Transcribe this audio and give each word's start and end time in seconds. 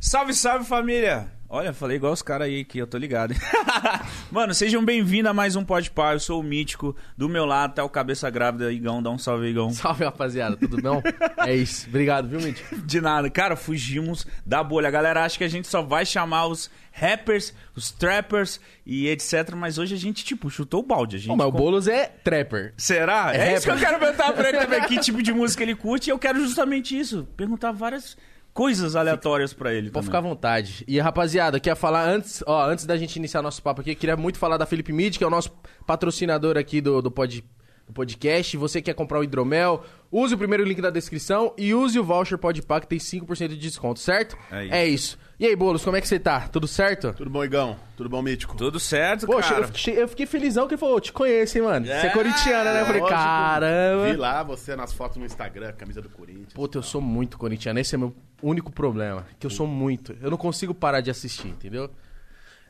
Salve, 0.00 0.34
salve 0.34 0.64
família! 0.64 1.30
Olha, 1.48 1.72
falei 1.74 1.98
igual 1.98 2.14
os 2.14 2.22
caras 2.22 2.48
aí 2.48 2.64
que 2.64 2.78
eu 2.78 2.86
tô 2.86 2.96
ligado. 2.96 3.34
Mano, 4.32 4.54
sejam 4.54 4.82
bem-vindos 4.82 5.30
a 5.30 5.34
mais 5.34 5.54
um 5.54 5.62
Pode 5.62 5.90
Par. 5.90 6.14
Eu 6.14 6.18
sou 6.18 6.40
o 6.40 6.42
Mítico. 6.42 6.96
Do 7.14 7.28
meu 7.28 7.44
lado 7.44 7.74
tá 7.74 7.84
o 7.84 7.90
Cabeça 7.90 8.30
Grávida, 8.30 8.72
Igão. 8.72 9.02
Dá 9.02 9.10
um 9.10 9.18
salve, 9.18 9.48
Igão. 9.48 9.68
Salve, 9.74 10.02
rapaziada, 10.02 10.56
tudo 10.56 10.80
bom? 10.80 11.02
é 11.46 11.54
isso. 11.54 11.86
Obrigado, 11.88 12.26
viu, 12.26 12.40
Mítico? 12.40 12.74
De 12.78 13.02
nada. 13.02 13.28
Cara, 13.28 13.54
fugimos 13.54 14.26
da 14.46 14.64
bolha. 14.64 14.88
A 14.88 14.90
galera 14.90 15.24
acha 15.24 15.36
que 15.36 15.44
a 15.44 15.48
gente 15.48 15.68
só 15.68 15.82
vai 15.82 16.06
chamar 16.06 16.46
os 16.46 16.70
rappers, 16.90 17.52
os 17.76 17.90
trappers 17.90 18.58
e 18.86 19.08
etc. 19.08 19.52
Mas 19.54 19.76
hoje 19.76 19.94
a 19.94 19.98
gente, 19.98 20.24
tipo, 20.24 20.48
chutou 20.48 20.80
o 20.80 20.86
balde. 20.86 21.16
A 21.16 21.18
gente 21.18 21.28
Bom, 21.28 21.36
mas 21.36 21.46
o 21.48 21.52
Boulos 21.52 21.86
é 21.86 22.06
trapper. 22.24 22.72
Será? 22.78 23.30
É, 23.36 23.50
É 23.50 23.54
isso 23.56 23.66
que 23.66 23.72
eu 23.72 23.76
quero 23.76 23.98
perguntar 23.98 24.32
pra 24.32 24.48
ele 24.48 24.58
também. 24.58 24.82
Que 24.84 24.98
tipo 24.98 25.22
de 25.22 25.34
música 25.34 25.62
ele 25.62 25.74
curte. 25.74 26.08
E 26.08 26.10
eu 26.12 26.18
quero 26.18 26.40
justamente 26.40 26.98
isso. 26.98 27.28
Perguntar 27.36 27.72
várias 27.72 28.16
coisas 28.52 28.94
aleatórias 28.96 29.52
pra 29.52 29.72
ele 29.72 29.90
Pode 29.90 30.06
ficar 30.06 30.18
à 30.18 30.22
vontade. 30.22 30.84
E, 30.86 30.98
rapaziada, 31.00 31.58
quer 31.58 31.74
falar 31.74 32.08
antes, 32.08 32.42
ó, 32.46 32.68
antes 32.68 32.84
da 32.86 32.96
gente 32.96 33.16
iniciar 33.16 33.42
nosso 33.42 33.62
papo 33.62 33.80
aqui, 33.80 33.94
queria 33.94 34.16
muito 34.16 34.38
falar 34.38 34.56
da 34.56 34.66
Felipe 34.66 34.92
Mid, 34.92 35.16
que 35.16 35.24
é 35.24 35.26
o 35.26 35.30
nosso 35.30 35.50
patrocinador 35.86 36.56
aqui 36.56 36.80
do, 36.80 37.00
do, 37.00 37.10
pod, 37.10 37.44
do 37.86 37.92
podcast. 37.92 38.56
Você 38.56 38.82
quer 38.82 38.94
comprar 38.94 39.18
o 39.18 39.24
hidromel, 39.24 39.84
use 40.10 40.34
o 40.34 40.38
primeiro 40.38 40.64
link 40.64 40.80
da 40.80 40.90
descrição 40.90 41.54
e 41.56 41.74
use 41.74 41.98
o 41.98 42.04
voucher 42.04 42.38
Podpah 42.38 42.80
que 42.80 42.88
tem 42.88 42.98
5% 42.98 43.48
de 43.48 43.56
desconto, 43.56 44.00
certo? 44.00 44.36
É 44.50 44.86
isso. 44.86 45.16
isso. 45.16 45.18
E 45.38 45.46
aí, 45.46 45.56
Boulos, 45.56 45.82
como 45.82 45.96
é 45.96 46.00
que 46.00 46.06
você 46.06 46.20
tá? 46.20 46.46
Tudo 46.48 46.68
certo? 46.68 47.12
Tudo 47.14 47.28
bom, 47.28 47.42
Igão? 47.44 47.76
Tudo 47.96 48.08
bom, 48.08 48.22
Mítico? 48.22 48.56
Tudo 48.56 48.78
certo, 48.78 49.26
Poxa, 49.26 49.48
cara. 49.54 49.62
eu 49.62 49.68
fiquei, 49.68 50.02
eu 50.02 50.06
fiquei 50.08 50.26
felizão 50.26 50.68
que 50.68 50.74
ele 50.74 50.80
falou, 50.80 51.00
te 51.00 51.12
conheço, 51.12 51.58
hein, 51.58 51.64
mano. 51.64 51.84
Você 51.86 51.92
é 51.92 52.06
É, 52.06 52.10
corintiana, 52.10 52.72
né? 52.72 52.80
Eu 52.82 52.86
falei, 52.86 53.00
Lógico. 53.00 53.18
Vi 53.18 53.20
caramba. 53.20 54.16
lá 54.18 54.42
você 54.44 54.76
nas 54.76 54.92
fotos 54.92 55.16
no 55.16 55.24
Instagram, 55.26 55.72
camisa 55.72 56.00
do 56.00 56.08
Corinthians. 56.08 56.52
Puta, 56.52 56.78
eu 56.78 56.82
sou 56.82 57.00
muito 57.00 57.36
corintiano. 57.38 57.80
Esse 57.80 57.96
é 57.96 57.98
meu 57.98 58.14
único 58.40 58.70
problema. 58.70 59.26
Que 59.40 59.46
eu 59.46 59.50
sou 59.50 59.66
muito. 59.66 60.16
Eu 60.22 60.30
não 60.30 60.38
consigo 60.38 60.72
parar 60.72 61.00
de 61.00 61.10
assistir, 61.10 61.48
entendeu? 61.48 61.90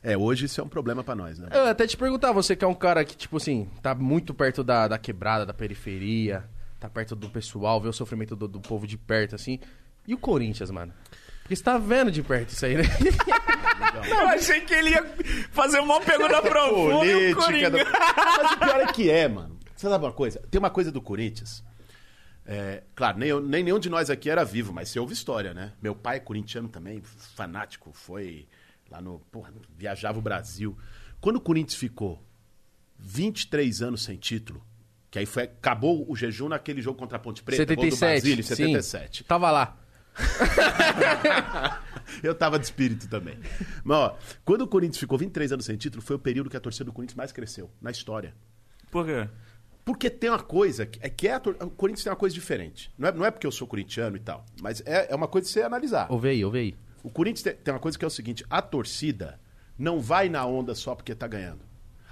É, 0.01 0.17
hoje 0.17 0.45
isso 0.45 0.59
é 0.59 0.63
um 0.63 0.67
problema 0.67 1.03
pra 1.03 1.13
nós, 1.15 1.37
né? 1.37 1.49
Eu 1.53 1.67
até 1.67 1.85
te 1.85 1.95
perguntar, 1.95 2.31
você 2.31 2.55
que 2.55 2.65
é 2.65 2.67
um 2.67 2.73
cara 2.73 3.05
que, 3.05 3.15
tipo 3.15 3.37
assim, 3.37 3.69
tá 3.83 3.93
muito 3.93 4.33
perto 4.33 4.63
da, 4.63 4.87
da 4.87 4.97
quebrada, 4.97 5.45
da 5.45 5.53
periferia, 5.53 6.43
tá 6.79 6.89
perto 6.89 7.15
do 7.15 7.29
pessoal, 7.29 7.79
vê 7.79 7.87
o 7.87 7.93
sofrimento 7.93 8.35
do, 8.35 8.47
do 8.47 8.59
povo 8.59 8.87
de 8.87 8.97
perto, 8.97 9.35
assim. 9.35 9.59
E 10.07 10.13
o 10.13 10.17
Corinthians, 10.17 10.71
mano? 10.71 10.91
Porque 11.53 11.55
você 11.57 11.63
tá 11.63 11.77
vendo 11.77 12.11
de 12.11 12.21
perto 12.23 12.49
isso 12.49 12.65
aí, 12.65 12.75
né? 12.77 12.83
Eu 14.09 14.27
achei 14.29 14.61
que 14.61 14.73
ele 14.73 14.89
ia 14.91 15.03
fazer 15.51 15.79
uma 15.79 15.99
pergunta 16.01 16.41
profunda 16.41 17.05
e 17.05 17.31
o 17.31 17.35
Política. 17.35 17.41
Coringa... 17.45 17.69
do- 17.71 17.77
Mas 17.77 18.51
o 18.51 18.57
pior 18.57 18.79
é 18.81 18.85
que 18.91 19.09
é, 19.09 19.27
mano. 19.27 19.57
Você 19.75 19.87
sabe 19.89 20.05
uma 20.05 20.11
coisa? 20.13 20.39
Tem 20.49 20.59
uma 20.59 20.69
coisa 20.69 20.91
do 20.91 21.01
Corinthians. 21.01 21.63
É, 22.45 22.83
claro, 22.95 23.17
nem, 23.19 23.29
eu- 23.29 23.41
nem 23.41 23.63
nenhum 23.63 23.79
de 23.79 23.89
nós 23.89 24.09
aqui 24.09 24.29
era 24.29 24.43
vivo, 24.43 24.73
mas 24.73 24.89
você 24.89 24.99
ouve 24.99 25.13
história, 25.13 25.53
né? 25.53 25.73
Meu 25.81 25.95
pai 25.95 26.17
é 26.17 26.19
corintiano 26.19 26.67
também, 26.69 27.01
fanático, 27.35 27.91
foi 27.93 28.47
lá 28.89 28.99
no. 29.01 29.19
Porra, 29.31 29.53
viajava 29.77 30.19
o 30.19 30.21
Brasil. 30.21 30.77
Quando 31.21 31.37
o 31.37 31.41
Corinthians 31.41 31.75
ficou 31.79 32.21
23 32.99 33.81
anos 33.81 34.03
sem 34.03 34.17
título, 34.17 34.63
que 35.09 35.19
aí 35.19 35.25
foi, 35.25 35.43
acabou 35.43 36.09
o 36.09 36.15
jejum 36.15 36.49
naquele 36.49 36.81
jogo 36.81 36.97
contra 36.97 37.17
a 37.17 37.19
Ponte 37.19 37.41
Preta, 37.43 37.73
gol 37.75 37.85
do 37.85 37.95
77. 37.95 38.21
Basílio, 38.21 38.43
sim. 38.43 38.55
77. 38.55 39.23
Tava 39.23 39.51
lá. 39.51 39.77
Eu 42.21 42.35
tava 42.35 42.59
de 42.59 42.65
espírito 42.65 43.07
também. 43.07 43.37
Mas, 43.83 43.97
ó, 43.97 44.17
quando 44.45 44.61
o 44.61 44.67
Corinthians 44.67 44.99
ficou 44.99 45.17
23 45.17 45.51
anos 45.53 45.65
sem 45.65 45.75
título, 45.77 46.01
foi 46.01 46.15
o 46.15 46.19
período 46.19 46.49
que 46.49 46.57
a 46.57 46.59
torcida 46.59 46.85
do 46.85 46.93
Corinthians 46.93 47.15
mais 47.17 47.31
cresceu 47.31 47.69
na 47.81 47.91
história. 47.91 48.33
Por 48.91 49.05
quê? 49.05 49.27
Porque 49.85 50.09
tem 50.09 50.29
uma 50.29 50.39
coisa, 50.41 50.85
que- 50.85 50.99
é 51.01 51.09
que 51.09 51.27
é 51.27 51.33
a 51.33 51.39
tor- 51.39 51.57
o 51.59 51.69
Corinthians 51.69 52.03
tem 52.03 52.11
uma 52.11 52.17
coisa 52.17 52.33
diferente. 52.33 52.93
Não 52.97 53.09
é, 53.09 53.11
não 53.11 53.25
é 53.25 53.31
porque 53.31 53.45
eu 53.47 53.51
sou 53.51 53.67
corintiano 53.67 54.15
e 54.15 54.19
tal, 54.19 54.45
mas 54.61 54.81
é, 54.85 55.11
é 55.11 55.15
uma 55.15 55.27
coisa 55.27 55.47
de 55.47 55.53
você 55.53 55.61
analisar. 55.61 56.07
Ouve 56.11 56.29
aí, 56.29 56.45
ouve 56.45 56.59
aí. 56.59 56.75
O 57.03 57.09
Corinthians 57.09 57.43
tem, 57.43 57.55
tem 57.55 57.73
uma 57.73 57.79
coisa 57.79 57.97
que 57.97 58.05
é 58.05 58.07
o 58.07 58.11
seguinte: 58.11 58.45
a 58.49 58.61
torcida 58.61 59.39
não 59.77 59.99
vai 59.99 60.29
na 60.29 60.45
onda 60.45 60.73
só 60.75 60.95
porque 60.95 61.13
tá 61.15 61.27
ganhando. 61.27 61.61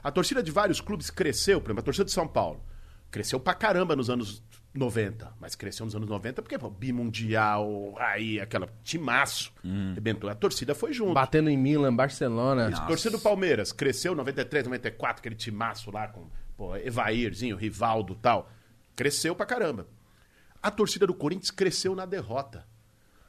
A 0.03 0.11
torcida 0.11 0.41
de 0.43 0.51
vários 0.51 0.81
clubes 0.81 1.09
cresceu, 1.09 1.61
por 1.61 1.67
exemplo, 1.67 1.81
a 1.81 1.83
torcida 1.83 2.05
de 2.05 2.11
São 2.11 2.27
Paulo. 2.27 2.61
Cresceu 3.09 3.39
pra 3.39 3.53
caramba 3.53 3.95
nos 3.95 4.09
anos 4.09 4.43
90, 4.73 5.33
mas 5.39 5.53
cresceu 5.55 5.85
nos 5.85 5.95
anos 5.95 6.07
90 6.07 6.41
porque, 6.41 6.57
pô, 6.57 6.69
bimundial, 6.69 7.93
aí, 7.97 8.39
aquela 8.39 8.67
timaço, 8.83 9.51
arrebentou. 9.91 10.29
A 10.29 10.35
torcida 10.35 10.73
foi 10.73 10.93
junto. 10.93 11.13
Batendo 11.13 11.49
em 11.49 11.57
Milan, 11.57 11.93
Barcelona. 11.95 12.69
Nossa. 12.69 12.85
Torcida 12.87 13.17
do 13.17 13.21
Palmeiras 13.21 13.71
cresceu 13.71 14.15
93, 14.15 14.65
94, 14.65 15.19
aquele 15.19 15.35
timaço 15.35 15.91
lá 15.91 16.07
com 16.07 16.27
pô, 16.55 16.75
Evairzinho, 16.77 17.55
Rivaldo 17.57 18.13
e 18.13 18.17
tal. 18.17 18.49
Cresceu 18.95 19.35
pra 19.35 19.45
caramba. 19.45 19.87
A 20.63 20.69
torcida 20.71 21.05
do 21.07 21.13
Corinthians 21.13 21.51
cresceu 21.51 21.95
na 21.95 22.05
derrota. 22.05 22.65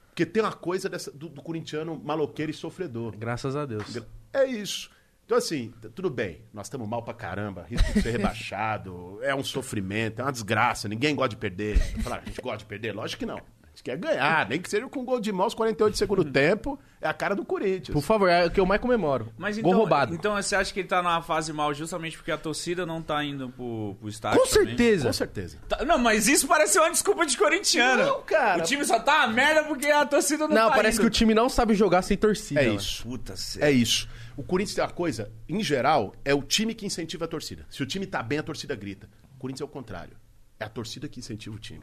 Porque 0.08 0.26
tem 0.26 0.42
uma 0.42 0.52
coisa 0.52 0.88
dessa- 0.90 1.10
do, 1.10 1.28
do 1.30 1.40
corintiano 1.42 1.98
maloqueiro 2.04 2.50
e 2.50 2.54
sofredor. 2.54 3.16
Graças 3.16 3.56
a 3.56 3.64
Deus. 3.64 3.98
É 4.32 4.44
isso. 4.44 4.90
Então, 5.24 5.38
assim, 5.38 5.72
tudo 5.94 6.10
bem, 6.10 6.42
nós 6.52 6.66
estamos 6.66 6.86
mal 6.88 7.02
pra 7.02 7.14
caramba, 7.14 7.64
risco 7.68 7.90
de 7.92 8.02
ser 8.02 8.10
rebaixado, 8.18 9.18
é 9.22 9.34
um 9.34 9.42
sofrimento, 9.44 10.20
é 10.20 10.24
uma 10.24 10.32
desgraça, 10.32 10.88
ninguém 10.88 11.14
gosta 11.14 11.30
de 11.30 11.36
perder. 11.36 11.78
Falar, 12.02 12.18
a 12.18 12.24
gente 12.24 12.40
gosta 12.40 12.58
de 12.58 12.64
perder? 12.66 12.92
Lógico 12.94 13.20
que 13.20 13.26
não. 13.26 13.36
A 13.38 13.74
gente 13.74 13.84
quer 13.84 13.96
ganhar, 13.96 14.46
nem 14.50 14.60
que 14.60 14.68
seja 14.68 14.86
com 14.86 15.02
gol 15.02 15.18
de 15.18 15.32
mão 15.32 15.44
aos 15.44 15.54
48 15.54 15.92
do 15.94 15.96
segundo 15.96 16.24
tempo, 16.26 16.78
é 17.00 17.08
a 17.08 17.14
cara 17.14 17.34
do 17.34 17.42
Corinthians. 17.42 17.88
Por 17.94 18.02
favor, 18.02 18.28
é 18.28 18.44
o 18.44 18.50
que 18.50 18.60
eu 18.60 18.66
mais 18.66 18.78
comemoro. 18.82 19.32
Mas 19.38 19.56
Gol 19.56 19.70
então, 19.70 19.78
roubado. 19.80 20.14
então 20.14 20.34
você 20.34 20.54
acha 20.54 20.70
que 20.74 20.80
ele 20.80 20.88
tá 20.88 21.02
numa 21.02 21.22
fase 21.22 21.54
mal 21.54 21.72
justamente 21.72 22.18
porque 22.18 22.30
a 22.30 22.36
torcida 22.36 22.84
não 22.84 23.00
tá 23.00 23.24
indo 23.24 23.48
pro, 23.48 23.96
pro 23.98 24.10
estádio? 24.10 24.38
Com 24.42 24.46
também? 24.46 24.66
certeza. 24.66 25.06
Com 25.06 25.12
certeza. 25.14 25.58
Tá- 25.66 25.82
Não, 25.86 25.96
mas 25.96 26.28
isso 26.28 26.46
parece 26.46 26.78
uma 26.78 26.90
desculpa 26.90 27.24
de 27.24 27.34
corintiano. 27.38 28.04
Não, 28.04 28.22
cara. 28.22 28.62
O 28.62 28.66
time 28.66 28.84
só 28.84 29.00
tá 29.00 29.24
uma 29.24 29.28
merda 29.28 29.64
porque 29.64 29.86
a 29.86 30.04
torcida 30.04 30.46
não, 30.46 30.54
Não, 30.54 30.68
tá 30.68 30.76
parece 30.76 30.98
indo. 30.98 31.02
que 31.04 31.06
o 31.06 31.10
time 31.10 31.32
não 31.32 31.48
sabe 31.48 31.72
jogar 31.72 32.02
sem 32.02 32.18
torcida. 32.18 32.60
É 32.60 32.66
mano. 32.66 32.76
isso. 32.78 33.02
Puta, 33.04 33.34
sério. 33.38 33.66
É 33.68 33.70
isso. 33.72 34.06
O 34.36 34.42
Corinthians 34.42 34.74
tem 34.74 34.84
uma 34.84 34.90
coisa, 34.90 35.30
em 35.48 35.62
geral, 35.62 36.14
é 36.24 36.34
o 36.34 36.42
time 36.42 36.74
que 36.74 36.86
incentiva 36.86 37.24
a 37.24 37.28
torcida. 37.28 37.66
Se 37.70 37.82
o 37.82 37.86
time 37.86 38.06
tá 38.06 38.22
bem, 38.22 38.38
a 38.38 38.42
torcida 38.42 38.74
grita. 38.74 39.08
O 39.36 39.38
Corinthians 39.38 39.60
é 39.62 39.64
o 39.64 39.68
contrário. 39.68 40.16
É 40.58 40.64
a 40.64 40.68
torcida 40.68 41.08
que 41.08 41.20
incentiva 41.20 41.54
o 41.56 41.58
time. 41.58 41.82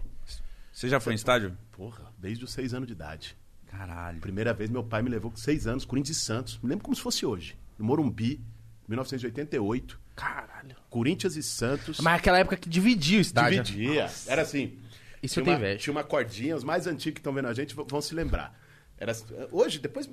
Você 0.71 0.87
já 0.87 0.99
foi 0.99 1.13
em 1.13 1.15
estádio? 1.15 1.57
Porra, 1.71 2.11
desde 2.17 2.43
os 2.45 2.51
seis 2.51 2.73
anos 2.73 2.87
de 2.87 2.93
idade. 2.93 3.35
Caralho. 3.67 4.19
Primeira 4.19 4.53
vez 4.53 4.69
meu 4.69 4.83
pai 4.83 5.01
me 5.01 5.09
levou 5.09 5.29
com 5.29 5.37
seis 5.37 5.67
anos, 5.67 5.85
Corinthians 5.85 6.17
e 6.17 6.21
Santos. 6.21 6.59
Me 6.63 6.69
lembro 6.69 6.83
como 6.85 6.95
se 6.95 7.01
fosse 7.01 7.25
hoje. 7.25 7.55
No 7.77 7.85
Morumbi, 7.85 8.41
1988. 8.87 9.99
Caralho. 10.15 10.75
Corinthians 10.89 11.35
e 11.35 11.43
Santos. 11.43 11.99
Mas 11.99 12.19
aquela 12.19 12.39
época 12.39 12.57
que 12.57 12.67
dividia 12.69 13.19
o 13.19 13.21
estádio. 13.21 13.63
Dividia. 13.63 14.09
Era 14.27 14.41
assim. 14.41 14.77
Isso 15.21 15.35
tinha 15.35 15.41
eu 15.41 15.45
tenho 15.45 15.57
uma, 15.57 15.59
inveja. 15.65 15.79
Tinha 15.83 15.91
uma 15.93 16.03
cordinha, 16.03 16.55
os 16.55 16.63
mais 16.63 16.87
antigos 16.87 17.15
que 17.15 17.19
estão 17.19 17.33
vendo 17.33 17.47
a 17.47 17.53
gente 17.53 17.75
vão- 17.75 17.85
vão 17.85 18.01
se 18.01 18.13
lembrar. 18.15 18.57
Era, 18.97 19.13
hoje, 19.51 19.79
depois 19.79 20.09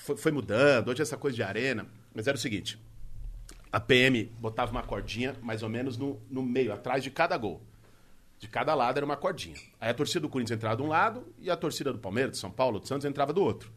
foi, 0.00 0.16
foi 0.16 0.32
mudando, 0.32 0.88
hoje 0.88 1.02
essa 1.02 1.16
coisa 1.16 1.36
de 1.36 1.42
arena. 1.42 1.86
Mas 2.14 2.26
era 2.26 2.36
o 2.36 2.40
seguinte: 2.40 2.78
a 3.70 3.78
PM 3.78 4.24
botava 4.38 4.70
uma 4.70 4.82
cordinha 4.82 5.36
mais 5.42 5.62
ou 5.62 5.68
menos 5.68 5.96
no, 5.96 6.20
no 6.28 6.42
meio, 6.42 6.72
atrás 6.72 7.02
de 7.02 7.10
cada 7.10 7.36
gol. 7.36 7.62
De 8.38 8.48
cada 8.48 8.74
lado 8.74 8.96
era 8.96 9.04
uma 9.04 9.16
cordinha. 9.16 9.56
Aí 9.78 9.90
a 9.90 9.94
torcida 9.94 10.20
do 10.20 10.28
Corinthians 10.28 10.56
entrava 10.56 10.76
de 10.76 10.82
um 10.82 10.88
lado 10.88 11.26
e 11.38 11.50
a 11.50 11.56
torcida 11.56 11.92
do 11.92 11.98
Palmeiras, 11.98 12.32
de 12.32 12.38
São 12.38 12.50
Paulo, 12.50 12.80
do 12.80 12.88
Santos 12.88 13.04
entrava 13.04 13.34
do 13.34 13.42
outro. 13.42 13.70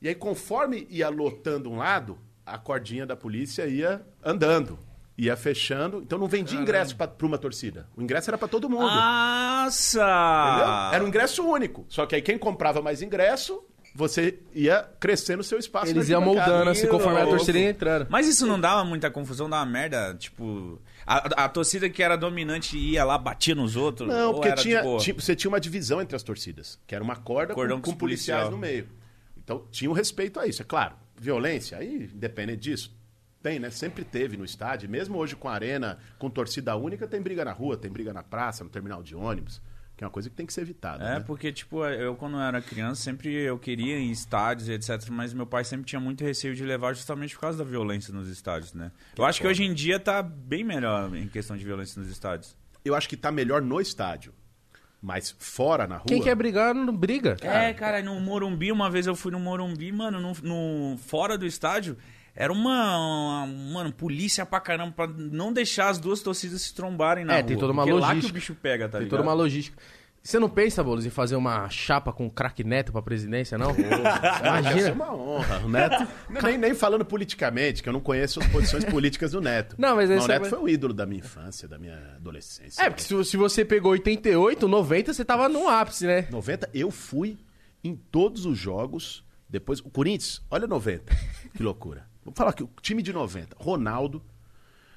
E 0.00 0.08
aí, 0.08 0.14
conforme 0.14 0.86
ia 0.88 1.10
lotando 1.10 1.70
um 1.70 1.76
lado, 1.76 2.18
a 2.46 2.56
cordinha 2.56 3.04
da 3.04 3.14
polícia 3.14 3.66
ia 3.66 4.00
andando, 4.24 4.78
ia 5.18 5.36
fechando. 5.36 6.00
Então 6.00 6.18
não 6.18 6.26
vendia 6.26 6.58
ingresso 6.58 6.96
para 6.96 7.12
uma 7.20 7.36
torcida. 7.36 7.86
O 7.94 8.00
ingresso 8.00 8.30
era 8.30 8.38
para 8.38 8.48
todo 8.48 8.70
mundo. 8.70 8.86
Nossa! 8.86 10.00
Entendeu? 10.00 10.94
Era 10.94 11.04
um 11.04 11.08
ingresso 11.08 11.46
único. 11.46 11.84
Só 11.86 12.06
que 12.06 12.14
aí 12.14 12.22
quem 12.22 12.38
comprava 12.38 12.80
mais 12.80 13.02
ingresso, 13.02 13.62
você 13.94 14.38
ia 14.54 14.88
crescendo 15.00 15.40
o 15.40 15.44
seu 15.44 15.58
espaço. 15.58 15.90
Eles 15.90 16.08
iam 16.08 16.20
moldando 16.20 16.70
assim 16.70 16.86
conforme 16.86 17.20
a 17.20 17.26
torcida 17.26 17.58
ia 17.58 17.70
entrando. 17.70 18.06
Mas 18.08 18.26
isso 18.28 18.46
não 18.46 18.60
dava 18.60 18.84
muita 18.84 19.10
confusão, 19.10 19.48
dava 19.50 19.64
merda? 19.68 20.14
Tipo, 20.14 20.80
a, 21.06 21.44
a 21.44 21.48
torcida 21.48 21.88
que 21.90 22.02
era 22.02 22.16
dominante 22.16 22.78
ia 22.78 23.04
lá, 23.04 23.18
batia 23.18 23.54
nos 23.54 23.76
outros? 23.76 24.08
Não, 24.08 24.28
ou 24.28 24.34
porque 24.34 24.48
era 24.48 24.60
tinha, 24.60 24.82
tinha- 24.98 25.14
você 25.14 25.34
tinha 25.34 25.48
uma 25.50 25.60
divisão 25.60 26.00
entre 26.00 26.14
as 26.14 26.22
torcidas, 26.22 26.78
que 26.86 26.94
era 26.94 27.02
uma 27.02 27.16
corda 27.16 27.52
Cordão 27.54 27.78
com, 27.78 27.82
com 27.86 27.90
com 27.92 27.96
policiais 27.98 28.44
policial. 28.48 28.50
no 28.50 28.58
meio. 28.66 28.88
Então 29.42 29.64
tinha 29.70 29.90
um 29.90 29.94
respeito 29.94 30.38
a 30.38 30.46
isso. 30.46 30.62
É 30.62 30.64
claro, 30.64 30.94
violência, 31.18 31.76
aí, 31.78 32.08
independente 32.14 32.60
disso, 32.60 32.94
tem, 33.42 33.58
né? 33.58 33.70
Sempre 33.70 34.04
teve 34.04 34.36
no 34.36 34.44
estádio. 34.44 34.88
Mesmo 34.88 35.18
hoje 35.18 35.34
com 35.34 35.48
a 35.48 35.52
arena, 35.52 35.98
com 36.18 36.30
torcida 36.30 36.76
única, 36.76 37.08
tem 37.08 37.20
briga 37.20 37.44
na 37.44 37.52
rua, 37.52 37.76
tem 37.76 37.90
briga 37.90 38.12
na 38.12 38.22
praça, 38.22 38.62
no 38.62 38.70
terminal 38.70 39.02
de 39.02 39.16
ônibus. 39.16 39.60
Que 40.00 40.04
é 40.04 40.06
uma 40.06 40.10
coisa 40.10 40.30
que 40.30 40.34
tem 40.34 40.46
que 40.46 40.52
ser 40.54 40.62
evitada. 40.62 41.04
É, 41.04 41.14
né? 41.16 41.20
porque, 41.20 41.52
tipo, 41.52 41.84
eu 41.84 42.16
quando 42.16 42.38
eu 42.38 42.40
era 42.40 42.62
criança, 42.62 43.02
sempre 43.02 43.34
eu 43.34 43.58
queria 43.58 43.98
ir 43.98 44.00
em 44.00 44.10
estádios 44.10 44.66
e 44.66 44.72
etc, 44.72 45.10
mas 45.10 45.34
meu 45.34 45.44
pai 45.44 45.62
sempre 45.62 45.84
tinha 45.84 46.00
muito 46.00 46.24
receio 46.24 46.54
de 46.54 46.64
levar 46.64 46.94
justamente 46.94 47.34
por 47.34 47.42
causa 47.42 47.58
da 47.58 47.64
violência 47.64 48.10
nos 48.10 48.26
estádios, 48.26 48.72
né? 48.72 48.92
Eu 49.14 49.26
acho 49.26 49.42
que 49.42 49.46
hoje 49.46 49.62
em 49.62 49.74
dia 49.74 50.00
tá 50.00 50.22
bem 50.22 50.64
melhor 50.64 51.14
em 51.14 51.28
questão 51.28 51.54
de 51.54 51.62
violência 51.62 52.00
nos 52.00 52.10
estádios. 52.10 52.56
Eu 52.82 52.94
acho 52.94 53.06
que 53.10 53.14
tá 53.14 53.30
melhor 53.30 53.60
no 53.60 53.78
estádio. 53.78 54.32
Mas 55.02 55.36
fora, 55.38 55.86
na 55.86 55.96
rua. 55.96 56.06
Quem 56.08 56.22
quer 56.22 56.34
brigar, 56.34 56.74
não 56.74 56.96
briga. 56.96 57.36
É, 57.42 57.74
cara, 57.74 58.02
no 58.02 58.18
Morumbi, 58.20 58.72
uma 58.72 58.88
vez 58.88 59.06
eu 59.06 59.14
fui 59.14 59.30
no 59.30 59.38
Morumbi, 59.38 59.92
mano, 59.92 60.18
no, 60.18 60.32
no- 60.42 60.96
fora 60.96 61.36
do 61.36 61.44
estádio, 61.44 61.98
era 62.34 62.52
uma, 62.52 63.44
uma- 63.44 63.46
mano, 63.46 63.92
polícia 63.92 64.44
pra 64.46 64.60
caramba, 64.60 64.92
pra 64.92 65.06
não 65.06 65.52
deixar 65.52 65.88
as 65.88 65.98
duas 65.98 66.20
torcidas 66.20 66.62
se 66.62 66.74
trombarem 66.74 67.24
na 67.24 67.34
É, 67.34 67.36
rua. 67.38 67.46
tem 67.48 67.58
toda 67.58 67.72
uma 67.72 67.82
porque 67.82 67.92
lá 67.92 68.00
que 68.00 68.04
o 68.04 68.08
logística. 68.16 68.34
bicho 68.34 68.54
pega, 68.54 68.84
tá 68.88 68.98
Tem 68.98 69.04
ligado? 69.04 69.10
toda 69.18 69.22
uma 69.22 69.34
logística. 69.34 69.76
Você 70.22 70.38
não 70.38 70.50
pensa, 70.50 70.84
Boulos, 70.84 71.06
em 71.06 71.10
fazer 71.10 71.34
uma 71.34 71.66
chapa 71.70 72.12
com 72.12 72.26
o 72.26 72.30
craque 72.30 72.62
Neto 72.62 72.92
pra 72.92 73.00
presidência, 73.00 73.56
não? 73.56 73.70
Imagina. 73.80 74.38
Imagina. 74.60 74.88
É 74.88 74.92
uma 74.92 75.14
honra. 75.14 75.58
O 75.64 75.68
Neto, 75.70 76.06
nem, 76.42 76.58
nem 76.58 76.74
falando 76.74 77.06
politicamente, 77.06 77.82
que 77.82 77.88
eu 77.88 77.92
não 77.94 78.00
conheço 78.00 78.38
as 78.38 78.46
posições 78.48 78.84
políticas 78.84 79.32
do 79.32 79.40
Neto. 79.40 79.76
Não, 79.78 79.96
mas 79.96 80.10
esse 80.10 80.22
o 80.22 80.28
Neto 80.28 80.44
é- 80.44 80.48
foi 80.50 80.58
o 80.58 80.68
ídolo 80.68 80.92
da 80.92 81.06
minha 81.06 81.20
infância, 81.20 81.66
da 81.66 81.78
minha 81.78 81.96
adolescência. 82.16 82.82
É, 82.82 82.90
porque 82.90 83.02
se, 83.02 83.24
se 83.24 83.36
você 83.38 83.64
pegou 83.64 83.92
88, 83.92 84.68
90, 84.68 85.14
você 85.14 85.24
tava 85.24 85.48
no 85.48 85.66
ápice, 85.66 86.06
né? 86.06 86.26
90, 86.30 86.68
eu 86.74 86.90
fui 86.90 87.38
em 87.82 87.96
todos 87.96 88.44
os 88.44 88.58
jogos. 88.58 89.24
Depois, 89.48 89.80
o 89.80 89.84
Corinthians, 89.88 90.42
olha 90.50 90.66
90. 90.66 91.16
Que 91.56 91.62
loucura. 91.62 92.09
Vou 92.30 92.36
falar 92.36 92.50
aqui, 92.50 92.62
o 92.62 92.70
time 92.80 93.02
de 93.02 93.12
90. 93.12 93.56
Ronaldo, 93.58 94.22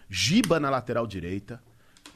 Giba 0.10 0.60
na 0.60 0.70
lateral 0.70 1.08
direita, 1.08 1.62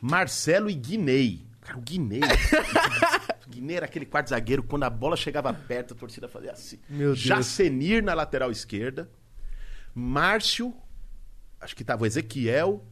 Marcelo 0.01 0.69
e 0.69 0.73
Guinei. 0.75 1.45
Cara, 1.61 1.77
o 1.77 1.81
Guinei. 1.81 2.21
o 2.21 3.49
Guinei 3.49 3.77
era 3.77 3.85
aquele 3.85 4.05
quarto 4.05 4.29
zagueiro, 4.29 4.61
quando 4.63 4.83
a 4.83 4.89
bola 4.89 5.15
chegava 5.17 5.51
perto, 5.53 5.93
a 5.93 5.97
torcida 5.97 6.27
fazia 6.27 6.51
assim. 6.51 6.79
Meu 6.89 7.07
Deus. 7.07 7.19
Jacenir 7.19 8.03
na 8.03 8.13
lateral 8.13 8.51
esquerda, 8.51 9.09
Márcio, 9.93 10.73
acho 11.59 11.75
que 11.75 11.83
tava 11.83 12.03
o 12.03 12.05
Ezequiel, 12.05 12.85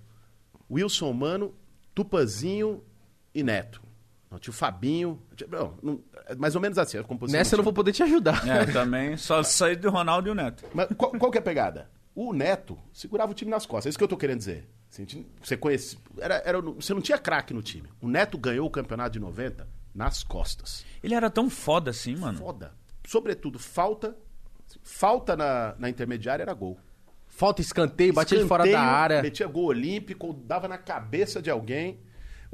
Wilson 0.69 1.13
Mano, 1.13 1.53
Tupanzinho 1.93 2.83
e 3.33 3.43
Neto. 3.43 3.81
Não, 4.31 4.39
tinha 4.39 4.51
o 4.51 4.55
Fabinho. 4.55 5.21
tinha- 5.35 5.47
não, 5.49 5.77
não, 5.83 6.03
é 6.25 6.33
mais 6.35 6.55
ou 6.55 6.61
menos 6.61 6.77
assim. 6.79 6.97
A 6.97 7.03
composição 7.03 7.37
Nessa 7.37 7.53
eu 7.53 7.57
não 7.57 7.63
vou 7.63 7.71
poder 7.71 7.91
te 7.93 8.01
ajudar. 8.03 8.45
É, 8.47 8.65
também 8.65 9.15
só 9.15 9.43
saí 9.43 9.75
do 9.75 9.89
Ronaldo 9.91 10.27
e 10.27 10.31
o 10.31 10.35
Neto. 10.35 10.65
mas 10.73 10.87
qual, 10.97 11.11
qual 11.11 11.31
que 11.31 11.37
é 11.37 11.41
a 11.41 11.43
pegada? 11.43 11.89
O 12.15 12.31
Neto 12.33 12.79
segurava 12.93 13.33
o 13.33 13.35
time 13.35 13.51
nas 13.51 13.65
costas. 13.65 13.87
É 13.87 13.89
isso 13.89 13.97
que 13.97 14.03
eu 14.03 14.07
tô 14.07 14.15
querendo 14.15 14.39
dizer. 14.39 14.69
Você 15.41 15.57
conhece. 15.57 15.97
Era, 16.17 16.35
era, 16.45 16.61
você 16.61 16.93
não 16.93 17.01
tinha 17.01 17.17
craque 17.17 17.53
no 17.53 17.61
time. 17.61 17.89
O 18.01 18.07
Neto 18.07 18.37
ganhou 18.37 18.65
o 18.65 18.71
campeonato 18.71 19.11
de 19.11 19.19
90 19.19 19.67
nas 19.93 20.23
costas. 20.23 20.85
Ele 21.03 21.13
era 21.13 21.29
tão 21.29 21.49
foda 21.49 21.91
assim, 21.91 22.15
mano. 22.15 22.37
Foda. 22.37 22.73
Sobretudo, 23.05 23.59
falta. 23.59 24.17
Falta 24.81 25.35
na, 25.35 25.75
na 25.77 25.89
intermediária 25.89 26.43
era 26.43 26.53
gol. 26.53 26.79
Falta 27.27 27.61
escanteio, 27.61 28.13
batia 28.13 28.39
de 28.39 28.47
fora 28.47 28.63
da 28.63 28.69
Escanteio, 28.69 28.95
área. 28.95 29.21
Metia 29.21 29.47
gol 29.47 29.65
olímpico, 29.65 30.31
dava 30.31 30.69
na 30.69 30.77
cabeça 30.77 31.41
de 31.41 31.49
alguém. 31.49 31.99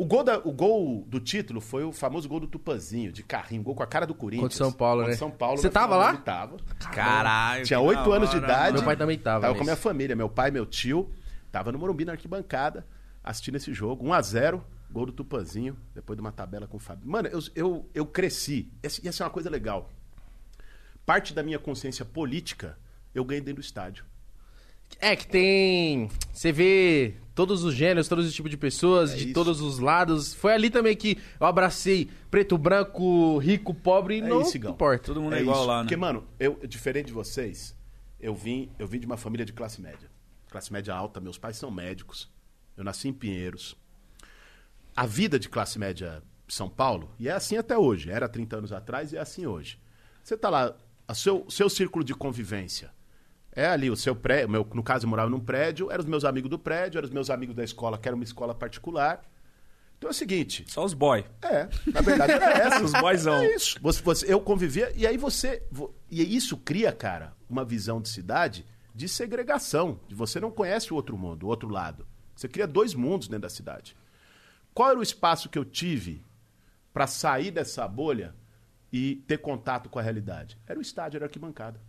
O 0.02 0.06
gol, 0.06 0.24
da- 0.24 0.40
o 0.40 0.52
gol 0.52 1.04
do 1.08 1.20
título 1.20 1.62
foi 1.62 1.84
o 1.84 1.92
famoso 1.92 2.28
gol 2.28 2.40
do 2.40 2.48
Tupanzinho, 2.48 3.12
de 3.12 3.22
carrinho, 3.22 3.62
gol 3.62 3.76
com 3.76 3.84
a 3.84 3.88
cara 3.88 4.08
do 4.08 4.16
Corinthians. 4.16 4.54
Contra 4.54 4.58
São 4.58 4.72
Paulo, 4.72 5.02
Contra 5.02 5.12
né? 5.12 5.18
São 5.18 5.30
Paulo. 5.32 5.58
Você 5.60 5.70
tava 5.70 5.96
lá? 5.96 6.18
Tava. 6.18 6.58
Caralho. 6.92 7.64
Tinha 7.66 7.80
oito 7.80 8.12
anos 8.12 8.30
de 8.32 8.38
idade. 8.38 8.78
Meu 8.78 8.84
pai 8.84 8.96
também 8.98 9.18
tava 9.20 9.42
Tava 9.42 9.54
com 9.54 9.60
a 9.60 9.60
nesse. 9.60 9.64
minha 9.66 9.76
família, 9.78 10.16
meu 10.16 10.28
pai, 10.30 10.50
meu 10.50 10.66
tio. 10.66 11.12
Tava 11.52 11.72
no 11.72 11.78
Morumbi 11.78 12.04
na 12.06 12.14
arquibancada, 12.14 12.88
assistindo 13.24 13.58
esse 13.58 13.72
jogo. 13.74 14.04
1x0, 14.06 14.62
gol 14.90 15.06
do 15.06 15.12
Tupanzinho, 15.12 15.78
depois 15.94 16.18
de 16.18 16.22
uma 16.22 16.32
tabela 16.32 16.66
com 16.66 16.78
o 16.78 16.80
Fábio. 16.80 17.08
Mano, 17.08 17.28
eu, 17.28 17.40
eu, 17.54 17.90
eu 17.94 18.06
cresci. 18.06 18.72
Essa, 18.82 19.08
essa 19.08 19.24
é 19.24 19.26
uma 19.26 19.32
coisa 19.32 19.50
legal. 19.52 19.88
Parte 21.06 21.34
da 21.34 21.44
minha 21.44 21.60
consciência 21.60 22.06
política, 22.06 22.78
eu 23.14 23.24
ganhei 23.26 23.42
dentro 23.42 23.62
do 23.62 23.66
estádio. 23.66 24.04
É 25.00 25.16
que 25.16 25.28
tem. 25.28 26.10
Você 26.34 26.52
vê 26.52 27.16
todos 27.34 27.64
os 27.64 27.74
gêneros, 27.74 28.08
todos 28.08 28.26
os 28.26 28.34
tipos 28.34 28.52
de 28.52 28.58
pessoas, 28.58 29.14
É 29.14 29.16
de 29.18 29.24
isso. 29.26 29.34
todos 29.34 29.62
os 29.62 29.80
lados. 29.80 30.34
Foi 30.34 30.54
ali 30.54 30.70
também 30.70 30.96
que 30.96 31.18
eu 31.40 31.46
abracei 31.48 32.10
preto, 32.30 32.58
branco, 32.58 33.38
rico, 33.38 33.74
pobre, 33.74 34.20
É 34.20 34.22
não 34.22 34.42
isso, 34.42 34.58
importa. 34.58 35.06
Todo 35.06 35.22
mundo 35.22 35.36
é, 35.36 35.42
igual 35.42 35.58
isso. 35.58 35.66
lá, 35.68 35.78
né? 35.78 35.84
Porque, 35.84 35.96
mano, 35.98 36.26
eu, 36.40 36.60
diferente 36.68 37.08
de 37.08 37.14
vocês, 37.14 37.76
eu 38.20 38.34
vim, 38.36 38.70
eu 38.78 38.88
vim 38.88 39.00
de 39.00 39.06
uma 39.06 39.18
família 39.18 39.46
de 39.46 39.54
classe 39.54 39.82
média. 39.82 40.10
Classe 40.50 40.72
média 40.72 40.94
alta, 40.94 41.20
meus 41.20 41.38
pais 41.38 41.56
são 41.58 41.72
médicos. 41.72 42.30
Eu 42.76 42.84
nasci 42.84 43.08
em 43.08 43.14
Pinheiros. 43.14 43.76
A 44.96 45.06
vida 45.06 45.40
de 45.40 45.48
classe 45.48 45.80
média 45.80 46.22
de 46.48 46.54
São 46.54 46.70
Paulo, 46.70 47.14
e 47.18 47.30
é 47.30 47.32
assim 47.32 47.56
até 47.56 47.78
hoje, 47.78 48.12
era 48.12 48.28
30 48.28 48.58
anos 48.58 48.74
atrás 48.74 49.14
e 49.14 49.18
é 49.18 49.20
assim 49.22 49.46
hoje. 49.46 49.80
Você 50.22 50.36
tá 50.38 50.50
lá, 50.50 50.76
o 51.08 51.16
seu, 51.16 51.46
seu 51.50 51.70
círculo 51.70 52.04
de 52.04 52.14
convivência 52.14 52.92
é 53.54 53.68
ali 53.68 53.90
o 53.90 53.96
seu 53.96 54.16
prédio, 54.16 54.50
meu, 54.50 54.68
no 54.74 54.84
caso 54.84 55.06
eu 55.06 55.10
morava 55.10 55.30
num 55.30 55.40
prédio, 55.40 55.92
eram 55.92 56.02
os 56.04 56.10
meus 56.10 56.24
amigos 56.26 56.50
do 56.50 56.58
prédio, 56.60 56.98
eram 57.00 57.08
os 57.08 57.14
meus 57.14 57.30
amigos 57.30 57.56
da 57.56 57.64
escola, 57.64 57.98
que 57.98 58.08
era 58.08 58.16
uma 58.16 58.24
escola 58.24 58.54
particular. 58.56 59.22
Então 59.98 60.10
é 60.10 60.12
o 60.12 60.16
seguinte, 60.16 60.66
Só 60.68 60.84
os 60.84 60.94
boy. 60.96 61.24
é, 61.44 61.70
na 61.94 62.02
verdade 62.02 62.32
era 62.34 62.50
essa. 62.58 62.84
Os 62.84 62.92
boyzão. 62.94 63.36
É 63.36 63.56
isso. 63.56 63.78
Você, 63.82 64.02
você- 64.02 64.34
eu 64.34 64.40
convivia, 64.42 64.92
e 64.96 65.06
aí 65.06 65.16
você. 65.18 65.62
vo- 65.72 65.94
E 66.10 66.36
isso 66.36 66.58
cria, 66.58 66.92
cara, 66.92 67.34
uma 67.50 67.64
visão 67.64 68.02
de 68.02 68.10
cidade 68.10 68.66
de 68.96 69.08
segregação. 69.08 70.00
De 70.08 70.16
você 70.16 70.40
não 70.40 70.50
conhece 70.50 70.92
o 70.92 70.96
outro 70.96 71.16
mundo, 71.18 71.44
o 71.44 71.50
outro 71.50 71.70
lado. 71.70 72.08
Você 72.36 72.48
cria 72.48 72.66
dois 72.66 72.94
mundos 72.96 73.28
dentro 73.28 73.44
da 73.44 73.50
cidade. 73.50 73.96
Qual 74.74 74.90
era 74.90 74.98
o 74.98 75.04
espaço 75.04 75.50
que 75.50 75.60
eu 75.60 75.64
tive 75.66 76.24
para 76.92 77.06
sair 77.06 77.52
dessa 77.52 77.88
bolha 77.88 78.34
e 78.92 79.18
ter 79.28 79.38
contato 79.38 79.88
com 79.88 80.00
a 80.00 80.02
realidade? 80.02 80.58
Era 80.66 80.80
o 80.80 80.82
estádio, 80.82 81.18
era 81.18 81.26
a 81.26 81.28
arquibancada. 81.28 81.80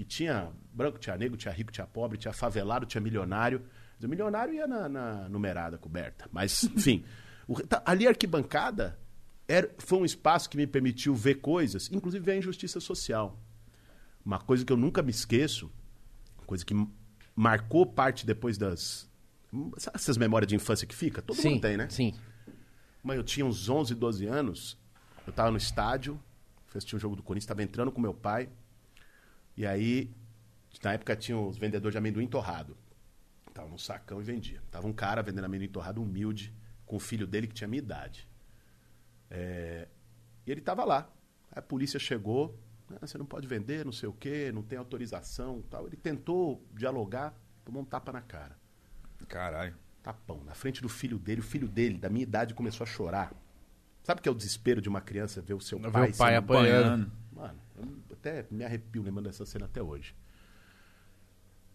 Que 0.00 0.04
tinha 0.06 0.50
branco, 0.72 0.98
tinha 0.98 1.14
negro, 1.14 1.36
tinha 1.36 1.52
rico, 1.52 1.70
tinha 1.70 1.86
pobre, 1.86 2.16
tinha 2.16 2.32
favelado, 2.32 2.86
tinha 2.86 3.02
milionário. 3.02 3.62
O 4.02 4.08
milionário 4.08 4.54
ia 4.54 4.66
na, 4.66 4.88
na 4.88 5.28
numerada 5.28 5.76
coberta. 5.76 6.26
Mas, 6.32 6.64
enfim, 6.74 7.04
o- 7.46 7.60
tá- 7.60 7.82
ali 7.84 8.06
a 8.06 8.08
arquibancada 8.08 8.98
era, 9.46 9.70
foi 9.76 9.98
um 9.98 10.04
espaço 10.06 10.48
que 10.48 10.56
me 10.56 10.66
permitiu 10.66 11.14
ver 11.14 11.34
coisas, 11.42 11.90
inclusive 11.92 12.24
ver 12.24 12.32
a 12.32 12.36
injustiça 12.38 12.80
social. 12.80 13.38
Uma 14.24 14.38
coisa 14.38 14.64
que 14.64 14.72
eu 14.72 14.76
nunca 14.78 15.02
me 15.02 15.10
esqueço, 15.10 15.70
coisa 16.46 16.64
que 16.64 16.74
marcou 17.36 17.84
parte 17.84 18.24
depois 18.24 18.56
das. 18.56 19.06
Sabe 19.76 19.96
essas 19.96 20.16
memórias 20.16 20.48
de 20.48 20.54
infância 20.54 20.86
que 20.86 20.94
fica? 20.94 21.20
Todo 21.20 21.36
sim, 21.36 21.50
mundo 21.50 21.60
tem, 21.60 21.76
né? 21.76 21.90
Sim. 21.90 22.14
Mas 23.02 23.18
eu 23.18 23.22
tinha 23.22 23.44
uns 23.44 23.68
11, 23.68 23.94
12 23.94 24.24
anos, 24.24 24.78
eu 25.26 25.32
tava 25.32 25.50
no 25.50 25.58
estádio, 25.58 26.18
fui 26.68 26.78
assistir 26.78 26.96
um 26.96 26.98
jogo 26.98 27.16
do 27.16 27.22
Corinthians, 27.22 27.46
tava 27.48 27.62
entrando 27.62 27.92
com 27.92 28.00
meu 28.00 28.14
pai, 28.14 28.48
e 29.60 29.66
aí, 29.66 30.10
na 30.82 30.94
época 30.94 31.14
tinha 31.14 31.38
os 31.38 31.58
vendedores 31.58 31.92
de 31.92 31.98
amendoim 31.98 32.26
torrado. 32.26 32.74
Tava 33.52 33.68
no 33.68 33.78
sacão 33.78 34.18
e 34.20 34.24
vendia. 34.24 34.62
Tava 34.70 34.86
um 34.86 34.92
cara 34.92 35.22
vendendo 35.22 35.44
amendoim 35.44 35.68
torrado 35.68 36.02
humilde, 36.02 36.54
com 36.86 36.96
o 36.96 37.00
filho 37.00 37.26
dele 37.26 37.46
que 37.46 37.52
tinha 37.54 37.68
minha 37.68 37.82
idade. 37.82 38.26
É, 39.30 39.86
E 40.46 40.50
ele 40.50 40.60
tava 40.62 40.84
lá. 40.84 41.08
Aí 41.52 41.58
a 41.58 41.62
polícia 41.62 42.00
chegou, 42.00 42.58
"Ah, 42.90 43.06
você 43.06 43.18
não 43.18 43.26
pode 43.26 43.46
vender, 43.46 43.84
não 43.84 43.92
sei 43.92 44.08
o 44.08 44.12
quê, 44.14 44.50
não 44.52 44.62
tem 44.62 44.78
autorização 44.78 45.62
tal. 45.70 45.86
Ele 45.86 45.96
tentou 45.96 46.64
dialogar, 46.74 47.34
tomou 47.64 47.82
um 47.82 47.84
tapa 47.84 48.10
na 48.12 48.22
cara 48.22 48.56
Caralho. 49.28 49.76
tapão 50.02 50.42
na 50.44 50.54
frente 50.54 50.80
do 50.80 50.88
filho 50.88 51.18
dele. 51.18 51.40
O 51.40 51.44
filho 51.44 51.68
dele, 51.68 51.98
da 51.98 52.08
minha 52.08 52.22
idade, 52.22 52.54
começou 52.54 52.84
a 52.84 52.88
chorar. 52.88 53.32
Sabe 54.02 54.20
o 54.20 54.22
que 54.22 54.28
é 54.28 54.32
o 54.32 54.34
desespero 54.34 54.80
de 54.80 54.88
uma 54.88 55.02
criança 55.02 55.42
ver 55.42 55.52
o 55.54 55.60
seu 55.60 55.78
Ver 55.78 55.92
pai 55.92 56.10
o 56.10 56.16
pai 56.16 56.36
apanhando. 56.36 57.12
Mano, 57.32 57.58
até 58.20 58.46
me 58.50 58.64
arrepio 58.64 59.02
lembrando 59.02 59.26
dessa 59.26 59.46
cena 59.46 59.64
até 59.64 59.82
hoje. 59.82 60.14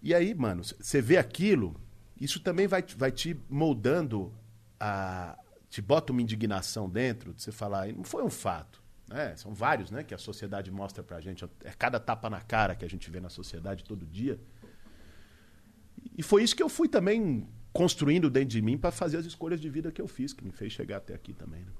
E 0.02 0.14
aí, 0.14 0.34
mano, 0.36 0.64
você 0.64 1.02
vê 1.02 1.18
aquilo, 1.18 1.76
isso 2.20 2.40
também 2.40 2.68
vai, 2.68 2.84
vai 2.96 3.12
te 3.12 3.36
moldando 3.50 4.32
a. 4.80 5.38
te 5.70 5.82
bota 5.82 6.12
uma 6.12 6.22
indignação 6.22 6.90
dentro 6.90 7.34
de 7.34 7.42
você 7.42 7.52
falar, 7.52 7.92
não 7.92 8.04
foi 8.04 8.24
um 8.24 8.30
fato. 8.30 8.84
Né? 9.08 9.36
São 9.36 9.54
vários, 9.54 9.92
né, 9.92 10.04
que 10.04 10.14
a 10.14 10.18
sociedade 10.18 10.72
mostra 10.72 11.04
pra 11.04 11.20
gente. 11.20 11.44
É 11.64 11.72
cada 11.72 12.00
tapa 12.00 12.30
na 12.30 12.42
cara 12.42 12.76
que 12.76 12.86
a 12.86 12.90
gente 12.90 13.10
vê 13.10 13.20
na 13.20 13.30
sociedade 13.30 13.84
todo 13.84 14.06
dia. 14.06 14.40
E 16.18 16.24
foi 16.24 16.44
isso 16.44 16.56
que 16.56 16.64
eu 16.64 16.70
fui 16.70 16.88
também 16.88 17.48
construindo 17.74 18.30
dentro 18.30 18.50
de 18.50 18.62
mim 18.62 18.78
para 18.78 18.92
fazer 18.92 19.18
as 19.18 19.26
escolhas 19.26 19.60
de 19.60 19.70
vida 19.70 19.92
que 19.92 20.02
eu 20.02 20.08
fiz, 20.08 20.34
que 20.34 20.44
me 20.44 20.52
fez 20.52 20.72
chegar 20.72 20.98
até 20.98 21.14
aqui 21.14 21.34
também. 21.34 21.62
Né? 21.62 21.72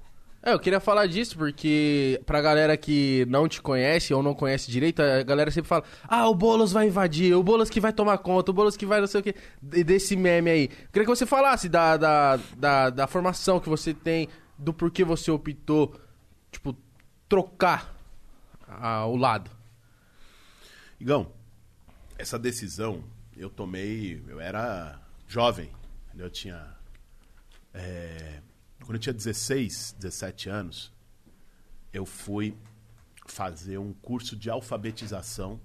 É, 0.46 0.52
eu 0.52 0.60
queria 0.60 0.78
falar 0.78 1.06
disso 1.08 1.36
porque 1.36 2.22
pra 2.24 2.40
galera 2.40 2.76
que 2.76 3.26
não 3.28 3.48
te 3.48 3.60
conhece 3.60 4.14
ou 4.14 4.22
não 4.22 4.32
conhece 4.32 4.70
direito, 4.70 5.00
a 5.02 5.24
galera 5.24 5.50
sempre 5.50 5.66
fala: 5.68 5.82
"Ah, 6.04 6.28
o 6.28 6.34
Bolos 6.36 6.70
vai 6.70 6.86
invadir, 6.86 7.34
o 7.34 7.42
Bolos 7.42 7.68
que 7.68 7.80
vai 7.80 7.92
tomar 7.92 8.18
conta, 8.18 8.52
o 8.52 8.54
Bolos 8.54 8.76
que 8.76 8.86
vai 8.86 9.00
não 9.00 9.08
sei 9.08 9.20
o 9.20 9.24
quê", 9.24 9.34
de- 9.60 9.82
desse 9.82 10.14
meme 10.14 10.48
aí. 10.48 10.62
Eu 10.66 10.88
queria 10.92 11.04
que 11.04 11.06
você 11.06 11.26
falasse 11.26 11.68
da, 11.68 11.96
da, 11.96 12.36
da, 12.56 12.90
da 12.90 13.06
formação 13.08 13.58
que 13.58 13.68
você 13.68 13.92
tem, 13.92 14.28
do 14.56 14.72
porquê 14.72 15.02
você 15.02 15.32
optou, 15.32 16.00
tipo, 16.52 16.76
trocar 17.28 17.92
o 19.08 19.16
lado. 19.16 19.50
Igão, 21.00 21.26
essa 22.16 22.38
decisão 22.38 23.02
eu 23.36 23.50
tomei, 23.50 24.22
eu 24.28 24.38
era 24.40 24.96
jovem, 25.26 25.70
eu 26.16 26.30
tinha. 26.30 26.64
é, 27.74 28.40
quando 28.86 28.94
eu 28.96 29.00
tinha 29.00 29.12
16, 29.12 29.96
17 29.98 30.48
anos, 30.48 30.92
eu 31.92 32.06
fui 32.06 32.56
fazer 33.26 33.78
um 33.78 33.92
curso 33.92 34.36
de 34.36 34.48
alfabetização 34.48 35.60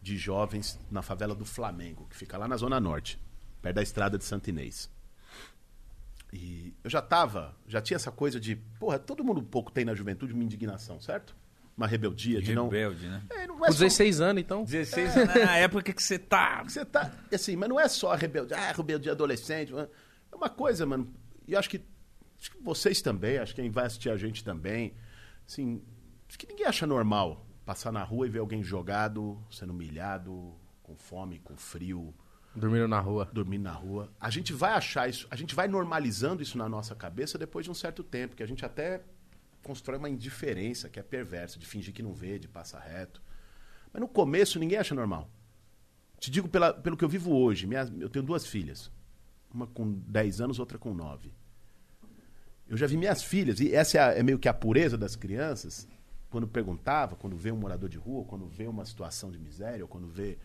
de 0.00 0.16
jovens 0.16 0.78
na 0.90 1.02
favela 1.02 1.34
do 1.34 1.44
Flamengo, 1.44 2.06
que 2.08 2.16
fica 2.16 2.38
lá 2.38 2.48
na 2.48 2.56
Zona 2.56 2.80
Norte, 2.80 3.20
perto 3.60 3.76
da 3.76 3.82
estrada 3.82 4.16
de 4.16 4.24
Santo 4.24 4.48
Inês. 4.48 4.90
E 6.32 6.74
eu 6.84 6.90
já 6.90 7.00
tava, 7.00 7.54
já 7.66 7.80
tinha 7.80 7.96
essa 7.96 8.10
coisa 8.12 8.38
de, 8.38 8.56
porra, 8.56 8.98
todo 8.98 9.24
mundo 9.24 9.40
um 9.40 9.44
pouco 9.44 9.70
tem 9.70 9.84
na 9.84 9.94
juventude 9.94 10.32
uma 10.32 10.44
indignação, 10.44 11.00
certo? 11.00 11.34
Uma 11.76 11.86
rebeldia 11.86 12.40
de 12.42 12.54
não. 12.54 12.64
Rebelde, 12.68 13.06
né? 13.08 13.22
É, 13.30 13.46
não 13.46 13.58
Com 13.58 13.64
é 13.66 13.70
só- 13.70 13.78
16 13.78 14.20
anos, 14.20 14.42
então. 14.42 14.64
16 14.64 15.16
anos 15.16 15.36
é 15.36 15.44
a 15.44 15.56
época 15.56 15.92
que 15.92 16.02
você 16.02 16.18
tá. 16.18 16.62
você 16.68 16.84
tá. 16.84 17.12
Assim, 17.32 17.56
mas 17.56 17.68
não 17.68 17.78
é 17.78 17.88
só 17.88 18.12
a 18.12 18.16
rebeldia. 18.16 18.56
Ah, 18.56 18.72
rebeldia 18.72 19.12
adolescente. 19.12 19.72
É 19.74 20.34
uma 20.34 20.48
coisa, 20.48 20.84
mano. 20.84 21.12
E 21.46 21.52
eu 21.52 21.58
acho 21.58 21.70
que, 21.70 21.80
acho 22.38 22.50
que 22.52 22.62
vocês 22.62 23.00
também, 23.02 23.38
acho 23.38 23.54
que 23.54 23.60
quem 23.62 23.70
vai 23.70 23.86
assistir 23.86 24.10
a 24.10 24.16
gente 24.16 24.42
também. 24.44 24.94
Assim, 25.46 25.82
acho 26.28 26.38
que 26.38 26.46
ninguém 26.46 26.66
acha 26.66 26.86
normal 26.86 27.46
passar 27.64 27.92
na 27.92 28.02
rua 28.02 28.26
e 28.26 28.30
ver 28.30 28.38
alguém 28.38 28.62
jogado, 28.62 29.38
sendo 29.50 29.72
humilhado, 29.72 30.54
com 30.82 30.96
fome, 30.96 31.38
com 31.40 31.56
frio, 31.56 32.14
Dormindo 32.54 32.88
na 32.88 32.98
rua. 32.98 33.28
dormindo 33.32 33.62
na 33.62 33.72
rua. 33.72 34.10
A 34.18 34.30
gente 34.30 34.52
vai 34.52 34.72
achar 34.72 35.08
isso, 35.08 35.26
a 35.30 35.36
gente 35.36 35.54
vai 35.54 35.68
normalizando 35.68 36.42
isso 36.42 36.56
na 36.56 36.68
nossa 36.68 36.94
cabeça 36.94 37.36
depois 37.38 37.64
de 37.64 37.70
um 37.70 37.74
certo 37.74 38.02
tempo, 38.02 38.34
que 38.34 38.42
a 38.42 38.46
gente 38.46 38.64
até 38.64 39.02
constrói 39.62 39.98
uma 39.98 40.08
indiferença 40.08 40.88
que 40.88 40.98
é 40.98 41.02
perversa, 41.02 41.58
de 41.58 41.66
fingir 41.66 41.92
que 41.92 42.02
não 42.02 42.14
vê, 42.14 42.38
de 42.38 42.48
passar 42.48 42.80
reto. 42.80 43.22
Mas 43.92 44.00
no 44.00 44.08
começo 44.08 44.58
ninguém 44.58 44.78
acha 44.78 44.94
normal. 44.94 45.30
Te 46.18 46.30
digo 46.30 46.48
pela- 46.48 46.72
pelo 46.72 46.96
que 46.96 47.04
eu 47.04 47.08
vivo 47.08 47.32
hoje. 47.36 47.66
Minha- 47.66 47.86
eu 48.00 48.08
tenho 48.08 48.24
duas 48.24 48.46
filhas. 48.46 48.90
Uma 49.52 49.66
com 49.66 49.92
10 49.92 50.40
anos, 50.40 50.58
outra 50.58 50.78
com 50.78 50.92
9. 50.94 51.32
Eu 52.68 52.76
já 52.76 52.86
vi 52.86 52.96
minhas 52.96 53.22
filhas, 53.22 53.60
e 53.60 53.74
essa 53.74 53.96
é, 53.98 54.00
a- 54.00 54.12
é 54.12 54.22
meio 54.22 54.38
que 54.38 54.48
a 54.48 54.52
pureza 54.54 54.96
das 54.98 55.16
crianças, 55.16 55.88
quando 56.30 56.46
perguntava, 56.46 57.16
quando 57.16 57.36
vê 57.36 57.50
um 57.50 57.56
morador 57.56 57.88
de 57.88 57.96
rua, 57.96 58.24
quando 58.24 58.46
vê 58.46 58.66
uma 58.66 58.84
situação 58.84 59.30
de 59.30 59.38
miséria, 59.38 59.82
ou 59.84 59.88
quando 59.88 60.06
vê. 60.08 60.36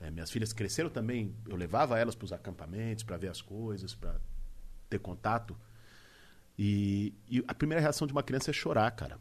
eh, 0.00 0.10
minhas 0.10 0.30
filhas 0.30 0.52
cresceram 0.52 0.90
também, 0.90 1.34
eu 1.48 1.56
levava 1.56 1.98
elas 1.98 2.14
para 2.14 2.26
os 2.26 2.32
acampamentos, 2.32 3.02
para 3.02 3.16
ver 3.16 3.28
as 3.28 3.40
coisas, 3.40 3.94
para 3.94 4.20
ter 4.90 4.98
contato. 4.98 5.56
E, 6.58 7.14
e 7.28 7.42
a 7.48 7.54
primeira 7.54 7.80
reação 7.80 8.06
de 8.06 8.12
uma 8.12 8.22
criança 8.22 8.50
é 8.50 8.52
chorar, 8.54 8.90
cara. 8.92 9.18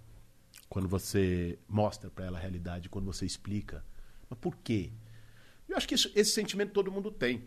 Quando 0.70 0.88
você 0.88 1.58
mostra 1.68 2.10
para 2.10 2.26
ela 2.26 2.38
a 2.38 2.42
realidade, 2.42 2.90
quando 2.90 3.06
você 3.06 3.26
explica. 3.26 3.86
Mas 4.30 4.38
por 4.40 4.56
quê? 4.58 4.92
Eu 5.70 5.78
acho 5.78 5.88
que 5.88 5.96
isso- 5.96 6.12
esse 6.16 6.32
sentimento 6.32 6.72
todo 6.74 6.92
mundo 6.92 7.10
tem. 7.12 7.46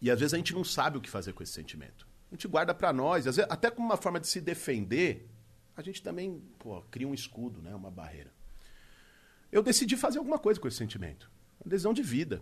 E 0.00 0.10
às 0.10 0.20
vezes 0.20 0.34
a 0.34 0.36
gente 0.36 0.52
não 0.54 0.62
sabe 0.64 0.98
o 0.98 1.00
que 1.00 1.08
fazer 1.08 1.32
com 1.32 1.42
esse 1.42 1.52
sentimento. 1.52 2.06
A 2.30 2.34
gente 2.34 2.46
guarda 2.46 2.72
para 2.74 2.92
nós, 2.92 3.26
às 3.26 3.36
vezes, 3.36 3.50
até 3.50 3.70
como 3.70 3.88
uma 3.88 3.96
forma 3.96 4.20
de 4.20 4.28
se 4.28 4.40
defender, 4.40 5.28
a 5.76 5.82
gente 5.82 6.02
também 6.02 6.42
pô, 6.58 6.80
cria 6.82 7.08
um 7.08 7.14
escudo, 7.14 7.60
né, 7.60 7.74
uma 7.74 7.90
barreira. 7.90 8.32
Eu 9.50 9.62
decidi 9.62 9.96
fazer 9.96 10.18
alguma 10.18 10.38
coisa 10.38 10.60
com 10.60 10.68
esse 10.68 10.76
sentimento. 10.76 11.30
Uma 11.60 11.70
decisão 11.70 11.92
de 11.92 12.02
vida. 12.02 12.40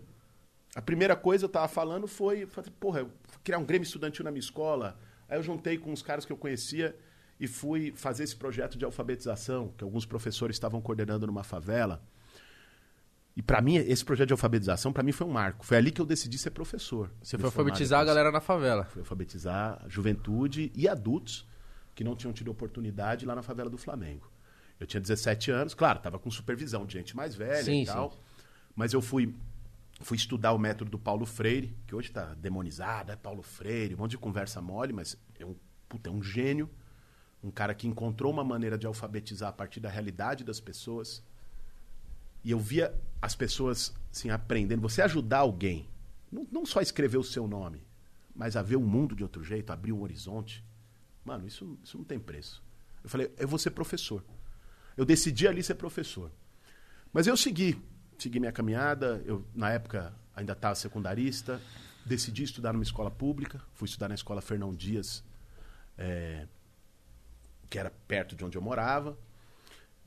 A 0.74 0.82
primeira 0.82 1.16
coisa 1.16 1.44
eu 1.44 1.48
estava 1.48 1.66
falando 1.66 2.06
foi, 2.06 2.46
porra, 2.78 3.08
criar 3.42 3.58
um 3.58 3.64
grêmio 3.64 3.84
estudantil 3.84 4.24
na 4.24 4.30
minha 4.30 4.40
escola. 4.40 4.98
Aí 5.26 5.38
eu 5.38 5.42
juntei 5.42 5.78
com 5.78 5.92
os 5.92 6.02
caras 6.02 6.26
que 6.26 6.32
eu 6.32 6.36
conhecia 6.36 6.94
e 7.40 7.46
fui 7.46 7.92
fazer 7.96 8.24
esse 8.24 8.36
projeto 8.36 8.76
de 8.76 8.84
alfabetização, 8.84 9.72
que 9.76 9.84
alguns 9.84 10.04
professores 10.04 10.56
estavam 10.56 10.82
coordenando 10.82 11.26
numa 11.26 11.42
favela. 11.42 12.02
E 13.38 13.42
para 13.42 13.62
mim, 13.62 13.76
esse 13.76 14.04
projeto 14.04 14.26
de 14.26 14.32
alfabetização, 14.32 14.92
para 14.92 15.04
mim 15.04 15.12
foi 15.12 15.24
um 15.24 15.30
marco. 15.30 15.64
Foi 15.64 15.76
ali 15.76 15.92
que 15.92 16.00
eu 16.00 16.04
decidi 16.04 16.36
ser 16.36 16.50
professor. 16.50 17.08
Você 17.22 17.38
foi 17.38 17.46
alfabetizar 17.46 18.00
a 18.00 18.04
galera 18.04 18.32
na 18.32 18.40
favela. 18.40 18.84
Fui 18.86 19.00
alfabetizar 19.00 19.80
a 19.80 19.88
juventude 19.88 20.72
e 20.74 20.88
adultos 20.88 21.46
que 21.94 22.02
não 22.02 22.16
tinham 22.16 22.32
tido 22.32 22.50
oportunidade 22.50 23.24
lá 23.24 23.36
na 23.36 23.42
favela 23.42 23.70
do 23.70 23.78
Flamengo. 23.78 24.28
Eu 24.80 24.88
tinha 24.88 25.00
17 25.00 25.52
anos, 25.52 25.72
claro, 25.72 25.98
estava 25.98 26.18
com 26.18 26.28
supervisão 26.32 26.84
de 26.84 26.94
gente 26.94 27.14
mais 27.14 27.36
velha 27.36 27.62
Sim, 27.62 27.82
e 27.82 27.86
tal. 27.86 28.12
Mas 28.74 28.92
eu 28.92 29.00
fui, 29.00 29.32
fui 30.00 30.16
estudar 30.16 30.52
o 30.52 30.58
método 30.58 30.90
do 30.90 30.98
Paulo 30.98 31.24
Freire, 31.24 31.76
que 31.86 31.94
hoje 31.94 32.08
está 32.08 32.34
demonizado, 32.34 33.12
é 33.12 33.16
Paulo 33.16 33.44
Freire, 33.44 33.94
um 33.94 33.98
monte 33.98 34.12
de 34.12 34.18
conversa 34.18 34.60
mole, 34.60 34.92
mas 34.92 35.16
é 35.38 35.46
um, 35.46 35.54
puta, 35.88 36.10
é 36.10 36.12
um 36.12 36.20
gênio. 36.20 36.68
Um 37.40 37.52
cara 37.52 37.72
que 37.72 37.86
encontrou 37.86 38.32
uma 38.32 38.42
maneira 38.42 38.76
de 38.76 38.84
alfabetizar 38.84 39.50
a 39.50 39.52
partir 39.52 39.78
da 39.78 39.88
realidade 39.88 40.42
das 40.42 40.58
pessoas. 40.58 41.22
E 42.44 42.50
eu 42.50 42.58
via 42.58 42.94
as 43.20 43.34
pessoas 43.34 43.94
assim, 44.12 44.30
aprendendo. 44.30 44.82
Você 44.82 45.02
ajudar 45.02 45.38
alguém, 45.38 45.88
não, 46.30 46.46
não 46.50 46.66
só 46.66 46.80
escrever 46.80 47.18
o 47.18 47.24
seu 47.24 47.46
nome, 47.46 47.82
mas 48.34 48.56
a 48.56 48.62
ver 48.62 48.76
o 48.76 48.80
mundo 48.80 49.14
de 49.14 49.22
outro 49.22 49.42
jeito, 49.42 49.72
abrir 49.72 49.92
um 49.92 50.00
horizonte. 50.00 50.64
Mano, 51.24 51.46
isso, 51.46 51.78
isso 51.82 51.98
não 51.98 52.04
tem 52.04 52.18
preço. 52.18 52.62
Eu 53.02 53.10
falei, 53.10 53.32
eu 53.36 53.48
vou 53.48 53.58
ser 53.58 53.70
professor. 53.70 54.24
Eu 54.96 55.04
decidi 55.04 55.46
ali 55.46 55.62
ser 55.62 55.74
professor. 55.74 56.30
Mas 57.12 57.26
eu 57.26 57.36
segui, 57.36 57.80
segui 58.18 58.40
minha 58.40 58.52
caminhada. 58.52 59.22
Eu, 59.24 59.44
na 59.54 59.70
época, 59.70 60.14
ainda 60.34 60.52
estava 60.52 60.74
secundarista. 60.74 61.60
Decidi 62.04 62.42
estudar 62.42 62.72
numa 62.72 62.82
escola 62.82 63.10
pública. 63.10 63.60
Fui 63.74 63.86
estudar 63.86 64.08
na 64.08 64.14
escola 64.14 64.40
Fernão 64.40 64.74
Dias, 64.74 65.22
é, 65.96 66.46
que 67.68 67.78
era 67.78 67.90
perto 67.90 68.34
de 68.34 68.44
onde 68.44 68.56
eu 68.56 68.62
morava. 68.62 69.16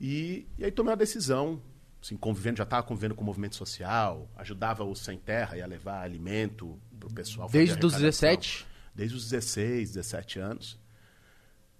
E, 0.00 0.46
e 0.58 0.64
aí 0.64 0.72
tomei 0.72 0.90
uma 0.90 0.96
decisão, 0.96 1.62
assim, 2.02 2.16
convivendo, 2.16 2.58
já 2.58 2.64
estava 2.64 2.82
convivendo 2.82 3.14
com 3.14 3.22
o 3.22 3.24
movimento 3.26 3.54
social, 3.56 4.28
ajudava 4.36 4.82
o 4.84 4.94
Sem 4.96 5.16
Terra, 5.18 5.56
ia 5.56 5.66
levar 5.66 6.02
alimento 6.02 6.78
para 6.98 7.08
o 7.08 7.12
pessoal. 7.12 7.48
Desde 7.48 7.74
os 7.86 7.94
arrecadação. 7.94 8.28
17? 8.28 8.66
Desde 8.94 9.16
os 9.16 9.30
16, 9.30 9.92
17 9.92 10.38
anos. 10.40 10.78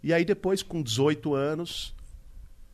E 0.02 0.12
aí 0.14 0.24
depois, 0.24 0.62
com 0.62 0.82
18 0.82 1.34
anos, 1.34 1.94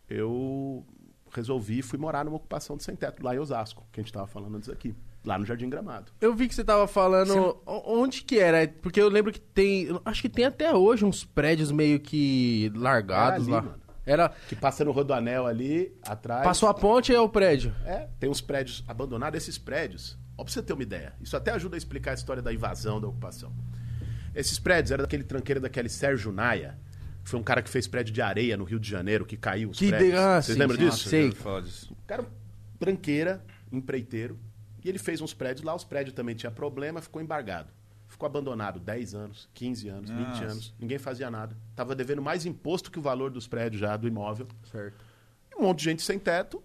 eu 0.08 0.84
resolvi, 1.30 1.82
fui 1.82 1.98
morar 1.98 2.24
numa 2.24 2.36
ocupação 2.36 2.76
de 2.76 2.84
sem 2.84 2.96
teto, 2.96 3.22
lá 3.22 3.34
em 3.34 3.38
Osasco, 3.38 3.86
que 3.92 4.00
a 4.00 4.02
gente 4.02 4.08
estava 4.10 4.26
falando 4.26 4.56
antes 4.56 4.68
aqui. 4.68 4.94
Lá 5.24 5.36
no 5.36 5.44
Jardim 5.44 5.68
Gramado. 5.68 6.12
Eu 6.20 6.34
vi 6.34 6.46
que 6.48 6.54
você 6.54 6.64
tava 6.64 6.86
falando. 6.86 7.58
o- 7.66 8.00
Onde 8.00 8.22
que 8.22 8.38
era? 8.38 8.66
Porque 8.68 9.00
eu 9.02 9.08
lembro 9.08 9.32
que 9.32 9.40
tem. 9.40 9.88
Acho 10.04 10.22
que 10.22 10.28
tem 10.28 10.44
até 10.44 10.72
hoje 10.74 11.04
uns 11.04 11.24
prédios 11.24 11.72
meio 11.72 11.98
que 12.00 12.70
largados 12.74 13.46
lá. 13.48 13.58
ali, 13.58 13.66
mano. 13.66 13.82
Era. 14.08 14.30
Que 14.48 14.56
passa 14.56 14.84
no 14.84 14.90
Rodoanel 14.92 15.46
ali, 15.46 15.92
atrás. 16.06 16.42
Passou 16.44 16.68
a 16.68 16.74
ponte 16.74 17.12
e 17.12 17.14
é 17.14 17.20
o 17.20 17.28
prédio. 17.28 17.74
É, 17.84 18.08
tem 18.18 18.28
uns 18.30 18.40
prédios 18.40 18.82
abandonados. 18.88 19.36
Esses 19.36 19.58
prédios, 19.58 20.18
ó, 20.36 20.42
pra 20.44 20.52
você 20.52 20.62
ter 20.62 20.72
uma 20.72 20.82
ideia, 20.82 21.12
isso 21.20 21.36
até 21.36 21.50
ajuda 21.52 21.76
a 21.76 21.78
explicar 21.78 22.12
a 22.12 22.14
história 22.14 22.42
da 22.42 22.52
invasão, 22.52 23.00
da 23.00 23.06
ocupação. 23.08 23.52
Esses 24.34 24.58
prédios 24.58 24.90
eram 24.92 25.02
daquele 25.02 25.24
tranqueiro 25.24 25.60
daquele 25.60 25.88
Sérgio 25.88 26.30
Naia, 26.32 26.78
que 27.24 27.28
foi 27.30 27.38
um 27.38 27.42
cara 27.42 27.60
que 27.60 27.68
fez 27.68 27.86
prédio 27.86 28.12
de 28.14 28.22
areia 28.22 28.56
no 28.56 28.64
Rio 28.64 28.78
de 28.80 28.88
Janeiro, 28.88 29.24
que 29.26 29.36
caiu 29.36 29.70
os 29.70 29.78
Que 29.78 29.88
prédios. 29.88 30.10
de- 30.12 30.16
ah, 30.16 30.40
Vocês 30.40 30.54
sim, 30.54 30.60
lembram 30.60 30.78
sim. 30.78 30.84
disso? 30.88 31.08
Sei. 31.08 31.28
O 31.90 31.96
cara, 32.06 32.24
tranqueira, 32.78 33.44
empreiteiro, 33.72 34.38
e 34.84 34.88
ele 34.88 34.98
fez 34.98 35.20
uns 35.20 35.34
prédios 35.34 35.64
lá, 35.64 35.74
os 35.74 35.84
prédios 35.84 36.14
também 36.14 36.34
tinha 36.34 36.50
problema, 36.50 37.00
ficou 37.02 37.20
embargado. 37.20 37.68
Ficou 38.18 38.26
abandonado 38.26 38.80
10 38.80 39.14
anos, 39.14 39.48
15 39.54 39.88
anos, 39.88 40.10
20 40.10 40.18
Nossa. 40.18 40.44
anos, 40.46 40.74
ninguém 40.76 40.98
fazia 40.98 41.30
nada. 41.30 41.56
Tava 41.76 41.94
devendo 41.94 42.20
mais 42.20 42.44
imposto 42.44 42.90
que 42.90 42.98
o 42.98 43.02
valor 43.02 43.30
dos 43.30 43.46
prédios 43.46 43.80
já 43.80 43.96
do 43.96 44.08
imóvel. 44.08 44.48
Certo. 44.72 45.04
E 45.48 45.56
um 45.56 45.62
monte 45.62 45.78
de 45.78 45.84
gente 45.84 46.02
sem 46.02 46.18
teto. 46.18 46.60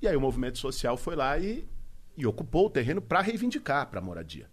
E 0.00 0.06
aí 0.06 0.14
o 0.14 0.20
movimento 0.20 0.58
social 0.58 0.96
foi 0.96 1.16
lá 1.16 1.36
e, 1.40 1.68
e 2.16 2.24
ocupou 2.24 2.66
o 2.66 2.70
terreno 2.70 3.02
para 3.02 3.20
reivindicar 3.20 3.90
para 3.90 4.00
moradia. 4.00 4.48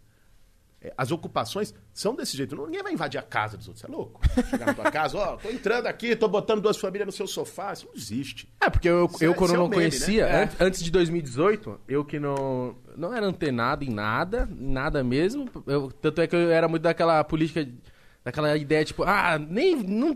É, 0.84 0.94
As 0.98 1.12
ocupações 1.12 1.74
são 1.94 2.14
desse 2.16 2.36
jeito. 2.36 2.56
Ninguém 2.56 2.84
vai 2.84 2.92
invadir 2.94 3.18
a 3.18 3.24
casa 3.24 3.56
dos 3.56 3.68
outros. 3.68 3.82
Você 3.82 3.92
é 3.92 3.96
louco? 3.96 4.20
Chegar 4.50 4.66
na 4.68 4.74
tua 4.74 4.92
casa, 4.92 5.18
ó, 5.18 5.38
tô 5.38 5.50
entrando 5.50 5.88
aqui, 5.88 6.16
tô 6.16 6.28
botando 6.28 6.62
duas 6.62 6.76
famílias 6.78 7.06
no 7.06 7.12
seu 7.12 7.26
sofá. 7.26 7.72
Isso 7.74 7.86
não 7.88 7.94
existe. 7.96 8.48
É, 8.62 8.70
porque 8.70 8.90
eu, 8.90 9.06
Isso 9.06 9.24
eu 9.24 9.32
é- 9.32 9.36
quando 9.36 9.54
é 9.54 9.58
não 9.58 9.64
meme, 9.70 9.76
conhecia, 9.76 10.26
né? 10.28 10.44
an- 10.60 10.66
antes 10.66 10.84
de 10.84 10.92
2018, 10.92 11.80
eu 11.88 12.04
que 12.04 12.20
não, 12.20 12.76
não 12.98 13.14
era 13.14 13.26
antenado 13.26 13.84
em 13.86 13.90
nada, 13.90 14.48
nada 14.52 15.04
mesmo. 15.04 15.46
Eu- 15.66 15.90
tanto 15.92 16.20
é 16.22 16.28
que 16.28 16.36
eu 16.36 16.52
era 16.52 16.68
muito 16.68 16.84
daquela 16.84 17.24
política, 17.24 17.66
daquela 18.24 18.56
ideia, 18.58 18.84
tipo, 18.84 19.04
ah, 19.04 19.38
nem. 19.40 19.76
Não, 19.84 20.14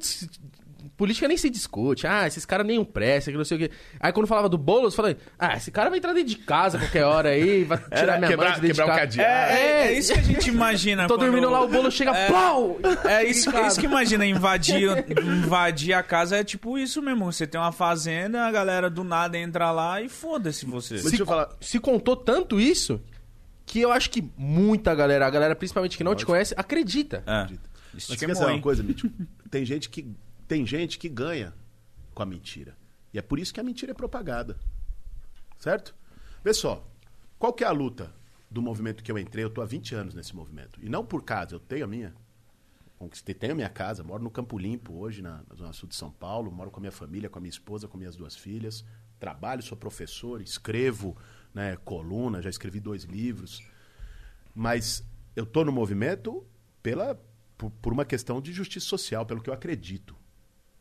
política 0.96 1.28
nem 1.28 1.38
se 1.38 1.50
discute. 1.50 2.06
Ah, 2.08 2.26
esses 2.28 2.46
caras 2.46 2.66
nem 2.66 2.78
um 2.80 2.86
presta, 2.86 3.32
que 3.32 3.38
não 3.38 3.46
sei 3.46 3.58
o 3.58 3.60
quê. 3.62 3.72
Aí 4.00 4.12
quando 4.12 4.28
falava 4.28 4.48
do 4.50 4.58
Boulos, 4.58 4.94
eu 4.94 4.98
falei, 4.98 5.18
ah, 5.38 5.56
esse 5.56 5.72
cara 5.72 5.90
vai 5.90 6.00
entrar 6.00 6.14
dentro 6.14 6.30
de 6.30 6.38
casa 6.38 6.78
a 6.78 6.82
qualquer 6.82 7.04
hora 7.04 7.30
aí, 7.30 7.64
vai 7.64 7.78
tirar 7.90 7.98
Era 7.98 8.18
minha 8.18 8.30
quebrar- 8.30 8.50
mãe 8.52 8.56
de 8.56 8.62
dentro 8.68 8.78
quebrar 8.86 9.04
o 9.04 9.08
de 9.08 9.18
casa. 9.18 9.30
cadeado. 9.30 9.58
É, 9.58 9.88
é 9.88 9.94
isso 9.98 10.14
que 10.14 10.20
a 10.20 10.24
gente 10.24 10.50
imagina. 10.50 11.08
Tô 11.08 11.16
quando- 11.16 11.26
dormindo 11.28 11.50
lá, 11.50 11.62
o 11.62 11.68
bolo 11.68 11.92
chega, 11.92 12.12
É. 12.16 12.28
pau! 12.30 12.78
É 13.06 13.24
isso, 13.24 13.50
Em 13.50 13.68
isso 13.68 13.80
que 13.80 13.86
imagina, 13.86 14.26
invadir, 14.26 14.90
invadir 15.24 15.94
a 15.94 16.04
casa 16.04 16.38
é 16.38 16.44
tipo 16.44 16.78
isso 16.78 17.02
mesmo. 17.02 17.26
Você 17.32 17.46
tem 17.48 17.60
uma 17.60 17.72
fazenda, 17.72 18.46
a 18.46 18.52
galera 18.52 18.90
do 18.90 19.04
nada 19.04 19.38
entra 19.38 19.72
lá 19.72 20.02
e 20.02 20.10
foda-se 20.10 20.66
você. 20.66 20.96
Mas 20.96 21.04
deixa 21.06 21.22
eu 21.24 21.26
falar. 21.26 21.50
se 21.62 21.80
contou 21.80 22.16
tanto 22.16 22.60
isso 22.60 23.02
que 23.66 23.82
eu 23.82 23.92
acho 23.92 24.10
que 24.10 24.24
muita 24.38 24.96
galera, 24.96 25.28
a 25.28 25.30
galera 25.30 25.54
principalmente 25.56 25.98
que 25.98 26.04
não 26.04 26.16
te 26.16 26.26
conhece, 26.26 26.54
acredita. 26.58 27.22
É. 27.28 27.48
Mas 27.94 28.10
é 28.12 28.16
quer 28.16 28.34
saber 28.34 28.34
bom, 28.52 28.54
uma 28.56 28.62
coisa, 28.62 28.82
Mítico? 28.84 29.10
Tem 29.52 29.66
gente, 29.66 29.90
que, 29.90 30.08
tem 30.48 30.66
gente 30.66 30.98
que 30.98 31.10
ganha 31.10 31.54
com 32.14 32.24
a 32.24 32.26
mentira. 32.26 32.78
E 33.14 33.20
é 33.20 33.22
por 33.22 33.40
isso 33.40 33.54
que 33.54 33.60
a 33.60 33.64
mentira 33.64 33.92
é 33.92 33.96
propagada. 33.96 34.58
Certo? 35.58 35.96
Vê 36.44 36.54
só. 36.54 36.88
Qual 37.38 37.54
que 37.54 37.64
é 37.64 37.68
a 37.68 37.72
luta 37.72 38.14
do 38.50 38.62
movimento 38.62 39.04
que 39.04 39.12
eu 39.12 39.18
entrei? 39.18 39.44
Eu 39.44 39.50
tô 39.50 39.62
há 39.62 39.66
20 39.66 39.96
anos 39.96 40.14
nesse 40.16 40.36
movimento. 40.36 40.80
E 40.82 40.90
não 40.90 41.06
por 41.06 41.24
casa, 41.24 41.56
eu 41.56 41.60
tenho 41.60 41.86
a 41.86 41.88
minha. 41.88 42.16
Conquistei, 42.98 43.36
tenho 43.36 43.54
a 43.54 43.56
minha 43.56 43.70
casa, 43.70 44.04
moro 44.04 44.24
no 44.24 44.32
Campo 44.32 44.58
Limpo 44.58 44.94
hoje, 44.94 45.22
na, 45.22 45.44
na 45.48 45.56
Zona 45.56 45.74
Sul 45.74 45.88
de 45.88 45.96
São 45.96 46.10
Paulo, 46.10 46.52
moro 46.52 46.72
com 46.72 46.80
a 46.80 46.82
minha 46.82 46.92
família, 46.92 47.30
com 47.30 47.38
a 47.38 47.42
minha 47.42 47.52
esposa, 47.52 47.88
com 47.88 47.96
minhas 47.96 48.16
duas 48.16 48.36
filhas. 48.36 48.84
Trabalho, 49.20 49.62
sou 49.62 49.78
professor, 49.78 50.42
escrevo 50.42 51.16
né, 51.54 51.78
coluna, 51.78 52.42
já 52.42 52.50
escrevi 52.50 52.80
dois 52.80 53.04
livros. 53.04 53.62
Mas 54.54 55.04
eu 55.36 55.46
tô 55.46 55.64
no 55.64 55.72
movimento 55.72 56.44
pela, 56.82 57.22
por, 57.56 57.70
por 57.70 57.94
uma 57.94 58.04
questão 58.04 58.42
de 58.42 58.52
justiça 58.52 58.88
social, 58.88 59.28
pelo 59.28 59.42
que 59.42 59.50
eu 59.52 59.54
acredito. 59.54 60.17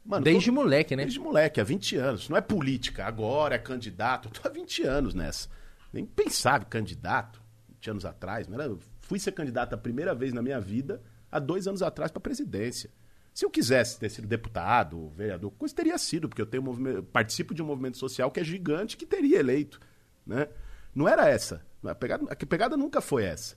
Mano, 0.07 0.25
Desde 0.25 0.53
moleque, 0.53 0.95
né? 0.95 1.03
Desde 1.03 1.19
moleque, 1.19 1.61
há 1.61 1.65
20 1.65 1.97
anos. 1.97 2.29
Não 2.29 2.37
é 2.37 2.41
política, 2.41 3.05
agora 3.05 3.57
é 3.57 3.59
candidato. 3.59 4.29
Eu 4.29 4.33
tô 4.33 4.49
há 4.49 4.51
20 4.51 4.85
anos 4.85 5.15
nessa. 5.15 5.49
Nem 5.93 6.07
pensava 6.07 6.63
em 6.63 6.69
candidato, 6.69 7.43
20 7.71 7.91
anos 7.91 8.05
atrás. 8.05 8.47
Não 8.47 8.55
era, 8.55 8.71
eu 8.71 8.79
fui 9.01 9.19
ser 9.19 9.33
candidato 9.33 9.75
a 9.75 9.79
primeira 9.79 10.15
vez 10.15 10.33
na 10.33 10.41
minha 10.41 10.61
vida 10.61 11.03
há 11.31 11.41
dois 11.41 11.67
anos 11.67 11.83
atrás 11.83 12.13
para 12.13 12.21
presidência. 12.21 12.89
Se 13.35 13.45
eu 13.45 13.51
quisesse 13.51 13.99
ter 13.99 14.09
sido 14.09 14.29
deputado, 14.29 15.11
vereador, 15.11 15.51
coisa 15.51 15.75
teria 15.75 15.99
sido, 15.99 16.29
porque 16.29 16.41
eu 16.41 16.47
tenho 16.47 16.63
um 16.63 16.67
movimento, 16.67 17.03
participo 17.03 17.53
de 17.53 17.63
um 17.63 17.67
movimento 17.67 17.99
social 17.99 18.31
que 18.31 18.41
é 18.41 18.45
gigante 18.45 18.97
que 18.97 19.05
teria 19.05 19.41
eleito. 19.41 19.81
Né? 20.25 20.49
Não 20.95 21.09
era 21.09 21.29
essa. 21.29 21.67
A 21.85 21.95
pegada, 21.95 22.25
a 22.33 22.37
pegada 22.37 22.77
nunca 22.77 23.01
foi 23.01 23.25
essa. 23.25 23.57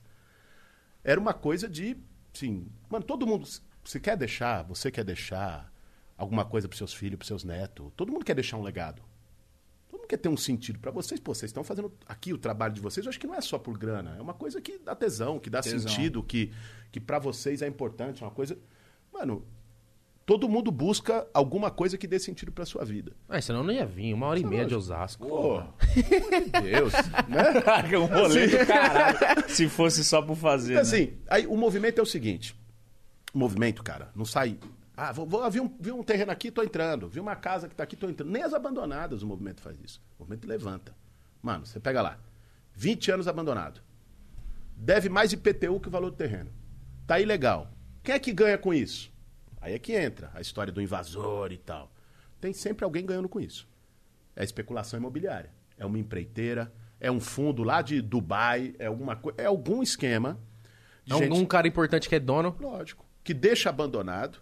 Era 1.03 1.19
uma 1.19 1.33
coisa 1.33 1.69
de, 1.69 1.95
sim, 2.33 2.67
mano, 2.89 3.05
todo 3.05 3.25
mundo. 3.25 3.47
Você 3.83 3.99
quer 3.99 4.17
deixar, 4.17 4.63
você 4.63 4.91
quer 4.91 5.03
deixar 5.05 5.71
alguma 6.19 6.43
coisa 6.43 6.67
para 6.67 6.77
seus 6.77 6.93
filhos, 6.93 7.17
para 7.17 7.25
seus 7.25 7.43
netos. 7.43 7.91
Todo 7.95 8.11
mundo 8.11 8.25
quer 8.25 8.35
deixar 8.35 8.57
um 8.57 8.61
legado. 8.61 9.01
Todo 9.87 10.01
mundo 10.01 10.07
quer 10.07 10.17
ter 10.17 10.27
um 10.29 10.37
sentido 10.37 10.77
para 10.77 10.91
vocês. 10.91 11.19
Pô, 11.19 11.33
vocês 11.33 11.49
estão 11.49 11.63
fazendo 11.63 11.91
aqui 12.05 12.33
o 12.33 12.37
trabalho 12.37 12.73
de 12.73 12.81
vocês. 12.81 13.05
Eu 13.05 13.09
acho 13.09 13.19
que 13.19 13.25
não 13.25 13.35
é 13.35 13.41
só 13.41 13.57
por 13.57 13.77
grana. 13.77 14.15
É 14.17 14.21
uma 14.21 14.33
coisa 14.33 14.59
que 14.61 14.77
dá 14.77 14.93
tesão, 14.93 15.39
que 15.39 15.49
dá 15.49 15.61
Tesão. 15.61 15.79
sentido, 15.79 16.21
que, 16.21 16.51
que 16.91 16.99
para 16.99 17.17
vocês 17.17 17.61
é 17.61 17.67
importante. 17.67 18.21
É 18.21 18.25
uma 18.25 18.31
coisa. 18.31 18.57
Mano, 19.13 19.47
todo 20.25 20.49
mundo 20.49 20.69
busca 20.71 21.25
alguma 21.33 21.71
coisa 21.71 21.97
que 21.97 22.05
dê 22.05 22.19
sentido 22.19 22.51
para 22.51 22.65
sua 22.65 22.83
vida. 22.83 23.13
Ah, 23.29 23.41
senão 23.41 23.63
não 23.63 23.73
ia 23.73 23.85
vir. 23.85 24.13
Uma 24.13 24.27
hora 24.27 24.39
e 24.39 24.45
meia 24.45 24.65
de 24.65 24.75
Osasco. 24.75 25.25
Pô, 25.25 25.63
de 25.95 26.61
Deus, 26.61 26.93
né? 27.27 27.97
um 27.97 28.05
rolê 28.05 28.47
do 28.47 28.65
caralho. 28.67 29.17
Se 29.49 29.69
fosse 29.69 30.03
só 30.03 30.21
por 30.21 30.35
fazer. 30.35 30.73
Então, 30.73 30.83
né? 30.83 30.87
assim, 30.87 31.17
aí 31.29 31.47
o 31.47 31.55
movimento 31.55 31.97
é 31.97 32.01
o 32.03 32.05
seguinte. 32.05 32.55
O 33.33 33.39
movimento, 33.39 33.81
cara, 33.81 34.11
não 34.13 34.25
sai. 34.25 34.59
Ah, 35.01 35.11
vou, 35.13 35.25
vou 35.25 35.49
vi, 35.49 35.59
um, 35.61 35.73
vi 35.79 35.91
um 35.91 36.03
terreno 36.03 36.31
aqui, 36.31 36.51
tô 36.51 36.61
entrando. 36.61 37.07
Vi 37.07 37.19
uma 37.19 37.35
casa 37.35 37.69
que 37.69 37.75
tá 37.75 37.83
aqui, 37.83 37.95
tô 37.95 38.09
entrando. 38.09 38.29
Nem 38.31 38.43
as 38.43 38.53
abandonadas 38.53 39.23
o 39.23 39.27
movimento 39.27 39.61
faz 39.61 39.79
isso. 39.79 40.01
O 40.17 40.23
movimento 40.23 40.45
levanta. 40.47 40.93
Mano, 41.41 41.65
você 41.65 41.79
pega 41.79 42.01
lá. 42.01 42.19
20 42.73 43.11
anos 43.11 43.27
abandonado. 43.27 43.81
Deve 44.75 45.07
mais 45.09 45.31
IPTU 45.33 45.79
que 45.79 45.87
o 45.87 45.91
valor 45.91 46.11
do 46.11 46.17
terreno. 46.17 46.51
Tá 47.07 47.19
ilegal. 47.19 47.71
Quem 48.03 48.15
é 48.15 48.19
que 48.19 48.33
ganha 48.33 48.57
com 48.57 48.73
isso? 48.73 49.11
Aí 49.61 49.73
é 49.73 49.79
que 49.79 49.93
entra 49.93 50.31
a 50.33 50.41
história 50.41 50.71
do 50.71 50.81
invasor 50.81 51.51
e 51.51 51.57
tal. 51.57 51.91
Tem 52.39 52.53
sempre 52.53 52.83
alguém 52.85 53.05
ganhando 53.05 53.27
com 53.29 53.39
isso. 53.39 53.67
É 54.35 54.43
especulação 54.43 54.99
imobiliária. 54.99 55.51
É 55.77 55.85
uma 55.85 55.99
empreiteira, 55.99 56.71
é 56.99 57.09
um 57.11 57.19
fundo 57.19 57.63
lá 57.63 57.81
de 57.81 58.01
Dubai, 58.01 58.73
é 58.79 58.85
alguma 58.87 59.15
coisa, 59.15 59.41
é 59.41 59.45
algum 59.45 59.81
esquema 59.81 60.37
de 61.05 61.13
É 61.13 61.17
gente- 61.17 61.31
um, 61.33 61.41
um 61.41 61.45
cara 61.45 61.67
importante 61.67 62.07
que 62.07 62.15
é 62.15 62.19
dono. 62.19 62.55
Lógico. 62.59 63.05
Que 63.23 63.33
deixa 63.33 63.69
abandonado, 63.69 64.39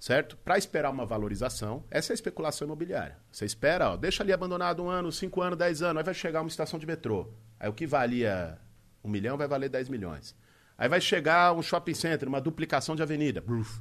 certo? 0.00 0.36
Para 0.38 0.58
esperar 0.58 0.90
uma 0.90 1.06
valorização. 1.06 1.84
Essa 1.90 2.12
é 2.12 2.14
a 2.14 2.16
especulação 2.16 2.66
imobiliária. 2.66 3.18
Você 3.30 3.44
espera, 3.44 3.90
ó, 3.90 3.96
deixa 3.96 4.24
ali 4.24 4.32
abandonado 4.32 4.82
um 4.82 4.88
ano, 4.88 5.12
cinco 5.12 5.42
anos, 5.42 5.58
dez 5.58 5.82
anos, 5.82 5.98
aí 5.98 6.04
vai 6.04 6.14
chegar 6.14 6.40
uma 6.40 6.48
estação 6.48 6.78
de 6.78 6.86
metrô. 6.86 7.28
Aí 7.60 7.68
o 7.68 7.72
que 7.72 7.86
valia 7.86 8.58
um 9.04 9.08
milhão 9.08 9.36
vai 9.36 9.48
valer 9.48 9.68
10 9.68 9.88
milhões. 9.88 10.34
Aí 10.76 10.88
vai 10.88 11.00
chegar 11.00 11.52
um 11.52 11.62
shopping 11.62 11.94
center, 11.94 12.28
uma 12.28 12.40
duplicação 12.40 12.96
de 12.96 13.02
avenida. 13.02 13.40
Bruf. 13.40 13.80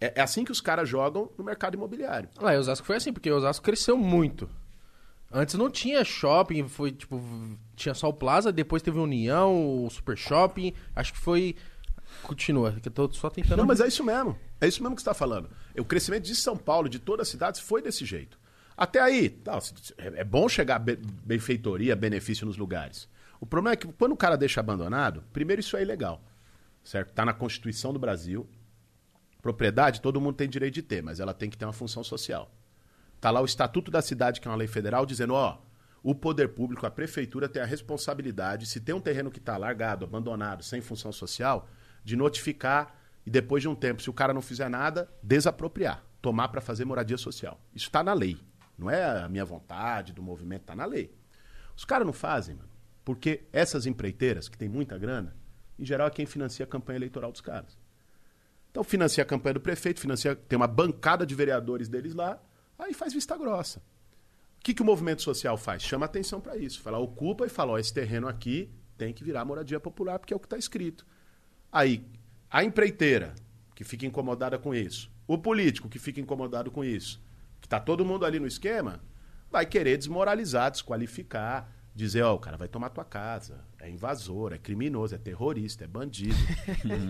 É, 0.00 0.20
é 0.20 0.20
assim 0.20 0.44
que 0.44 0.52
os 0.52 0.60
caras 0.60 0.88
jogam 0.88 1.30
no 1.36 1.44
mercado 1.44 1.74
imobiliário. 1.74 2.28
Lá 2.40 2.54
em 2.54 2.58
Osasco 2.58 2.86
foi 2.86 2.96
assim, 2.96 3.12
porque 3.12 3.30
Osasco 3.30 3.64
cresceu 3.64 3.96
muito. 3.96 4.48
Antes 5.30 5.56
não 5.56 5.70
tinha 5.70 6.04
shopping, 6.04 6.68
foi 6.68 6.92
tipo, 6.92 7.20
tinha 7.76 7.94
só 7.94 8.08
o 8.08 8.14
Plaza, 8.14 8.50
depois 8.50 8.82
teve 8.82 8.98
o 8.98 9.02
União, 9.02 9.84
o 9.84 9.90
Super 9.90 10.16
Shopping, 10.16 10.72
acho 10.94 11.12
que 11.12 11.18
foi. 11.18 11.54
Continua, 12.22 12.72
que 12.72 12.88
eu 12.88 12.92
tô 12.92 13.10
só 13.12 13.30
tentando. 13.30 13.58
Não, 13.58 13.66
mas 13.66 13.80
é 13.80 13.86
isso 13.86 14.02
mesmo. 14.04 14.38
É 14.60 14.66
isso 14.66 14.82
mesmo 14.82 14.96
que 14.96 15.02
você 15.02 15.08
está 15.08 15.14
falando. 15.14 15.48
O 15.78 15.84
crescimento 15.84 16.24
de 16.24 16.34
São 16.34 16.56
Paulo, 16.56 16.88
de 16.88 16.98
todas 16.98 17.26
as 17.26 17.30
cidades, 17.30 17.60
foi 17.60 17.80
desse 17.80 18.04
jeito. 18.04 18.38
Até 18.76 19.00
aí, 19.00 19.28
tá, 19.30 19.58
é 19.96 20.20
é 20.20 20.24
bom 20.24 20.48
chegar 20.48 20.78
be- 20.78 20.96
benfeitoria, 21.24 21.94
benefício 21.96 22.46
nos 22.46 22.56
lugares. 22.56 23.08
O 23.40 23.46
problema 23.46 23.74
é 23.74 23.76
que 23.76 23.86
quando 23.92 24.12
o 24.12 24.16
cara 24.16 24.36
deixa 24.36 24.60
abandonado, 24.60 25.22
primeiro 25.32 25.60
isso 25.60 25.76
é 25.76 25.82
ilegal. 25.82 26.22
Certo? 26.84 27.10
Está 27.10 27.24
na 27.24 27.32
Constituição 27.32 27.92
do 27.92 27.98
Brasil. 27.98 28.48
Propriedade 29.40 30.00
todo 30.00 30.20
mundo 30.20 30.34
tem 30.36 30.48
direito 30.48 30.74
de 30.74 30.82
ter, 30.82 31.02
mas 31.02 31.20
ela 31.20 31.32
tem 31.32 31.48
que 31.48 31.56
ter 31.56 31.64
uma 31.64 31.72
função 31.72 32.02
social. 32.02 32.50
Está 33.16 33.30
lá 33.30 33.40
o 33.40 33.44
Estatuto 33.44 33.90
da 33.90 34.02
Cidade, 34.02 34.40
que 34.40 34.48
é 34.48 34.50
uma 34.50 34.56
lei 34.56 34.66
federal, 34.68 35.06
dizendo, 35.06 35.34
ó, 35.34 35.58
o 36.02 36.14
poder 36.14 36.48
público, 36.50 36.86
a 36.86 36.90
prefeitura 36.90 37.48
tem 37.48 37.60
a 37.62 37.64
responsabilidade, 37.64 38.66
se 38.66 38.80
tem 38.80 38.94
um 38.94 39.00
terreno 39.00 39.30
que 39.30 39.38
está 39.38 39.56
largado, 39.56 40.04
abandonado, 40.04 40.62
sem 40.62 40.80
função 40.80 41.12
social, 41.12 41.68
de 42.08 42.16
notificar 42.16 42.98
e 43.26 43.30
depois 43.30 43.60
de 43.62 43.68
um 43.68 43.74
tempo, 43.74 44.00
se 44.00 44.08
o 44.08 44.14
cara 44.14 44.32
não 44.32 44.40
fizer 44.40 44.70
nada, 44.70 45.12
desapropriar, 45.22 46.02
tomar 46.22 46.48
para 46.48 46.62
fazer 46.62 46.86
moradia 46.86 47.18
social. 47.18 47.60
Isso 47.74 47.88
está 47.88 48.02
na 48.02 48.14
lei. 48.14 48.38
Não 48.78 48.88
é 48.88 49.20
a 49.20 49.28
minha 49.28 49.44
vontade 49.44 50.14
do 50.14 50.22
movimento, 50.22 50.62
está 50.62 50.74
na 50.74 50.86
lei. 50.86 51.14
Os 51.76 51.84
caras 51.84 52.06
não 52.06 52.12
fazem, 52.14 52.54
mano, 52.54 52.70
porque 53.04 53.42
essas 53.52 53.84
empreiteiras, 53.84 54.48
que 54.48 54.56
tem 54.56 54.70
muita 54.70 54.96
grana, 54.96 55.36
em 55.78 55.84
geral 55.84 56.08
é 56.08 56.10
quem 56.10 56.24
financia 56.24 56.64
a 56.64 56.66
campanha 56.66 56.96
eleitoral 56.96 57.30
dos 57.30 57.42
caras. 57.42 57.78
Então 58.70 58.82
financia 58.82 59.22
a 59.22 59.26
campanha 59.26 59.54
do 59.54 59.60
prefeito, 59.60 60.00
financia, 60.00 60.34
tem 60.34 60.56
uma 60.56 60.66
bancada 60.66 61.26
de 61.26 61.34
vereadores 61.34 61.90
deles 61.90 62.14
lá, 62.14 62.40
aí 62.78 62.94
faz 62.94 63.12
vista 63.12 63.36
grossa. 63.36 63.80
O 64.60 64.64
que, 64.64 64.72
que 64.72 64.80
o 64.80 64.84
movimento 64.84 65.20
social 65.20 65.58
faz? 65.58 65.82
Chama 65.82 66.06
atenção 66.06 66.40
para 66.40 66.56
isso. 66.56 66.80
Fala, 66.80 66.98
ocupa 66.98 67.44
e 67.44 67.50
fala, 67.50 67.72
ó, 67.72 67.78
esse 67.78 67.92
terreno 67.92 68.26
aqui 68.26 68.70
tem 68.96 69.12
que 69.12 69.22
virar 69.22 69.44
moradia 69.44 69.78
popular, 69.78 70.18
porque 70.18 70.32
é 70.32 70.36
o 70.36 70.40
que 70.40 70.46
está 70.46 70.56
escrito. 70.56 71.04
Aí, 71.70 72.04
a 72.50 72.64
empreiteira, 72.64 73.34
que 73.74 73.84
fica 73.84 74.06
incomodada 74.06 74.58
com 74.58 74.74
isso, 74.74 75.10
o 75.26 75.36
político, 75.36 75.88
que 75.88 75.98
fica 75.98 76.20
incomodado 76.20 76.70
com 76.70 76.82
isso, 76.82 77.20
que 77.60 77.66
está 77.66 77.78
todo 77.78 78.04
mundo 78.04 78.24
ali 78.24 78.40
no 78.40 78.46
esquema, 78.46 79.00
vai 79.50 79.66
querer 79.66 79.98
desmoralizar, 79.98 80.70
desqualificar, 80.70 81.70
dizer, 81.98 82.22
ó, 82.22 82.34
o 82.34 82.38
cara 82.38 82.56
vai 82.56 82.68
tomar 82.68 82.88
tua 82.90 83.04
casa, 83.04 83.60
é 83.80 83.90
invasor, 83.90 84.52
é 84.52 84.58
criminoso, 84.58 85.14
é 85.14 85.18
terrorista, 85.18 85.84
é 85.84 85.86
bandido. 85.86 86.34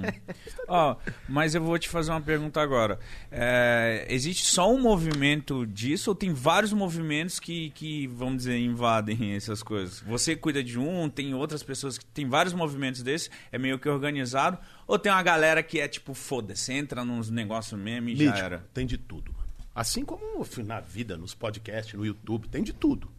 Ó, 0.66 0.96
mas 1.29 1.55
eu 1.55 1.62
vou 1.62 1.79
te 1.79 1.88
fazer 1.88 2.11
uma 2.11 2.20
pergunta 2.20 2.61
agora. 2.61 2.98
É, 3.31 4.07
existe 4.09 4.44
só 4.46 4.72
um 4.72 4.81
movimento 4.81 5.66
disso 5.66 6.11
ou 6.11 6.14
tem 6.14 6.33
vários 6.33 6.72
movimentos 6.72 7.38
que, 7.38 7.70
que, 7.70 8.07
vamos 8.09 8.38
dizer, 8.38 8.59
invadem 8.59 9.35
essas 9.37 9.62
coisas? 9.62 10.01
Você 10.01 10.35
cuida 10.35 10.62
de 10.64 10.79
um, 10.79 11.09
tem 11.09 11.35
outras 11.35 11.62
pessoas 11.62 11.98
que 11.98 12.05
tem 12.07 12.29
vários 12.29 12.55
movimentos 12.55 13.03
desses, 13.03 13.31
é 13.53 13.59
meio 13.59 13.79
que 13.79 13.88
organizado, 13.88 14.59
ou 14.87 14.98
tem 14.98 15.12
uma 15.12 15.22
galera 15.22 15.62
que 15.62 15.81
é 15.81 15.87
tipo, 15.88 16.14
foda-se, 16.14 16.72
entra 16.72 17.05
nos 17.05 17.31
negócios 17.31 17.79
mesmo 17.79 18.09
e 18.09 18.16
já 18.16 18.24
Mítico, 18.24 18.44
era? 18.44 18.66
Tem 18.72 18.87
de 18.87 18.96
tudo. 18.98 19.35
Assim 19.74 20.05
como 20.05 20.44
na 20.64 20.81
vida, 20.81 21.16
nos 21.16 21.35
podcasts, 21.35 21.94
no 21.94 22.05
YouTube, 22.05 22.48
tem 22.48 22.62
de 22.62 22.72
tudo. 22.72 23.11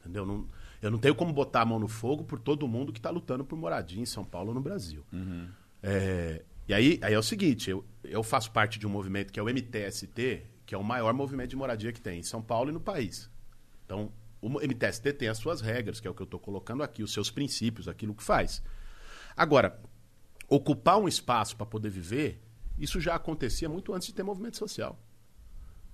Entendeu? 0.00 0.26
Não- 0.26 0.46
eu 0.80 0.90
não 0.90 0.98
tenho 0.98 1.14
como 1.14 1.32
botar 1.32 1.62
a 1.62 1.64
mão 1.64 1.78
no 1.78 1.88
fogo 1.88 2.24
por 2.24 2.38
todo 2.38 2.66
mundo 2.68 2.92
que 2.92 2.98
está 2.98 3.10
lutando 3.10 3.44
por 3.44 3.56
moradia 3.56 4.00
em 4.00 4.06
São 4.06 4.24
Paulo 4.24 4.50
ou 4.50 4.54
no 4.54 4.60
Brasil. 4.60 5.04
É, 5.82 6.44
e 6.68 6.74
aí, 6.74 6.98
aí 7.02 7.14
é 7.14 7.18
o 7.18 7.22
seguinte, 7.22 7.70
eu, 7.70 7.84
eu 8.04 8.22
faço 8.22 8.50
parte 8.52 8.78
de 8.78 8.86
um 8.86 8.90
movimento 8.90 9.32
que 9.32 9.40
é 9.40 9.42
o 9.42 9.46
MTST, 9.46 10.44
que 10.66 10.74
é 10.74 10.78
o 10.78 10.84
maior 10.84 11.14
movimento 11.14 11.50
de 11.50 11.56
moradia 11.56 11.92
que 11.92 12.00
tem 12.00 12.20
em 12.20 12.22
São 12.22 12.42
Paulo 12.42 12.70
e 12.70 12.72
no 12.72 12.80
país. 12.80 13.30
Então, 13.86 14.12
o 14.40 14.48
MTST 14.48 15.14
tem 15.14 15.28
as 15.28 15.38
suas 15.38 15.60
regras, 15.60 15.98
que 15.98 16.06
é 16.06 16.10
o 16.10 16.14
que 16.14 16.22
eu 16.22 16.26
estou 16.26 16.38
colocando 16.38 16.82
aqui, 16.82 17.02
os 17.02 17.12
seus 17.12 17.30
princípios, 17.30 17.88
aquilo 17.88 18.14
que 18.14 18.22
faz. 18.22 18.62
Agora, 19.36 19.80
ocupar 20.48 20.98
um 20.98 21.08
espaço 21.08 21.56
para 21.56 21.66
poder 21.66 21.90
viver, 21.90 22.40
isso 22.78 23.00
já 23.00 23.14
acontecia 23.14 23.68
muito 23.68 23.92
antes 23.94 24.08
de 24.08 24.14
ter 24.14 24.22
movimento 24.22 24.56
social. 24.56 24.98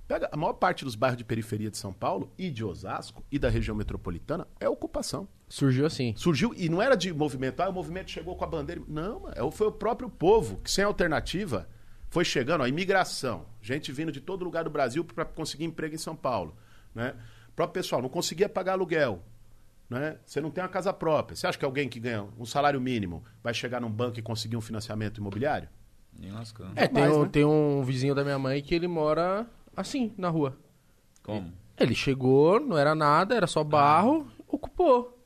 Pega 0.07 0.29
a 0.31 0.37
maior 0.37 0.53
parte 0.53 0.85
dos 0.85 0.95
bairros 0.95 1.17
de 1.17 1.25
periferia 1.25 1.71
de 1.71 1.79
São 1.79 1.93
Paulo 1.93 2.31
e 2.37 2.51
de 2.51 2.62
Osasco 2.62 3.25
e 3.33 3.38
da 3.38 3.49
região 3.49 3.75
metropolitana 3.75 4.47
é 4.61 4.69
ocupação. 4.69 5.27
Surgiu 5.49 5.87
assim. 5.87 6.14
Surgiu, 6.17 6.53
e 6.57 6.69
não 6.69 6.83
era 6.83 6.95
de 6.95 7.12
movimento, 7.12 7.61
ah, 7.61 7.69
o 7.71 7.73
movimento 7.73 8.11
chegou 8.11 8.37
com 8.37 8.45
a 8.45 8.47
bandeira. 8.47 8.83
Não, 8.87 9.29
é- 9.31 9.51
foi 9.51 9.67
o 9.69 9.73
próprio 9.73 10.11
povo 10.11 10.59
que, 10.59 10.71
sem 10.71 10.85
alternativa, 10.85 11.67
foi 12.11 12.25
chegando, 12.25 12.61
ó, 12.61 12.67
imigração. 12.67 13.47
Gente 13.62 13.90
vindo 13.93 14.12
de 14.12 14.21
todo 14.21 14.45
lugar 14.45 14.64
do 14.64 14.71
Brasil 14.71 15.05
para 15.05 15.25
conseguir 15.25 15.64
emprego 15.64 15.95
em 15.95 15.99
São 15.99 16.14
Paulo. 16.14 16.55
Né? 16.95 17.14
O 17.49 17.53
próprio 17.53 17.83
pessoal 17.83 18.03
não 18.03 18.09
conseguia 18.11 18.49
pagar 18.49 18.73
aluguel. 18.73 19.23
Né? 19.88 20.19
Você 20.25 20.40
não 20.40 20.51
tem 20.51 20.62
uma 20.62 20.69
casa 20.69 20.93
própria. 20.93 21.35
Você 21.35 21.47
acha 21.47 21.59
que 21.59 21.64
alguém 21.64 21.88
que 21.88 21.99
ganha 21.99 22.27
um 22.38 22.45
salário 22.45 22.81
mínimo 22.81 23.25
vai 23.43 23.55
chegar 23.55 23.81
num 23.81 23.90
banco 23.90 24.19
e 24.19 24.23
conseguir 24.23 24.57
um 24.57 24.61
financiamento 24.61 25.19
imobiliário? 25.19 25.69
Nem 26.19 26.31
lascando. 26.31 26.73
É, 26.77 26.87
tem, 26.87 27.03
mais, 27.03 27.17
um, 27.17 27.23
né? 27.23 27.29
tem 27.33 27.45
um 27.45 27.83
vizinho 27.83 28.14
da 28.14 28.23
minha 28.23 28.38
mãe 28.38 28.62
que 28.62 28.75
ele 28.75 28.87
mora 28.87 29.47
assim, 29.77 30.13
na 30.17 30.29
rua. 30.29 30.57
Como? 31.23 31.53
Ele 31.79 31.95
chegou, 31.95 32.61
não 32.61 32.79
era 32.79 32.95
nada, 32.95 33.35
era 33.35 33.47
só 33.47 33.65
barro, 33.65 34.27
ocupou. 34.47 35.19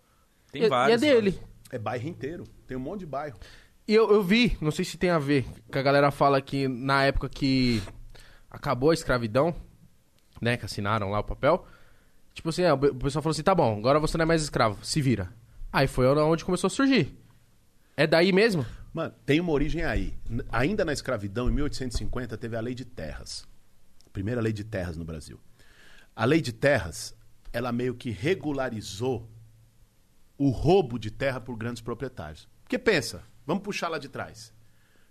Tem 0.50 0.62
e, 0.62 0.64
e 0.64 0.68
vários. 0.68 1.02
é 1.02 1.06
dele. 1.06 1.38
É 1.70 1.78
bairro 1.78 2.08
inteiro. 2.08 2.44
Tem 2.66 2.76
um 2.76 2.80
monte 2.80 3.00
de 3.00 3.06
bairro. 3.06 3.38
E 3.86 3.94
eu, 3.94 4.10
eu 4.10 4.22
vi, 4.22 4.56
não 4.60 4.70
sei 4.70 4.84
se 4.84 4.98
tem 4.98 5.10
a 5.10 5.18
ver, 5.18 5.46
que 5.70 5.78
a 5.78 5.82
galera 5.82 6.10
fala 6.10 6.40
que 6.42 6.68
na 6.68 7.04
época 7.04 7.28
que 7.28 7.82
acabou 8.50 8.90
a 8.90 8.94
escravidão, 8.94 9.54
né, 10.40 10.56
que 10.56 10.64
assinaram 10.64 11.10
lá 11.10 11.20
o 11.20 11.24
papel, 11.24 11.66
tipo 12.34 12.50
assim, 12.50 12.62
é, 12.62 12.72
o 12.72 12.78
pessoal 12.78 13.22
falou 13.22 13.32
assim, 13.32 13.42
tá 13.42 13.54
bom, 13.54 13.78
agora 13.78 13.98
você 13.98 14.18
não 14.18 14.24
é 14.24 14.26
mais 14.26 14.42
escravo, 14.42 14.84
se 14.84 15.00
vira. 15.00 15.32
Aí 15.72 15.86
foi 15.86 16.06
onde 16.06 16.44
começou 16.44 16.68
a 16.68 16.70
surgir. 16.70 17.18
É 17.96 18.06
daí 18.06 18.32
mesmo? 18.32 18.64
Mano, 18.92 19.14
tem 19.24 19.40
uma 19.40 19.52
origem 19.52 19.84
aí. 19.84 20.14
Ainda 20.50 20.84
na 20.84 20.92
escravidão, 20.92 21.48
em 21.48 21.52
1850, 21.52 22.36
teve 22.36 22.56
a 22.56 22.60
lei 22.60 22.74
de 22.74 22.84
terras. 22.84 23.46
Primeira 24.12 24.40
lei 24.40 24.52
de 24.52 24.64
terras 24.64 24.96
no 24.96 25.04
Brasil. 25.04 25.40
A 26.14 26.24
lei 26.24 26.40
de 26.40 26.52
terras, 26.52 27.14
ela 27.52 27.70
meio 27.70 27.94
que 27.94 28.10
regularizou 28.10 29.28
o 30.36 30.50
roubo 30.50 30.98
de 30.98 31.10
terra 31.10 31.40
por 31.40 31.56
grandes 31.56 31.82
proprietários. 31.82 32.48
Porque 32.62 32.78
pensa, 32.78 33.22
vamos 33.46 33.62
puxar 33.62 33.88
lá 33.88 33.98
de 33.98 34.08
trás. 34.08 34.52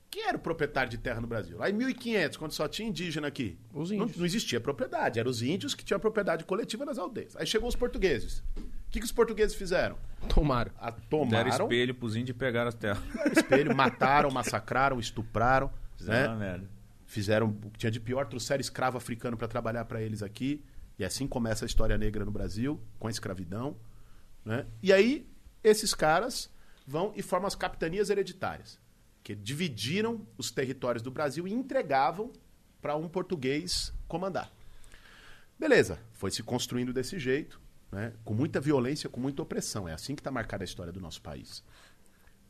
Quem 0.10 0.26
era 0.26 0.38
o 0.38 0.40
proprietário 0.40 0.90
de 0.90 0.98
terra 0.98 1.20
no 1.20 1.28
Brasil? 1.28 1.58
Lá 1.58 1.70
em 1.70 1.74
1500, 1.74 2.38
quando 2.38 2.54
só 2.54 2.68
tinha 2.68 2.88
indígena 2.88 3.28
aqui. 3.28 3.58
Os 3.74 3.92
não, 3.92 4.04
índios. 4.04 4.18
não 4.18 4.26
existia 4.26 4.60
propriedade, 4.60 5.20
eram 5.20 5.30
os 5.30 5.42
índios 5.42 5.76
que 5.76 5.84
tinham 5.84 6.00
propriedade 6.00 6.46
coletiva 6.46 6.86
nas 6.86 6.98
aldeias. 6.98 7.36
Aí 7.36 7.46
chegou 7.46 7.68
os 7.68 7.76
portugueses. 7.76 8.42
O 8.58 8.90
que, 8.90 9.00
que 9.00 9.06
os 9.06 9.12
portugueses 9.12 9.54
fizeram? 9.56 9.98
Tomaram. 10.30 10.72
A, 10.78 10.92
Deram 10.92 11.08
tomaram 11.10 11.50
espelho 11.50 11.94
pros 11.94 12.16
índios 12.16 12.30
e 12.30 12.34
pegaram 12.40 12.70
as 12.70 12.76
terras. 12.76 13.04
espelho, 13.36 13.76
mataram, 13.76 14.32
massacraram, 14.32 14.98
estupraram. 14.98 15.70
Fizeram 15.98 16.20
né? 16.22 16.28
uma 16.30 16.36
merda. 16.38 16.77
Fizeram 17.08 17.48
o 17.48 17.72
que 17.72 17.80
tinha 17.80 17.92
de 17.92 18.00
pior, 18.00 18.28
trouxeram 18.28 18.62
escravo 18.62 18.98
africano 18.98 19.38
para 19.38 19.48
trabalhar 19.48 19.86
para 19.86 20.02
eles 20.02 20.22
aqui. 20.22 20.64
E 21.00 21.06
assim 21.06 21.26
começa 21.26 21.64
a 21.64 21.68
história 21.68 21.98
negra 21.98 22.26
no 22.26 22.32
Brasil, 22.32 22.80
com 23.00 23.08
a 23.08 23.10
escravidão. 23.12 23.78
Né? 24.44 24.66
E 24.84 24.92
aí, 24.92 25.26
esses 25.64 25.94
caras 25.94 26.50
vão 26.86 27.14
e 27.16 27.22
formam 27.22 27.48
as 27.48 27.56
capitanias 27.56 28.10
hereditárias, 28.10 28.80
que 29.24 29.34
dividiram 29.34 30.28
os 30.38 30.52
territórios 30.52 31.02
do 31.02 31.10
Brasil 31.10 31.48
e 31.48 31.54
entregavam 31.54 32.32
para 32.82 32.96
um 32.96 33.08
português 33.08 33.94
comandar. 34.08 34.52
Beleza, 35.58 36.00
foi 36.14 36.30
se 36.30 36.44
construindo 36.44 36.94
desse 36.94 37.18
jeito, 37.18 37.60
né? 37.92 38.14
com 38.24 38.34
muita 38.34 38.60
violência, 38.60 39.10
com 39.10 39.20
muita 39.20 39.42
opressão. 39.42 39.88
É 39.88 39.94
assim 39.94 40.14
que 40.14 40.20
está 40.20 40.30
marcada 40.30 40.64
a 40.64 40.66
história 40.66 40.92
do 40.92 41.00
nosso 41.00 41.22
país. 41.22 41.64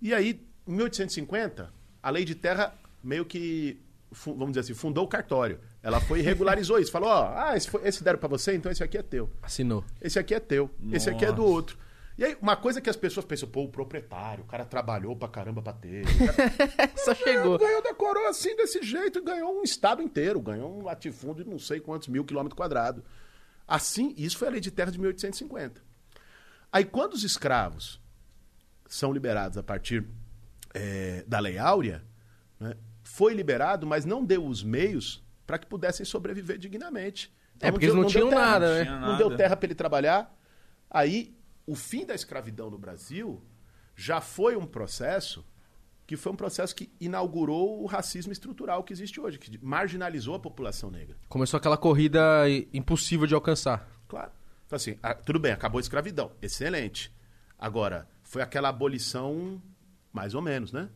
E 0.01 0.13
aí, 0.13 0.45
em 0.67 0.71
1850, 0.71 1.71
a 2.01 2.09
lei 2.09 2.25
de 2.25 2.35
terra 2.35 2.77
meio 3.03 3.25
que, 3.25 3.79
vamos 4.11 4.49
dizer 4.49 4.61
assim, 4.61 4.73
fundou 4.73 5.05
o 5.05 5.07
cartório. 5.07 5.59
Ela 5.83 5.99
foi 6.01 6.19
e 6.19 6.21
regularizou 6.21 6.79
isso. 6.79 6.91
Falou, 6.91 7.09
ó, 7.09 7.33
ah, 7.35 7.55
esse, 7.57 7.69
foi- 7.69 7.85
esse 7.87 8.03
deram 8.03 8.19
para 8.19 8.29
você, 8.29 8.55
então 8.55 8.71
esse 8.71 8.83
aqui 8.83 8.97
é 8.97 9.03
teu. 9.03 9.29
Assinou. 9.41 9.83
Esse 10.01 10.17
aqui 10.19 10.33
é 10.33 10.39
teu. 10.39 10.69
Esse 10.91 11.09
aqui 11.09 11.25
é 11.25 11.31
do 11.31 11.41
Nossa. 11.41 11.53
outro. 11.53 11.77
E 12.17 12.25
aí, 12.25 12.35
uma 12.41 12.55
coisa 12.55 12.81
que 12.81 12.89
as 12.89 12.95
pessoas 12.95 13.25
pensam, 13.27 13.47
pô, 13.47 13.63
o 13.65 13.69
proprietário, 13.69 14.43
o 14.43 14.47
cara 14.47 14.65
trabalhou 14.65 15.15
pra 15.15 15.27
caramba 15.27 15.61
pra 15.61 15.71
ter. 15.73 16.03
Cara 16.05 16.91
Só 16.97 17.13
chegou. 17.13 17.59
ganhou 17.59 17.83
da 17.83 17.93
coroa 17.93 18.29
assim, 18.29 18.55
desse 18.55 18.81
jeito, 18.81 19.19
e 19.19 19.21
ganhou 19.21 19.59
um 19.59 19.61
estado 19.61 20.01
inteiro, 20.01 20.41
ganhou 20.41 20.79
um 20.79 20.83
latifúndio 20.83 21.43
de 21.43 21.49
não 21.49 21.59
sei 21.59 21.79
quantos 21.79 22.07
mil 22.07 22.25
quilômetros 22.25 22.57
quadrados. 22.57 23.03
Assim, 23.67 24.15
isso 24.17 24.35
foi 24.37 24.47
a 24.47 24.51
lei 24.51 24.59
de 24.59 24.71
terra 24.71 24.89
de 24.91 24.97
1850. 24.97 25.79
Aí, 26.71 26.85
quando 26.85 27.13
os 27.13 27.23
escravos 27.23 28.01
são 28.87 29.11
liberados 29.13 29.57
a 29.57 29.61
partir 29.63 30.03
eh, 30.73 31.23
da 31.27 31.39
Lei 31.39 31.57
Áurea, 31.59 32.03
né, 32.59 32.75
foi 33.17 33.33
liberado, 33.33 33.87
mas 33.87 34.05
não 34.05 34.23
deu 34.23 34.45
os 34.45 34.61
meios 34.63 35.23
para 35.47 35.57
que 35.57 35.65
pudessem 35.65 36.05
sobreviver 36.05 36.57
dignamente. 36.59 37.33
É, 37.59 37.65
não 37.65 37.71
porque 37.73 37.87
deu- 37.87 37.95
eles 37.95 38.03
não 38.03 38.11
deu 38.11 38.11
tinham 38.11 38.29
terra. 38.29 38.51
nada, 38.51 38.75
né? 38.75 38.83
Tinha 38.83 38.99
Não 38.99 39.17
deu 39.17 39.29
nada. 39.29 39.37
terra 39.41 39.55
para 39.57 39.65
ele 39.65 39.73
trabalhar. 39.75 40.39
Aí, 40.89 41.35
o 41.65 41.73
fim 41.75 42.05
da 42.05 42.13
escravidão 42.13 42.69
no 42.69 42.77
Brasil 42.77 43.41
já 43.95 44.21
foi 44.21 44.55
um 44.55 44.67
processo 44.67 45.43
que 46.05 46.15
foi 46.15 46.31
um 46.31 46.35
processo 46.35 46.73
que 46.75 46.89
inaugurou 47.01 47.81
o 47.81 47.85
racismo 47.87 48.31
estrutural 48.31 48.83
que 48.83 48.93
existe 48.93 49.19
hoje, 49.19 49.37
que 49.39 49.57
marginalizou 49.65 50.35
a 50.35 50.39
população 50.39 50.89
negra. 50.91 51.17
Começou 51.27 51.57
aquela 51.57 51.75
corrida 51.75 52.21
impossível 52.71 53.25
de 53.27 53.33
alcançar. 53.33 53.89
Claro. 54.07 54.31
Então, 54.67 54.75
assim, 54.77 54.97
ah, 55.03 55.13
tudo 55.15 55.39
bem, 55.39 55.51
acabou 55.51 55.79
a 55.79 55.81
escravidão. 55.81 56.31
Excelente. 56.41 57.11
Agora, 57.59 58.07
foi 58.23 58.41
aquela 58.41 58.69
abolição, 58.69 59.61
mais 60.13 60.33
ou 60.35 60.41
menos, 60.41 60.71
né? 60.71 60.87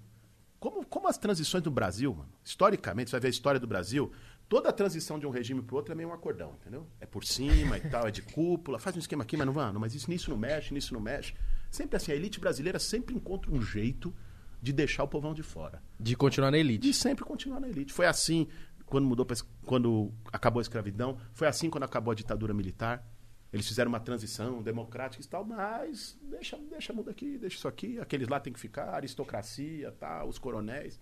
Como, 0.62 0.86
como 0.86 1.08
as 1.08 1.18
transições 1.18 1.64
do 1.64 1.72
Brasil, 1.72 2.14
mano, 2.14 2.30
historicamente, 2.46 3.10
você 3.10 3.16
vai 3.16 3.22
ver 3.22 3.28
a 3.28 3.32
história 3.32 3.60
do 3.60 3.66
Brasil, 3.66 4.12
toda 4.48 4.70
a 4.70 4.72
transição 4.72 5.18
de 5.18 5.26
um 5.26 5.32
regime 5.32 5.60
pro 5.60 5.76
outro 5.76 5.92
é 5.92 5.96
meio 5.96 6.10
um 6.10 6.14
acordão, 6.14 6.54
entendeu? 6.62 6.86
É 7.00 7.06
por 7.08 7.26
cima 7.26 7.80
e 7.80 7.82
tal, 7.90 8.08
é 8.08 8.12
de 8.12 8.22
cúpula, 8.22 8.78
faz 8.78 8.96
um 8.96 9.00
esquema 9.00 9.24
aqui, 9.24 9.36
mas 9.36 9.48
não 9.48 9.54
vai, 9.54 9.74
não, 9.74 9.82
mas 9.82 9.96
isso 9.96 10.08
nisso 10.08 10.30
não 10.30 10.38
mexe, 10.38 10.72
nisso 10.72 10.94
não 10.94 11.02
mexe. 11.02 11.34
Sempre 11.72 11.98
assim, 11.98 12.12
a 12.12 12.16
elite 12.16 12.40
brasileira 12.40 12.78
sempre 12.78 13.16
encontra 13.16 13.52
um 13.52 13.60
jeito 13.60 14.14
de 14.62 14.72
deixar 14.72 15.04
o 15.04 15.08
povão 15.08 15.34
de 15.34 15.42
fora 15.42 15.82
De 16.00 16.16
continuar 16.16 16.52
na 16.52 16.60
elite. 16.60 16.88
de 16.88 16.94
sempre 16.94 17.26
continuar 17.26 17.60
na 17.60 17.68
elite. 17.68 17.92
Foi 17.92 18.06
assim 18.06 18.48
quando 18.86 19.08
mudou 19.08 19.26
pra 19.26 19.36
quando 19.66 20.14
acabou 20.32 20.60
a 20.60 20.62
escravidão, 20.62 21.18
foi 21.34 21.48
assim 21.48 21.72
quando 21.72 21.86
acabou 21.86 22.12
a 22.12 22.16
ditadura 22.16 22.54
militar. 22.54 23.04
Eles 23.52 23.68
fizeram 23.68 23.90
uma 23.90 24.00
transição 24.00 24.62
democrática 24.62 25.22
e 25.22 25.28
tal, 25.28 25.44
mas 25.44 26.18
deixa, 26.24 26.58
deixa 26.58 26.94
muda 26.94 27.12
aqui, 27.12 27.38
deixa 27.38 27.58
isso 27.58 27.68
aqui, 27.68 28.00
aqueles 28.00 28.30
lá 28.30 28.40
tem 28.40 28.54
que 28.54 28.60
ficar, 28.60 28.94
aristocracia, 28.94 29.92
tal, 29.92 30.30
os 30.30 30.40
coronéis. 30.40 31.00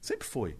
Sempre 0.00 0.26
foi. 0.26 0.56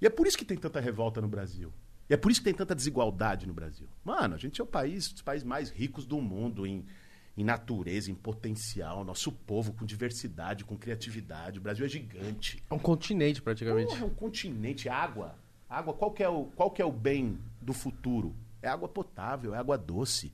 E 0.00 0.06
é 0.06 0.10
por 0.10 0.26
isso 0.26 0.36
que 0.36 0.44
tem 0.44 0.56
tanta 0.56 0.80
revolta 0.80 1.20
no 1.20 1.28
Brasil. 1.28 1.72
E 2.08 2.14
é 2.14 2.16
por 2.16 2.32
isso 2.32 2.40
que 2.40 2.44
tem 2.44 2.54
tanta 2.54 2.74
desigualdade 2.74 3.46
no 3.46 3.52
Brasil. 3.52 3.86
Mano, 4.02 4.34
a 4.34 4.38
gente 4.38 4.60
é 4.60 4.64
o 4.64 4.66
país, 4.66 5.12
dos 5.12 5.22
países 5.22 5.46
mais 5.46 5.70
ricos 5.70 6.06
do 6.06 6.20
mundo 6.20 6.66
em, 6.66 6.86
em 7.36 7.44
natureza, 7.44 8.10
em 8.10 8.14
potencial. 8.14 9.04
Nosso 9.04 9.30
povo 9.30 9.72
com 9.74 9.84
diversidade, 9.84 10.64
com 10.64 10.76
criatividade. 10.76 11.58
O 11.58 11.62
Brasil 11.62 11.84
é 11.84 11.88
gigante. 11.88 12.64
É 12.68 12.74
um 12.74 12.78
continente, 12.78 13.42
praticamente. 13.42 13.90
Porra, 13.90 14.02
é 14.02 14.06
um 14.06 14.14
continente, 14.14 14.88
água. 14.88 15.36
Água, 15.68 15.92
qual 15.92 16.14
é 16.18 16.28
o, 16.28 16.46
qual 16.46 16.74
é 16.78 16.84
o 16.84 16.90
bem 16.90 17.38
do 17.60 17.74
futuro? 17.74 18.34
É 18.62 18.68
água 18.68 18.88
potável, 18.88 19.54
é 19.54 19.58
água 19.58 19.76
doce. 19.76 20.32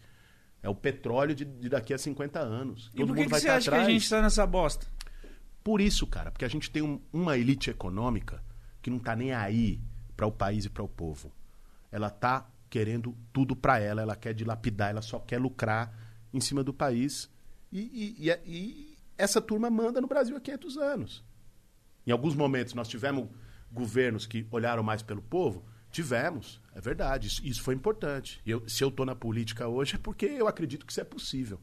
É 0.65 0.69
o 0.69 0.75
petróleo 0.75 1.35
de, 1.35 1.45
de 1.45 1.69
daqui 1.69 1.93
a 1.93 1.99
50 1.99 2.39
anos. 2.41 2.91
E 2.95 3.05
por 3.07 3.15
que, 3.15 3.25
que 3.25 3.31
você 3.31 3.49
acha 3.49 3.71
que 3.71 3.77
a 3.77 3.85
gente 3.85 4.09
tá 4.09 4.23
nessa 4.23 4.47
bosta? 4.47 4.87
Por 5.63 5.79
isso, 5.81 6.07
cara, 6.07 6.31
porque 6.31 6.45
a 6.45 6.49
gente 6.49 6.71
tem 6.71 6.83
um- 6.83 7.01
uma 7.13 7.37
elite 7.37 7.69
econômica 7.71 8.43
que 8.81 8.89
não 8.91 8.99
tá 8.99 9.15
nem 9.15 9.33
aí 9.33 9.79
para 10.17 10.27
o 10.27 10.33
país 10.33 10.65
e 10.65 10.71
para 10.71 10.83
o 10.83 10.89
povo. 10.89 11.31
Ela 11.93 12.09
tá 12.09 12.49
querendo 12.71 13.15
tudo 13.33 13.55
para 13.55 13.79
ela, 13.79 14.01
ela 14.03 14.17
quer 14.17 14.33
dilapidar, 14.33 14.89
ela 14.91 15.03
só 15.03 15.19
quer 15.19 15.39
lucrar 15.39 15.95
em 16.33 16.41
cima 16.41 16.65
do 16.65 16.73
país. 16.73 17.31
E, 17.71 17.81
e- 18.19 18.29
e- 18.31 18.41
e 18.47 18.97
essa 19.19 19.41
turma 19.43 19.69
manda 19.71 20.01
no 20.01 20.07
Brasil 20.09 20.35
há 20.37 20.41
500 20.41 20.77
anos. 20.79 21.23
Em 22.07 22.11
alguns 22.11 22.35
momentos 22.35 22.73
nós 22.75 22.89
tivemos 22.89 23.29
governos 23.71 24.27
que 24.27 24.47
olharam 24.51 24.83
mais 24.83 25.03
pelo 25.03 25.21
povo? 25.23 25.63
Tivemos, 25.91 26.61
é 26.75 26.81
verdade, 26.81 27.29
isso, 27.29 27.45
isso 27.47 27.63
foi 27.63 27.75
importante. 27.75 28.41
Eu- 28.45 28.69
se 28.69 28.83
eu 28.85 28.89
estou 28.89 29.07
na 29.07 29.15
política 29.15 29.67
hoje 29.69 29.95
é 29.95 29.99
porque 29.99 30.27
eu 30.27 30.49
acredito 30.49 30.85
que 30.85 30.93
isso 30.93 31.01
é 31.01 31.05
possível. 31.05 31.61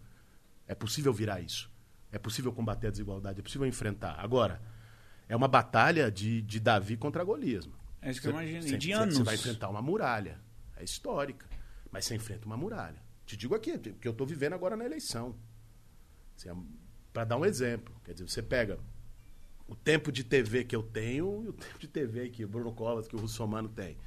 É 0.67 0.73
possível 0.73 1.13
virar 1.13 1.41
isso. 1.41 1.69
É 2.11 2.17
possível 2.17 2.51
combater 2.51 2.87
a 2.87 2.91
desigualdade, 2.91 3.39
é 3.39 3.43
possível 3.43 3.67
enfrentar. 3.67 4.15
Agora, 4.19 4.61
é 5.27 5.35
uma 5.35 5.47
batalha 5.47 6.11
de, 6.11 6.41
de 6.41 6.59
Davi 6.59 6.97
contra 6.97 7.23
Golias. 7.23 7.67
É 8.01 8.09
isso 8.11 8.21
que 8.21 8.27
eu 8.27 8.31
imagino. 8.31 8.59
E 8.65 8.69
Você- 8.69 8.77
de 8.77 8.91
anos. 8.91 9.17
Você 9.17 9.23
vai 9.23 9.35
enfrentar 9.35 9.69
uma 9.69 9.81
muralha. 9.81 10.39
É 10.75 10.83
histórica. 10.83 11.45
Mas 11.91 12.05
você 12.05 12.15
enfrenta 12.15 12.45
uma 12.45 12.57
muralha. 12.57 13.01
Te 13.25 13.37
digo 13.37 13.53
aqui, 13.53 13.77
porque 13.77 14.07
eu 14.07 14.11
estou 14.13 14.25
vivendo 14.25 14.53
agora 14.53 14.75
na 14.75 14.83
eleição. 14.85 15.35
Para 17.13 17.25
dar 17.25 17.37
um 17.37 17.45
exemplo. 17.45 17.93
Quer 18.03 18.13
dizer, 18.13 18.27
você 18.29 18.41
pega 18.41 18.79
o 19.67 19.75
tempo 19.75 20.11
de 20.11 20.23
TV 20.23 20.63
que 20.63 20.75
eu 20.75 20.83
tenho 20.83 21.43
e 21.45 21.49
o 21.49 21.53
tempo 21.53 21.79
de 21.79 21.87
TV 21.87 22.29
que 22.29 22.43
o 22.43 22.47
Bruno 22.47 22.73
Covas, 22.73 23.07
que 23.07 23.15
o 23.15 23.19
Russomano 23.19 23.69
tem. 23.69 23.97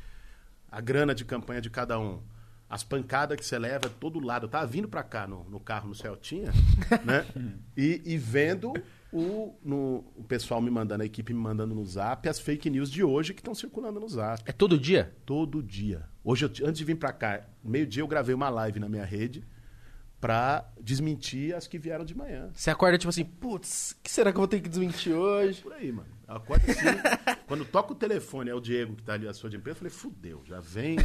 A 0.74 0.80
grana 0.80 1.14
de 1.14 1.24
campanha 1.24 1.60
de 1.60 1.70
cada 1.70 1.98
um. 1.98 2.20
As 2.68 2.82
pancadas 2.82 3.38
que 3.38 3.44
você 3.44 3.58
leva 3.58 3.88
de 3.88 3.94
todo 3.96 4.18
lado. 4.18 4.46
Eu 4.46 4.48
tava 4.50 4.66
vindo 4.66 4.88
para 4.88 5.02
cá 5.02 5.26
no, 5.26 5.44
no 5.44 5.60
carro 5.60 5.88
no 5.88 5.94
Celtinha, 5.94 6.50
né? 7.04 7.24
E, 7.76 8.02
e 8.04 8.16
vendo 8.18 8.72
o, 9.12 9.54
no- 9.62 10.04
o 10.16 10.24
pessoal 10.24 10.60
me 10.60 10.70
mandando, 10.70 11.02
a 11.02 11.06
equipe 11.06 11.32
me 11.32 11.38
mandando 11.38 11.74
no 11.74 11.84
zap, 11.84 12.28
as 12.28 12.40
fake 12.40 12.68
news 12.70 12.90
de 12.90 13.04
hoje 13.04 13.32
que 13.32 13.40
estão 13.40 13.54
circulando 13.54 14.00
no 14.00 14.08
zap. 14.08 14.42
É 14.46 14.50
todo 14.52 14.76
dia? 14.78 15.14
Todo 15.24 15.62
dia. 15.62 16.02
Hoje, 16.24 16.46
eu- 16.46 16.66
antes 16.66 16.78
de 16.78 16.84
vir 16.84 16.96
pra 16.96 17.12
cá, 17.12 17.42
meio-dia 17.62 18.02
eu 18.02 18.08
gravei 18.08 18.34
uma 18.34 18.48
live 18.48 18.80
na 18.80 18.88
minha 18.88 19.04
rede 19.04 19.44
pra 20.20 20.64
desmentir 20.80 21.54
as 21.54 21.66
que 21.68 21.78
vieram 21.78 22.04
de 22.04 22.16
manhã. 22.16 22.50
Você 22.54 22.70
acorda 22.70 22.96
tipo 22.98 23.10
assim, 23.10 23.24
putz, 23.24 23.94
que 24.02 24.10
será 24.10 24.32
que 24.32 24.36
eu 24.36 24.40
vou 24.40 24.48
ter 24.48 24.60
que 24.60 24.68
desmentir 24.68 25.12
hoje? 25.12 25.60
Por 25.60 25.72
aí, 25.74 25.92
mano. 25.92 26.08
Eu 26.28 26.36
acordo 26.36 26.70
assim, 26.70 26.84
quando 27.46 27.64
toca 27.64 27.92
o 27.92 27.94
telefone, 27.94 28.50
é 28.50 28.54
o 28.54 28.60
Diego 28.60 28.94
que 28.96 29.02
tá 29.02 29.12
ali, 29.14 29.28
a 29.28 29.34
sua 29.34 29.50
de 29.50 29.56
empresa, 29.56 29.76
eu 29.76 29.78
falei, 29.78 29.90
fudeu, 29.92 30.42
já 30.46 30.60
vem, 30.60 30.96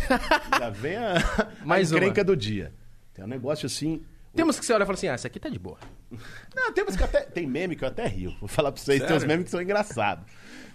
já 0.59 0.69
vem 0.69 0.95
a, 0.97 1.15
Mais 1.65 1.91
a 1.91 1.95
uma. 1.95 1.99
encrenca 1.99 2.23
do 2.23 2.35
dia. 2.35 2.73
Tem 3.13 3.23
um 3.23 3.27
negócio 3.27 3.65
assim... 3.65 4.03
Temos 4.35 4.59
que 4.59 4.65
você 4.65 4.71
olha 4.73 4.83
e 4.83 4.85
fala 4.85 4.95
assim, 4.95 5.07
ah, 5.07 5.13
essa 5.13 5.27
aqui 5.27 5.39
tá 5.39 5.49
de 5.49 5.57
boa. 5.57 5.79
Não, 6.55 6.71
temos 6.71 6.95
que 6.95 7.03
até. 7.03 7.21
Tem 7.21 7.47
meme 7.47 7.75
que 7.75 7.83
eu 7.83 7.87
até 7.87 8.05
rio. 8.07 8.35
Vou 8.39 8.47
falar 8.47 8.71
pra 8.71 8.79
vocês, 8.81 8.99
tem 8.99 9.07
uns 9.07 9.21
Sério? 9.21 9.27
memes 9.27 9.45
que 9.45 9.51
são 9.51 9.61
engraçados. 9.61 10.25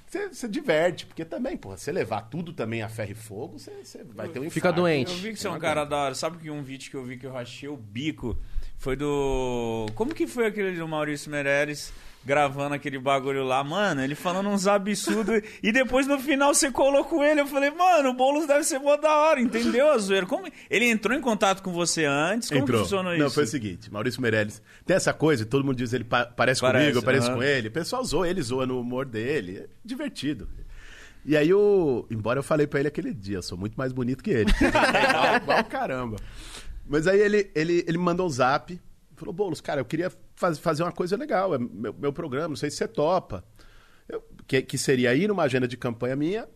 Você, 0.06 0.28
você 0.28 0.48
diverte, 0.48 1.06
porque 1.06 1.24
também, 1.24 1.56
porra, 1.56 1.76
você 1.76 1.90
levar 1.90 2.22
tudo 2.22 2.52
também 2.52 2.82
a 2.82 2.88
ferro 2.88 3.12
e 3.12 3.14
fogo, 3.14 3.58
você, 3.58 3.70
você 3.82 4.04
vai 4.04 4.28
ter 4.28 4.40
um 4.40 4.50
Fica 4.50 4.68
infarto. 4.68 4.80
doente. 4.80 5.12
Eu 5.12 5.18
vi 5.18 5.32
que 5.32 5.38
você 5.38 5.46
é 5.46 5.50
um 5.50 5.58
cara 5.58 5.84
da 5.84 5.96
hora. 5.96 6.14
Sabe 6.14 6.38
que 6.38 6.50
um 6.50 6.62
vídeo 6.62 6.90
que 6.90 6.96
eu 6.96 7.04
vi 7.04 7.16
que 7.16 7.26
eu 7.26 7.32
rachei 7.32 7.68
o 7.68 7.76
bico 7.76 8.36
foi 8.76 8.96
do. 8.96 9.86
Como 9.94 10.12
que 10.12 10.26
foi 10.26 10.46
aquele 10.46 10.76
do 10.76 10.86
Maurício 10.86 11.30
Meirelles 11.30 11.92
gravando 12.24 12.74
aquele 12.74 12.98
bagulho 12.98 13.44
lá? 13.44 13.62
Mano, 13.62 14.02
ele 14.02 14.14
falando 14.14 14.48
uns 14.48 14.66
absurdos. 14.66 15.42
e 15.62 15.70
depois 15.72 16.06
no 16.06 16.18
final 16.18 16.54
você 16.54 16.70
colocou 16.70 17.22
ele. 17.24 17.40
Eu 17.40 17.46
falei, 17.46 17.70
mano, 17.70 18.10
o 18.10 18.14
Boulos 18.14 18.46
deve 18.46 18.64
ser 18.64 18.78
mó 18.78 18.96
da 18.96 19.14
hora, 19.16 19.40
entendeu, 19.40 19.90
a 19.90 19.98
zoeira? 19.98 20.26
Como... 20.26 20.46
Ele 20.70 20.86
entrou 20.86 21.16
em 21.16 21.20
contato 21.20 21.62
com 21.62 21.72
você 21.72 22.04
antes? 22.04 22.48
Como 22.48 22.62
Entrou. 22.62 22.80
funcionou 22.82 23.16
Não, 23.16 23.26
isso? 23.26 23.34
foi 23.34 23.44
o 23.44 23.48
seguinte, 23.48 23.92
Maurício 23.92 24.20
Meirelles. 24.22 24.62
Tem 24.86 24.96
essa 24.96 25.12
coisa, 25.12 25.44
todo 25.44 25.64
mundo 25.64 25.76
diz 25.76 25.92
ele 25.92 26.04
pa- 26.04 26.26
parece, 26.26 26.60
Parece, 26.60 26.84
comigo, 26.84 26.98
eu 26.98 27.02
pareço 27.02 27.32
com 27.32 27.42
ele. 27.42 27.68
O 27.68 27.72
pessoal 27.72 28.02
zoa, 28.04 28.28
ele 28.28 28.40
zoa 28.42 28.66
no 28.66 28.80
humor 28.80 29.04
dele. 29.06 29.58
É 29.58 29.66
divertido. 29.84 30.48
E 31.26 31.36
aí, 31.36 31.48
eu, 31.48 32.06
embora 32.10 32.38
eu 32.38 32.42
falei 32.42 32.66
pra 32.66 32.80
ele 32.80 32.88
aquele 32.88 33.14
dia, 33.14 33.38
eu 33.38 33.42
sou 33.42 33.56
muito 33.56 33.74
mais 33.76 33.92
bonito 33.92 34.22
que 34.22 34.30
ele. 34.30 34.50
igual, 34.60 35.36
igual 35.36 35.64
caramba. 35.64 36.16
Mas 36.86 37.06
aí 37.06 37.18
ele, 37.18 37.50
ele, 37.54 37.82
ele 37.88 37.96
me 37.96 38.04
mandou 38.04 38.26
um 38.26 38.28
zap, 38.28 38.78
falou, 39.16 39.32
Boulos, 39.34 39.60
cara, 39.60 39.80
eu 39.80 39.84
queria 39.84 40.10
faz- 40.34 40.58
fazer 40.58 40.82
uma 40.82 40.92
coisa 40.92 41.16
legal, 41.16 41.54
é 41.54 41.58
meu, 41.58 41.94
meu 41.94 42.12
programa, 42.12 42.48
não 42.48 42.56
sei 42.56 42.70
se 42.70 42.76
você 42.76 42.88
topa. 42.88 43.44
Eu- 44.08 44.22
que, 44.46 44.60
que 44.62 44.76
seria 44.78 45.14
ir 45.14 45.28
numa 45.28 45.42
agenda 45.44 45.66
de 45.66 45.76
campanha 45.76 46.14
minha, 46.16 46.46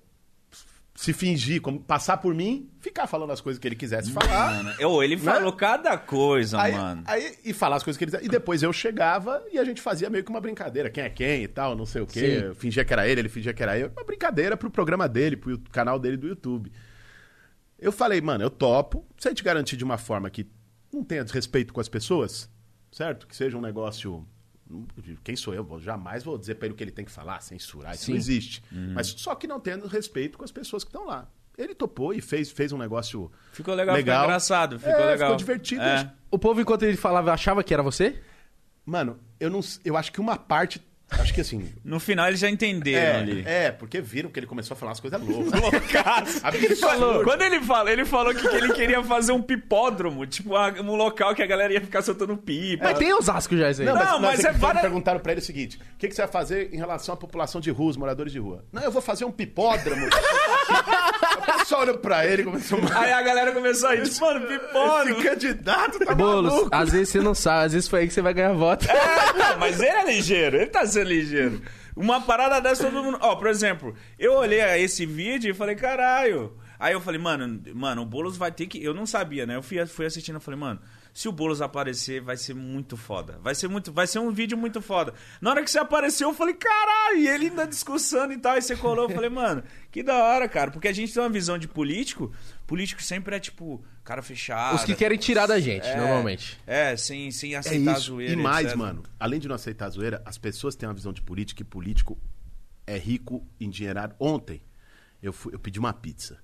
se 0.94 1.12
fingir, 1.12 1.60
como, 1.62 1.78
passar 1.80 2.16
por 2.16 2.34
mim, 2.34 2.68
ficar 2.80 3.06
falando 3.06 3.30
as 3.30 3.40
coisas 3.40 3.60
que 3.60 3.68
ele 3.68 3.76
quisesse 3.76 4.10
falar. 4.10 4.52
Mano, 4.64 4.74
eu, 4.80 5.00
ele 5.00 5.16
falou 5.16 5.52
cada 5.52 5.96
coisa, 5.96 6.60
Aí, 6.60 6.72
mano. 6.72 7.04
aí- 7.06 7.36
e 7.44 7.52
falar 7.52 7.76
as 7.76 7.84
coisas 7.84 7.96
que 7.96 8.02
ele 8.04 8.10
quisesse. 8.10 8.26
E 8.26 8.28
depois 8.28 8.64
eu 8.64 8.72
chegava 8.72 9.40
e 9.52 9.58
a 9.60 9.64
gente 9.64 9.80
fazia 9.80 10.10
meio 10.10 10.24
que 10.24 10.30
uma 10.30 10.40
brincadeira. 10.40 10.90
Quem 10.90 11.04
é 11.04 11.08
quem 11.08 11.44
e 11.44 11.48
tal, 11.48 11.76
não 11.76 11.86
sei 11.86 12.02
o 12.02 12.06
quê. 12.06 12.18
Sim. 12.40 12.46
Eu 12.46 12.54
fingia 12.56 12.84
que 12.84 12.92
era 12.92 13.06
ele, 13.08 13.20
ele 13.20 13.28
fingia 13.28 13.54
que 13.54 13.62
era 13.62 13.78
eu. 13.78 13.92
Uma 13.96 14.04
brincadeira 14.04 14.56
pro 14.56 14.68
programa 14.70 15.08
dele, 15.08 15.36
pro 15.36 15.56
canal 15.70 16.00
dele 16.00 16.16
do 16.16 16.26
YouTube. 16.26 16.72
Eu 17.78 17.92
falei, 17.92 18.20
mano, 18.20 18.42
eu 18.42 18.50
topo. 18.50 19.06
Se 19.18 19.28
a 19.28 19.30
gente 19.30 19.44
garantir 19.44 19.76
de 19.76 19.84
uma 19.84 19.98
forma 19.98 20.28
que 20.28 20.48
não 20.92 21.02
tenha 21.04 21.24
desrespeito 21.24 21.72
com 21.72 21.80
as 21.80 21.88
pessoas, 21.88 22.50
certo? 22.90 23.26
Que 23.26 23.36
seja 23.36 23.56
um 23.56 23.60
negócio. 23.60 24.26
Quem 25.24 25.34
sou 25.34 25.54
eu? 25.54 25.66
Jamais 25.80 26.22
vou 26.22 26.36
dizer 26.36 26.56
pra 26.56 26.66
ele 26.66 26.74
o 26.74 26.76
que 26.76 26.84
ele 26.84 26.90
tem 26.90 27.04
que 27.04 27.10
falar, 27.10 27.40
censurar. 27.40 27.94
Isso 27.94 28.04
Sim. 28.04 28.12
não 28.12 28.18
existe. 28.18 28.62
Mas 28.94 29.06
só 29.08 29.34
que 29.34 29.46
não 29.46 29.58
tendo 29.58 29.86
respeito 29.86 30.36
com 30.36 30.44
as 30.44 30.52
pessoas 30.52 30.84
que 30.84 30.88
estão 30.90 31.06
lá. 31.06 31.28
Ele 31.56 31.74
topou 31.74 32.12
e 32.14 32.20
fez, 32.20 32.50
fez 32.52 32.70
um 32.70 32.78
negócio. 32.78 33.32
Ficou 33.52 33.74
legal, 33.74 33.96
ficou 33.96 34.14
engraçado, 34.14 34.78
ficou 34.78 34.94
É, 34.94 35.06
legal. 35.06 35.28
Ficou 35.30 35.36
divertido. 35.36 35.82
É. 35.82 36.12
O 36.30 36.38
povo, 36.38 36.60
enquanto 36.60 36.84
ele 36.84 36.96
falava, 36.96 37.32
achava 37.32 37.64
que 37.64 37.74
era 37.74 37.82
você? 37.82 38.22
Mano, 38.86 39.18
eu 39.40 39.50
não. 39.50 39.60
Eu 39.84 39.96
acho 39.96 40.12
que 40.12 40.20
uma 40.20 40.36
parte. 40.36 40.80
Acho 41.10 41.32
que 41.32 41.40
assim. 41.40 41.72
No 41.82 41.98
final 41.98 42.28
eles 42.28 42.38
já 42.40 42.50
entenderam 42.50 43.20
ali. 43.20 43.42
É, 43.46 43.64
é, 43.66 43.70
porque 43.70 44.00
viram 44.00 44.30
que 44.30 44.38
ele 44.38 44.46
começou 44.46 44.74
a 44.74 44.76
falar 44.78 44.90
umas 44.90 45.00
coisas 45.00 45.20
loucas. 45.20 45.58
Loucaço. 45.60 46.46
Ele 46.54 46.76
falou? 46.76 47.24
Quando 47.24 47.42
ele 47.42 47.60
fala, 47.62 47.90
ele 47.90 48.04
falou 48.04 48.34
que, 48.34 48.46
que 48.46 48.56
ele 48.56 48.72
queria 48.74 49.02
fazer 49.02 49.32
um 49.32 49.40
pipódromo, 49.40 50.26
tipo 50.26 50.54
um 50.54 50.96
local 50.96 51.34
que 51.34 51.42
a 51.42 51.46
galera 51.46 51.72
ia 51.72 51.80
ficar 51.80 52.02
soltando 52.02 52.36
pipa. 52.36 52.84
Mas 52.84 52.98
tem 52.98 53.12
Osasco 53.14 53.56
já 53.56 53.70
isso 53.70 53.80
aí. 53.80 53.86
Não, 53.86 54.20
mas 54.20 54.44
é 54.44 54.52
para... 54.52 54.58
para- 54.74 54.80
perguntaram 54.80 55.20
pra 55.20 55.32
ele 55.32 55.40
o 55.40 55.44
seguinte: 55.44 55.78
o 55.94 55.98
que, 55.98 56.08
que 56.08 56.14
você 56.14 56.22
vai 56.22 56.30
fazer 56.30 56.74
em 56.74 56.76
relação 56.76 57.14
à 57.14 57.16
população 57.16 57.60
de 57.60 57.70
rua, 57.70 57.90
os 57.90 57.96
moradores 57.96 58.32
de 58.32 58.38
rua? 58.38 58.64
Não, 58.70 58.82
eu 58.82 58.90
vou 58.90 59.00
fazer 59.02 59.24
um 59.24 59.32
pipódromo. 59.32 60.06
pessoal 61.68 61.82
olhou 61.82 61.98
pra 61.98 62.26
ele 62.26 62.42
e 62.42 62.44
começou 62.46 62.78
a. 62.78 63.00
Aí 63.00 63.12
a 63.12 63.22
galera 63.22 63.52
começou 63.52 63.90
a 63.90 63.94
rir, 63.94 64.08
tipo, 64.08 64.24
mano, 64.24 64.46
pipódromo. 64.46 65.20
Esse 65.20 65.28
candidato 65.28 65.98
tá 65.98 66.14
Boulos, 66.14 66.52
maluco. 66.52 66.70
às 66.72 66.90
vezes 66.90 67.10
você 67.10 67.20
não 67.20 67.34
sabe, 67.34 67.66
às 67.66 67.72
vezes 67.74 67.88
foi 67.88 68.00
aí 68.00 68.08
que 68.08 68.14
você 68.14 68.22
vai 68.22 68.32
ganhar 68.32 68.54
voto. 68.54 68.86
É, 68.90 69.32
não, 69.34 69.58
mas 69.58 69.78
ele 69.78 69.90
é 69.90 70.04
ligeiro, 70.06 70.56
ele 70.56 70.66
tá 70.66 70.86
sendo 70.86 71.08
ligeiro. 71.08 71.60
Uma 71.94 72.20
parada 72.22 72.60
dessa 72.60 72.84
todo 72.84 73.04
mundo. 73.04 73.18
Ó, 73.20 73.36
por 73.36 73.48
exemplo, 73.48 73.94
eu 74.18 74.34
olhei 74.34 74.60
esse 74.82 75.04
vídeo 75.04 75.50
e 75.50 75.54
falei, 75.54 75.74
caralho. 75.74 76.56
Aí 76.78 76.92
eu 76.94 77.00
falei, 77.00 77.20
mano, 77.20 77.60
mano, 77.74 78.02
o 78.02 78.06
Boulos 78.06 78.36
vai 78.36 78.50
ter 78.50 78.66
que. 78.66 78.82
Eu 78.82 78.94
não 78.94 79.04
sabia, 79.04 79.44
né? 79.44 79.56
Eu 79.56 79.62
fui, 79.62 79.84
fui 79.86 80.06
assistindo 80.06 80.38
e 80.38 80.40
falei, 80.40 80.58
mano, 80.58 80.80
se 81.12 81.28
o 81.28 81.32
Boulos 81.32 81.60
aparecer, 81.60 82.20
vai 82.20 82.36
ser 82.36 82.54
muito 82.54 82.96
foda. 82.96 83.38
Vai 83.42 83.54
ser 83.54 83.68
muito. 83.68 83.92
Vai 83.92 84.06
ser 84.06 84.18
um 84.18 84.30
vídeo 84.30 84.56
muito 84.56 84.80
foda. 84.80 85.12
Na 85.40 85.50
hora 85.50 85.64
que 85.64 85.70
você 85.70 85.78
apareceu, 85.78 86.28
eu 86.28 86.34
falei, 86.34 86.54
caralho, 86.54 87.16
e 87.18 87.28
ele 87.28 87.46
ainda 87.46 87.66
discussando 87.66 88.32
e 88.32 88.38
tal. 88.38 88.52
Aí 88.52 88.62
você 88.62 88.76
colou, 88.76 89.08
eu 89.08 89.14
falei, 89.14 89.28
mano, 89.30 89.62
que 89.90 90.02
da 90.02 90.16
hora, 90.22 90.48
cara. 90.48 90.70
Porque 90.70 90.88
a 90.88 90.92
gente 90.92 91.12
tem 91.12 91.22
uma 91.22 91.28
visão 91.28 91.58
de 91.58 91.66
político. 91.66 92.32
Político 92.66 93.02
sempre 93.02 93.34
é 93.34 93.40
tipo, 93.40 93.82
cara 94.04 94.22
fechado. 94.22 94.76
Os 94.76 94.84
que 94.84 94.94
querem 94.94 95.18
tirar 95.18 95.46
da 95.46 95.58
gente, 95.58 95.86
É, 95.86 95.96
normalmente. 95.96 96.58
É, 96.66 96.96
sem, 96.96 97.30
sem 97.30 97.54
É 97.54 97.58
aceitar 97.58 97.90
a 97.90 97.98
isso. 97.98 98.02
zoeira. 98.06 98.32
E 98.32 98.36
mais, 98.36 98.66
etc. 98.66 98.76
mano, 98.78 99.02
além 99.18 99.40
de 99.40 99.48
não 99.48 99.54
aceitar 99.56 99.86
a 99.86 99.90
zoeira, 99.90 100.22
as 100.24 100.36
pessoas 100.38 100.76
têm 100.76 100.88
uma 100.88 100.94
visão 100.94 101.12
de 101.12 101.22
política 101.22 101.62
e 101.62 101.64
político 101.64 102.18
é 102.86 102.96
rico, 102.96 103.46
endinheirado. 103.60 104.14
Ontem, 104.18 104.62
eu, 105.22 105.32
fui, 105.32 105.54
eu 105.54 105.58
pedi 105.58 105.78
uma 105.78 105.92
pizza. 105.92 106.38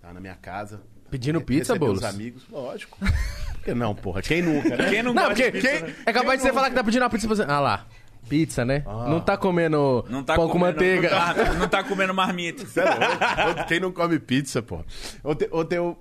Tá 0.00 0.12
na 0.14 0.20
minha 0.20 0.34
casa. 0.36 0.82
Pedindo 1.10 1.40
pizza, 1.40 1.74
Boulos? 1.74 1.98
os 1.98 2.04
amigos, 2.04 2.46
lógico. 2.48 2.96
Que 3.64 3.74
não, 3.74 3.94
porra? 3.94 4.22
Quem 4.22 4.42
nunca, 4.42 4.76
né? 4.76 4.88
Quem 4.90 5.02
não, 5.02 5.12
Não, 5.14 5.26
porque 5.26 5.50
pizza, 5.52 5.68
quem- 5.68 5.82
né? 5.82 5.94
é 6.06 6.12
capaz 6.12 6.40
de 6.40 6.46
você 6.46 6.52
falar 6.52 6.70
que 6.70 6.76
tá 6.76 6.84
pedindo 6.84 7.02
uma 7.02 7.10
pizza 7.10 7.26
e 7.26 7.28
você... 7.28 7.42
Ah 7.46 7.60
lá, 7.60 7.86
pizza, 8.28 8.64
né? 8.64 8.82
Não 8.86 9.20
tá 9.20 9.36
comendo 9.36 10.04
Não 10.08 10.22
tá 10.22 10.34
pão 10.34 10.46
com 10.46 10.52
comendo- 10.54 10.72
manteiga. 10.74 11.10
Não 11.10 11.18
tá, 11.34 11.52
não 11.54 11.68
tá 11.68 11.84
comendo 11.84 12.14
marmita. 12.14 12.62
É? 12.80 13.64
Quem 13.64 13.80
não 13.80 13.92
come 13.92 14.18
pizza, 14.18 14.62
pô? 14.62 14.84
Ontem, 15.24 15.48
ontem 15.52 15.76
eu 15.76 15.98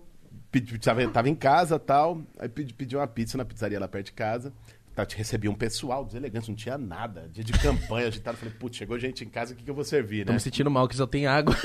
pedi, 0.51 0.77
tava, 0.79 1.05
tava 1.09 1.29
em 1.29 1.35
casa 1.35 1.75
e 1.75 1.79
tal, 1.79 2.21
aí 2.39 2.47
pedi, 2.49 2.73
pedi 2.73 2.95
uma 2.95 3.07
pizza 3.07 3.37
na 3.37 3.43
pizzaria 3.45 3.79
lá 3.79 3.87
perto 3.87 4.07
de 4.07 4.13
casa. 4.13 4.53
Tá, 4.95 5.05
te 5.05 5.15
recebi 5.15 5.47
um 5.47 5.53
pessoal 5.55 6.03
dos 6.03 6.13
elegantes, 6.15 6.49
não 6.49 6.55
tinha 6.55 6.77
nada. 6.77 7.29
Dia 7.31 7.43
de 7.43 7.53
campanha 7.53 8.07
agitado. 8.07 8.35
Falei, 8.35 8.53
putz, 8.59 8.75
chegou 8.75 8.99
gente 8.99 9.23
em 9.23 9.29
casa, 9.29 9.53
o 9.53 9.55
que, 9.55 9.63
que 9.63 9.69
eu 9.69 9.75
vou 9.75 9.83
servir, 9.85 10.25
Tô 10.25 10.31
né? 10.31 10.35
me 10.35 10.39
sentindo 10.41 10.69
mal 10.69 10.87
que 10.89 10.95
só 10.95 11.07
tem 11.07 11.25
água. 11.25 11.55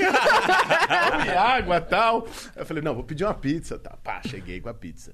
Come 1.11 1.29
água 1.31 1.77
e 1.77 1.81
tal. 1.81 2.25
Aí 2.55 2.61
Eu 2.61 2.65
falei, 2.65 2.81
não, 2.83 2.93
vou 2.93 3.03
pedir 3.03 3.25
uma 3.25 3.33
pizza. 3.33 3.77
Tá. 3.77 3.97
Pá, 4.03 4.21
cheguei 4.25 4.61
com 4.61 4.69
a 4.69 4.73
pizza. 4.73 5.13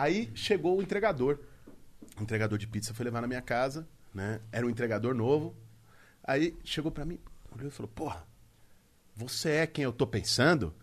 Aí 0.00 0.30
chegou 0.34 0.78
o 0.78 0.82
entregador. 0.82 1.38
O 2.18 2.22
entregador 2.22 2.56
de 2.56 2.66
pizza 2.66 2.94
foi 2.94 3.04
levar 3.04 3.20
na 3.20 3.26
minha 3.26 3.42
casa, 3.42 3.86
né? 4.14 4.40
Era 4.50 4.66
um 4.66 4.70
entregador 4.70 5.14
novo. 5.14 5.54
Aí 6.24 6.56
chegou 6.64 6.90
pra 6.90 7.04
mim, 7.04 7.20
olhou 7.54 7.68
e 7.68 7.70
falou, 7.70 7.92
porra, 7.94 8.26
você 9.14 9.50
é 9.50 9.66
quem 9.66 9.84
eu 9.84 9.92
tô 9.92 10.06
pensando? 10.06 10.74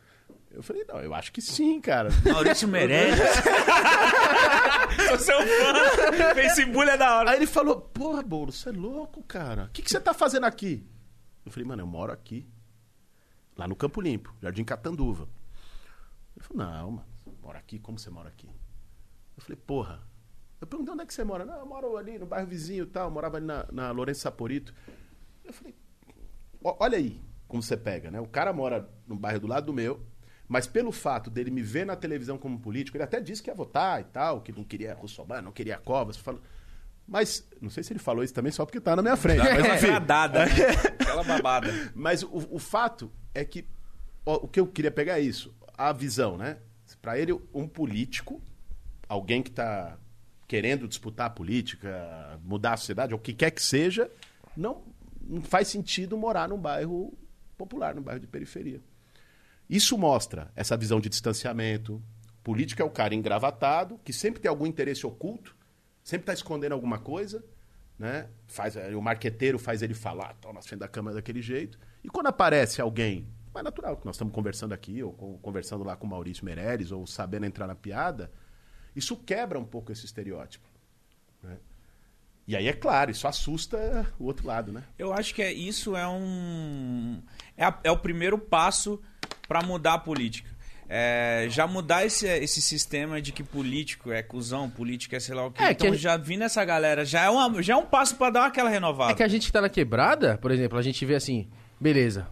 Eu 0.51 0.61
falei, 0.61 0.85
não, 0.87 0.99
eu 0.99 1.15
acho 1.15 1.31
que 1.31 1.41
sim, 1.41 1.81
cara. 1.81 2.09
Maurício 2.31 2.67
Meirelles. 2.67 3.17
Sou 5.07 5.17
seu 5.17 5.39
fã. 5.39 6.35
Facebook 6.35 6.87
é 6.87 6.95
da 6.95 7.17
hora. 7.17 7.31
Aí 7.31 7.37
ele 7.37 7.47
falou, 7.47 7.81
porra, 7.81 8.21
Bolo, 8.21 8.51
você 8.51 8.69
é 8.69 8.71
louco, 8.71 9.23
cara. 9.23 9.63
O 9.63 9.69
que, 9.69 9.81
que 9.81 9.89
você 9.89 9.99
tá 9.99 10.13
fazendo 10.13 10.45
aqui? 10.45 10.85
Eu 11.43 11.51
falei, 11.51 11.67
mano, 11.67 11.81
eu 11.81 11.87
moro 11.87 12.13
aqui. 12.13 12.47
Lá 13.57 13.67
no 13.67 13.75
Campo 13.75 13.99
Limpo, 13.99 14.35
Jardim 14.43 14.63
Catanduva. 14.63 15.27
Ele 16.35 16.45
falou, 16.45 16.67
não, 16.67 16.91
mano, 16.91 17.07
mora 17.41 17.57
aqui? 17.57 17.79
Como 17.79 17.97
você 17.97 18.11
mora 18.11 18.29
aqui? 18.29 18.47
Eu 19.37 19.43
falei, 19.43 19.57
porra. 19.65 20.01
Eu 20.59 20.65
perguntei, 20.67 20.93
onde 20.93 21.03
é 21.03 21.05
que 21.05 21.13
você 21.13 21.23
mora? 21.23 21.45
Não, 21.45 21.59
eu 21.59 21.65
moro 21.65 21.95
ali 21.95 22.17
no 22.17 22.25
bairro 22.25 22.47
vizinho 22.47 22.83
e 22.83 22.87
tal. 22.87 23.05
Eu 23.07 23.11
morava 23.11 23.37
ali 23.37 23.45
na, 23.45 23.65
na 23.71 23.91
Lourenço 23.91 24.21
Saporito. 24.21 24.73
Eu 25.45 25.53
falei, 25.53 25.75
olha 26.63 26.97
aí 26.97 27.21
como 27.47 27.63
você 27.63 27.77
pega, 27.77 28.11
né? 28.11 28.19
O 28.19 28.27
cara 28.27 28.51
mora 28.51 28.89
no 29.07 29.15
bairro 29.15 29.39
do 29.39 29.47
lado 29.47 29.67
do 29.67 29.73
meu, 29.73 30.05
mas 30.47 30.67
pelo 30.67 30.91
fato 30.91 31.29
dele 31.29 31.49
me 31.49 31.61
ver 31.61 31.85
na 31.85 31.95
televisão 31.95 32.37
como 32.37 32.59
político, 32.59 32.97
ele 32.97 33.03
até 33.03 33.19
disse 33.21 33.41
que 33.41 33.49
ia 33.49 33.55
votar 33.55 34.01
e 34.01 34.03
tal, 34.05 34.41
que 34.41 34.51
não 34.51 34.63
queria 34.63 34.93
Russomano, 34.93 35.43
não 35.43 35.51
queria 35.51 35.77
Covas. 35.77 36.17
Falou... 36.17 36.41
Mas, 37.07 37.47
não 37.61 37.69
sei 37.69 37.83
se 37.83 37.93
ele 37.93 37.99
falou 37.99 38.23
isso 38.23 38.33
também 38.33 38.51
só 38.51 38.65
porque 38.65 38.81
tá 38.81 38.95
na 38.95 39.01
minha 39.01 39.15
frente. 39.17 39.39
Mas, 39.39 39.65
enfim, 39.65 39.87
Agradada. 39.87 40.45
né? 40.45 40.51
Aquela 40.99 41.23
babada. 41.23 41.69
mas 41.95 42.21
o, 42.23 42.47
o 42.51 42.59
fato 42.59 43.11
é 43.33 43.45
que 43.45 43.65
ó, 44.25 44.35
o 44.35 44.47
que 44.47 44.59
eu 44.59 44.67
queria 44.67 44.91
pegar 44.91 45.19
é 45.19 45.21
isso, 45.21 45.55
a 45.77 45.93
visão, 45.93 46.37
né? 46.37 46.57
Para 47.01 47.17
ele, 47.17 47.33
um 47.53 47.67
político, 47.67 48.41
alguém 49.07 49.41
que 49.41 49.49
está 49.49 49.97
querendo 50.47 50.87
disputar 50.87 51.27
a 51.27 51.29
política, 51.29 52.39
mudar 52.43 52.73
a 52.73 52.77
sociedade, 52.77 53.13
ou 53.13 53.19
o 53.19 53.21
que 53.21 53.33
quer 53.33 53.51
que 53.51 53.61
seja, 53.61 54.09
não, 54.55 54.83
não 55.21 55.41
faz 55.41 55.67
sentido 55.67 56.17
morar 56.17 56.47
num 56.47 56.57
bairro 56.57 57.13
popular, 57.57 57.93
num 57.93 58.01
bairro 58.01 58.21
de 58.21 58.27
periferia. 58.27 58.81
Isso 59.69 59.97
mostra 59.97 60.51
essa 60.55 60.77
visão 60.77 61.01
de 61.01 61.09
distanciamento. 61.09 62.01
Político 62.43 62.81
é 62.81 62.85
o 62.85 62.89
cara 62.89 63.13
engravatado, 63.13 63.99
que 64.05 64.13
sempre 64.13 64.41
tem 64.41 64.47
algum 64.47 64.65
interesse 64.65 65.05
oculto, 65.05 65.53
sempre 66.01 66.23
está 66.23 66.33
escondendo 66.33 66.71
alguma 66.71 66.97
coisa, 66.97 67.43
né? 67.99 68.29
Faz, 68.47 68.75
o 68.95 69.01
marqueteiro 69.01 69.59
faz 69.59 69.81
ele 69.81 69.93
falar, 69.93 70.33
tal, 70.35 70.53
na 70.53 70.61
frente 70.61 70.79
da 70.79 70.87
câmera 70.87 71.15
daquele 71.15 71.41
jeito. 71.41 71.77
E 72.01 72.07
quando 72.07 72.27
aparece 72.27 72.79
alguém, 72.79 73.27
mais 73.53 73.65
natural, 73.65 73.97
que 73.97 74.05
nós 74.05 74.15
estamos 74.15 74.33
conversando 74.33 74.71
aqui, 74.71 75.03
ou 75.03 75.11
conversando 75.41 75.83
lá 75.83 75.97
com 75.97 76.07
o 76.07 76.09
Maurício 76.09 76.45
Meirelles, 76.45 76.91
ou 76.91 77.05
sabendo 77.05 77.45
entrar 77.45 77.67
na 77.67 77.75
piada, 77.75 78.31
isso 78.97 79.15
quebra 79.15 79.57
um 79.59 79.63
pouco 79.65 79.91
esse 79.91 80.05
estereótipo. 80.05 80.65
né? 81.43 81.55
E 82.47 82.55
aí, 82.55 82.67
é 82.67 82.73
claro, 82.73 83.11
isso 83.11 83.27
assusta 83.27 84.07
o 84.17 84.25
outro 84.25 84.47
lado, 84.47 84.71
né? 84.71 84.83
Eu 84.97 85.13
acho 85.13 85.33
que 85.35 85.41
é, 85.41 85.51
isso 85.51 85.95
é 85.95 86.07
um. 86.07 87.21
É, 87.57 87.65
a- 87.65 87.79
é 87.83 87.91
o 87.91 87.97
primeiro 87.97 88.37
passo 88.37 89.01
pra 89.47 89.61
mudar 89.61 89.93
a 89.95 89.97
política. 89.99 90.49
É, 90.89 91.47
já 91.49 91.67
mudar 91.67 92.05
esse, 92.05 92.25
esse 92.25 92.61
sistema 92.61 93.21
de 93.21 93.33
que 93.33 93.43
político 93.43 94.09
é 94.09 94.23
cuzão, 94.23 94.69
político 94.69 95.13
é 95.13 95.19
sei 95.19 95.35
lá 95.35 95.45
o 95.45 95.51
quê. 95.51 95.61
É, 95.61 95.73
que 95.75 95.83
então 95.85 95.93
a- 95.93 95.97
já 95.97 96.15
vindo 96.15 96.43
essa 96.45 96.63
galera, 96.63 97.03
já 97.03 97.23
é, 97.25 97.29
uma, 97.29 97.61
já 97.61 97.73
é 97.73 97.75
um 97.75 97.85
passo 97.85 98.15
pra 98.15 98.29
dar 98.29 98.45
aquela 98.45 98.69
renovada. 98.69 99.11
É 99.11 99.15
que 99.15 99.23
a 99.23 99.27
gente 99.27 99.47
que 99.47 99.51
tá 99.51 99.59
na 99.59 99.67
quebrada, 99.67 100.37
por 100.37 100.49
exemplo, 100.49 100.77
a 100.77 100.81
gente 100.81 101.05
vê 101.05 101.15
assim, 101.15 101.49
beleza, 101.77 102.25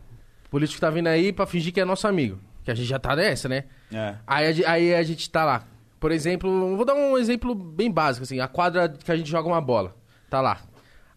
o 0.46 0.50
político 0.50 0.80
tá 0.80 0.90
vindo 0.90 1.08
aí 1.08 1.34
pra 1.34 1.46
fingir 1.46 1.74
que 1.74 1.82
é 1.82 1.86
nosso 1.86 2.08
amigo. 2.08 2.40
Que 2.64 2.72
a 2.72 2.76
gente 2.76 2.88
já 2.88 2.98
tá 2.98 3.14
nessa, 3.18 3.50
né? 3.50 3.66
É. 3.92 4.16
Aí, 4.26 4.66
aí 4.66 4.96
a 4.96 5.04
gente 5.04 5.30
tá 5.30 5.44
lá. 5.44 5.68
Por 6.06 6.12
exemplo, 6.12 6.76
vou 6.76 6.86
dar 6.86 6.94
um 6.94 7.18
exemplo 7.18 7.56
bem 7.56 7.90
básico, 7.90 8.26
assim, 8.26 8.40
a 8.40 8.48
quadra 8.48 8.90
que 8.90 9.12
a 9.12 9.18
gente 9.18 9.28
joga 9.28 9.48
uma 9.48 9.60
bola. 9.60 9.96
Tá 10.30 10.40
lá. 10.40 10.62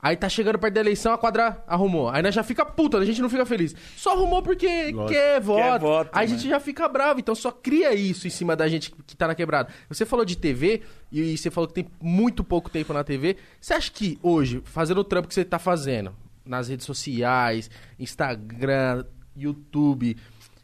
Aí 0.00 0.16
tá 0.16 0.30
chegando 0.30 0.58
perto 0.58 0.72
da 0.72 0.80
eleição, 0.80 1.12
a 1.12 1.18
quadra 1.18 1.62
arrumou. 1.66 2.08
Aí 2.08 2.22
nós 2.22 2.34
já 2.34 2.42
fica 2.42 2.64
puta, 2.64 2.96
a 2.96 3.04
gente 3.04 3.20
não 3.20 3.28
fica 3.28 3.44
feliz. 3.44 3.76
Só 3.94 4.12
arrumou 4.14 4.42
porque 4.42 4.66
Lógico. 4.66 5.08
quer 5.08 5.42
voto. 5.42 5.80
voto, 5.82 6.10
Aí 6.10 6.26
a 6.26 6.30
né? 6.30 6.34
gente 6.34 6.48
já 6.48 6.58
fica 6.58 6.88
bravo, 6.88 7.20
então 7.20 7.34
só 7.34 7.52
cria 7.52 7.92
isso 7.92 8.26
em 8.26 8.30
cima 8.30 8.56
da 8.56 8.66
gente 8.66 8.90
que 9.06 9.14
tá 9.14 9.26
na 9.26 9.34
quebrada. 9.34 9.68
Você 9.90 10.06
falou 10.06 10.24
de 10.24 10.38
TV 10.38 10.80
e 11.12 11.36
você 11.36 11.50
falou 11.50 11.68
que 11.68 11.74
tem 11.74 11.86
muito 12.00 12.42
pouco 12.42 12.70
tempo 12.70 12.94
na 12.94 13.04
TV. 13.04 13.36
Você 13.60 13.74
acha 13.74 13.92
que 13.92 14.18
hoje, 14.22 14.62
fazendo 14.64 15.02
o 15.02 15.04
trampo 15.04 15.28
que 15.28 15.34
você 15.34 15.44
tá 15.44 15.58
fazendo, 15.58 16.16
nas 16.46 16.68
redes 16.68 16.86
sociais, 16.86 17.70
Instagram, 17.98 19.04
YouTube, 19.36 20.16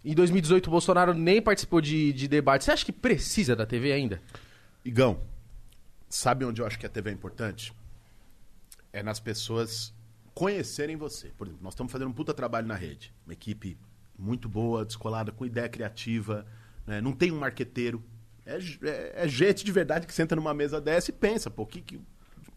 em 0.04 0.14
2018 0.14 0.66
o 0.66 0.70
Bolsonaro 0.70 1.14
nem 1.14 1.40
participou 1.40 1.80
de, 1.80 2.12
de 2.12 2.28
debate, 2.28 2.64
você 2.64 2.72
acha 2.72 2.84
que 2.84 2.92
precisa 2.92 3.54
da 3.56 3.64
TV 3.66 3.92
ainda? 3.92 4.20
Igão, 4.84 5.20
sabe 6.08 6.44
onde 6.44 6.60
eu 6.60 6.66
acho 6.66 6.78
que 6.78 6.86
a 6.86 6.88
TV 6.88 7.10
é 7.10 7.12
importante? 7.12 7.72
É 8.92 9.02
nas 9.02 9.18
pessoas 9.18 9.92
conhecerem 10.34 10.96
você. 10.96 11.28
Por 11.36 11.46
exemplo, 11.46 11.62
nós 11.64 11.74
estamos 11.74 11.90
fazendo 11.92 12.08
um 12.08 12.12
puta 12.12 12.34
trabalho 12.34 12.66
na 12.66 12.74
rede. 12.74 13.12
Uma 13.26 13.32
equipe 13.32 13.78
muito 14.18 14.48
boa, 14.48 14.84
descolada, 14.84 15.32
com 15.32 15.44
ideia 15.46 15.68
criativa. 15.68 16.46
né? 16.86 17.00
Não 17.00 17.12
tem 17.12 17.32
um 17.32 17.38
marqueteiro. 17.38 18.02
É, 18.46 18.58
é- 18.82 19.12
é 19.24 19.28
gente 19.28 19.64
de 19.64 19.72
verdade 19.72 20.06
que 20.06 20.12
senta 20.14 20.36
numa 20.36 20.52
mesa 20.52 20.80
dessa 20.80 21.10
e 21.10 21.14
pensa, 21.14 21.50
pô, 21.50 21.64
que, 21.66 21.80
que- 21.80 22.00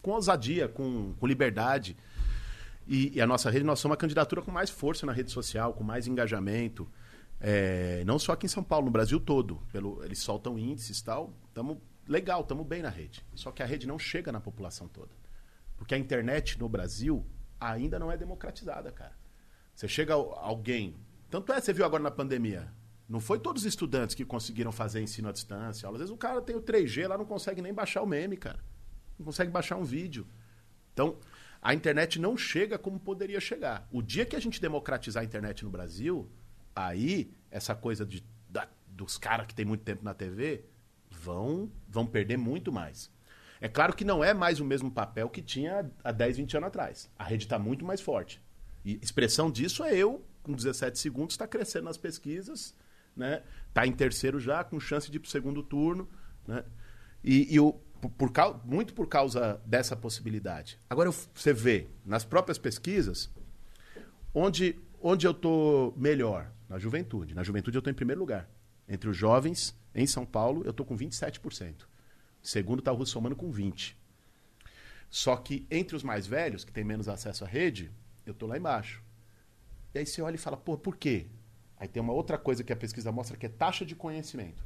com 0.02 0.12
ousadia, 0.12 0.68
com, 0.68 1.14
com 1.20 1.26
liberdade. 1.26 1.96
E, 2.88 3.16
e 3.16 3.22
a 3.22 3.26
nossa 3.28 3.50
rede, 3.50 3.66
nós 3.66 3.80
somos 3.80 3.94
uma 3.94 3.98
candidatura 3.98 4.42
com 4.42 4.52
mais 4.52 4.70
força 4.70 5.06
na 5.06 5.12
rede 5.14 5.32
social, 5.32 5.74
com 5.74 5.84
mais 5.84 6.08
engajamento. 6.08 6.88
É, 7.40 8.04
não 8.06 8.18
só 8.18 8.34
aqui 8.34 8.46
em 8.46 8.50
São 8.50 8.64
Paulo, 8.64 8.86
no 8.86 8.92
Brasil 8.92 9.20
todo. 9.20 9.62
Pelo, 9.72 10.04
eles 10.04 10.20
soltam 10.20 10.58
índices 10.58 11.00
e 11.00 11.04
tal. 11.04 11.34
Tamo 11.54 11.82
legal, 12.08 12.42
estamos 12.42 12.66
bem 12.66 12.82
na 12.82 12.90
rede. 12.90 13.26
Só 13.36 13.52
que 13.52 13.62
a 13.62 13.66
rede 13.66 13.88
não 13.88 14.00
chega 14.00 14.32
na 14.32 14.40
população 14.40 14.88
toda. 14.88 15.12
Porque 15.76 15.94
a 15.94 15.98
internet 15.98 16.60
no 16.60 16.68
Brasil 16.68 17.26
ainda 17.60 18.00
não 18.00 18.12
é 18.12 18.18
democratizada, 18.18 18.92
cara. 18.92 19.16
Você 19.76 19.88
chega 19.88 20.14
alguém. 20.14 20.96
Tanto 21.30 21.54
é, 21.54 21.62
você 21.62 21.72
viu 21.72 21.86
agora 21.86 22.02
na 22.02 22.12
pandemia. 22.12 22.72
Não 23.08 23.20
foi 23.20 23.40
todos 23.40 23.62
os 23.62 23.68
estudantes 23.68 24.16
que 24.16 24.26
conseguiram 24.26 24.72
fazer 24.72 25.02
ensino 25.02 25.30
à 25.30 25.32
distância. 25.32 25.88
Às 25.88 25.98
vezes 25.98 26.10
o 26.10 26.18
cara 26.18 26.42
tem 26.42 26.56
o 26.56 26.62
3G 26.62 27.08
lá, 27.08 27.18
não 27.18 27.26
consegue 27.26 27.62
nem 27.62 27.74
baixar 27.74 28.02
o 28.02 28.08
meme, 28.08 28.36
cara. 28.36 28.60
Não 29.18 29.26
consegue 29.26 29.52
baixar 29.52 29.78
um 29.78 29.84
vídeo. 29.84 30.28
Então, 30.94 31.18
a 31.62 31.74
internet 31.74 32.20
não 32.20 32.36
chega 32.36 32.78
como 32.78 33.00
poderia 33.00 33.40
chegar. 33.40 33.88
O 33.92 34.02
dia 34.02 34.26
que 34.26 34.36
a 34.36 34.40
gente 34.40 34.60
democratizar 34.60 35.22
a 35.22 35.26
internet 35.26 35.64
no 35.64 35.70
Brasil, 35.70 36.30
aí 36.78 37.32
essa 37.50 37.74
coisa 37.76 38.06
de, 38.06 38.24
da- 38.50 38.68
dos 38.88 39.18
caras 39.18 39.48
que 39.48 39.56
tem 39.56 39.66
muito 39.66 39.84
tempo 39.84 40.04
na 40.04 40.14
TV 40.14 40.64
vão, 41.10 41.72
vão 41.88 42.06
perder 42.06 42.38
muito 42.38 42.72
mais. 42.72 43.10
É 43.60 43.68
claro 43.68 43.96
que 43.96 44.06
não 44.06 44.24
é 44.24 44.34
mais 44.34 44.60
o 44.60 44.66
mesmo 44.66 44.92
papel 44.92 45.30
que 45.30 45.42
tinha 45.42 45.90
há 46.04 46.12
10, 46.12 46.38
20 46.38 46.58
anos 46.58 46.68
atrás. 46.68 47.10
A 47.18 47.24
rede 47.24 47.46
está 47.46 47.58
muito 47.58 47.84
mais 47.84 48.00
forte. 48.00 48.40
E 48.86 49.00
expressão 49.02 49.50
disso 49.50 49.84
é 49.84 49.96
eu, 49.96 50.24
com 50.44 50.54
17 50.54 51.00
segundos, 51.00 51.34
está 51.34 51.48
crescendo 51.48 51.86
nas 51.86 51.98
pesquisas, 51.98 52.76
né? 53.16 53.42
Tá 53.74 53.88
em 53.88 53.92
terceiro 53.92 54.40
já, 54.40 54.64
com 54.64 54.80
chance 54.80 55.10
de 55.10 55.18
ir 55.18 55.20
pro 55.20 55.30
segundo 55.30 55.64
turno, 55.64 56.08
né? 56.48 56.64
E, 57.24 57.54
e 57.54 57.60
o, 57.60 57.74
por, 58.00 58.12
por 58.12 58.62
muito 58.64 58.94
por 58.94 59.08
causa 59.08 59.60
dessa 59.66 59.96
possibilidade. 59.96 60.78
Agora 60.88 61.10
você 61.34 61.52
vê 61.52 61.88
nas 62.06 62.24
próprias 62.24 62.60
pesquisas 62.60 63.30
onde, 64.34 64.80
onde 65.02 65.26
eu 65.26 65.34
tô 65.34 65.94
melhor 65.98 66.52
na 66.68 66.78
juventude. 66.78 67.34
Na 67.34 67.44
juventude 67.44 67.78
eu 67.78 67.82
tô 67.82 67.90
em 67.90 67.94
primeiro 67.94 68.20
lugar. 68.20 68.50
Entre 68.88 69.10
os 69.10 69.18
jovens 69.18 69.76
em 69.94 70.08
São 70.08 70.26
Paulo 70.26 70.64
eu 70.66 70.74
tô 70.74 70.86
com 70.86 70.98
27%. 70.98 71.86
Segundo 72.42 72.80
está 72.80 72.92
o 72.92 72.96
Russomano 72.96 73.36
com 73.36 73.52
20. 73.52 73.98
Só 75.10 75.36
que 75.36 75.66
entre 75.72 75.96
os 75.96 76.04
mais 76.04 76.28
velhos, 76.28 76.64
que 76.64 76.72
têm 76.72 76.84
menos 76.84 77.08
acesso 77.08 77.44
à 77.44 77.48
rede, 77.48 77.92
eu 78.26 78.34
tô 78.34 78.46
lá 78.46 78.58
embaixo. 78.58 79.02
E 79.94 80.00
aí 80.00 80.06
você 80.06 80.22
olha 80.22 80.36
e 80.36 80.40
fala, 80.40 80.58
pô, 80.58 80.78
por 80.78 80.98
quê? 80.98 81.28
Aí 81.78 81.88
tem 81.88 82.02
uma 82.02 82.14
outra 82.14 82.38
coisa 82.38 82.64
que 82.64 82.74
a 82.74 82.76
pesquisa 82.76 83.12
mostra 83.12 83.38
que 83.38 83.46
é 83.46 83.50
taxa 83.50 83.86
de 83.86 83.96
conhecimento. 83.96 84.64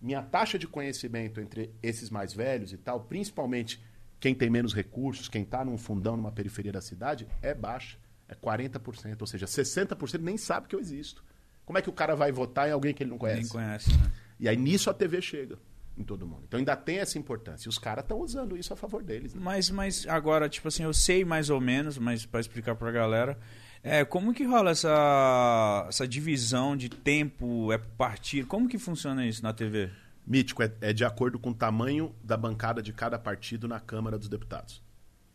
Minha 0.00 0.22
taxa 0.22 0.58
de 0.58 0.66
conhecimento 0.66 1.40
entre 1.40 1.74
esses 1.82 2.10
mais 2.10 2.32
velhos 2.32 2.72
e 2.72 2.76
tal, 2.76 3.00
principalmente 3.04 3.82
quem 4.18 4.34
tem 4.34 4.50
menos 4.50 4.74
recursos, 4.74 5.28
quem 5.28 5.42
está 5.42 5.64
num 5.64 5.78
fundão, 5.78 6.16
numa 6.16 6.32
periferia 6.32 6.72
da 6.72 6.80
cidade, 6.80 7.26
é 7.42 7.54
baixa. 7.54 7.98
É 8.28 8.34
40%. 8.34 9.20
Ou 9.20 9.26
seja, 9.26 9.46
60% 9.46 10.20
nem 10.20 10.36
sabe 10.36 10.68
que 10.68 10.74
eu 10.74 10.80
existo. 10.80 11.24
Como 11.64 11.78
é 11.78 11.82
que 11.82 11.90
o 11.90 11.92
cara 11.92 12.14
vai 12.14 12.30
votar 12.30 12.68
em 12.68 12.72
alguém 12.72 12.94
que 12.94 13.02
ele 13.02 13.10
não 13.10 13.18
conhece? 13.18 13.40
Nem 13.40 13.48
conhece, 13.48 13.90
né? 13.90 14.12
E 14.38 14.48
aí 14.48 14.56
nisso 14.56 14.90
a 14.90 14.94
TV 14.94 15.20
chega 15.20 15.58
em 15.96 16.04
todo 16.04 16.26
mundo. 16.26 16.42
Então 16.46 16.58
ainda 16.58 16.76
tem 16.76 16.98
essa 16.98 17.18
importância. 17.18 17.68
E 17.68 17.70
os 17.70 17.78
caras 17.78 18.04
estão 18.04 18.20
usando 18.20 18.56
isso 18.56 18.72
a 18.72 18.76
favor 18.76 19.02
deles. 19.02 19.34
Né? 19.34 19.40
Mas, 19.42 19.70
mas 19.70 20.06
agora, 20.06 20.48
tipo 20.48 20.68
assim, 20.68 20.84
eu 20.84 20.92
sei 20.92 21.24
mais 21.24 21.50
ou 21.50 21.60
menos, 21.60 21.98
mas 21.98 22.26
para 22.26 22.40
explicar 22.40 22.76
pra 22.76 22.90
galera, 22.92 23.38
é, 23.82 24.04
como 24.04 24.34
que 24.34 24.44
rola 24.44 24.70
essa, 24.70 25.86
essa 25.88 26.06
divisão 26.06 26.76
de 26.76 26.88
tempo, 26.88 27.72
é 27.72 27.78
partir, 27.78 28.44
como 28.44 28.68
que 28.68 28.78
funciona 28.78 29.26
isso 29.26 29.42
na 29.42 29.52
TV? 29.52 29.90
Mítico 30.26 30.62
é, 30.62 30.72
é 30.80 30.92
de 30.92 31.04
acordo 31.04 31.38
com 31.38 31.50
o 31.50 31.54
tamanho 31.54 32.14
da 32.22 32.36
bancada 32.36 32.82
de 32.82 32.92
cada 32.92 33.18
partido 33.18 33.66
na 33.66 33.80
Câmara 33.80 34.18
dos 34.18 34.28
Deputados. 34.28 34.82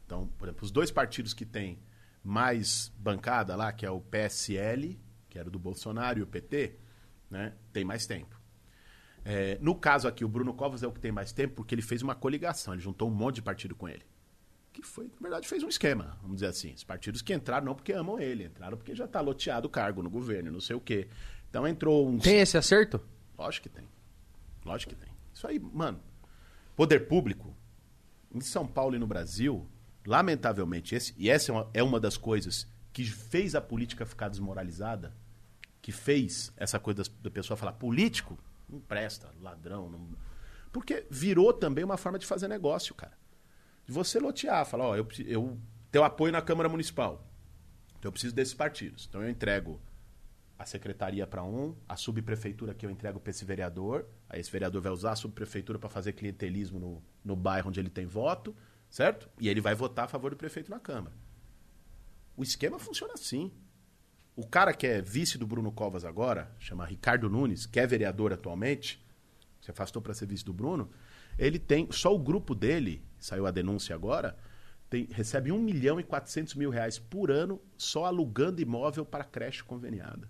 Então, 0.06 0.30
por 0.38 0.47
exemplo, 0.47 0.65
os 0.65 0.71
dois 0.71 0.91
partidos 0.91 1.34
que 1.34 1.45
têm 1.45 1.80
mais 2.23 2.91
bancada 2.97 3.55
lá, 3.55 3.71
que 3.71 3.86
é 3.86 3.89
o 3.89 4.01
PSL, 4.01 4.99
que 5.29 5.39
era 5.39 5.49
do 5.49 5.57
Bolsonaro, 5.57 6.19
e 6.19 6.21
o 6.21 6.27
PT, 6.27 6.77
né, 7.29 7.53
tem 7.73 7.84
mais 7.84 8.05
tempo. 8.05 8.39
É, 9.23 9.57
no 9.62 9.75
caso 9.75 10.07
aqui, 10.07 10.25
o 10.25 10.27
Bruno 10.27 10.53
Covas 10.53 10.84
é 10.84 10.88
o 10.88 10.91
que 10.91 10.99
tem 10.99 11.12
mais 11.12 11.31
tempo 11.31 11.55
porque 11.55 11.75
ele 11.75 11.81
fez 11.81 12.01
uma 12.01 12.15
coligação, 12.15 12.73
ele 12.73 12.81
juntou 12.81 13.07
um 13.10 13.13
monte 13.13 13.36
de 13.36 13.41
partido 13.41 13.75
com 13.75 13.88
ele. 13.88 14.03
Que 14.73 14.81
foi, 14.81 15.05
na 15.05 15.19
verdade, 15.19 15.47
fez 15.47 15.63
um 15.63 15.67
esquema, 15.67 16.17
vamos 16.21 16.38
dizer 16.38 16.47
assim. 16.47 16.73
Os 16.73 16.84
partidos 16.84 17.21
que 17.21 17.34
entraram 17.34 17.65
não 17.65 17.75
porque 17.75 17.91
amam 17.91 18.19
ele, 18.19 18.45
entraram 18.45 18.77
porque 18.77 18.95
já 18.95 19.05
está 19.05 19.19
loteado 19.19 19.67
o 19.67 19.69
cargo 19.69 20.01
no 20.01 20.10
governo, 20.10 20.51
não 20.51 20.62
sei 20.62 20.75
o 20.75 20.79
quê. 20.79 21.07
Então 21.49 21.67
entrou 21.67 22.07
uns. 22.07 22.23
Tem 22.23 22.39
esse 22.39 22.57
acerto? 22.57 23.01
Lógico 23.38 23.69
que 23.69 23.75
tem. 23.75 23.88
Lógico 24.65 24.95
que 24.95 24.99
tem. 24.99 25.13
Isso 25.34 25.45
aí, 25.45 25.60
mano. 25.60 25.99
Poder 26.75 27.07
público, 27.07 27.55
em 28.34 28.39
São 28.39 28.65
Paulo 28.65 28.95
e 28.95 28.99
no 28.99 29.05
Brasil, 29.05 29.67
lamentavelmente, 30.05 30.95
esse, 30.95 31.13
e 31.17 31.29
essa 31.29 31.51
é 31.51 31.55
uma, 31.55 31.69
é 31.73 31.83
uma 31.83 31.99
das 31.99 32.17
coisas 32.17 32.67
que 32.91 33.05
fez 33.05 33.55
a 33.55 33.61
política 33.61 34.05
ficar 34.05 34.29
desmoralizada, 34.29 35.15
que 35.81 35.91
fez 35.91 36.51
essa 36.57 36.79
coisa 36.79 37.03
da 37.21 37.31
pessoa 37.31 37.57
falar 37.57 37.73
político 37.73 38.37
não 38.71 38.79
presta, 38.79 39.29
ladrão. 39.41 39.89
Não... 39.89 40.09
Porque 40.71 41.05
virou 41.09 41.53
também 41.53 41.83
uma 41.83 41.97
forma 41.97 42.17
de 42.17 42.25
fazer 42.25 42.47
negócio, 42.47 42.95
cara. 42.95 43.17
De 43.85 43.91
você 43.91 44.19
lotear, 44.19 44.65
falar, 44.65 44.85
ó, 44.85 44.95
eu, 44.95 45.07
eu 45.25 45.59
tenho 45.91 46.05
apoio 46.05 46.31
na 46.31 46.41
Câmara 46.41 46.69
Municipal. 46.69 47.27
Então 47.99 48.07
eu 48.07 48.11
preciso 48.11 48.33
desses 48.33 48.53
partidos. 48.53 49.05
Então 49.09 49.21
eu 49.21 49.29
entrego 49.29 49.79
a 50.57 50.65
secretaria 50.65 51.27
para 51.27 51.43
um, 51.43 51.75
a 51.89 51.97
subprefeitura 51.97 52.73
que 52.73 52.85
eu 52.85 52.89
entrego 52.89 53.19
para 53.19 53.31
esse 53.31 53.43
vereador, 53.43 54.05
aí 54.29 54.39
esse 54.39 54.51
vereador 54.51 54.79
vai 54.79 54.91
usar 54.91 55.13
a 55.13 55.15
subprefeitura 55.15 55.79
para 55.79 55.89
fazer 55.89 56.13
clientelismo 56.13 56.79
no, 56.79 57.03
no 57.25 57.35
bairro 57.35 57.69
onde 57.69 57.79
ele 57.79 57.89
tem 57.89 58.05
voto, 58.05 58.55
certo? 58.91 59.30
E 59.39 59.47
ele 59.47 59.62
vai 59.62 59.73
votar 59.73 60.06
a 60.06 60.08
favor 60.08 60.30
do 60.30 60.38
prefeito 60.38 60.69
na 60.69 60.80
Câmara. 60.80 61.15
O 62.36 62.43
esquema 62.43 62.77
funciona 62.77 63.13
assim. 63.13 63.51
O 64.36 64.45
cara 64.45 64.73
que 64.73 64.86
é 64.86 65.01
vice 65.01 65.38
do 65.38 65.47
Bruno 65.47 65.71
Covas 65.71 66.04
agora, 66.04 66.54
chama 66.60 66.86
Ricardo 66.86 67.30
Nunes, 67.30 67.65
que 67.65 67.80
é 67.80 67.88
vereador 67.88 68.34
atualmente, 68.34 69.04
se 69.62 69.71
afastou 69.71 70.01
para 70.01 70.13
ser 70.13 70.25
vice 70.25 70.43
do 70.43 70.54
Bruno, 70.54 70.89
ele 71.38 71.58
tem, 71.58 71.88
só 71.91 72.13
o 72.13 72.19
grupo 72.19 72.54
dele, 72.54 73.04
saiu 73.17 73.45
a 73.45 73.51
denúncia 73.51 73.95
agora, 73.95 74.38
tem, 74.89 75.06
recebe 75.06 75.51
1 75.51 75.60
milhão 75.60 75.99
e 75.99 76.04
400 76.04 76.56
mil 76.56 76.69
reais 76.69 76.99
por 76.99 77.32
ano 77.32 77.62
só 77.77 78.06
alugando 78.06 78.62
imóvel 78.62 79.06
para 79.06 79.23
creche 79.23 79.63
conveniada. 79.63 80.30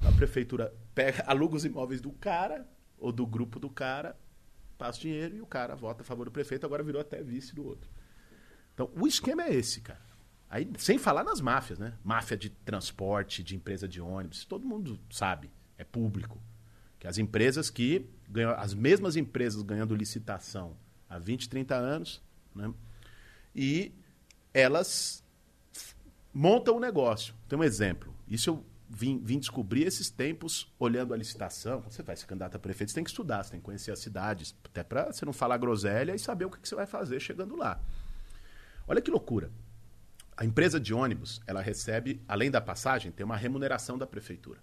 A 0.00 0.10
prefeitura 0.12 0.74
pega, 0.94 1.22
aluga 1.26 1.56
os 1.56 1.64
imóveis 1.64 2.00
do 2.00 2.10
cara 2.10 2.68
ou 2.98 3.12
do 3.12 3.26
grupo 3.26 3.60
do 3.60 3.70
cara, 3.70 4.16
passa 4.76 5.00
dinheiro 5.00 5.36
e 5.36 5.40
o 5.40 5.46
cara 5.46 5.74
vota 5.74 6.02
a 6.02 6.04
favor 6.04 6.24
do 6.24 6.30
prefeito, 6.30 6.64
agora 6.64 6.82
virou 6.82 7.00
até 7.00 7.22
vice 7.22 7.54
do 7.54 7.64
outro. 7.66 7.88
Então, 8.74 8.90
o 8.94 9.06
esquema 9.06 9.44
é 9.44 9.54
esse, 9.54 9.80
cara. 9.80 10.04
Aí, 10.48 10.70
sem 10.78 10.98
falar 10.98 11.24
nas 11.24 11.40
máfias, 11.40 11.78
né? 11.78 11.94
Máfia 12.04 12.36
de 12.36 12.50
transporte, 12.50 13.42
de 13.42 13.56
empresa 13.56 13.88
de 13.88 14.00
ônibus, 14.00 14.44
todo 14.44 14.66
mundo 14.66 14.98
sabe, 15.10 15.50
é 15.76 15.84
público. 15.84 16.40
Que 16.98 17.06
as 17.06 17.18
empresas 17.18 17.68
que 17.68 18.08
ganham, 18.28 18.52
as 18.52 18.74
mesmas 18.74 19.16
empresas 19.16 19.62
ganhando 19.62 19.94
licitação 19.94 20.76
há 21.08 21.18
20, 21.18 21.48
30 21.48 21.74
anos, 21.74 22.22
né? 22.54 22.72
E 23.54 23.92
elas 24.52 25.24
montam 26.32 26.76
o 26.76 26.80
negócio. 26.80 27.34
Tem 27.48 27.58
um 27.58 27.64
exemplo. 27.64 28.14
Isso 28.28 28.50
eu 28.50 28.64
vim, 28.88 29.18
vim 29.18 29.38
descobrir 29.38 29.84
esses 29.84 30.10
tempos 30.10 30.72
olhando 30.78 31.12
a 31.12 31.16
licitação. 31.16 31.80
Quando 31.80 31.92
você 31.92 32.02
vai 32.02 32.16
ser 32.16 32.26
candidato 32.26 32.56
a 32.56 32.58
prefeito, 32.58 32.90
você 32.90 32.94
tem 32.94 33.04
que 33.04 33.10
estudar, 33.10 33.42
você 33.42 33.52
tem 33.52 33.60
que 33.60 33.64
conhecer 33.64 33.90
as 33.90 33.98
cidades, 33.98 34.54
até 34.64 34.82
para 34.82 35.12
você 35.12 35.24
não 35.24 35.32
falar 35.32 35.56
groselha 35.58 36.14
e 36.14 36.18
saber 36.18 36.44
o 36.44 36.50
que, 36.50 36.60
que 36.60 36.68
você 36.68 36.74
vai 36.74 36.86
fazer 36.86 37.20
chegando 37.20 37.56
lá. 37.56 37.80
Olha 38.86 39.00
que 39.00 39.10
loucura. 39.10 39.50
A 40.36 40.44
empresa 40.44 40.78
de 40.78 40.92
ônibus, 40.92 41.40
ela 41.46 41.62
recebe, 41.62 42.22
além 42.28 42.50
da 42.50 42.60
passagem, 42.60 43.10
tem 43.10 43.24
uma 43.24 43.36
remuneração 43.36 43.96
da 43.96 44.06
prefeitura, 44.06 44.60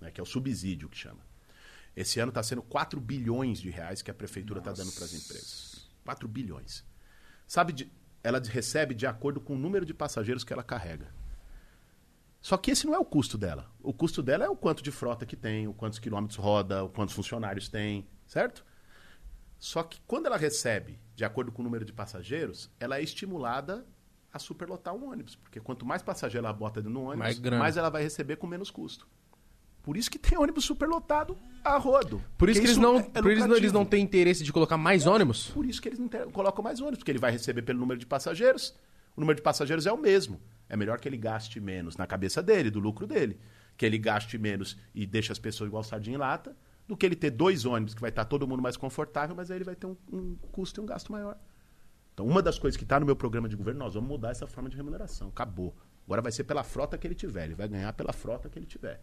né, 0.00 0.10
que 0.10 0.20
é 0.20 0.22
o 0.22 0.26
subsídio 0.26 0.88
que 0.88 0.98
chama. 0.98 1.20
Esse 1.94 2.18
ano 2.18 2.30
está 2.30 2.42
sendo 2.42 2.62
4 2.62 3.00
bilhões 3.00 3.60
de 3.60 3.70
reais 3.70 4.02
que 4.02 4.10
a 4.10 4.14
prefeitura 4.14 4.58
está 4.58 4.72
dando 4.72 4.92
para 4.92 5.04
as 5.04 5.12
empresas. 5.12 5.88
4 6.04 6.26
bilhões. 6.26 6.84
Sabe, 7.46 7.72
de, 7.72 7.92
ela 8.24 8.40
recebe 8.40 8.94
de 8.94 9.06
acordo 9.06 9.40
com 9.40 9.54
o 9.54 9.58
número 9.58 9.84
de 9.84 9.94
passageiros 9.94 10.42
que 10.42 10.52
ela 10.52 10.62
carrega. 10.62 11.12
Só 12.42 12.56
que 12.56 12.72
esse 12.72 12.84
não 12.86 12.94
é 12.94 12.98
o 12.98 13.04
custo 13.04 13.38
dela. 13.38 13.70
O 13.80 13.92
custo 13.94 14.20
dela 14.22 14.44
é 14.44 14.48
o 14.48 14.56
quanto 14.56 14.82
de 14.82 14.90
frota 14.90 15.24
que 15.24 15.36
tem, 15.36 15.68
o 15.68 15.72
quantos 15.72 15.98
quilômetros 16.00 16.36
roda, 16.38 16.82
o 16.84 16.88
quantos 16.88 17.14
funcionários 17.14 17.68
tem, 17.68 18.04
certo? 18.26 18.64
Só 19.58 19.82
que 19.84 20.00
quando 20.08 20.26
ela 20.26 20.36
recebe 20.36 20.98
de 21.14 21.24
acordo 21.24 21.52
com 21.52 21.62
o 21.62 21.64
número 21.64 21.84
de 21.84 21.92
passageiros, 21.92 22.68
ela 22.80 22.98
é 22.98 23.02
estimulada 23.02 23.86
a 24.32 24.38
superlotar 24.40 24.92
um 24.92 25.08
ônibus. 25.10 25.36
Porque 25.36 25.60
quanto 25.60 25.86
mais 25.86 26.02
passageiro 26.02 26.44
ela 26.44 26.52
bota 26.52 26.82
no 26.82 27.02
ônibus, 27.02 27.18
Mais 27.18 27.38
mais, 27.40 27.76
ela 27.76 27.88
vai 27.90 28.02
receber 28.02 28.36
com 28.36 28.46
menos 28.48 28.70
custo. 28.70 29.06
Por 29.80 29.96
isso 29.96 30.10
que 30.10 30.18
tem 30.18 30.36
ônibus 30.38 30.64
superlotado 30.64 31.36
a 31.64 31.76
rodo. 31.76 32.20
Por 32.38 32.48
isso 32.48 32.60
que 32.60 32.66
eles 32.66 32.76
não, 32.76 32.96
é- 32.98 33.10
é 33.14 33.22
por 33.22 33.30
eles 33.30 33.44
lucrativo. 33.44 33.72
não 33.74 33.84
têm 33.84 34.02
interesse 34.02 34.42
de 34.42 34.52
colocar 34.52 34.76
mais 34.76 35.06
ônibus? 35.06 35.48
Por 35.50 35.66
isso 35.66 35.80
que 35.82 35.88
eles 35.88 35.98
não 35.98 36.08
colocam 36.32 36.62
mais 36.62 36.80
ônibus, 36.80 36.98
porque 36.98 37.10
ele 37.12 37.18
vai 37.18 37.30
receber 37.32 37.62
pelo 37.62 37.78
número 37.78 37.98
de 38.00 38.06
passageiros. 38.06 38.74
O 39.16 39.20
número 39.20 39.36
de 39.36 39.42
passageiros 39.42 39.86
é 39.86 39.92
o 39.92 39.98
mesmo. 39.98 40.40
É 40.72 40.76
melhor 40.76 40.98
que 40.98 41.06
ele 41.06 41.18
gaste 41.18 41.60
menos 41.60 41.98
na 41.98 42.06
cabeça 42.06 42.42
dele, 42.42 42.70
do 42.70 42.80
lucro 42.80 43.06
dele. 43.06 43.38
Que 43.76 43.84
ele 43.84 43.98
gaste 43.98 44.38
menos 44.38 44.74
e 44.94 45.04
deixe 45.04 45.30
as 45.30 45.38
pessoas 45.38 45.68
igual 45.68 45.82
sardinha 45.82 46.16
em 46.16 46.18
lata, 46.18 46.56
do 46.88 46.96
que 46.96 47.04
ele 47.04 47.14
ter 47.14 47.28
dois 47.28 47.66
ônibus 47.66 47.92
que 47.92 48.00
vai 48.00 48.08
estar 48.08 48.24
todo 48.24 48.48
mundo 48.48 48.62
mais 48.62 48.74
confortável, 48.74 49.36
mas 49.36 49.50
aí 49.50 49.58
ele 49.58 49.64
vai 49.64 49.76
ter 49.76 49.86
um, 49.86 49.94
um 50.10 50.34
custo 50.50 50.80
e 50.80 50.82
um 50.82 50.86
gasto 50.86 51.12
maior. 51.12 51.36
Então, 52.14 52.26
uma 52.26 52.40
das 52.40 52.58
coisas 52.58 52.78
que 52.78 52.84
está 52.84 52.98
no 52.98 53.04
meu 53.04 53.14
programa 53.14 53.50
de 53.50 53.54
governo, 53.54 53.80
nós 53.80 53.92
vamos 53.92 54.08
mudar 54.08 54.30
essa 54.30 54.46
forma 54.46 54.70
de 54.70 54.76
remuneração. 54.78 55.28
Acabou. 55.28 55.76
Agora 56.06 56.22
vai 56.22 56.32
ser 56.32 56.44
pela 56.44 56.64
frota 56.64 56.96
que 56.96 57.06
ele 57.06 57.14
tiver. 57.14 57.44
Ele 57.44 57.54
vai 57.54 57.68
ganhar 57.68 57.92
pela 57.92 58.14
frota 58.14 58.48
que 58.48 58.58
ele 58.58 58.64
tiver. 58.64 58.98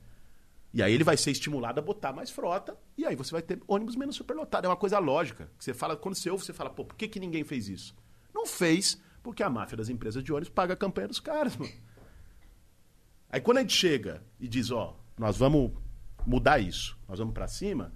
E 0.73 0.81
aí 0.81 0.91
ele 0.91 1.03
vai 1.03 1.17
ser 1.17 1.29
estimulado 1.29 1.79
a 1.79 1.83
botar 1.83 2.13
mais 2.13 2.31
frota, 2.31 2.75
e 2.97 3.05
aí 3.05 3.15
você 3.15 3.31
vai 3.31 3.43
ter 3.43 3.59
ônibus 3.67 3.95
menos 3.95 4.15
superlotado. 4.15 4.65
É 4.65 4.69
uma 4.69 4.75
coisa 4.75 4.97
lógica. 4.97 5.51
Você 5.59 5.71
fala, 5.71 5.95
quando 5.95 6.15
você 6.15 6.31
ouve, 6.31 6.43
você 6.43 6.53
fala, 6.53 6.71
pô, 6.71 6.83
por 6.83 6.95
que, 6.95 7.07
que 7.07 7.19
ninguém 7.19 7.43
fez 7.43 7.69
isso? 7.69 7.95
Não 8.33 8.45
fez, 8.45 8.99
porque 9.21 9.43
a 9.43 9.49
máfia 9.49 9.77
das 9.77 9.89
empresas 9.89 10.23
de 10.23 10.31
ônibus 10.31 10.49
paga 10.49 10.73
a 10.73 10.77
campanha 10.77 11.07
dos 11.07 11.19
caras, 11.19 11.55
mano. 11.55 11.71
Aí 13.29 13.39
quando 13.39 13.57
a 13.57 13.61
gente 13.61 13.75
chega 13.75 14.23
e 14.39 14.47
diz, 14.47 14.71
ó, 14.71 14.97
nós 15.17 15.37
vamos 15.37 15.71
mudar 16.25 16.59
isso, 16.59 16.97
nós 17.07 17.19
vamos 17.19 17.33
para 17.33 17.47
cima, 17.47 17.93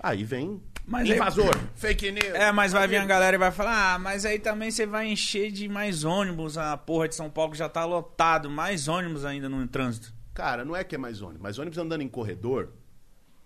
aí 0.00 0.24
vem 0.24 0.62
Mas 0.86 1.08
invasor, 1.08 1.56
fake 1.74 2.10
news. 2.12 2.34
É, 2.34 2.50
mas 2.52 2.72
vai 2.72 2.86
vir 2.88 2.96
a 2.96 3.04
galera 3.04 3.36
e 3.36 3.38
vai 3.38 3.50
falar: 3.50 3.94
ah, 3.94 3.98
mas 3.98 4.24
aí 4.24 4.38
também 4.38 4.70
você 4.70 4.86
vai 4.86 5.08
encher 5.08 5.50
de 5.50 5.68
mais 5.68 6.04
ônibus. 6.04 6.58
A 6.58 6.76
porra 6.76 7.08
de 7.08 7.14
São 7.14 7.30
Paulo 7.30 7.52
que 7.52 7.58
já 7.58 7.68
tá 7.68 7.84
lotado, 7.84 8.50
mais 8.50 8.88
ônibus 8.88 9.24
ainda 9.24 9.48
no 9.48 9.66
trânsito. 9.68 10.14
Cara, 10.34 10.64
não 10.64 10.76
é 10.76 10.84
que 10.84 10.94
é 10.94 10.98
mais 10.98 11.22
ônibus, 11.22 11.42
mas 11.42 11.58
ônibus 11.58 11.78
andando 11.78 12.02
em 12.02 12.08
corredor, 12.08 12.72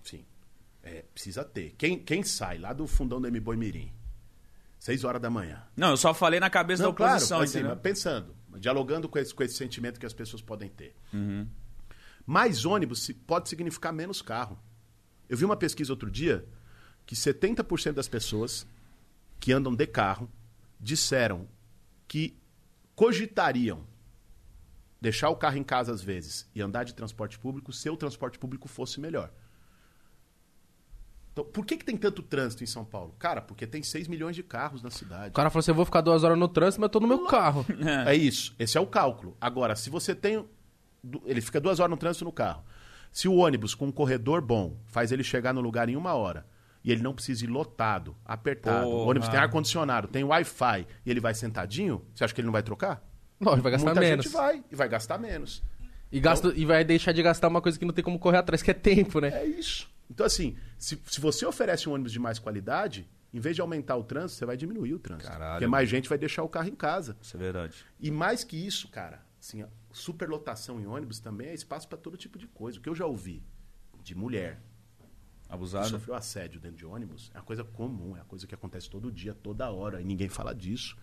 sim, 0.03 0.25
é, 0.83 1.05
precisa 1.15 1.45
ter. 1.45 1.75
Quem, 1.79 1.99
quem 1.99 2.23
sai 2.23 2.59
lá 2.59 2.73
do 2.73 2.87
fundão 2.87 3.21
do 3.21 3.29
M 3.29 3.39
Boi 3.39 3.57
Mirim, 3.57 3.93
seis 4.81 5.05
horas 5.05 5.21
da 5.21 5.29
manhã, 5.31 5.63
Não, 5.77 5.91
eu 5.91 5.97
só 5.97 6.13
falei 6.15 6.41
na 6.41 6.49
cabeça 6.49 6.83
Não, 6.83 6.93
da 6.93 7.05
oposição, 7.05 7.39
claro, 7.45 7.73
assim, 7.73 7.81
pensando, 7.83 8.35
dialogando 8.59 9.09
com 9.09 9.19
esse, 9.19 9.33
com 9.33 9.43
esse 9.43 9.55
sentimento 9.55 10.01
que 10.01 10.07
as 10.07 10.15
pessoas 10.15 10.41
podem 10.43 10.71
ter. 10.71 10.97
Mais 12.27 12.65
ônibus 12.65 13.11
pode 13.27 13.49
significar 13.49 13.93
menos 13.93 14.23
carro. 14.23 14.59
Eu 15.29 15.37
vi 15.37 15.45
uma 15.45 15.57
pesquisa 15.57 15.93
outro 15.93 16.11
dia 16.11 16.45
que 17.05 17.15
70% 17.15 17.93
das 17.93 18.09
pessoas 18.09 18.67
que 19.39 19.53
andam 19.53 19.75
de 19.75 19.87
carro 19.87 20.31
disseram 20.81 21.47
que 22.09 22.37
cogitariam 22.95 23.87
deixar 25.01 25.29
o 25.29 25.37
carro 25.37 25.57
em 25.57 25.65
casa 25.65 25.93
às 25.93 26.03
vezes 26.03 26.49
e 26.55 26.61
andar 26.61 26.85
de 26.85 26.95
transporte 26.95 27.39
público 27.39 27.73
se 27.73 27.89
o 27.89 27.97
transporte 27.97 28.39
público 28.39 28.67
fosse 28.69 28.99
melhor. 29.01 29.31
Então, 31.33 31.45
por 31.45 31.65
que, 31.65 31.77
que 31.77 31.85
tem 31.85 31.97
tanto 31.97 32.23
trânsito 32.23 32.65
em 32.65 32.67
São 32.67 32.85
Paulo? 32.85 33.15
Cara, 33.19 33.41
porque 33.41 33.67
tem 33.67 33.83
6 33.83 34.09
milhões 34.09 34.35
de 34.35 34.43
carros 34.43 34.83
na 34.83 34.91
cidade. 34.91 35.29
O 35.29 35.33
cara 35.33 35.49
falou 35.49 35.61
assim: 35.61 35.71
eu 35.71 35.75
vou 35.77 35.85
ficar 35.85 36.01
duas 36.01 36.25
horas 36.25 36.37
no 36.39 36.49
trânsito, 36.49 36.81
mas 36.81 36.87
eu 36.89 36.93
tô 36.93 37.01
no 37.01 37.07
meu 37.09 37.27
carro. 37.27 37.65
É 38.07 38.15
isso. 38.15 38.55
Esse 38.59 38.77
é 38.77 38.81
o 38.81 38.87
cálculo. 38.87 39.37
Agora, 39.41 39.77
se 39.77 39.89
você 39.91 40.15
tem. 40.15 40.45
Ele 41.25 41.41
fica 41.41 41.61
duas 41.61 41.79
horas 41.81 41.91
no 41.91 41.97
trânsito 41.97 42.25
no 42.25 42.33
carro. 42.33 42.63
Se 43.13 43.27
o 43.27 43.35
ônibus 43.37 43.75
com 43.75 43.87
um 43.87 43.93
corredor 43.93 44.41
bom 44.41 44.77
faz 44.87 45.11
ele 45.13 45.25
chegar 45.25 45.53
no 45.53 45.61
lugar 45.61 45.89
em 45.89 45.97
uma 45.97 46.15
hora 46.15 46.47
e 46.85 46.93
ele 46.93 47.03
não 47.03 47.13
precisa 47.13 47.45
ir 47.45 47.49
lotado, 47.49 48.15
apertado, 48.25 48.87
o 48.87 48.91
Porra. 48.91 49.11
ônibus 49.11 49.29
tem 49.29 49.39
ar-condicionado, 49.41 50.09
tem 50.09 50.23
Wi-Fi 50.23 50.87
e 51.05 51.11
ele 51.11 51.21
vai 51.21 51.35
sentadinho, 51.35 52.05
você 52.15 52.23
acha 52.25 52.33
que 52.35 52.41
ele 52.41 52.47
não 52.47 52.53
vai 52.53 52.63
trocar? 52.63 53.03
Não, 53.41 53.53
ele 53.53 53.63
vai 53.63 53.73
gastar 53.73 53.87
Muita 53.87 54.01
menos. 54.01 54.25
gente 54.27 54.33
vai 54.33 54.63
e 54.71 54.77
vai 54.77 54.89
gastar 54.89 55.19
menos. 55.19 55.63
E, 56.13 56.21
gasta, 56.21 56.53
e 56.55 56.65
vai 56.65 56.85
deixar 56.85 57.13
de 57.13 57.23
gastar 57.23 57.49
uma 57.49 57.61
coisa 57.61 57.77
que 57.79 57.85
não 57.85 57.93
tem 57.93 58.05
como 58.05 58.19
correr 58.19 58.39
atrás, 58.39 58.63
que 58.63 58.71
é 58.71 58.75
tempo, 58.75 59.21
né? 59.21 59.29
É 59.29 59.45
isso. 59.45 59.90
Então, 60.11 60.27
assim, 60.27 60.57
se, 60.77 61.01
se 61.07 61.21
você 61.21 61.47
oferece 61.47 61.89
um 61.89 61.93
ônibus 61.93 62.13
de 62.13 62.19
mais 62.19 62.39
qualidade, 62.39 63.09
em 63.33 63.39
vez 63.39 63.55
de 63.55 63.63
aumentar 63.63 63.97
o 63.97 64.03
trânsito, 64.03 64.39
você 64.39 64.45
vai 64.45 64.57
diminuir 64.57 64.95
o 64.95 64.99
trânsito. 64.99 65.31
Caralho. 65.31 65.53
Porque 65.53 65.67
mais 65.67 65.89
gente 65.89 66.09
vai 66.09 66.19
deixar 66.19 66.43
o 66.43 66.49
carro 66.49 66.69
em 66.69 66.75
casa. 66.75 67.17
Isso 67.23 67.37
é 67.37 67.41
verdade. 67.41 67.85
E 68.01 68.11
mais 68.11 68.43
que 68.43 68.57
isso, 68.57 68.89
cara, 68.89 69.25
assim, 69.41 69.65
superlotação 69.93 70.81
em 70.81 70.87
ônibus 70.87 71.21
também 71.21 71.49
é 71.49 71.55
espaço 71.55 71.89
para 71.89 71.97
todo 71.97 72.17
tipo 72.17 72.39
de 72.39 72.49
coisa. 72.49 72.79
O 72.79 72.83
que 72.83 72.89
eu 72.89 72.95
já 72.95 73.07
ouvi 73.07 73.43
de 74.03 74.15
mulher 74.15 74.61
que 75.45 75.55
Abusado. 75.55 75.89
sofreu 75.89 76.15
assédio 76.15 76.61
dentro 76.61 76.77
de 76.77 76.87
ônibus 76.87 77.31
é 77.35 77.39
uma 77.39 77.45
coisa 77.45 77.63
comum, 77.63 78.17
é 78.17 78.21
uma 78.21 78.25
coisa 78.25 78.47
que 78.47 78.55
acontece 78.55 78.91
todo 78.91 79.11
dia, 79.13 79.35
toda 79.35 79.71
hora, 79.71 80.01
e 80.01 80.05
ninguém 80.05 80.29
fala 80.29 80.55
disso. 80.55 80.97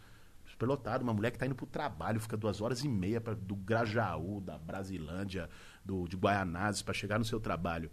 Superlotado, 0.46 1.04
uma 1.04 1.14
mulher 1.14 1.32
que 1.32 1.38
tá 1.38 1.46
indo 1.46 1.56
pro 1.56 1.66
trabalho, 1.66 2.22
fica 2.22 2.38
duas 2.38 2.62
horas 2.62 2.84
e 2.84 2.88
meia 2.88 3.20
pra, 3.20 3.34
do 3.34 3.56
Grajaú, 3.56 4.40
da 4.40 4.58
Brasilândia, 4.58 5.50
do, 5.84 6.08
de 6.08 6.16
Guaianazes, 6.16 6.82
para 6.82 6.94
chegar 6.94 7.20
no 7.20 7.26
seu 7.26 7.40
trabalho. 7.40 7.92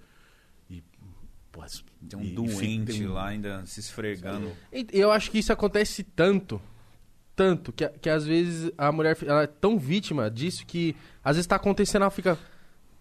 E, 0.71 0.83
pô, 1.53 1.63
Tem 2.09 2.19
um 2.19 2.23
e- 2.25 2.31
doente 2.35 2.93
tem 2.93 3.07
um- 3.07 3.13
lá 3.13 3.29
ainda 3.29 3.65
se 3.67 3.81
esfregando. 3.81 4.53
Eu 4.93 5.11
acho 5.13 5.31
que 5.31 5.39
isso 5.39 5.53
acontece 5.53 6.03
tanto, 6.03 6.61
tanto, 7.37 7.73
que, 7.73 7.89
que 7.89 8.09
às 8.11 8.25
vezes 8.25 8.71
a 8.79 8.91
mulher 8.93 9.17
ela 9.27 9.43
é 9.43 9.47
tão 9.47 9.79
vítima 9.79 10.31
disso 10.31 10.65
que 10.67 10.95
às 11.23 11.37
vezes 11.37 11.47
tá 11.47 11.57
acontecendo, 11.57 12.03
ela 12.03 12.11
fica. 12.11 12.39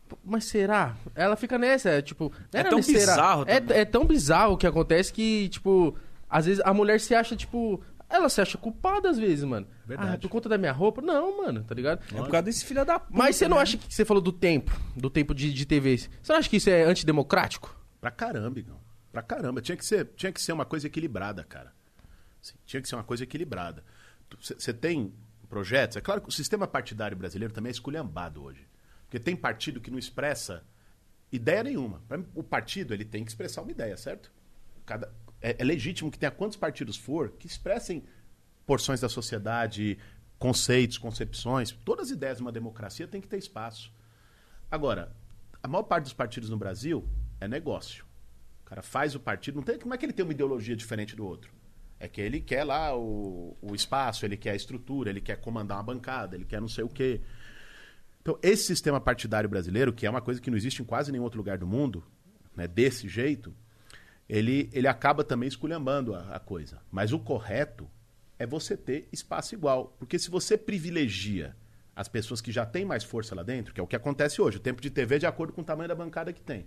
"Pô, 0.07 0.18
Mas 0.24 0.45
será? 0.45 0.95
Ela 1.16 1.36
fica 1.36 1.57
nessa, 1.57 1.89
é 1.89 2.01
tipo. 2.01 2.32
É 2.53 2.59
"Era, 2.59 2.70
tão 2.70 2.80
mas 2.80 2.86
será?" 2.86 2.99
bizarro 3.14 3.45
É, 3.47 3.80
é 3.82 3.86
tão 3.86 4.05
bizarro 4.05 4.53
o 4.53 4.57
que 4.57 4.68
acontece 4.68 5.11
que, 5.14 5.49
tipo, 5.49 5.95
às 6.30 6.45
vezes 6.45 6.61
a 6.66 6.74
mulher 6.74 6.99
se 6.99 7.14
acha, 7.16 7.36
tipo. 7.36 7.82
Ela 8.24 8.30
se 8.30 8.42
acha 8.42 8.58
culpada 8.58 9.10
às 9.10 9.18
vezes, 9.18 9.44
mano. 9.44 9.68
Verdade. 9.86 10.16
Ah, 10.16 10.18
por 10.18 10.30
conta 10.30 10.48
da 10.48 10.58
minha 10.58 10.72
roupa? 10.72 11.02
Não, 11.02 11.38
mano, 11.38 11.64
tá 11.64 11.76
ligado? 11.76 12.02
É 12.12 12.16
por 12.16 12.30
causa 12.30 12.44
desse 12.44 12.64
filho 12.64 12.86
da 12.86 12.98
puta. 12.98 13.18
Mas 13.18 13.36
você 13.36 13.48
não 13.48 13.58
né? 13.58 13.64
acha 13.64 13.78
que 13.78 13.94
você 13.94 14.06
falou 14.06 14.22
do 14.22 14.32
tempo, 14.32 14.72
do 14.96 15.10
tempo 15.10 15.36
de, 15.36 15.54
de 15.54 15.66
TV? 15.66 15.98
Você 15.98 16.10
não 16.30 16.38
acha 16.38 16.50
que 16.50 16.58
isso 16.58 16.70
é 16.70 16.84
antidemocrático? 16.84 17.78
Pra 18.00 18.10
caramba, 18.12 18.60
Igão. 18.60 18.80
Pra 19.12 19.22
caramba. 19.22 19.62
Tinha 19.62 19.76
que 19.76 19.86
ser, 19.86 20.10
tinha 20.16 20.32
que 20.32 20.42
ser 20.42 20.54
uma 20.54 20.66
coisa 20.66 20.88
equilibrada, 20.88 21.44
cara. 21.44 21.74
Assim, 22.42 22.56
tinha 22.66 22.82
que 22.82 22.88
ser 22.88 22.96
uma 22.96 23.04
coisa 23.04 23.24
equilibrada. 23.24 23.84
Você 24.40 24.74
tem 24.74 25.14
projetos. 25.50 25.98
É 25.98 26.02
claro 26.02 26.22
que 26.22 26.30
o 26.30 26.32
sistema 26.32 26.66
partidário 26.66 27.16
brasileiro 27.16 27.54
também 27.54 27.70
é 27.70 27.74
esculhambado 27.74 28.42
hoje. 28.42 28.66
Porque 29.06 29.20
tem 29.20 29.36
partido 29.36 29.80
que 29.80 29.92
não 29.92 30.00
expressa 30.00 30.64
ideia 31.32 31.64
nenhuma. 31.64 32.02
O 32.34 32.42
partido 32.42 32.94
ele 32.94 33.06
tem 33.06 33.24
que 33.24 33.32
expressar 33.32 33.62
uma 33.62 33.72
ideia, 33.72 33.96
certo? 33.98 34.32
Cada, 34.86 35.14
é, 35.44 35.58
é 35.60 35.64
legítimo 35.64 36.10
que 36.10 36.18
tenha 36.18 36.32
quantos 36.32 36.58
partidos 36.58 36.96
for 36.96 37.32
que 37.32 37.46
expressem 37.46 38.04
porções 38.66 39.02
da 39.02 39.10
sociedade, 39.10 40.00
conceitos, 40.39 40.98
concepções. 40.98 41.72
Todas 41.84 42.08
as 42.08 42.12
ideias 42.12 42.38
de 42.38 42.44
uma 42.44 42.52
democracia 42.52 43.08
têm 43.08 43.20
que 43.20 43.28
ter 43.28 43.38
espaço. 43.38 43.94
Agora, 44.72 45.14
a 45.62 45.68
maior 45.68 45.84
parte 45.84 46.06
dos 46.06 46.14
partidos 46.14 46.50
no 46.50 46.58
Brasil 46.58 47.08
é 47.41 47.48
negócio. 47.48 48.06
O 48.62 48.66
cara 48.66 48.82
faz 48.82 49.14
o 49.14 49.20
partido, 49.20 49.56
não 49.56 49.64
tem, 49.64 49.78
como 49.78 49.94
é 49.94 49.98
que 49.98 50.06
ele 50.06 50.14
tem 50.14 50.24
uma 50.24 50.32
ideologia 50.32 50.76
diferente 50.76 51.16
do 51.16 51.26
outro? 51.26 51.54
É 52.00 52.08
que 52.08 52.22
ele 52.22 52.39
quer 52.39 52.64
lá 52.64 52.98
o, 52.98 53.56
o 53.62 53.76
espaço, 53.76 54.26
ele 54.26 54.38
quer 54.38 54.52
a 54.52 54.56
estrutura, 54.56 55.10
ele 55.10 55.22
quer 55.22 55.38
comandar 55.39 55.78
uma 55.78 55.84
bancada, 55.84 56.36
ele 56.36 56.46
quer 56.46 56.60
não 56.60 56.68
sei 56.68 56.84
o 56.84 56.89
quê. 56.89 57.22
Então, 58.22 58.39
esse 58.41 58.64
sistema 58.64 59.00
partidário 59.02 59.50
brasileiro, 59.50 59.91
que 59.91 60.06
é 60.06 60.10
uma 60.10 60.22
coisa 60.22 60.41
que 60.41 60.50
não 60.50 60.58
existe 60.58 60.82
em 60.82 60.86
quase 60.86 61.12
nenhum 61.12 61.24
outro 61.24 61.38
lugar 61.38 61.58
do 61.58 61.68
mundo, 61.68 62.04
né, 62.56 62.68
desse 62.68 63.08
jeito, 63.08 63.54
ele, 64.28 64.70
ele 64.74 64.88
acaba 64.88 65.24
também 65.24 65.48
esculhambando 65.48 66.14
a, 66.16 66.36
a 66.36 66.40
coisa. 66.40 66.82
Mas 66.92 67.12
o 67.12 67.20
correto 67.20 67.90
é 68.40 68.46
você 68.46 68.76
ter 68.76 69.08
espaço 69.12 69.54
igual. 69.56 69.96
Porque 70.00 70.18
se 70.18 70.30
você 70.30 70.58
privilegia 70.58 71.56
as 71.96 72.08
pessoas 72.08 72.42
que 72.42 72.52
já 72.52 72.66
têm 72.66 72.86
mais 72.86 73.04
força 73.04 73.36
lá 73.36 73.44
dentro, 73.44 73.74
que 73.74 73.80
é 73.80 73.84
o 73.84 73.88
que 73.88 73.96
acontece 73.96 74.42
hoje, 74.42 74.58
o 74.58 74.60
tempo 74.60 74.82
de 74.82 74.90
TV 74.90 75.16
é 75.16 75.20
de 75.20 75.26
acordo 75.26 75.54
com 75.54 75.62
o 75.62 75.64
tamanho 75.64 75.88
da 75.88 75.96
bancada 75.96 76.34
que 76.34 76.42
tem. 76.42 76.66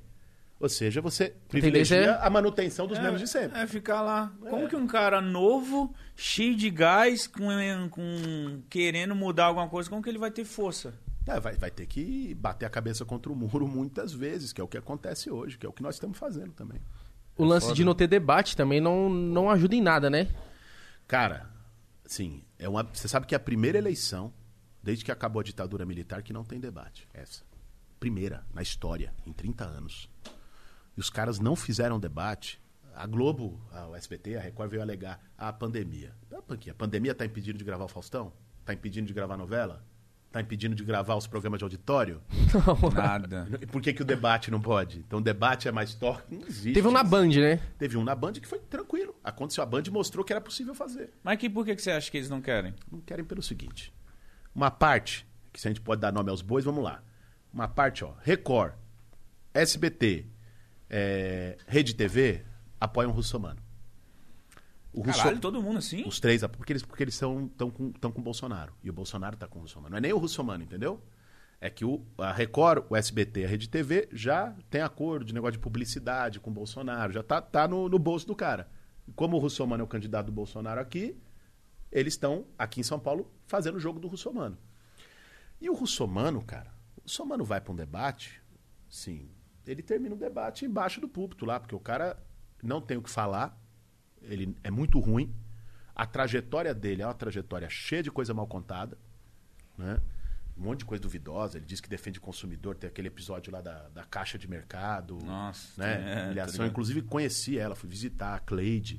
Ou 0.59 0.69
seja, 0.71 1.03
você 1.03 1.35
privilegia 1.49 1.97
é- 1.97 2.27
a 2.27 2.31
manutenção 2.31 2.87
dos 2.87 2.99
mesmos 2.99 3.21
de 3.21 3.27
sempre. 3.27 3.59
É 3.59 3.67
ficar 3.67 4.01
lá. 4.01 4.33
Como 4.49 4.69
que 4.69 4.77
um 4.77 4.87
cara 4.87 5.21
novo, 5.21 5.95
cheio 6.15 6.57
de 6.57 6.71
gás, 6.71 7.27
com, 7.27 7.47
com 7.91 8.63
querendo 8.71 9.15
mudar 9.15 9.47
alguma 9.47 9.69
coisa, 9.69 9.91
como 9.91 10.03
que 10.03 10.09
ele 10.09 10.19
vai 10.19 10.31
ter 10.31 10.45
força? 10.45 10.95
É, 11.27 11.39
vai, 11.41 11.57
vai 11.57 11.71
ter 11.71 11.87
que 11.87 12.35
bater 12.35 12.65
a 12.65 12.71
cabeça 12.71 13.05
contra 13.05 13.31
o 13.31 13.37
muro 13.37 13.67
muitas 13.69 14.15
vezes, 14.15 14.53
que 14.53 14.61
é 14.61 14.65
o 14.65 14.69
que 14.69 14.79
acontece 14.79 15.31
hoje, 15.31 15.59
que 15.59 15.67
é 15.67 15.69
o 15.69 15.73
que 15.73 15.83
nós 15.83 15.97
estamos 15.97 16.17
fazendo 16.17 16.53
também. 16.53 16.81
O 17.37 17.45
lance 17.45 17.73
de 17.75 17.85
não 17.85 17.95
ter 17.95 18.07
debate 18.07 18.57
também 18.57 18.81
não, 18.81 19.11
não 19.11 19.51
ajuda 19.51 19.75
em 19.75 19.83
nada, 19.83 20.09
né? 20.09 20.29
Cara, 21.07 21.49
assim, 22.05 22.43
é 22.59 22.69
uma, 22.69 22.83
você 22.83 23.09
sabe 23.09 23.27
que 23.27 23.35
é 23.35 23.37
a 23.37 23.41
primeira 23.41 23.77
eleição, 23.77 24.33
desde 24.83 25.05
que 25.05 25.13
acabou 25.13 25.41
a 25.41 25.45
ditadura 25.45 25.85
militar, 25.85 26.23
que 26.23 26.33
não 26.33 26.45
tem 26.45 26.59
debate. 26.59 27.07
Essa. 27.13 27.45
Primeira, 28.01 28.45
na 28.53 28.63
história, 28.63 29.13
em 29.27 29.33
30 29.33 29.65
anos. 29.65 30.09
E 30.97 31.01
os 31.01 31.11
caras 31.11 31.39
não 31.39 31.55
fizeram 31.55 32.01
debate. 32.01 32.61
A 32.95 33.07
Globo, 33.07 33.61
a, 33.71 33.97
SBT, 33.97 34.37
a 34.37 34.41
Record 34.41 34.71
veio 34.71 34.83
alegar 34.83 35.21
a 35.37 35.53
pandemia. 35.53 36.15
Ah, 36.33 36.57
quê? 36.57 36.71
A 36.71 36.75
pandemia 36.75 37.13
está 37.13 37.27
impedindo 37.27 37.59
de 37.59 37.65
gravar 37.65 37.85
o 37.85 37.89
Faustão? 37.89 38.33
Está 38.61 38.73
impedindo 38.73 39.07
de 39.07 39.13
gravar 39.13 39.37
novela? 39.37 39.85
Está 40.37 40.43
impedindo 40.43 40.75
de 40.75 40.85
gravar 40.85 41.15
os 41.17 41.27
programas 41.27 41.57
de 41.57 41.65
auditório? 41.65 42.21
Nada. 42.95 43.49
E 43.59 43.65
por 43.65 43.81
que, 43.81 43.95
que 43.95 44.03
o 44.03 44.05
debate 44.05 44.51
não 44.51 44.61
pode? 44.61 44.99
Então 44.99 45.19
o 45.19 45.23
debate 45.23 45.67
é 45.67 45.73
mais 45.73 45.95
torque? 45.95 46.35
Não 46.35 46.47
existe. 46.47 46.75
Teve 46.75 46.87
um 46.87 46.91
na. 46.91 47.03
Band, 47.03 47.29
né? 47.29 47.59
Teve 47.79 47.97
um 47.97 48.05
na 48.05 48.15
Band 48.15 48.35
que 48.35 48.47
foi 48.47 48.59
tranquilo. 48.59 49.15
Aconteceu, 49.25 49.63
a 49.63 49.67
Band 49.67 49.85
mostrou 49.91 50.23
que 50.23 50.35
era 50.35 50.41
possível 50.41 50.75
fazer. 50.75 51.11
Mas 51.25 51.39
que, 51.39 51.49
por 51.49 51.65
que, 51.65 51.75
que 51.75 51.81
você 51.81 51.91
acha 51.91 52.11
que 52.11 52.19
eles 52.19 52.29
não 52.29 52.43
querem? 52.43 52.75
Não 52.93 53.01
querem 53.01 53.25
pelo 53.25 53.43
seguinte. 53.43 53.95
Uma 54.55 54.71
parte, 54.71 55.27
que 55.55 55.59
se 55.59 55.69
a 55.69 55.71
gente 55.71 55.81
pode 55.81 56.03
dar 56.03 56.13
nome 56.13 56.29
aos 56.29 56.43
bois, 56.43 56.67
vamos 56.67 56.85
lá. 56.85 57.03
Uma 57.51 57.67
parte, 57.67 58.05
ó, 58.05 58.13
Record, 58.21 58.75
SBT, 59.55 60.27
é, 60.91 61.57
Rede 61.67 61.95
TV, 61.95 62.43
apoiam 62.79 63.11
o 63.11 63.15
Russomano. 63.15 63.61
O 64.97 65.03
Russo- 65.03 65.19
Caralho, 65.19 65.39
todo 65.41 65.63
mundo 65.63 65.77
assim? 65.79 66.03
Os 66.09 66.19
três, 66.19 66.43
porque 66.47 66.73
eles 66.73 66.83
porque 66.83 67.03
eles 67.05 67.15
são 67.15 67.47
tão 67.49 67.71
com, 67.71 67.93
tão 67.93 68.11
com 68.11 68.21
o 68.21 68.25
Bolsonaro. 68.25 68.73
E 68.83 68.89
o 68.89 68.93
Bolsonaro 68.95 69.37
tá 69.37 69.47
com 69.47 69.59
o 69.59 69.63
Russomano. 69.63 69.91
Não 69.91 69.99
é 69.99 70.01
nem 70.01 70.13
o 70.13 70.19
Russomano, 70.19 70.65
entendeu? 70.65 71.03
É 71.61 71.69
que 71.69 71.85
o, 71.85 72.03
a 72.17 72.33
Record, 72.33 72.85
o 72.89 72.97
SBT 72.97 73.45
a 73.45 73.49
Rede 73.49 73.69
TV 73.69 74.09
já 74.11 74.55
tem 74.71 74.81
acordo 74.81 75.25
de 75.27 75.35
negócio 75.35 75.53
de 75.53 75.59
publicidade 75.59 76.41
com 76.41 76.51
o 76.51 76.53
Bolsonaro. 76.53 77.13
Já 77.13 77.23
tá, 77.23 77.43
tá 77.43 77.69
no, 77.69 77.89
no 77.91 77.99
bolso 77.99 78.27
do 78.27 78.35
cara. 78.35 78.69
E 79.07 79.13
como 79.13 79.37
o 79.37 79.39
Russomano 79.39 79.83
é 79.83 79.85
o 79.85 79.89
candidato 79.89 80.27
do 80.27 80.33
Bolsonaro 80.33 80.81
aqui, 80.81 81.15
eles 81.93 82.15
estão, 82.15 82.47
aqui 82.59 82.81
em 82.81 82.83
São 82.83 82.99
Paulo, 82.99 83.31
fazendo 83.47 83.77
o 83.77 83.81
jogo 83.81 84.01
do 84.01 84.09
Russomano. 84.09 84.57
E 85.61 85.69
o 85.71 85.75
Russomano, 85.75 86.43
cara, 86.43 86.73
o 86.97 87.03
Russomano 87.03 87.45
vai 87.45 87.61
para 87.61 87.73
um 87.73 87.77
debate, 87.77 88.43
sim, 88.89 89.29
ele 89.67 89.83
termina 89.83 90.15
o 90.15 90.19
debate 90.19 90.65
embaixo 90.65 91.01
do 91.01 91.09
púlpito 91.09 91.45
lá, 91.47 91.59
porque 91.61 91.75
o 91.75 91.81
cara 91.81 92.19
não 92.63 92.81
tem 92.81 92.97
o 92.97 93.03
que 93.03 93.11
falar, 93.11 93.59
ele 94.23 94.57
é 94.63 94.71
muito 94.71 94.99
ruim, 95.01 95.33
a 95.95 96.05
trajetória 96.07 96.75
dele 96.75 97.03
é 97.03 97.07
uma 97.07 97.15
trajetória 97.15 97.69
cheia 97.71 98.03
de 98.03 98.11
coisa 98.11 98.35
mal 98.35 98.47
contada, 98.47 98.97
né? 99.79 100.01
Um 100.59 100.63
monte 100.63 100.79
de 100.81 100.85
coisa 100.87 101.03
duvidosa, 101.03 101.59
ele 101.59 101.67
diz 101.67 101.81
que 101.83 101.89
defende 101.89 102.19
o 102.19 102.23
consumidor, 102.23 102.77
tem 102.77 102.89
aquele 102.89 103.09
episódio 103.09 103.53
lá 103.53 103.61
da, 103.61 103.89
da 103.91 104.05
caixa 104.05 104.39
de 104.39 104.49
mercado, 104.49 105.19
Nossa, 105.23 105.83
né? 105.83 105.93
é, 105.93 106.15
tá 106.21 106.25
Humilhação. 106.27 106.53
ligado. 106.55 106.71
Inclusive 106.71 107.03
conheci 107.03 107.59
ela, 107.59 107.75
fui 107.75 107.91
visitar 107.91 108.35
a 108.35 108.39
Cleide, 108.39 108.99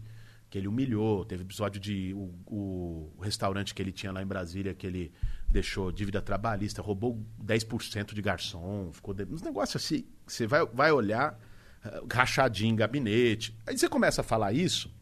que 0.51 0.57
ele 0.59 0.67
humilhou. 0.67 1.25
Teve 1.25 1.41
episódio 1.41 1.81
de 1.81 2.13
o, 2.13 2.31
o- 2.45 3.13
o 3.17 3.21
restaurante 3.21 3.73
que 3.73 3.81
ele 3.81 3.91
tinha 3.91 4.11
lá 4.11 4.21
em 4.21 4.25
Brasília, 4.27 4.75
que 4.75 4.85
ele 4.85 5.11
deixou 5.49 5.91
dívida 5.91 6.21
trabalhista, 6.21 6.79
roubou 6.79 7.25
10% 7.43 8.13
de 8.13 8.21
garçom, 8.21 8.91
ficou 8.93 9.13
de... 9.15 9.23
uns 9.25 9.41
negócios 9.41 9.83
assim, 9.83 10.05
você 10.27 10.45
vai, 10.45 10.63
vai 10.67 10.91
olhar, 10.91 11.39
eh, 11.83 12.01
rachadinho 12.13 12.71
em 12.73 12.75
gabinete. 12.75 13.57
Aí 13.65 13.75
você 13.75 13.89
começa 13.89 14.21
a 14.21 14.23
falar 14.23 14.53
isso, 14.53 14.93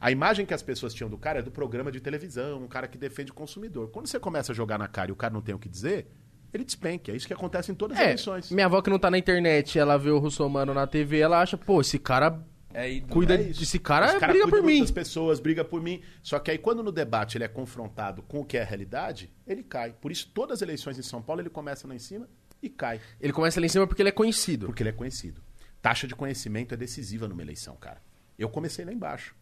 a 0.00 0.10
imagem 0.10 0.44
que 0.46 0.54
as 0.54 0.62
pessoas 0.62 0.92
tinham 0.94 1.08
do 1.10 1.16
cara 1.18 1.38
é 1.38 1.42
do 1.42 1.50
programa 1.50 1.90
de 1.90 2.00
televisão, 2.00 2.62
um 2.62 2.68
cara 2.68 2.86
que 2.88 2.98
defende 2.98 3.30
o 3.30 3.34
consumidor. 3.34 3.90
Quando 3.90 4.06
você 4.06 4.18
começa 4.20 4.52
a 4.52 4.54
jogar 4.54 4.78
na 4.78 4.88
cara 4.88 5.10
e 5.10 5.12
o 5.12 5.16
cara 5.16 5.32
não 5.32 5.40
tem 5.40 5.54
o 5.54 5.58
que 5.58 5.68
dizer, 5.68 6.06
ele 6.52 6.64
despenca. 6.64 7.10
É 7.12 7.16
isso 7.16 7.26
que 7.26 7.32
acontece 7.34 7.70
em 7.72 7.74
todas 7.74 7.96
as 7.96 8.02
É, 8.02 8.06
eleições. 8.08 8.50
minha 8.50 8.66
avó 8.66 8.80
que 8.82 8.90
não 8.90 8.98
tá 8.98 9.10
na 9.10 9.18
internet, 9.18 9.78
ela 9.78 9.96
vê 9.96 10.10
o 10.10 10.18
Russomano 10.18 10.72
na 10.74 10.86
TV, 10.86 11.18
ela 11.20 11.40
acha, 11.40 11.56
pô, 11.56 11.80
esse 11.80 11.98
cara 11.98 12.40
É 12.72 13.00
cuida 13.08 13.34
É 13.34 13.38
desse 13.38 13.78
cara, 13.78 14.06
Os 14.14 14.18
cara 14.18 14.32
briga 14.32 14.48
por 14.48 14.62
mim. 14.62 14.80
das 14.80 14.90
pessoas, 14.90 15.38
briga 15.38 15.64
por 15.64 15.80
mim. 15.80 16.02
Só 16.22 16.38
que 16.40 16.50
aí 16.50 16.58
quando 16.58 16.82
no 16.82 16.90
debate 16.90 17.36
ele 17.38 17.44
é 17.44 17.48
confrontado 17.48 18.20
com 18.22 18.40
o 18.40 18.44
que 18.44 18.56
é 18.58 18.62
a 18.62 18.64
realidade, 18.64 19.30
ele 19.46 19.62
cai. 19.62 19.92
Por 20.00 20.10
isso 20.10 20.28
todas 20.34 20.58
as 20.58 20.62
eleições 20.62 20.98
em 20.98 21.02
São 21.02 21.22
Paulo 21.22 21.40
ele 21.40 21.50
começa 21.50 21.86
lá 21.86 21.94
em 21.94 22.00
cima 22.00 22.28
e 22.60 22.68
cai, 22.68 23.00
Ele 23.20 23.32
começa 23.32 23.60
ali 23.60 23.66
em 23.66 23.68
cima 23.68 23.86
porque 23.86 24.02
ele 24.02 24.08
é 24.08 24.12
conhecido. 24.12 24.66
porque 24.66 24.82
ele 24.82 24.90
é 24.90 24.92
conhecido. 24.92 25.40
Taxa 25.80 26.06
de 26.08 26.14
conhecimento 26.16 26.72
é 26.74 26.76
decisiva 26.76 27.28
numa 27.28 27.42
eleição, 27.42 27.76
cara. 27.76 28.00
Eu 28.38 28.48
comecei 28.48 28.84
lá 28.84 28.92
embaixo, 28.92 29.36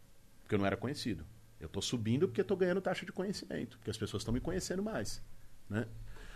porque 0.53 0.55
eu 0.55 0.59
não 0.59 0.67
era 0.67 0.77
conhecido. 0.77 1.25
Eu 1.59 1.69
tô 1.69 1.81
subindo 1.81 2.29
porque 2.29 2.45
tô 2.45 2.55
ganhando 2.57 2.81
taxa 2.81 3.07
de 3.07 3.13
conhecimento, 3.13 3.79
porque 3.79 3.91
as 3.91 3.97
pessoas 3.97 4.21
estão 4.21 4.35
me 4.35 4.41
conhecendo 4.41 4.83
mais, 4.83 5.23
né? 5.71 5.87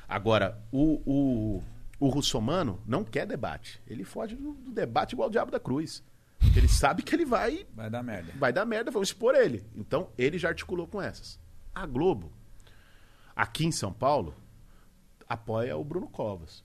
Agora, 0.09 0.59
o, 0.73 1.03
o, 1.05 1.63
o 2.01 2.09
russomano 2.09 2.81
não 2.87 3.05
quer 3.05 3.27
debate. 3.27 3.81
Ele 3.87 4.05
foge 4.05 4.35
do, 4.37 4.53
do 4.55 4.71
debate 4.71 5.13
igual 5.13 5.29
o 5.29 5.33
diabo 5.33 5.51
da 5.51 5.61
cruz. 5.61 6.03
Porque 6.39 6.59
ele 6.61 6.69
sabe 6.69 7.03
que 7.03 7.15
ele 7.15 7.25
vai 7.27 7.67
Vai 7.75 7.91
dar 7.91 8.03
merda. 8.03 8.33
vai 8.37 8.53
dar 8.53 8.65
merda, 8.65 8.91
vamos 8.91 9.09
expor 9.09 9.35
ele. 9.35 9.65
Então, 9.75 10.09
ele 10.17 10.39
já 10.39 10.49
articulou 10.49 10.87
com 10.87 11.03
essas. 11.03 11.39
A 11.75 11.85
Globo, 11.87 12.33
aqui 13.35 13.67
em 13.67 13.73
São 13.73 13.93
Paulo, 13.93 14.35
apoia 15.29 15.77
o 15.77 15.85
Bruno 15.85 16.09
Covas. 16.09 16.63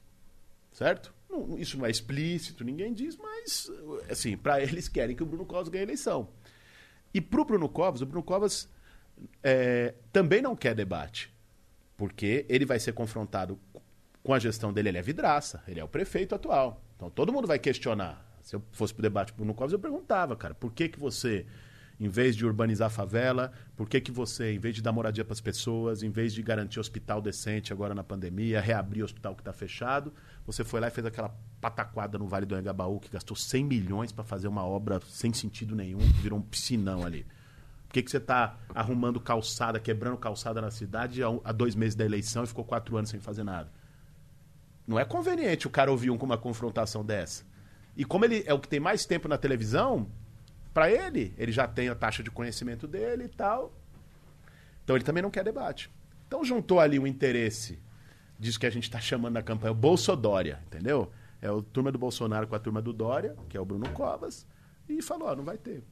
Certo? 0.72 1.14
Não- 1.30 1.58
isso 1.58 1.78
não 1.78 1.86
é 1.86 1.90
explícito, 1.90 2.64
ninguém 2.64 2.94
diz, 2.94 3.18
mas, 3.18 3.70
assim, 4.10 4.38
para 4.38 4.62
eles 4.62 4.88
querem 4.88 5.16
que 5.16 5.24
o 5.24 5.26
Bruno 5.26 5.46
Covas 5.46 5.68
ganhe 5.70 5.82
a 5.82 5.88
eleição. 5.88 6.30
E 7.14 7.20
pro 7.20 7.46
Bruno 7.46 7.68
Covas, 7.68 8.02
o 8.02 8.06
Bruno 8.06 8.24
Covas 8.24 8.70
é, 9.44 9.94
também 10.12 10.42
não 10.42 10.56
quer 10.56 10.74
debate. 10.74 11.34
Porque 11.98 12.46
ele 12.50 12.66
vai 12.66 12.80
ser 12.80 12.94
confrontado 12.94 13.60
com 14.24 14.34
a 14.34 14.40
gestão 14.40 14.72
dele, 14.72 14.90
ele 14.90 14.98
é 14.98 15.02
vidraça, 15.02 15.64
ele 15.68 15.80
é 15.80 15.84
o 15.84 15.88
prefeito 15.88 16.34
atual. 16.34 16.82
Então 16.96 17.10
todo 17.10 17.32
mundo 17.32 17.48
vai 17.48 17.60
questionar. 17.60 18.26
Se 18.42 18.56
eu 18.56 18.64
fosse 18.72 18.94
pro 18.94 19.04
debate 19.04 19.32
com 19.32 19.38
o 19.38 19.40
Bruno 19.40 19.54
Covas, 19.54 19.74
eu 19.74 19.80
perguntava, 19.80 20.36
cara, 20.36 20.54
por 20.54 20.72
que 20.72 20.90
que 20.90 21.00
você, 21.00 21.46
em 22.02 22.10
vez 22.10 22.36
de 22.36 22.44
urbanizar 22.44 22.88
a 22.88 22.90
favela, 22.90 23.52
por 23.78 23.88
que 23.88 24.02
que 24.02 24.12
você, 24.12 24.54
em 24.54 24.58
vez 24.58 24.74
de 24.74 24.82
dar 24.82 24.92
moradia 24.92 25.24
para 25.24 25.34
as 25.34 25.40
pessoas, 25.40 26.02
em 26.02 26.10
vez 26.10 26.34
de 26.34 26.42
garantir 26.42 26.80
hospital 26.80 27.22
decente 27.22 27.72
agora 27.72 27.94
na 27.94 28.04
pandemia, 28.04 28.60
reabrir 28.60 29.04
o 29.04 29.06
hospital 29.06 29.36
que 29.36 29.42
está 29.42 29.54
fechado, 29.54 30.12
você 30.44 30.64
foi 30.64 30.80
lá 30.80 30.88
e 30.88 30.90
fez 30.90 31.06
aquela 31.06 31.32
pataquada 31.62 32.18
no 32.18 32.28
Vale 32.28 32.48
do 32.48 32.58
Engabaú, 32.58 33.00
que 33.00 33.12
gastou 33.12 33.38
100 33.38 33.64
milhões 33.64 34.12
para 34.12 34.24
fazer 34.24 34.48
uma 34.48 34.66
obra 34.66 35.00
sem 35.08 35.32
sentido 35.32 35.76
nenhum, 35.76 36.00
que 36.00 36.22
virou 36.22 36.40
um 36.40 36.42
piscinão 36.42 37.06
ali. 37.06 37.24
Por 37.88 37.94
que, 37.94 38.02
que 38.02 38.10
você 38.10 38.18
está 38.18 38.58
arrumando 38.74 39.20
calçada, 39.20 39.80
quebrando 39.80 40.18
calçada 40.18 40.60
na 40.60 40.72
cidade 40.72 41.22
há, 41.44 41.52
dois 41.52 41.76
meses 41.76 41.94
da 41.94 42.04
eleição 42.04 42.44
e 42.44 42.48
ficou 42.48 42.66
quatro 42.66 42.98
anos 42.98 43.12
sem 43.12 43.20
fazer 43.20 43.44
nada? 43.44 43.72
Não 44.88 44.98
é 44.98 45.06
conveniente 45.06 45.68
o 45.68 45.70
cara 45.70 45.92
ouvir 45.92 46.10
um 46.10 46.18
com 46.18 46.26
uma 46.26 46.38
confrontação 46.38 47.06
dessa. 47.06 47.44
E 47.96 48.04
como 48.04 48.26
ele 48.26 48.44
é 48.48 48.54
o 48.56 48.60
que 48.60 48.68
tem 48.68 48.80
mais 48.80 49.06
tempo 49.06 49.28
na 49.28 49.38
televisão, 49.38 50.10
para 50.74 50.92
ele, 50.92 51.34
ele 51.38 51.52
já 51.52 51.68
tem 51.68 51.90
a 51.90 51.96
taxa 51.96 52.24
de 52.24 52.32
conhecimento 52.32 52.88
dele 52.88 53.26
e 53.26 53.30
tal. 53.30 53.74
Então 54.84 54.96
ele 54.96 55.04
também 55.06 55.22
não 55.22 55.32
quer 55.32 55.44
debate. 55.44 55.90
Então 56.28 56.44
juntou 56.44 56.80
ali 56.80 56.98
o 56.98 57.06
interesse 57.06 57.80
disso 58.40 58.60
que 58.60 58.66
a 58.66 58.72
gente 58.72 58.84
está 58.84 59.00
chamando 59.00 59.34
na 59.34 59.44
campanha, 59.44 59.72
o 59.72 59.76
Bolsodória, 59.76 60.60
entendeu? 60.66 61.12
É 61.42 61.52
o 61.52 61.62
turma 61.62 61.92
do 61.92 62.00
Bolsonaro 62.00 62.48
com 62.48 62.56
a 62.56 62.60
turma 62.60 62.82
do 62.82 62.94
Dória, 62.94 63.36
que 63.50 63.58
é 63.58 63.60
o 63.60 63.66
Bruno 63.66 63.90
Covas, 63.90 64.48
e 64.88 65.02
falou, 65.02 65.28
ó, 65.28 65.36
não 65.36 65.44
vai 65.44 65.58
ter. 65.58 65.84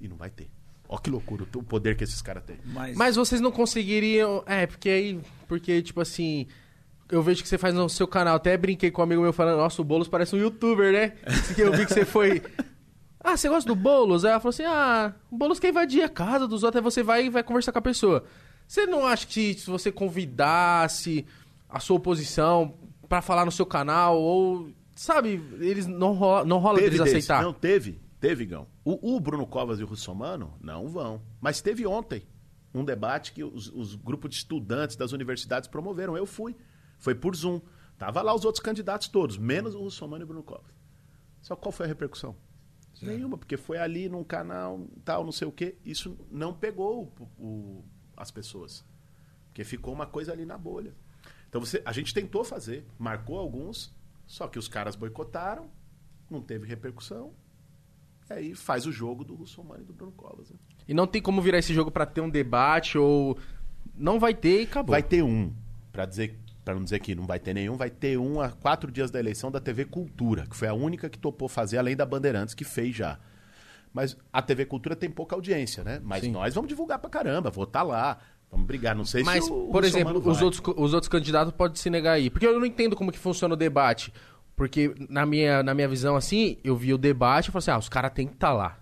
E 0.00 0.08
não 0.08 0.16
vai 0.16 0.30
ter. 0.30 0.50
Ó 0.88 0.98
que 0.98 1.08
loucura 1.08 1.44
o 1.44 1.62
poder 1.62 1.96
que 1.96 2.02
esses 2.02 2.20
caras 2.20 2.42
têm. 2.42 2.58
Mas, 2.64 2.96
Mas 2.96 3.16
vocês 3.16 3.40
não 3.40 3.52
conseguiriam. 3.52 4.42
É, 4.44 4.66
porque 4.66 4.88
aí. 4.88 5.20
Porque, 5.46 5.80
tipo 5.82 6.00
assim. 6.00 6.48
Eu 7.08 7.22
vejo 7.22 7.42
que 7.42 7.48
você 7.48 7.58
faz 7.58 7.72
no 7.74 7.88
seu 7.88 8.08
canal. 8.08 8.36
Até 8.36 8.56
brinquei 8.56 8.90
com 8.90 9.00
um 9.00 9.04
amigo 9.04 9.22
meu 9.22 9.32
falando: 9.32 9.58
Nossa, 9.58 9.80
o 9.80 9.84
Boulos 9.84 10.08
parece 10.08 10.34
um 10.34 10.38
youtuber, 10.40 10.92
né? 10.92 11.12
Que 11.54 11.60
eu 11.60 11.72
vi 11.72 11.86
que 11.86 11.94
você 11.94 12.04
foi. 12.04 12.42
Ah, 13.30 13.36
você 13.36 13.48
gosta 13.48 13.68
do 13.68 13.76
Boulos? 13.76 14.24
Aí 14.24 14.32
ela 14.32 14.40
falou 14.40 14.50
assim: 14.50 14.64
Ah, 14.64 15.14
o 15.30 15.36
Boulos 15.36 15.60
quer 15.60 15.68
invadir 15.68 16.02
a 16.02 16.08
casa 16.08 16.48
dos 16.48 16.62
outros. 16.64 16.80
Aí 16.80 16.82
você 16.82 17.02
vai 17.02 17.26
e 17.26 17.30
vai 17.30 17.42
conversar 17.42 17.70
com 17.72 17.78
a 17.78 17.82
pessoa. 17.82 18.24
Você 18.66 18.86
não 18.86 19.06
acha 19.06 19.26
que 19.26 19.54
se 19.54 19.70
você 19.70 19.92
convidasse 19.92 21.24
a 21.68 21.78
sua 21.78 21.96
oposição 21.96 22.74
pra 23.08 23.22
falar 23.22 23.44
no 23.44 23.52
seu 23.52 23.66
canal, 23.66 24.20
ou. 24.20 24.70
Sabe, 24.94 25.42
eles 25.60 25.86
não 25.86 26.12
rola, 26.12 26.44
não 26.44 26.58
rola 26.58 26.78
desse. 26.80 27.00
aceitar? 27.00 27.42
Não, 27.42 27.52
teve. 27.52 28.00
Teve, 28.20 28.44
Gão. 28.44 28.66
O, 28.84 29.16
o 29.16 29.20
Bruno 29.20 29.46
Covas 29.46 29.80
e 29.80 29.82
o 29.82 29.86
Russomano 29.86 30.52
não 30.60 30.88
vão. 30.88 31.22
Mas 31.40 31.62
teve 31.62 31.86
ontem 31.86 32.22
um 32.74 32.84
debate 32.84 33.32
que 33.32 33.42
os, 33.42 33.68
os 33.68 33.94
grupos 33.94 34.30
de 34.30 34.36
estudantes 34.36 34.94
das 34.94 35.12
universidades 35.12 35.68
promoveram. 35.68 36.16
Eu 36.16 36.26
fui. 36.26 36.54
Foi 36.98 37.14
por 37.14 37.34
Zoom. 37.34 37.60
Tava 37.96 38.20
lá 38.20 38.34
os 38.34 38.44
outros 38.44 38.62
candidatos 38.62 39.08
todos, 39.08 39.38
menos 39.38 39.74
o 39.74 39.80
Russomano 39.80 40.22
e 40.22 40.24
o 40.24 40.26
Bruno 40.26 40.42
Covas. 40.42 40.74
Só 41.40 41.56
qual 41.56 41.72
foi 41.72 41.86
a 41.86 41.88
repercussão? 41.88 42.36
Nenhuma, 43.06 43.36
porque 43.38 43.56
foi 43.56 43.78
ali 43.78 44.08
num 44.08 44.22
canal, 44.24 44.86
tal, 45.04 45.24
não 45.24 45.32
sei 45.32 45.46
o 45.48 45.52
quê. 45.52 45.76
Isso 45.84 46.16
não 46.30 46.52
pegou 46.54 47.12
o- 47.38 47.42
o- 47.44 47.84
as 48.16 48.30
pessoas. 48.30 48.84
Porque 49.46 49.64
ficou 49.64 49.92
uma 49.92 50.06
coisa 50.06 50.32
ali 50.32 50.44
na 50.46 50.56
bolha. 50.58 50.94
Então 51.48 51.60
você, 51.60 51.82
a 51.84 51.92
gente 51.92 52.14
tentou 52.14 52.44
fazer, 52.44 52.86
marcou 52.98 53.38
alguns, 53.38 53.92
só 54.26 54.46
que 54.46 54.58
os 54.58 54.68
caras 54.68 54.94
boicotaram, 54.94 55.68
não 56.30 56.40
teve 56.40 56.66
repercussão. 56.66 57.32
E 58.28 58.32
aí 58.32 58.54
faz 58.54 58.86
o 58.86 58.92
jogo 58.92 59.24
do 59.24 59.34
Russomano 59.34 59.82
e 59.82 59.84
do 59.84 59.92
Bruno 59.92 60.12
Covas. 60.12 60.50
né? 60.50 60.56
E 60.86 60.94
não 60.94 61.06
tem 61.06 61.20
como 61.20 61.42
virar 61.42 61.58
esse 61.58 61.74
jogo 61.74 61.90
pra 61.90 62.06
ter 62.06 62.20
um 62.20 62.30
debate 62.30 62.96
ou. 62.96 63.36
Não 63.94 64.20
vai 64.20 64.32
ter 64.34 64.60
e 64.60 64.64
acabou. 64.64 64.92
Vai 64.92 65.02
ter 65.02 65.22
um, 65.24 65.52
para 65.90 66.06
dizer, 66.06 66.38
para 66.64 66.74
não 66.74 66.84
dizer 66.84 66.98
que 67.00 67.14
não 67.14 67.26
vai 67.26 67.38
ter 67.38 67.54
nenhum, 67.54 67.76
vai 67.76 67.90
ter 67.90 68.18
um 68.18 68.40
a 68.40 68.50
quatro 68.50 68.90
dias 68.90 69.10
da 69.10 69.18
eleição 69.18 69.50
da 69.50 69.60
TV 69.60 69.84
Cultura, 69.84 70.46
que 70.46 70.56
foi 70.56 70.68
a 70.68 70.74
única 70.74 71.08
que 71.08 71.18
topou 71.18 71.48
fazer, 71.48 71.78
além 71.78 71.96
da 71.96 72.04
Bandeirantes, 72.04 72.54
que 72.54 72.64
fez 72.64 72.94
já. 72.94 73.18
Mas 73.92 74.16
a 74.32 74.40
TV 74.40 74.66
Cultura 74.66 74.94
tem 74.94 75.10
pouca 75.10 75.34
audiência, 75.34 75.82
né? 75.82 76.00
Mas 76.02 76.22
Sim. 76.22 76.30
nós 76.30 76.54
vamos 76.54 76.68
divulgar 76.68 76.98
pra 76.98 77.10
caramba, 77.10 77.50
vou 77.50 77.64
estar 77.64 77.82
lá, 77.82 78.18
vamos 78.50 78.66
brigar. 78.66 78.94
Não 78.94 79.04
sei 79.04 79.22
Mas, 79.24 79.44
se 79.44 79.50
o 79.50 79.68
por 79.68 79.84
exemplo, 79.84 80.18
os 80.24 80.40
outros, 80.40 80.62
os 80.76 80.94
outros 80.94 81.08
candidatos 81.08 81.52
podem 81.52 81.76
se 81.76 81.90
negar 81.90 82.12
aí. 82.12 82.30
Porque 82.30 82.46
eu 82.46 82.58
não 82.58 82.66
entendo 82.66 82.94
como 82.94 83.10
que 83.10 83.18
funciona 83.18 83.54
o 83.54 83.56
debate. 83.56 84.12
Porque 84.54 84.94
na 85.08 85.24
minha, 85.24 85.62
na 85.62 85.74
minha 85.74 85.88
visão, 85.88 86.14
assim, 86.14 86.58
eu 86.62 86.76
vi 86.76 86.92
o 86.92 86.98
debate 86.98 87.48
e 87.48 87.50
falei 87.50 87.60
assim, 87.60 87.70
ah, 87.70 87.78
os 87.78 87.88
caras 87.88 88.12
têm 88.12 88.26
que 88.26 88.34
estar 88.34 88.52
lá. 88.52 88.78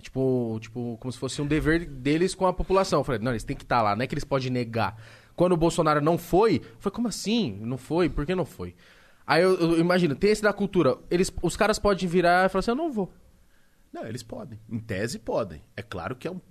Tipo, 0.00 0.58
tipo, 0.60 0.96
como 1.00 1.12
se 1.12 1.18
fosse 1.18 1.40
um 1.42 1.46
dever 1.46 1.86
deles 1.86 2.34
com 2.34 2.46
a 2.46 2.52
população. 2.52 3.00
Eu 3.00 3.04
falei, 3.04 3.20
não, 3.20 3.32
eles 3.32 3.44
têm 3.44 3.56
que 3.56 3.64
estar 3.64 3.82
lá, 3.82 3.96
não 3.96 4.02
é 4.02 4.06
que 4.06 4.14
eles 4.14 4.24
podem 4.24 4.50
negar. 4.50 4.96
Quando 5.40 5.52
o 5.52 5.56
Bolsonaro 5.56 6.02
não 6.02 6.18
foi, 6.18 6.60
foi 6.78 6.92
como 6.92 7.08
assim? 7.08 7.58
Não 7.62 7.78
foi? 7.78 8.10
Por 8.10 8.26
que 8.26 8.34
não 8.34 8.44
foi? 8.44 8.76
Aí 9.26 9.42
eu, 9.42 9.58
eu 9.58 9.80
imagino, 9.80 10.14
tem 10.14 10.30
esse 10.30 10.42
da 10.42 10.52
cultura. 10.52 10.98
Eles, 11.10 11.32
os 11.40 11.56
caras 11.56 11.78
podem 11.78 12.06
virar 12.06 12.44
e 12.44 12.50
falar 12.50 12.60
assim, 12.60 12.72
eu 12.72 12.76
não 12.76 12.92
vou. 12.92 13.10
Não, 13.90 14.04
eles 14.04 14.22
podem. 14.22 14.60
Em 14.68 14.78
tese, 14.78 15.18
podem. 15.18 15.62
É 15.74 15.80
claro 15.80 16.14
que 16.14 16.28
é 16.28 16.30
um 16.30 16.42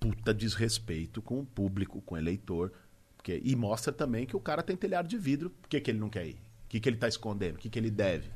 puta 0.00 0.34
desrespeito 0.34 1.22
com 1.22 1.38
o 1.38 1.46
público, 1.46 2.02
com 2.02 2.16
o 2.16 2.18
eleitor. 2.18 2.72
Porque, 3.16 3.40
e 3.44 3.54
mostra 3.54 3.92
também 3.92 4.26
que 4.26 4.34
o 4.34 4.40
cara 4.40 4.60
tem 4.60 4.74
telhado 4.74 5.06
de 5.06 5.16
vidro. 5.16 5.48
Por 5.48 5.68
que, 5.68 5.80
que 5.80 5.92
ele 5.92 6.00
não 6.00 6.10
quer 6.10 6.26
ir? 6.26 6.42
O 6.64 6.68
que, 6.68 6.80
que 6.80 6.88
ele 6.88 6.96
tá 6.96 7.06
escondendo? 7.06 7.54
O 7.54 7.58
que, 7.58 7.70
que 7.70 7.78
ele 7.78 7.92
deve? 7.92 8.28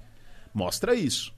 Mostra 0.55 0.95
isso. 0.95 1.35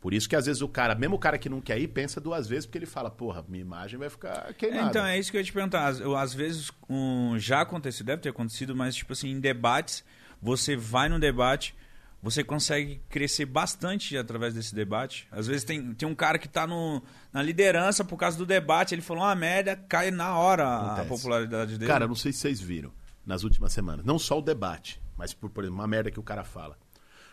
Por 0.00 0.14
isso 0.14 0.28
que 0.28 0.36
às 0.36 0.46
vezes 0.46 0.62
o 0.62 0.68
cara, 0.68 0.94
mesmo 0.94 1.16
o 1.16 1.18
cara 1.18 1.36
que 1.38 1.48
não 1.48 1.60
quer 1.60 1.78
ir, 1.78 1.88
pensa 1.88 2.20
duas 2.20 2.46
vezes, 2.46 2.66
porque 2.66 2.78
ele 2.78 2.86
fala, 2.86 3.10
porra, 3.10 3.44
minha 3.48 3.60
imagem 3.62 3.98
vai 3.98 4.08
ficar 4.08 4.54
queimada. 4.54 4.88
então, 4.90 5.04
é 5.04 5.18
isso 5.18 5.30
que 5.30 5.36
eu 5.36 5.40
ia 5.40 5.44
te 5.44 5.52
perguntar. 5.52 5.86
Às, 5.88 5.98
eu- 6.00 6.16
às 6.16 6.32
vezes 6.32 6.70
um, 6.88 7.36
já 7.38 7.62
aconteceu, 7.62 8.06
deve 8.06 8.22
ter 8.22 8.28
acontecido, 8.28 8.76
mas 8.76 8.94
tipo 8.94 9.12
assim, 9.12 9.30
em 9.30 9.40
debates, 9.40 10.04
você 10.40 10.76
vai 10.76 11.08
no 11.08 11.18
debate, 11.18 11.74
você 12.22 12.44
consegue 12.44 13.00
crescer 13.08 13.44
bastante 13.46 14.16
através 14.16 14.54
desse 14.54 14.72
debate. 14.72 15.26
Às 15.32 15.48
vezes 15.48 15.64
tem, 15.64 15.92
tem 15.94 16.08
um 16.08 16.14
cara 16.14 16.38
que 16.38 16.48
tá 16.48 16.64
no, 16.64 17.02
na 17.32 17.42
liderança 17.42 18.04
por 18.04 18.16
causa 18.16 18.38
do 18.38 18.46
debate, 18.46 18.94
ele 18.94 19.02
falou 19.02 19.24
uma 19.24 19.34
merda, 19.34 19.74
cai 19.88 20.12
na 20.12 20.36
hora 20.38 20.64
a 20.64 20.86
Acontece. 20.94 21.08
popularidade 21.08 21.76
dele. 21.76 21.90
Cara, 21.90 22.06
não 22.06 22.14
sei 22.14 22.32
se 22.32 22.38
vocês 22.38 22.60
viram 22.60 22.92
nas 23.26 23.42
últimas 23.42 23.72
semanas. 23.72 24.06
Não 24.06 24.18
só 24.18 24.38
o 24.38 24.42
debate, 24.42 25.00
mas 25.16 25.34
por, 25.34 25.50
por 25.50 25.64
exemplo, 25.64 25.80
uma 25.80 25.88
merda 25.88 26.08
que 26.08 26.20
o 26.20 26.22
cara 26.22 26.44
fala. 26.44 26.78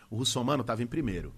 O 0.09 0.17
Russomano 0.17 0.63
tava 0.63 0.81
em 0.81 0.87
primeiro. 0.87 1.31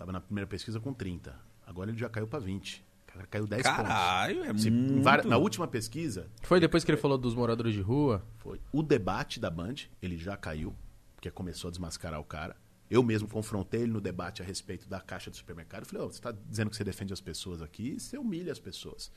Tava 0.00 0.12
na 0.12 0.20
primeira 0.22 0.46
pesquisa 0.46 0.80
com 0.80 0.94
30. 0.94 1.38
Agora 1.66 1.90
ele 1.90 1.98
já 1.98 2.08
caiu 2.08 2.26
pra 2.26 2.38
20. 2.38 2.82
O 3.06 3.12
cara 3.12 3.26
caiu 3.26 3.46
10 3.46 3.62
Caralho, 3.62 4.44
é 4.44 4.46
pontos. 4.46 4.62
Se- 4.62 4.68
em 4.70 4.72
muito. 4.72 5.02
vari- 5.02 5.28
Na 5.28 5.36
última 5.36 5.68
pesquisa, 5.68 6.26
Foi 6.42 6.58
depois 6.58 6.82
que 6.84 6.90
ele 6.90 6.96
falou 6.96 7.18
dos 7.18 7.34
moradores 7.34 7.74
de 7.74 7.82
rua? 7.82 8.24
foi 8.38 8.58
o 8.72 8.82
debate 8.82 9.38
da 9.38 9.50
Band, 9.50 9.74
ele 10.00 10.16
já 10.16 10.38
caiu, 10.38 10.74
porque 11.14 11.30
começou 11.30 11.68
a 11.68 11.70
desmascarar 11.70 12.18
o 12.18 12.24
cara. 12.24 12.56
Eu 12.90 13.02
mesmo 13.02 13.28
confrontei 13.28 13.82
ele 13.82 13.92
no 13.92 14.00
debate 14.00 14.40
a 14.40 14.44
respeito 14.44 14.88
da 14.88 15.00
caixa 15.02 15.30
do 15.30 15.36
supermercado. 15.36 15.82
Eu 15.82 15.86
falei, 15.86 16.02
"Ô, 16.06 16.10
você 16.10 16.18
está 16.18 16.32
dizendo 16.48 16.70
que 16.70 16.76
você 16.76 16.82
defende 16.82 17.12
as 17.12 17.20
pessoas 17.20 17.60
aqui, 17.60 18.00
você 18.00 18.16
humilha 18.16 18.50
as 18.50 18.58
pessoas. 18.58 19.12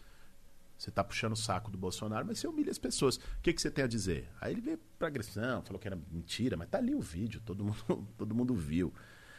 Você 0.77 0.89
está 0.89 1.01
puxando 1.01 1.31
o 1.31 1.37
saco 1.37 1.71
do 1.71 1.77
Bolsonaro, 1.77 2.25
mas 2.27 2.39
você 2.39 2.47
humilha 2.47 2.71
as 2.71 2.77
pessoas. 2.77 3.15
O 3.15 3.21
que, 3.41 3.53
que 3.53 3.61
você 3.61 3.71
tem 3.71 3.85
a 3.85 3.87
dizer? 3.87 4.27
Aí 4.41 4.51
ele 4.51 4.59
veio 4.59 4.79
pra 4.99 5.07
agressão, 5.07 5.61
falou 5.63 5.79
que 5.79 5.87
era 5.87 5.97
mentira, 6.11 6.57
mas 6.57 6.67
tá 6.67 6.77
ali 6.77 6.93
o 6.93 6.99
vídeo, 6.99 7.41
todo 7.45 7.63
mundo, 7.63 7.77
todo 8.17 8.35
mundo 8.35 8.53
viu. 8.53 8.93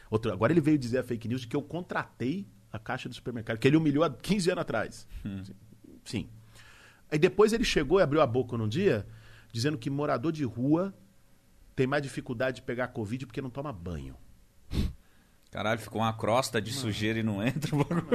Outro, 0.09 0.31
agora 0.31 0.53
ele 0.53 0.61
veio 0.61 0.77
dizer 0.77 0.99
a 0.99 1.03
fake 1.03 1.27
news 1.27 1.41
de 1.41 1.47
que 1.47 1.55
eu 1.55 1.61
contratei 1.61 2.47
a 2.71 2.77
caixa 2.79 3.07
do 3.09 3.15
supermercado, 3.15 3.57
que 3.57 3.67
ele 3.67 3.77
humilhou 3.77 4.03
há 4.03 4.09
15 4.09 4.51
anos 4.51 4.61
atrás. 4.61 5.07
Sim. 6.03 6.29
Aí 7.11 7.17
depois 7.17 7.53
ele 7.53 7.63
chegou 7.63 7.99
e 7.99 8.03
abriu 8.03 8.21
a 8.21 8.27
boca 8.27 8.57
num 8.57 8.67
dia, 8.67 9.05
dizendo 9.51 9.77
que 9.77 9.89
morador 9.89 10.31
de 10.31 10.43
rua 10.43 10.93
tem 11.75 11.87
mais 11.87 12.03
dificuldade 12.03 12.57
de 12.57 12.61
pegar 12.63 12.87
Covid 12.89 13.25
porque 13.25 13.41
não 13.41 13.49
toma 13.49 13.71
banho. 13.71 14.15
Caralho, 15.51 15.79
ficou 15.79 16.01
uma 16.01 16.11
crosta 16.13 16.61
de 16.61 16.73
sujeira 16.73 17.19
e 17.19 17.23
não 17.23 17.41
entra. 17.41 17.73
o 17.73 17.83
bagulho. 17.83 18.07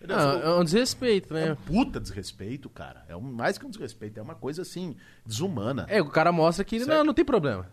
Ele 0.00 0.12
Ah, 0.12 0.18
falou, 0.18 0.42
é 0.42 0.60
um 0.60 0.64
desrespeito, 0.64 1.36
é 1.36 1.46
né? 1.46 1.52
um 1.52 1.56
puta 1.56 2.00
desrespeito, 2.00 2.68
cara. 2.68 3.04
É 3.06 3.14
um, 3.16 3.20
mais 3.20 3.56
que 3.58 3.64
um 3.66 3.70
desrespeito, 3.70 4.18
é 4.18 4.22
uma 4.22 4.34
coisa 4.34 4.62
assim, 4.62 4.96
desumana. 5.24 5.86
É, 5.88 6.00
o 6.00 6.08
cara 6.08 6.32
mostra 6.32 6.64
que 6.64 6.78
não, 6.80 7.04
não 7.04 7.14
tem 7.14 7.24
problema. 7.24 7.70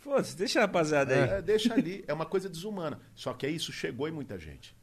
Foda-se, 0.00 0.36
deixa 0.36 0.58
a 0.58 0.62
rapaziada 0.62 1.14
aí. 1.14 1.20
É, 1.30 1.42
deixa 1.42 1.72
ali, 1.74 2.02
é 2.08 2.12
uma 2.12 2.26
coisa 2.26 2.48
desumana. 2.48 2.98
Só 3.14 3.32
que 3.34 3.46
é 3.46 3.50
isso 3.50 3.70
chegou 3.72 4.08
em 4.08 4.12
muita 4.12 4.38
gente. 4.38 4.76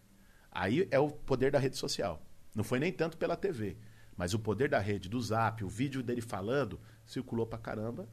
Aí 0.52 0.88
é 0.92 1.00
o 1.00 1.10
poder 1.10 1.52
da 1.52 1.60
rede 1.60 1.76
social. 1.78 2.22
Não 2.56 2.64
foi 2.64 2.80
nem 2.80 2.92
tanto 2.92 3.18
pela 3.18 3.36
TV, 3.36 3.78
mas 4.16 4.34
o 4.34 4.40
poder 4.40 4.70
da 4.70 4.80
rede, 4.80 5.10
do 5.10 5.20
Zap, 5.22 5.64
o 5.64 5.68
vídeo 5.68 6.02
dele 6.02 6.22
falando, 6.22 6.80
circulou 7.06 7.46
pra 7.46 7.58
caramba. 7.60 8.08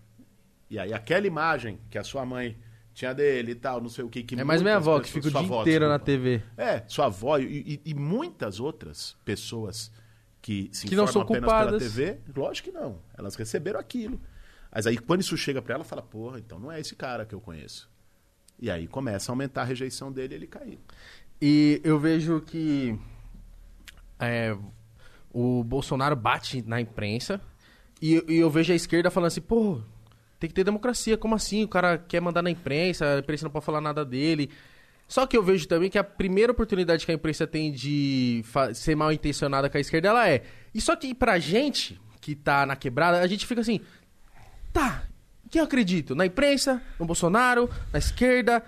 E 0.71 0.79
aí 0.79 0.93
aquela 0.93 1.27
imagem 1.27 1.79
que 1.91 1.99
a 1.99 2.05
sua 2.05 2.25
mãe 2.27 2.59
tinha 2.93 3.13
dele 3.15 3.53
e 3.53 3.55
tal, 3.55 3.81
não 3.81 3.89
sei 3.89 4.05
o 4.05 4.09
que. 4.09 4.23
que 4.23 4.35
É 4.39 4.45
mais 4.45 4.63
minha 4.63 4.77
avó, 4.77 4.99
que 5.01 5.11
fica 5.11 5.29
o 5.29 5.31
dia 5.31 5.41
avó, 5.41 5.63
inteiro 5.63 5.89
na. 5.89 5.99
TV. 5.99 6.43
É, 6.57 6.85
sua 6.89 7.07
avó 7.07 7.39
e, 7.39 7.45
e- 7.85 7.91
e 7.91 7.95
muitas 7.95 8.61
outras 8.61 9.17
pessoas 9.25 9.91
que 10.41 10.69
se 10.73 10.87
Que 10.87 10.95
não 10.97 11.07
são 11.07 11.23
apenas 11.23 11.41
pela 11.45 11.61
culpadas. 11.63 11.83
TV, 11.83 12.19
lógico 12.37 12.71
que 12.71 12.75
não. 12.75 13.01
Elas 13.17 13.35
receberam 13.35 13.81
aquilo. 13.81 14.21
Mas 14.75 14.87
aí 14.87 14.99
quando 14.99 15.21
isso 15.21 15.37
chega 15.37 15.63
pra 15.63 15.77
ela, 15.77 15.85
fala, 15.85 16.03
porra, 16.03 16.39
então 16.39 16.59
não 16.59 16.73
é 16.73 16.81
esse 16.81 16.97
cara 16.97 17.25
que 17.25 17.35
eu 17.35 17.41
conheço. 17.41 17.89
E 18.59 18.71
aí 18.71 18.89
começa 18.89 19.31
a 19.31 19.33
aumentar 19.33 19.63
a 19.63 19.65
rejeição 19.65 20.11
dele 20.11 20.35
e 20.35 20.37
ele 20.37 20.47
cair. 20.47 20.79
E 21.41 21.81
eu 21.85 21.99
vejo 21.99 22.41
que 22.41 22.99
é, 24.19 24.57
o 25.33 25.63
Bolsonaro 25.63 26.17
bate 26.17 26.63
na 26.63 26.81
imprensa 26.81 27.41
e, 28.01 28.23
e 28.29 28.37
eu 28.37 28.51
vejo 28.51 28.73
a 28.73 28.77
esquerda 28.77 29.11
falando 29.11 29.29
assim, 29.29 29.41
pô, 29.41 29.81
tem 30.39 30.49
que 30.49 30.55
ter 30.55 30.65
democracia, 30.65 31.17
como 31.17 31.35
assim? 31.35 31.65
O 31.65 31.69
cara 31.69 31.97
quer 31.97 32.21
mandar 32.21 32.43
na 32.43 32.51
imprensa, 32.51 33.15
a 33.15 33.19
imprensa 33.19 33.45
não 33.45 33.51
pode 33.51 33.65
falar 33.65 33.81
nada 33.81 34.05
dele. 34.05 34.51
Só 35.07 35.27
que 35.27 35.37
eu 35.37 35.43
vejo 35.43 35.69
também 35.69 35.91
que 35.91 35.99
a 35.99 36.05
primeira 36.05 36.53
oportunidade 36.53 37.05
que 37.05 37.13
a 37.13 37.15
imprensa 37.15 37.47
tem 37.47 37.71
de 37.71 38.43
ser 38.75 38.97
mal 38.97 39.13
intencionada 39.13 39.69
com 39.69 39.77
a 39.77 39.81
esquerda, 39.81 40.09
ela 40.09 40.29
é. 40.29 40.43
E 40.75 40.81
só 40.81 40.97
que 40.97 41.15
pra 41.15 41.39
gente, 41.39 42.01
que 42.21 42.35
tá 42.35 42.65
na 42.65 42.75
quebrada, 42.75 43.21
a 43.21 43.27
gente 43.27 43.47
fica 43.47 43.61
assim, 43.61 43.81
tá, 44.75 45.09
quem 45.49 45.61
eu 45.61 45.65
acredito? 45.65 46.15
Na 46.15 46.27
imprensa, 46.27 46.83
no 46.99 47.07
Bolsonaro, 47.07 47.71
na 47.93 47.99
esquerda. 47.99 48.63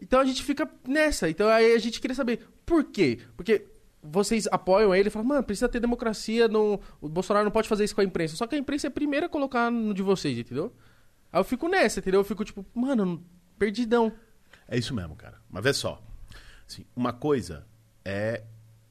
Então 0.00 0.20
a 0.20 0.24
gente 0.24 0.42
fica 0.42 0.70
nessa. 0.86 1.28
Então 1.28 1.48
aí 1.48 1.74
a 1.74 1.78
gente 1.78 2.00
queria 2.00 2.14
saber 2.14 2.46
por 2.66 2.84
quê? 2.84 3.18
Porque 3.34 3.66
vocês 4.02 4.46
apoiam 4.52 4.94
ele 4.94 5.08
e 5.08 5.10
falam, 5.10 5.26
mano, 5.26 5.42
precisa 5.42 5.68
ter 5.68 5.80
democracia, 5.80 6.46
no... 6.46 6.80
o 7.00 7.08
Bolsonaro 7.08 7.44
não 7.44 7.50
pode 7.50 7.66
fazer 7.66 7.84
isso 7.84 7.94
com 7.94 8.02
a 8.02 8.04
imprensa. 8.04 8.36
Só 8.36 8.46
que 8.46 8.54
a 8.54 8.58
imprensa 8.58 8.86
é 8.86 8.88
a 8.88 8.90
primeira 8.90 9.26
a 9.26 9.28
colocar 9.28 9.70
no 9.70 9.94
de 9.94 10.02
vocês, 10.02 10.38
entendeu? 10.38 10.72
Aí 11.32 11.40
eu 11.40 11.44
fico 11.44 11.66
nessa, 11.66 11.98
entendeu? 12.00 12.20
Eu 12.20 12.24
fico 12.24 12.44
tipo, 12.44 12.64
mano, 12.74 13.24
perdidão. 13.58 14.12
É 14.68 14.76
isso 14.76 14.94
mesmo, 14.94 15.16
cara. 15.16 15.40
Mas 15.50 15.64
vê 15.64 15.72
só. 15.72 16.00
Assim, 16.68 16.84
uma 16.94 17.12
coisa 17.12 17.66
é 18.04 18.44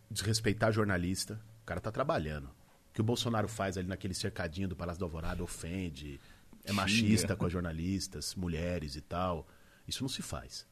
desrespeitar 0.09 0.73
jornalista. 0.73 1.39
O 1.61 1.65
cara 1.65 1.79
tá 1.79 1.91
trabalhando. 1.91 2.45
O 2.45 2.93
que 2.93 3.01
o 3.01 3.03
Bolsonaro 3.03 3.47
faz 3.47 3.77
ali 3.77 3.87
naquele 3.87 4.15
cercadinho 4.15 4.67
do 4.67 4.75
Palácio 4.75 4.99
do 4.99 5.05
Alvorada 5.05 5.43
ofende, 5.43 6.19
é 6.67 6.73
machista 6.73 7.35
com 7.35 7.45
as 7.45 7.51
jornalistas, 7.51 8.35
mulheres 8.35 8.95
e 8.95 9.01
tal. 9.01 9.47
Isso 9.87 10.03
não 10.03 10.09
se 10.09 10.21
faz. 10.21 10.67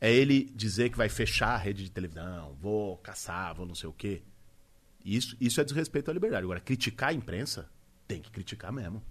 É 0.00 0.12
ele 0.12 0.44
dizer 0.54 0.90
que 0.90 0.96
vai 0.96 1.08
fechar 1.08 1.54
a 1.54 1.56
rede 1.56 1.82
de 1.84 1.90
televisão, 1.90 2.56
vou 2.60 2.96
caçar, 2.98 3.54
vou 3.54 3.66
não 3.66 3.74
sei 3.74 3.88
o 3.88 3.92
quê. 3.92 4.22
Isso, 5.04 5.36
isso 5.40 5.60
é 5.60 5.64
desrespeito 5.64 6.10
à 6.10 6.14
liberdade. 6.14 6.44
Agora, 6.44 6.60
criticar 6.60 7.10
a 7.10 7.12
imprensa, 7.12 7.70
tem 8.06 8.20
que 8.20 8.30
criticar 8.30 8.72
mesmo. 8.72 9.02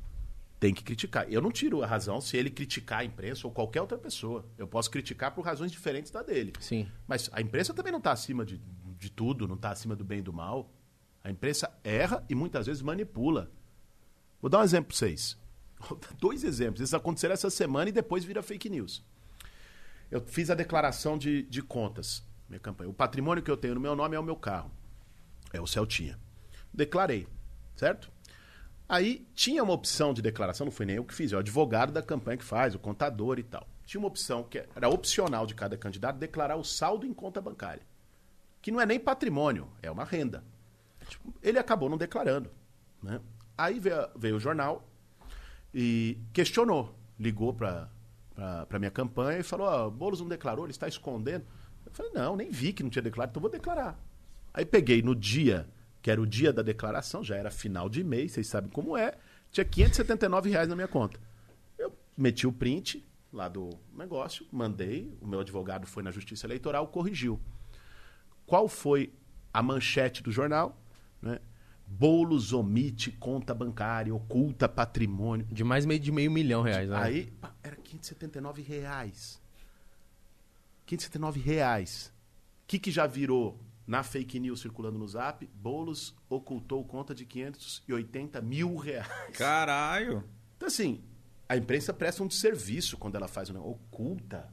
Tem 0.60 0.74
que 0.74 0.84
criticar. 0.84 1.30
Eu 1.32 1.42
não 1.42 1.52
tiro 1.52 1.84
a 1.84 1.88
razão 1.88 2.22
se 2.22 2.38
ele 2.38 2.50
criticar 2.50 3.00
a 3.00 3.06
imprensa 3.06 3.46
ou 3.46 3.54
qualquer 3.54 3.82
outra 3.82 3.98
pessoa. 3.98 4.46
Eu 4.58 4.68
posso 4.68 4.90
criticar 4.90 5.32
por 5.32 5.44
razões 5.44 5.72
diferentes 5.72 6.12
da 6.12 6.22
dele. 6.22 6.54
Sim. 6.60 6.90
Mas 7.08 7.30
a 7.34 7.42
imprensa 7.42 7.74
também 7.74 7.92
não 7.92 8.00
está 8.00 8.12
acima 8.12 8.46
de, 8.46 8.62
de 8.98 9.10
tudo, 9.10 9.48
não 9.48 9.56
está 9.56 9.72
acima 9.72 9.96
do 9.96 10.04
bem 10.04 10.20
e 10.20 10.22
do 10.22 10.32
mal. 10.32 10.72
A 11.24 11.30
imprensa 11.30 11.70
erra 11.84 12.24
e 12.30 12.36
muitas 12.36 12.68
vezes 12.68 12.82
manipula. 12.82 13.52
Vou 14.42 14.50
dar 14.50 14.60
um 14.60 14.64
exemplo 14.64 14.90
para 14.90 14.98
vocês. 14.98 15.38
Dois 16.20 16.44
exemplos. 16.44 16.82
Esses 16.82 16.94
aconteceram 16.94 17.34
essa 17.34 17.50
semana 17.50 17.90
e 17.90 17.94
depois 17.94 18.24
vira 18.24 18.42
fake 18.42 18.70
news. 18.70 19.04
Eu 20.10 20.22
fiz 20.22 20.50
a 20.50 20.56
declaração 20.56 21.18
de, 21.18 21.44
de 21.44 21.62
contas, 21.62 22.24
minha 22.48 22.60
campanha. 22.60 22.90
O 22.90 22.94
patrimônio 22.94 23.44
que 23.44 23.52
eu 23.52 23.58
tenho 23.58 23.76
no 23.76 23.82
meu 23.82 23.96
nome 23.96 24.16
é 24.16 24.20
o 24.20 24.24
meu 24.24 24.36
carro. 24.36 24.72
É 25.52 25.60
o 25.60 25.68
Celtinha. 25.68 26.20
Declarei, 26.74 27.28
certo? 27.76 28.12
Aí 28.88 29.28
tinha 29.34 29.64
uma 29.64 29.74
opção 29.74 30.14
de 30.14 30.22
declaração, 30.22 30.66
não 30.66 30.72
foi 30.72 30.86
nem 30.86 30.98
eu 30.98 31.04
que 31.04 31.14
fiz, 31.14 31.34
é 31.34 31.36
o 31.36 31.40
advogado 31.40 31.92
da 31.92 32.04
campanha 32.04 32.38
que 32.38 32.44
faz, 32.44 32.76
o 32.76 32.80
contador 32.80 33.40
e 33.40 33.44
tal. 33.44 33.68
Tinha 33.86 34.00
uma 34.00 34.08
opção 34.08 34.44
que 34.44 34.64
era 34.76 34.90
opcional 34.90 35.46
de 35.46 35.56
cada 35.56 35.78
candidato 35.78 36.18
declarar 36.18 36.56
o 36.56 36.64
saldo 36.64 37.06
em 37.06 37.14
conta 37.14 37.42
bancária. 37.42 37.82
Que 38.62 38.72
não 38.72 38.82
é 38.82 38.86
nem 38.86 39.00
patrimônio, 39.00 39.70
é 39.82 39.90
uma 39.90 40.04
renda. 40.04 40.44
Ele 41.42 41.58
acabou 41.58 41.90
não 41.90 41.98
declarando. 41.98 42.52
Né? 43.02 43.20
Aí 43.58 43.80
veio, 43.80 44.08
veio 44.16 44.36
o 44.36 44.40
jornal 44.40 44.88
e 45.78 46.18
questionou, 46.32 46.98
ligou 47.20 47.54
para 47.54 47.90
a 48.38 48.80
minha 48.80 48.90
campanha 48.90 49.40
e 49.40 49.44
falou: 49.44 49.68
ó, 49.68 49.90
Boulos 49.90 50.22
não 50.22 50.28
declarou, 50.30 50.66
ele 50.66 50.72
está 50.72 50.88
escondendo. 50.88 51.46
Eu 51.86 51.92
falei: 51.92 52.14
não, 52.14 52.38
nem 52.38 52.50
vi 52.50 52.72
que 52.72 52.82
não 52.82 52.90
tinha 52.90 53.02
declarado, 53.02 53.32
então 53.32 53.42
vou 53.42 53.52
declarar. 53.52 54.00
Aí 54.54 54.66
peguei 54.66 55.02
no 55.02 55.14
dia, 55.14 55.68
que 56.02 56.10
era 56.10 56.22
o 56.22 56.26
dia 56.26 56.54
da 56.54 56.62
declaração, 56.62 57.22
já 57.22 57.36
era 57.36 57.52
final 57.52 57.90
de 57.90 58.06
mês, 58.06 58.32
vocês 58.32 58.48
sabem 58.48 58.72
como 58.72 58.96
é, 58.96 59.16
tinha 59.52 59.66
579 59.66 60.50
reais 60.50 60.70
na 60.70 60.76
minha 60.76 60.88
conta. 60.88 61.20
Eu 61.78 61.94
meti 62.18 62.48
o 62.48 62.54
print 62.54 63.06
lá 63.34 63.50
do 63.50 63.70
negócio, 63.94 64.46
mandei, 64.50 65.14
o 65.20 65.28
meu 65.28 65.42
advogado 65.42 65.86
foi 65.86 66.02
na 66.02 66.10
Justiça 66.10 66.48
Eleitoral, 66.48 66.88
corrigiu. 66.88 67.38
Qual 68.46 68.70
foi 68.70 69.12
a 69.54 69.62
manchete 69.62 70.24
do 70.24 70.32
jornal? 70.32 70.82
Né? 71.22 71.40
Boulos 71.88 72.52
omite 72.52 73.12
conta 73.12 73.54
bancária, 73.54 74.14
oculta 74.14 74.68
patrimônio. 74.68 75.46
De 75.52 75.64
mais 75.64 75.86
meio 75.86 76.00
de 76.00 76.12
meio 76.12 76.32
milhão 76.32 76.62
reais, 76.62 76.90
né? 76.90 76.98
Aí 76.98 77.32
pá, 77.40 77.54
era 77.64 77.76
579 77.76 78.62
reais. 78.62 79.42
579 80.86 81.40
reais. 81.40 82.14
O 82.64 82.68
que, 82.68 82.80
que 82.80 82.92
já 82.92 83.08
virou 83.08 83.60
na 83.88 84.04
fake 84.04 84.40
news 84.40 84.62
circulando 84.62 84.98
no 84.98 85.08
zap? 85.08 85.48
Boulos 85.54 86.16
ocultou 86.30 86.84
conta 86.84 87.14
de 87.14 87.26
580 87.26 88.42
mil 88.42 88.76
reais. 88.76 89.08
Caralho. 89.38 90.24
Então, 90.58 90.68
assim, 90.68 91.04
a 91.48 91.56
imprensa 91.56 91.94
presta 91.94 92.24
um 92.24 92.28
desserviço 92.28 92.98
quando 92.98 93.16
ela 93.16 93.28
faz 93.28 93.50
um 93.50 93.54
negócio. 93.54 93.76
Oculta. 93.76 94.52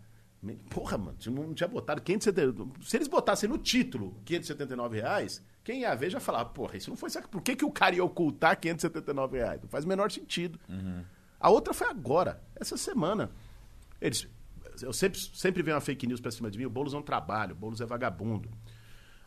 Porra, 0.70 0.98
mano, 0.98 1.16
se 1.20 1.30
não 1.30 1.54
tinha 1.54 1.68
botado 1.68 2.02
570. 2.02 2.84
Se 2.84 2.96
eles 2.96 3.08
botassem 3.08 3.48
no 3.48 3.58
título 3.58 4.20
579 4.24 5.00
reais, 5.00 5.42
quem 5.64 5.80
ia 5.80 5.94
ver 5.94 6.10
já 6.10 6.18
falava, 6.20 6.48
porra, 6.50 6.76
isso 6.76 6.90
não 6.90 6.96
foi 6.96 7.10
saco. 7.10 7.28
Por 7.28 7.40
que, 7.40 7.54
que 7.54 7.64
o 7.64 7.70
cara 7.70 7.94
ia 7.94 8.04
ocultar 8.04 8.58
579 8.58 9.38
reais? 9.38 9.60
Não 9.62 9.68
faz 9.68 9.84
o 9.84 9.88
menor 9.88 10.10
sentido. 10.10 10.58
A 11.38 11.50
outra 11.50 11.72
foi 11.72 11.88
agora, 11.88 12.42
essa 12.56 12.76
semana. 12.76 13.30
Eles 14.00 14.28
Eu 14.82 14.92
sempre, 14.92 15.18
sempre 15.20 15.62
vem 15.62 15.74
uma 15.74 15.80
fake 15.80 16.06
news 16.06 16.20
pra 16.20 16.30
cima 16.30 16.50
de 16.50 16.58
mim. 16.58 16.64
O 16.64 16.70
Boulos 16.70 16.92
não 16.92 17.02
trabalha, 17.02 17.52
o 17.52 17.56
Boulos 17.56 17.80
é 17.80 17.86
vagabundo. 17.86 18.50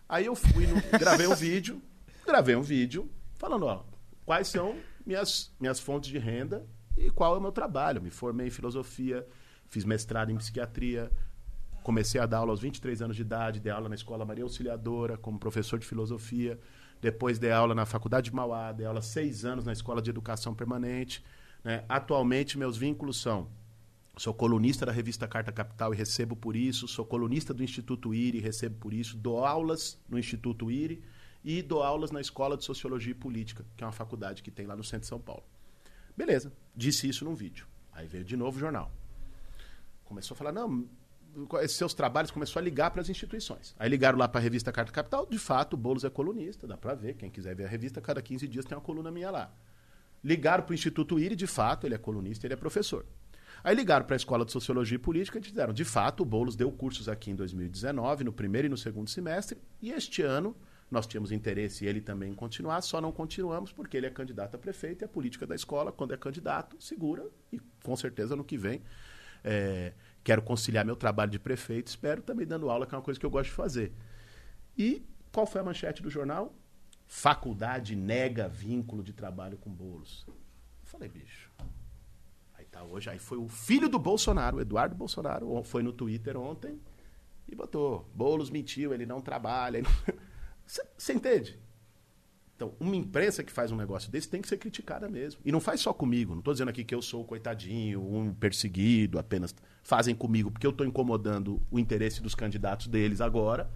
Aí 0.08 0.26
eu 0.26 0.36
fui, 0.36 0.68
no, 0.68 0.76
gravei 1.00 1.28
um 1.28 1.36
vídeo, 1.36 1.82
gravei 2.26 2.56
um 2.56 2.62
vídeo 2.62 3.10
falando, 3.36 3.66
ó, 3.66 3.84
quais 4.26 4.48
são 4.48 4.76
minhas, 5.06 5.54
minhas 5.60 5.80
fontes 5.80 6.10
de 6.10 6.18
renda 6.18 6.66
e 6.98 7.10
qual 7.10 7.36
é 7.36 7.38
o 7.38 7.42
meu 7.42 7.52
trabalho. 7.52 8.02
Me 8.02 8.10
formei 8.10 8.48
em 8.48 8.52
filosofia, 8.52 9.26
fiz 9.68 9.84
mestrado 9.86 10.32
em 10.32 10.38
psiquiatria, 10.38 11.12
comecei 11.86 12.20
a 12.20 12.26
dar 12.26 12.40
aula 12.40 12.52
aos 12.52 12.62
23 12.62 13.04
anos 13.04 13.16
de 13.16 13.22
idade, 13.22 13.60
dei 13.60 13.72
aula 13.72 13.88
na 13.88 13.94
Escola 13.94 14.26
Maria 14.26 14.44
Auxiliadora 14.44 15.18
como 15.18 15.38
professor 15.38 15.78
de 15.78 15.86
filosofia, 15.86 16.60
depois 17.00 17.38
dei 17.38 17.52
aula 17.52 17.76
na 17.76 17.86
Faculdade 17.86 18.32
de 18.32 18.36
Mauá, 18.36 18.72
dei 18.72 18.88
aula 18.88 19.04
seis 19.04 19.46
anos 19.46 19.66
na 19.66 19.72
Escola 19.72 20.02
de 20.02 20.10
Educação 20.10 20.56
Permanente. 20.56 21.24
Né? 21.64 21.86
Atualmente, 21.88 22.58
meus 22.58 22.76
vínculos 22.76 23.22
são 23.22 23.48
Sou 24.18 24.34
colunista 24.34 24.86
da 24.86 24.94
revista 24.94 25.28
Carta 25.28 25.52
Capital 25.52 25.94
e 25.94 25.98
recebo 25.98 26.38
por 26.38 26.56
isso. 26.56 26.88
Sou 26.88 27.06
colunista 27.06 27.54
do 27.54 27.62
Instituto 27.62 28.16
IRI 28.16 28.38
e 28.38 28.42
recebo 28.42 28.78
por 28.78 28.94
isso. 28.94 29.18
Dou 29.18 29.46
aulas 29.46 30.00
no 30.08 30.18
Instituto 30.18 30.72
IRI 30.72 31.04
e 31.44 31.62
dou 31.62 31.84
aulas 31.84 32.12
na 32.12 32.22
Escola 32.22 32.56
de 32.56 32.64
Sociologia 32.64 33.12
e 33.12 33.14
Política, 33.14 33.66
que 33.76 33.84
é 33.84 33.86
uma 33.86 33.92
faculdade 33.92 34.42
que 34.42 34.50
tem 34.50 34.66
lá 34.66 34.76
no 34.76 34.86
centro 34.86 35.02
de 35.02 35.08
São 35.08 35.20
Paulo. 35.20 35.44
Beleza, 36.16 36.52
disse 36.74 37.10
isso 37.10 37.26
num 37.26 37.36
vídeo. 37.36 37.68
Aí 37.92 38.08
veio 38.08 38.24
de 38.24 38.38
novo 38.38 38.56
o 38.56 38.60
jornal. 38.60 38.90
Começou 40.06 40.34
a 40.34 40.38
falar, 40.38 40.54
não, 40.54 40.88
esses 41.62 41.78
seus 41.78 41.94
trabalhos 41.94 42.32
começou 42.32 42.60
a 42.60 42.64
ligar 42.64 42.92
para 42.92 43.02
as 43.02 43.10
instituições. 43.10 43.76
Aí 43.78 43.90
ligaram 43.90 44.18
lá 44.18 44.28
para 44.28 44.40
a 44.40 44.44
revista 44.44 44.72
Carta 44.72 44.92
Capital, 44.92 45.26
de 45.26 45.38
fato, 45.38 45.74
o 45.74 45.78
Boulos 45.78 46.04
é 46.04 46.10
colunista, 46.10 46.68
dá 46.68 46.78
para 46.78 46.94
ver, 46.94 47.16
quem 47.16 47.30
quiser 47.30 47.56
ver 47.56 47.66
a 47.66 47.68
revista, 47.68 48.02
cada 48.02 48.22
15 48.22 48.48
dias 48.48 48.66
tem 48.66 48.78
uma 48.78 48.84
coluna 48.84 49.12
minha 49.12 49.30
lá. 49.32 49.52
Ligaram 50.24 50.64
para 50.64 50.72
o 50.72 50.76
Instituto 50.76 51.20
IRI, 51.20 51.36
de 51.36 51.48
fato, 51.48 51.86
ele 51.86 51.96
é 51.96 51.98
colunista, 51.98 52.48
ele 52.48 52.54
é 52.54 52.58
professor. 52.58 53.06
Aí 53.64 53.76
ligaram 53.76 54.06
para 54.06 54.16
a 54.16 54.18
Escola 54.18 54.46
de 54.46 54.52
Sociologia 54.52 54.96
e 54.96 55.00
Política 55.00 55.38
e 55.38 55.42
disseram, 55.42 55.74
de 55.74 55.86
fato, 55.86 56.22
o 56.22 56.26
Boulos 56.26 56.56
deu 56.56 56.72
cursos 56.72 57.10
aqui 57.10 57.32
em 57.32 57.36
2019, 57.36 58.24
no 58.24 58.32
primeiro 58.32 58.68
e 58.68 58.70
no 58.70 58.78
segundo 58.78 59.10
semestre, 59.10 59.58
e 59.82 59.92
este 59.92 60.22
ano 60.22 60.56
nós 60.90 61.08
tínhamos 61.08 61.32
interesse 61.32 61.86
ele 61.86 62.00
também 62.00 62.32
em 62.32 62.36
continuar, 62.36 62.82
só 62.82 63.02
não 63.02 63.12
continuamos 63.12 63.72
porque 63.72 63.98
ele 63.98 64.06
é 64.06 64.10
candidato 64.10 64.56
a 64.56 64.58
prefeito 64.58 65.04
e 65.04 65.06
a 65.06 65.08
política 65.08 65.48
da 65.48 65.56
escola, 65.56 65.92
quando 65.92 66.14
é 66.14 66.18
candidato, 66.18 66.76
segura 66.80 67.26
e 67.52 67.60
com 67.84 67.96
certeza 67.96 68.36
no 68.36 68.44
que 68.44 68.58
vem. 68.58 68.82
É, 69.44 69.94
quero 70.26 70.42
conciliar 70.42 70.84
meu 70.84 70.98
trabalho 70.98 71.32
de 71.32 71.40
prefeito, 71.40 71.88
espero 71.88 72.22
também 72.22 72.46
dando 72.46 72.70
aula, 72.70 72.86
que 72.86 72.94
é 72.94 72.98
uma 72.98 73.04
coisa 73.04 73.18
que 73.18 73.26
eu 73.26 73.30
gosto 73.30 73.52
de 73.52 73.56
fazer. 73.56 73.94
E 74.78 75.02
qual 75.32 75.46
foi 75.46 75.62
a 75.62 75.64
manchete 75.64 76.04
do 76.04 76.10
jornal? 76.10 76.54
Faculdade 77.08 77.96
nega 77.96 78.50
vínculo 78.50 79.02
de 79.02 79.14
trabalho 79.14 79.58
com 79.58 79.72
bolos. 79.72 80.26
Eu 80.28 80.36
falei, 80.84 81.08
bicho, 81.08 81.50
Tá, 82.76 82.84
hoje 82.84 83.10
aí 83.10 83.18
foi 83.18 83.38
o 83.38 83.48
filho 83.48 83.88
do 83.88 83.98
Bolsonaro, 83.98 84.60
Eduardo 84.60 84.94
Bolsonaro, 84.94 85.64
foi 85.64 85.82
no 85.82 85.94
Twitter 85.94 86.36
ontem 86.36 86.78
e 87.48 87.56
botou: 87.56 88.06
Bolos 88.14 88.50
mentiu, 88.50 88.94
ele 88.94 89.06
não 89.06 89.22
trabalha. 89.22 89.82
Você 90.98 91.14
entende? 91.14 91.58
Então, 92.56 92.74
uma 92.80 92.96
imprensa 92.96 93.44
que 93.44 93.52
faz 93.52 93.72
um 93.72 93.76
negócio 93.76 94.10
desse 94.10 94.30
tem 94.30 94.42
que 94.42 94.48
ser 94.48 94.58
criticada 94.58 95.10
mesmo. 95.10 95.42
E 95.44 95.52
não 95.52 95.60
faz 95.60 95.82
só 95.82 95.94
comigo. 95.94 96.32
Não 96.32 96.40
estou 96.40 96.54
dizendo 96.54 96.70
aqui 96.70 96.86
que 96.86 96.96
eu 96.96 97.02
sou 97.02 97.22
o 97.22 97.26
coitadinho, 97.26 98.02
um 98.02 98.34
perseguido, 98.34 99.20
apenas. 99.20 99.54
Fazem 99.84 100.16
comigo 100.16 100.50
porque 100.50 100.66
eu 100.66 100.72
estou 100.72 100.88
incomodando 100.88 101.62
o 101.70 101.78
interesse 101.78 102.22
dos 102.22 102.34
candidatos 102.34 102.88
deles 102.88 103.20
agora, 103.20 103.70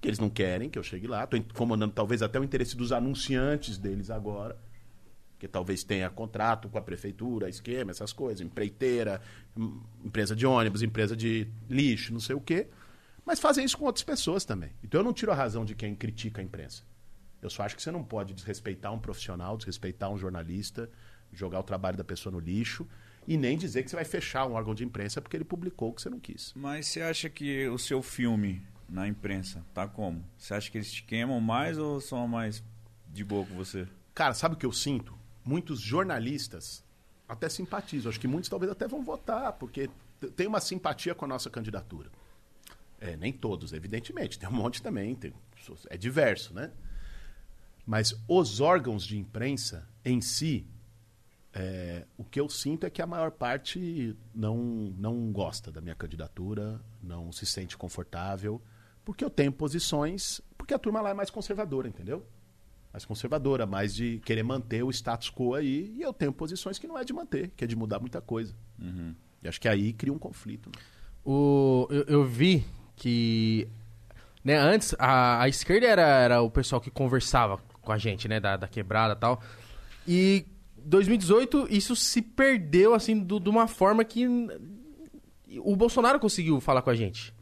que 0.00 0.08
eles 0.08 0.20
não 0.20 0.30
querem 0.30 0.70
que 0.70 0.78
eu 0.78 0.82
chegue 0.82 1.08
lá. 1.08 1.24
Estou 1.24 1.38
incomodando 1.38 1.92
talvez 1.92 2.22
até 2.22 2.38
o 2.38 2.44
interesse 2.44 2.76
dos 2.76 2.92
anunciantes 2.92 3.76
deles 3.76 4.10
agora 4.10 4.56
que 5.40 5.48
talvez 5.48 5.82
tenha 5.82 6.10
contrato 6.10 6.68
com 6.68 6.76
a 6.76 6.82
prefeitura, 6.82 7.48
esquema, 7.48 7.90
essas 7.90 8.12
coisas, 8.12 8.42
empreiteira, 8.42 9.22
hum, 9.56 9.80
empresa 10.04 10.36
de 10.36 10.46
ônibus, 10.46 10.82
empresa 10.82 11.16
de 11.16 11.48
lixo, 11.68 12.12
não 12.12 12.20
sei 12.20 12.36
o 12.36 12.40
quê. 12.40 12.68
Mas 13.24 13.40
fazem 13.40 13.64
isso 13.64 13.78
com 13.78 13.86
outras 13.86 14.04
pessoas 14.04 14.44
também. 14.44 14.70
Então 14.84 15.00
eu 15.00 15.04
não 15.04 15.14
tiro 15.14 15.32
a 15.32 15.34
razão 15.34 15.64
de 15.64 15.74
quem 15.74 15.94
critica 15.94 16.42
a 16.42 16.44
imprensa. 16.44 16.82
Eu 17.42 17.50
só 17.50 17.62
acho 17.62 17.76
que 17.76 17.82
você 17.82 17.90
não 17.90 18.04
pode 18.04 18.34
desrespeitar 18.34 18.92
um 18.92 18.98
profissional, 18.98 19.56
desrespeitar 19.56 20.10
um 20.10 20.18
jornalista, 20.18 20.90
jogar 21.32 21.60
o 21.60 21.62
trabalho 21.62 21.96
da 21.96 22.04
pessoa 22.04 22.32
no 22.32 22.40
lixo 22.40 22.86
e 23.26 23.36
nem 23.36 23.56
dizer 23.56 23.82
que 23.82 23.90
você 23.90 23.96
vai 23.96 24.04
fechar 24.04 24.46
um 24.46 24.52
órgão 24.52 24.74
de 24.74 24.84
imprensa 24.84 25.20
porque 25.20 25.36
ele 25.36 25.44
publicou 25.44 25.90
o 25.90 25.92
que 25.92 26.02
você 26.02 26.10
não 26.10 26.20
quis. 26.20 26.52
Mas 26.54 26.86
você 26.86 27.00
acha 27.00 27.30
que 27.30 27.68
o 27.68 27.78
seu 27.78 28.02
filme 28.02 28.62
na 28.88 29.06
imprensa 29.06 29.64
tá 29.72 29.86
como? 29.86 30.24
Você 30.36 30.54
acha 30.54 30.70
que 30.70 30.78
eles 30.78 30.92
te 30.92 31.02
queimam 31.02 31.40
mais 31.40 31.78
ou 31.78 32.00
são 32.00 32.26
mais 32.26 32.62
de 33.08 33.24
boa 33.24 33.46
com 33.46 33.54
você? 33.54 33.86
Cara, 34.14 34.34
sabe 34.34 34.54
o 34.54 34.58
que 34.58 34.66
eu 34.66 34.72
sinto? 34.72 35.20
muitos 35.44 35.80
jornalistas 35.80 36.84
até 37.28 37.48
simpatizam. 37.48 38.10
Acho 38.10 38.20
que 38.20 38.28
muitos 38.28 38.48
talvez 38.48 38.70
até 38.70 38.86
vão 38.86 39.02
votar, 39.02 39.52
porque 39.54 39.88
tem 40.36 40.46
uma 40.46 40.60
simpatia 40.60 41.14
com 41.14 41.24
a 41.24 41.28
nossa 41.28 41.48
candidatura. 41.48 42.10
É, 43.00 43.16
nem 43.16 43.32
todos, 43.32 43.72
evidentemente. 43.72 44.38
Tem 44.38 44.48
um 44.48 44.52
monte 44.52 44.82
também. 44.82 45.14
Tem, 45.14 45.32
é 45.88 45.96
diverso, 45.96 46.52
né? 46.52 46.70
Mas 47.90 48.14
os 48.28 48.60
órgãos 48.60 49.02
de 49.04 49.18
imprensa 49.18 49.84
em 50.04 50.20
si, 50.20 50.64
é, 51.52 52.06
o 52.16 52.22
que 52.22 52.38
eu 52.40 52.48
sinto 52.48 52.86
é 52.86 52.90
que 52.90 53.02
a 53.02 53.06
maior 53.06 53.32
parte 53.32 54.16
não, 54.32 54.56
não 54.96 55.32
gosta 55.32 55.72
da 55.72 55.80
minha 55.80 55.96
candidatura, 55.96 56.80
não 57.02 57.32
se 57.32 57.44
sente 57.44 57.76
confortável, 57.76 58.62
porque 59.04 59.24
eu 59.24 59.28
tenho 59.28 59.50
posições. 59.50 60.40
Porque 60.56 60.72
a 60.72 60.78
turma 60.78 61.00
lá 61.00 61.10
é 61.10 61.14
mais 61.14 61.30
conservadora, 61.30 61.88
entendeu? 61.88 62.24
mais 62.92 63.04
conservadora, 63.04 63.66
mais 63.66 63.92
de 63.92 64.20
querer 64.24 64.44
manter 64.44 64.84
o 64.84 64.90
status 64.90 65.28
quo 65.28 65.54
aí. 65.54 65.92
E 65.96 66.00
eu 66.00 66.12
tenho 66.12 66.32
posições 66.32 66.78
que 66.78 66.86
não 66.86 66.96
é 66.96 67.02
de 67.02 67.12
manter, 67.12 67.50
que 67.56 67.64
é 67.64 67.66
de 67.66 67.74
mudar 67.74 67.98
muita 67.98 68.20
coisa. 68.20 68.54
Uhum. 68.78 69.16
E 69.42 69.48
acho 69.48 69.60
que 69.60 69.68
aí 69.68 69.92
cria 69.92 70.12
um 70.12 70.18
conflito. 70.18 70.68
Né? 70.68 70.80
O, 71.24 71.88
eu, 71.90 72.02
eu, 72.04 72.24
vi 72.24 72.64
que 72.94 73.66
né, 74.44 74.56
antes 74.56 74.94
a, 74.96 75.42
a 75.42 75.48
esquerda 75.48 75.86
era, 75.88 76.02
era 76.02 76.42
o 76.42 76.50
pessoal 76.50 76.80
que 76.80 76.90
conversava 76.90 77.60
com 77.82 77.92
a 77.92 77.98
gente, 77.98 78.28
né, 78.28 78.40
da, 78.40 78.56
da 78.56 78.68
quebrada 78.68 79.14
e 79.14 79.16
tal. 79.16 79.42
E 80.06 80.46
2018 80.84 81.68
isso 81.70 81.94
se 81.94 82.22
perdeu 82.22 82.94
assim 82.94 83.18
do, 83.18 83.38
de 83.38 83.48
uma 83.48 83.66
forma 83.66 84.04
que 84.04 84.26
o 85.58 85.76
Bolsonaro 85.76 86.18
conseguiu 86.18 86.60
falar 86.60 86.82
com 86.82 86.90
a 86.90 86.94
gente. 86.94 87.32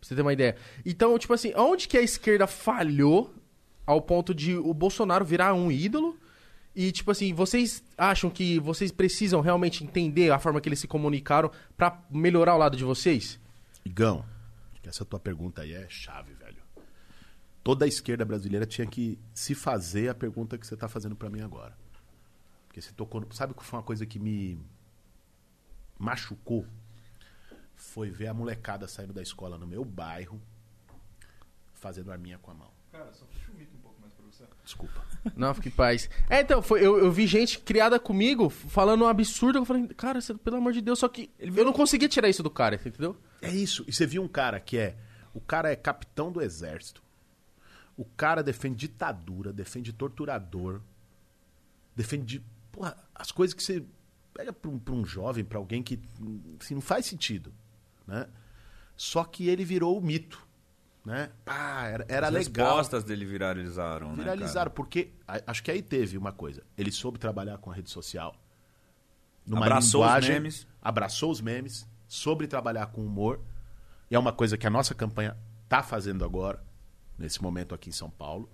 Pra 0.00 0.08
você 0.08 0.14
ter 0.14 0.22
uma 0.22 0.32
ideia. 0.32 0.56
Então, 0.84 1.18
tipo 1.18 1.32
assim, 1.32 1.52
onde 1.56 1.88
que 1.88 1.96
a 1.96 2.02
esquerda 2.02 2.46
falhou 2.46 3.34
ao 3.86 4.02
ponto 4.02 4.34
de 4.34 4.56
o 4.56 4.74
Bolsonaro 4.74 5.24
virar 5.24 5.54
um 5.54 5.70
ídolo. 5.70 6.18
E, 6.74 6.92
tipo 6.92 7.10
assim, 7.10 7.32
vocês 7.32 7.82
acham 7.96 8.28
que 8.28 8.58
vocês 8.60 8.92
precisam 8.92 9.40
realmente 9.40 9.82
entender 9.82 10.30
a 10.30 10.38
forma 10.38 10.60
que 10.60 10.68
eles 10.68 10.78
se 10.78 10.86
comunicaram 10.86 11.50
para 11.74 12.02
melhorar 12.10 12.54
o 12.54 12.58
lado 12.58 12.76
de 12.76 12.84
vocês? 12.84 13.40
Igão, 13.82 14.22
essa 14.84 15.04
tua 15.04 15.18
pergunta 15.18 15.62
aí 15.62 15.72
é 15.72 15.86
chave. 15.88 16.35
Toda 17.66 17.84
a 17.84 17.88
esquerda 17.88 18.24
brasileira 18.24 18.64
tinha 18.64 18.86
que 18.86 19.18
se 19.34 19.52
fazer 19.52 20.08
a 20.08 20.14
pergunta 20.14 20.56
que 20.56 20.64
você 20.64 20.76
tá 20.76 20.86
fazendo 20.86 21.16
para 21.16 21.28
mim 21.28 21.40
agora. 21.40 21.76
Porque 22.68 22.80
você 22.80 22.92
tocou. 22.92 23.26
Sabe 23.32 23.54
que 23.54 23.64
foi 23.64 23.76
uma 23.76 23.82
coisa 23.82 24.06
que 24.06 24.20
me 24.20 24.56
machucou? 25.98 26.64
Foi 27.74 28.08
ver 28.08 28.28
a 28.28 28.34
molecada 28.34 28.86
saindo 28.86 29.12
da 29.12 29.20
escola 29.20 29.58
no 29.58 29.66
meu 29.66 29.84
bairro 29.84 30.40
fazendo 31.74 32.12
arminha 32.12 32.38
com 32.38 32.52
a 32.52 32.54
mão. 32.54 32.70
Cara, 32.92 33.12
só 33.12 33.24
puxa 33.24 33.50
o 33.50 33.54
um 33.54 33.80
pouco 33.82 34.00
mais 34.00 34.12
pra 34.14 34.24
você. 34.26 34.44
Desculpa. 34.62 35.04
Não, 35.34 35.52
fique 35.52 35.66
em 35.66 35.72
paz. 35.72 36.08
É, 36.30 36.42
então, 36.42 36.62
foi, 36.62 36.86
eu, 36.86 36.98
eu 36.98 37.10
vi 37.10 37.26
gente 37.26 37.58
criada 37.58 37.98
comigo 37.98 38.48
falando 38.48 39.02
um 39.02 39.08
absurdo. 39.08 39.58
Eu 39.58 39.64
falei, 39.64 39.88
cara, 39.88 40.20
você, 40.20 40.34
pelo 40.34 40.58
amor 40.58 40.72
de 40.72 40.80
Deus, 40.80 41.00
só 41.00 41.08
que 41.08 41.32
eu 41.36 41.64
não 41.64 41.72
conseguia 41.72 42.08
tirar 42.08 42.28
isso 42.28 42.44
do 42.44 42.50
cara, 42.50 42.76
entendeu? 42.76 43.16
É 43.42 43.50
isso. 43.50 43.84
E 43.88 43.92
você 43.92 44.06
viu 44.06 44.22
um 44.22 44.28
cara 44.28 44.60
que 44.60 44.78
é. 44.78 44.96
O 45.34 45.40
cara 45.40 45.68
é 45.68 45.74
capitão 45.74 46.30
do 46.30 46.40
exército. 46.40 47.04
O 47.96 48.04
cara 48.04 48.42
defende 48.42 48.76
ditadura, 48.76 49.52
defende 49.52 49.92
torturador, 49.92 50.80
defende. 51.94 52.44
Porra, 52.70 52.96
as 53.14 53.32
coisas 53.32 53.54
que 53.54 53.62
você 53.62 53.84
pega 54.34 54.52
pra 54.52 54.70
um, 54.70 54.80
um 54.90 55.04
jovem, 55.04 55.44
pra 55.44 55.58
alguém 55.58 55.82
que 55.82 55.98
assim, 56.60 56.74
não 56.74 56.82
faz 56.82 57.06
sentido. 57.06 57.52
Né? 58.06 58.28
Só 58.96 59.24
que 59.24 59.48
ele 59.48 59.64
virou 59.64 59.96
o 59.96 60.00
mito 60.00 60.46
né? 61.06 61.30
Pá, 61.44 61.84
era, 61.86 62.04
era 62.08 62.26
As 62.26 62.34
legal. 62.34 62.66
As 62.66 62.72
respostas 62.72 63.04
dele 63.04 63.24
viralizaram, 63.24 64.10
né, 64.10 64.24
Viralizaram, 64.24 64.70
né, 64.70 64.74
porque 64.74 65.12
acho 65.46 65.62
que 65.62 65.70
aí 65.70 65.80
teve 65.80 66.18
uma 66.18 66.32
coisa. 66.32 66.64
Ele 66.76 66.90
soube 66.90 67.16
trabalhar 67.16 67.58
com 67.58 67.70
a 67.70 67.74
rede 67.74 67.90
social. 67.90 68.34
Numa 69.46 69.66
abraçou 69.66 70.00
linguagem, 70.00 70.30
os 70.30 70.34
memes. 70.34 70.66
Abraçou 70.82 71.30
os 71.30 71.40
memes, 71.40 71.88
soube 72.08 72.48
trabalhar 72.48 72.86
com 72.88 73.06
humor. 73.06 73.40
E 74.10 74.16
é 74.16 74.18
uma 74.18 74.32
coisa 74.32 74.58
que 74.58 74.66
a 74.66 74.70
nossa 74.70 74.96
campanha 74.96 75.36
está 75.62 75.80
fazendo 75.80 76.24
agora, 76.24 76.60
nesse 77.18 77.42
momento 77.42 77.74
aqui 77.74 77.88
em 77.88 77.92
São 77.92 78.10
Paulo. 78.10 78.50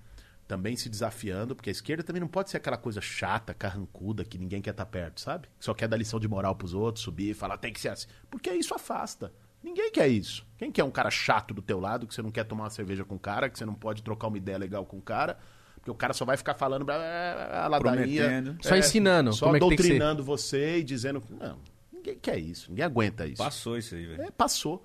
Também 0.46 0.76
se 0.76 0.88
desafiando, 0.88 1.54
porque 1.54 1.70
a 1.70 1.72
esquerda 1.72 2.02
também 2.02 2.20
não 2.20 2.28
pode 2.28 2.50
ser 2.50 2.58
aquela 2.58 2.76
coisa 2.76 3.00
chata, 3.00 3.54
carrancuda, 3.54 4.24
que 4.24 4.36
ninguém 4.36 4.60
quer 4.60 4.70
estar 4.70 4.84
tá 4.84 4.90
perto, 4.90 5.20
sabe? 5.20 5.48
Só 5.58 5.72
quer 5.72 5.88
dar 5.88 5.96
lição 5.96 6.20
de 6.20 6.28
moral 6.28 6.54
pros 6.54 6.74
outros, 6.74 7.04
subir 7.04 7.30
e 7.30 7.34
falar, 7.34 7.56
tem 7.56 7.72
que 7.72 7.80
ser 7.80 7.88
assim. 7.88 8.06
Porque 8.30 8.50
isso 8.52 8.74
afasta. 8.74 9.32
Ninguém 9.62 9.90
quer 9.90 10.08
isso. 10.08 10.44
Quem 10.58 10.70
quer 10.70 10.84
um 10.84 10.90
cara 10.90 11.10
chato 11.10 11.54
do 11.54 11.62
teu 11.62 11.78
lado, 11.78 12.06
que 12.06 12.14
você 12.14 12.20
não 12.20 12.30
quer 12.30 12.44
tomar 12.44 12.64
uma 12.64 12.70
cerveja 12.70 13.04
com 13.04 13.14
o 13.14 13.18
cara, 13.18 13.48
que 13.48 13.56
você 13.56 13.64
não 13.64 13.74
pode 13.74 14.02
trocar 14.02 14.26
uma 14.26 14.36
ideia 14.36 14.58
legal 14.58 14.84
com 14.84 14.98
o 14.98 15.02
cara, 15.02 15.38
porque 15.76 15.90
o 15.90 15.94
cara 15.94 16.12
só 16.12 16.24
vai 16.24 16.36
ficar 16.36 16.54
falando 16.54 16.90
a 16.90 17.68
ladainha. 17.68 18.56
Só 18.60 18.74
é, 18.74 18.80
ensinando. 18.80 19.32
Só 19.32 19.46
como 19.46 19.58
doutrinando 19.58 20.22
é 20.22 20.24
você 20.24 20.78
e 20.78 20.84
dizendo. 20.84 21.22
Não, 21.30 21.58
Ninguém 22.02 22.18
quer 22.18 22.38
isso, 22.38 22.68
ninguém 22.68 22.84
aguenta 22.84 23.24
isso. 23.26 23.36
Passou 23.36 23.78
isso 23.78 23.94
aí, 23.94 24.04
velho. 24.04 24.22
É, 24.22 24.30
passou. 24.32 24.84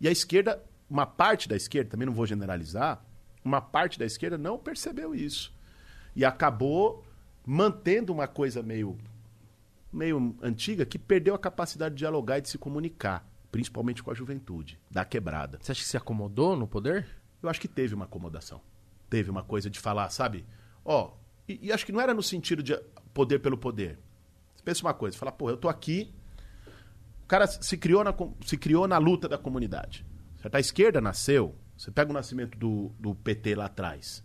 E 0.00 0.08
a 0.08 0.10
esquerda, 0.10 0.60
uma 0.90 1.06
parte 1.06 1.48
da 1.48 1.54
esquerda, 1.54 1.90
também 1.90 2.06
não 2.06 2.12
vou 2.12 2.26
generalizar, 2.26 3.04
uma 3.46 3.60
parte 3.60 3.98
da 3.98 4.04
esquerda 4.04 4.36
não 4.36 4.58
percebeu 4.58 5.14
isso. 5.14 5.54
E 6.14 6.24
acabou 6.24 7.04
mantendo 7.44 8.12
uma 8.12 8.26
coisa 8.26 8.62
meio, 8.62 8.98
meio 9.92 10.36
antiga 10.42 10.84
que 10.84 10.98
perdeu 10.98 11.34
a 11.34 11.38
capacidade 11.38 11.94
de 11.94 12.00
dialogar 12.00 12.38
e 12.38 12.40
de 12.40 12.48
se 12.48 12.58
comunicar, 12.58 13.24
principalmente 13.52 14.02
com 14.02 14.10
a 14.10 14.14
juventude, 14.14 14.80
da 14.90 15.04
quebrada. 15.04 15.58
Você 15.60 15.72
acha 15.72 15.80
que 15.82 15.88
se 15.88 15.96
acomodou 15.96 16.56
no 16.56 16.66
poder? 16.66 17.06
Eu 17.40 17.48
acho 17.48 17.60
que 17.60 17.68
teve 17.68 17.94
uma 17.94 18.06
acomodação. 18.06 18.60
Teve 19.08 19.30
uma 19.30 19.44
coisa 19.44 19.70
de 19.70 19.78
falar, 19.78 20.10
sabe? 20.10 20.44
Ó, 20.84 21.12
e, 21.48 21.68
e 21.68 21.72
acho 21.72 21.86
que 21.86 21.92
não 21.92 22.00
era 22.00 22.12
no 22.12 22.22
sentido 22.22 22.62
de 22.62 22.76
poder 23.14 23.38
pelo 23.38 23.56
poder. 23.56 23.98
Você 24.56 24.64
pensa 24.64 24.82
uma 24.82 24.94
coisa, 24.94 25.16
fala, 25.16 25.30
pô, 25.30 25.48
eu 25.48 25.56
tô 25.56 25.68
aqui. 25.68 26.12
O 27.22 27.26
cara 27.26 27.46
se 27.46 27.76
criou 27.76 28.02
na, 28.02 28.14
se 28.44 28.56
criou 28.56 28.88
na 28.88 28.98
luta 28.98 29.28
da 29.28 29.38
comunidade. 29.38 30.04
Certo? 30.42 30.54
A 30.56 30.60
esquerda 30.60 31.00
nasceu. 31.00 31.54
Você 31.76 31.90
pega 31.90 32.10
o 32.10 32.14
nascimento 32.14 32.56
do, 32.58 32.90
do 32.98 33.14
PT 33.14 33.54
lá 33.54 33.66
atrás, 33.66 34.24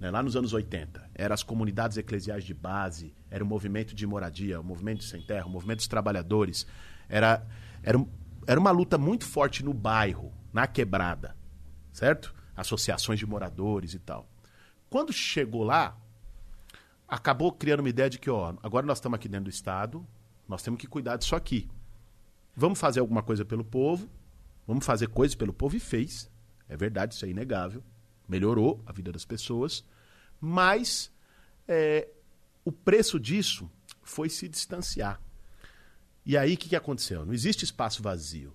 né, 0.00 0.10
lá 0.10 0.22
nos 0.22 0.36
anos 0.36 0.52
80. 0.52 1.10
Eram 1.14 1.34
as 1.34 1.42
comunidades 1.42 1.96
eclesiais 1.96 2.44
de 2.44 2.54
base, 2.54 3.14
era 3.30 3.44
o 3.44 3.46
movimento 3.46 3.94
de 3.94 4.06
moradia, 4.06 4.60
o 4.60 4.64
movimento 4.64 5.00
de 5.00 5.04
sem 5.04 5.22
terra, 5.22 5.46
o 5.46 5.50
movimento 5.50 5.78
dos 5.78 5.88
trabalhadores. 5.88 6.66
Era, 7.08 7.46
era, 7.82 7.98
era 8.46 8.60
uma 8.60 8.70
luta 8.70 8.96
muito 8.96 9.24
forte 9.24 9.64
no 9.64 9.74
bairro, 9.74 10.32
na 10.52 10.66
quebrada 10.66 11.36
certo? 11.96 12.34
Associações 12.54 13.18
de 13.18 13.26
moradores 13.26 13.94
e 13.94 13.98
tal. 13.98 14.28
Quando 14.90 15.12
chegou 15.12 15.64
lá, 15.64 15.96
acabou 17.08 17.50
criando 17.50 17.80
uma 17.80 17.88
ideia 17.88 18.10
de 18.10 18.18
que, 18.18 18.28
ó, 18.28 18.54
agora 18.62 18.86
nós 18.86 18.98
estamos 18.98 19.16
aqui 19.16 19.28
dentro 19.28 19.44
do 19.44 19.50
Estado, 19.50 20.06
nós 20.46 20.62
temos 20.62 20.78
que 20.78 20.86
cuidar 20.86 21.16
disso 21.16 21.34
aqui. 21.34 21.68
Vamos 22.54 22.78
fazer 22.78 23.00
alguma 23.00 23.22
coisa 23.22 23.44
pelo 23.44 23.64
povo, 23.64 24.08
vamos 24.66 24.84
fazer 24.84 25.08
coisas 25.08 25.34
pelo 25.34 25.54
povo 25.54 25.74
e 25.74 25.80
fez. 25.80 26.30
É 26.68 26.76
verdade, 26.76 27.14
isso 27.14 27.24
é 27.24 27.28
inegável. 27.28 27.82
Melhorou 28.28 28.82
a 28.86 28.92
vida 28.92 29.12
das 29.12 29.24
pessoas, 29.24 29.84
mas 30.40 31.12
é, 31.68 32.08
o 32.64 32.72
preço 32.72 33.20
disso 33.20 33.70
foi 34.02 34.28
se 34.28 34.48
distanciar. 34.48 35.20
E 36.24 36.36
aí 36.36 36.54
o 36.54 36.56
que, 36.56 36.68
que 36.68 36.76
aconteceu? 36.76 37.24
Não 37.24 37.32
existe 37.32 37.64
espaço 37.64 38.02
vazio. 38.02 38.52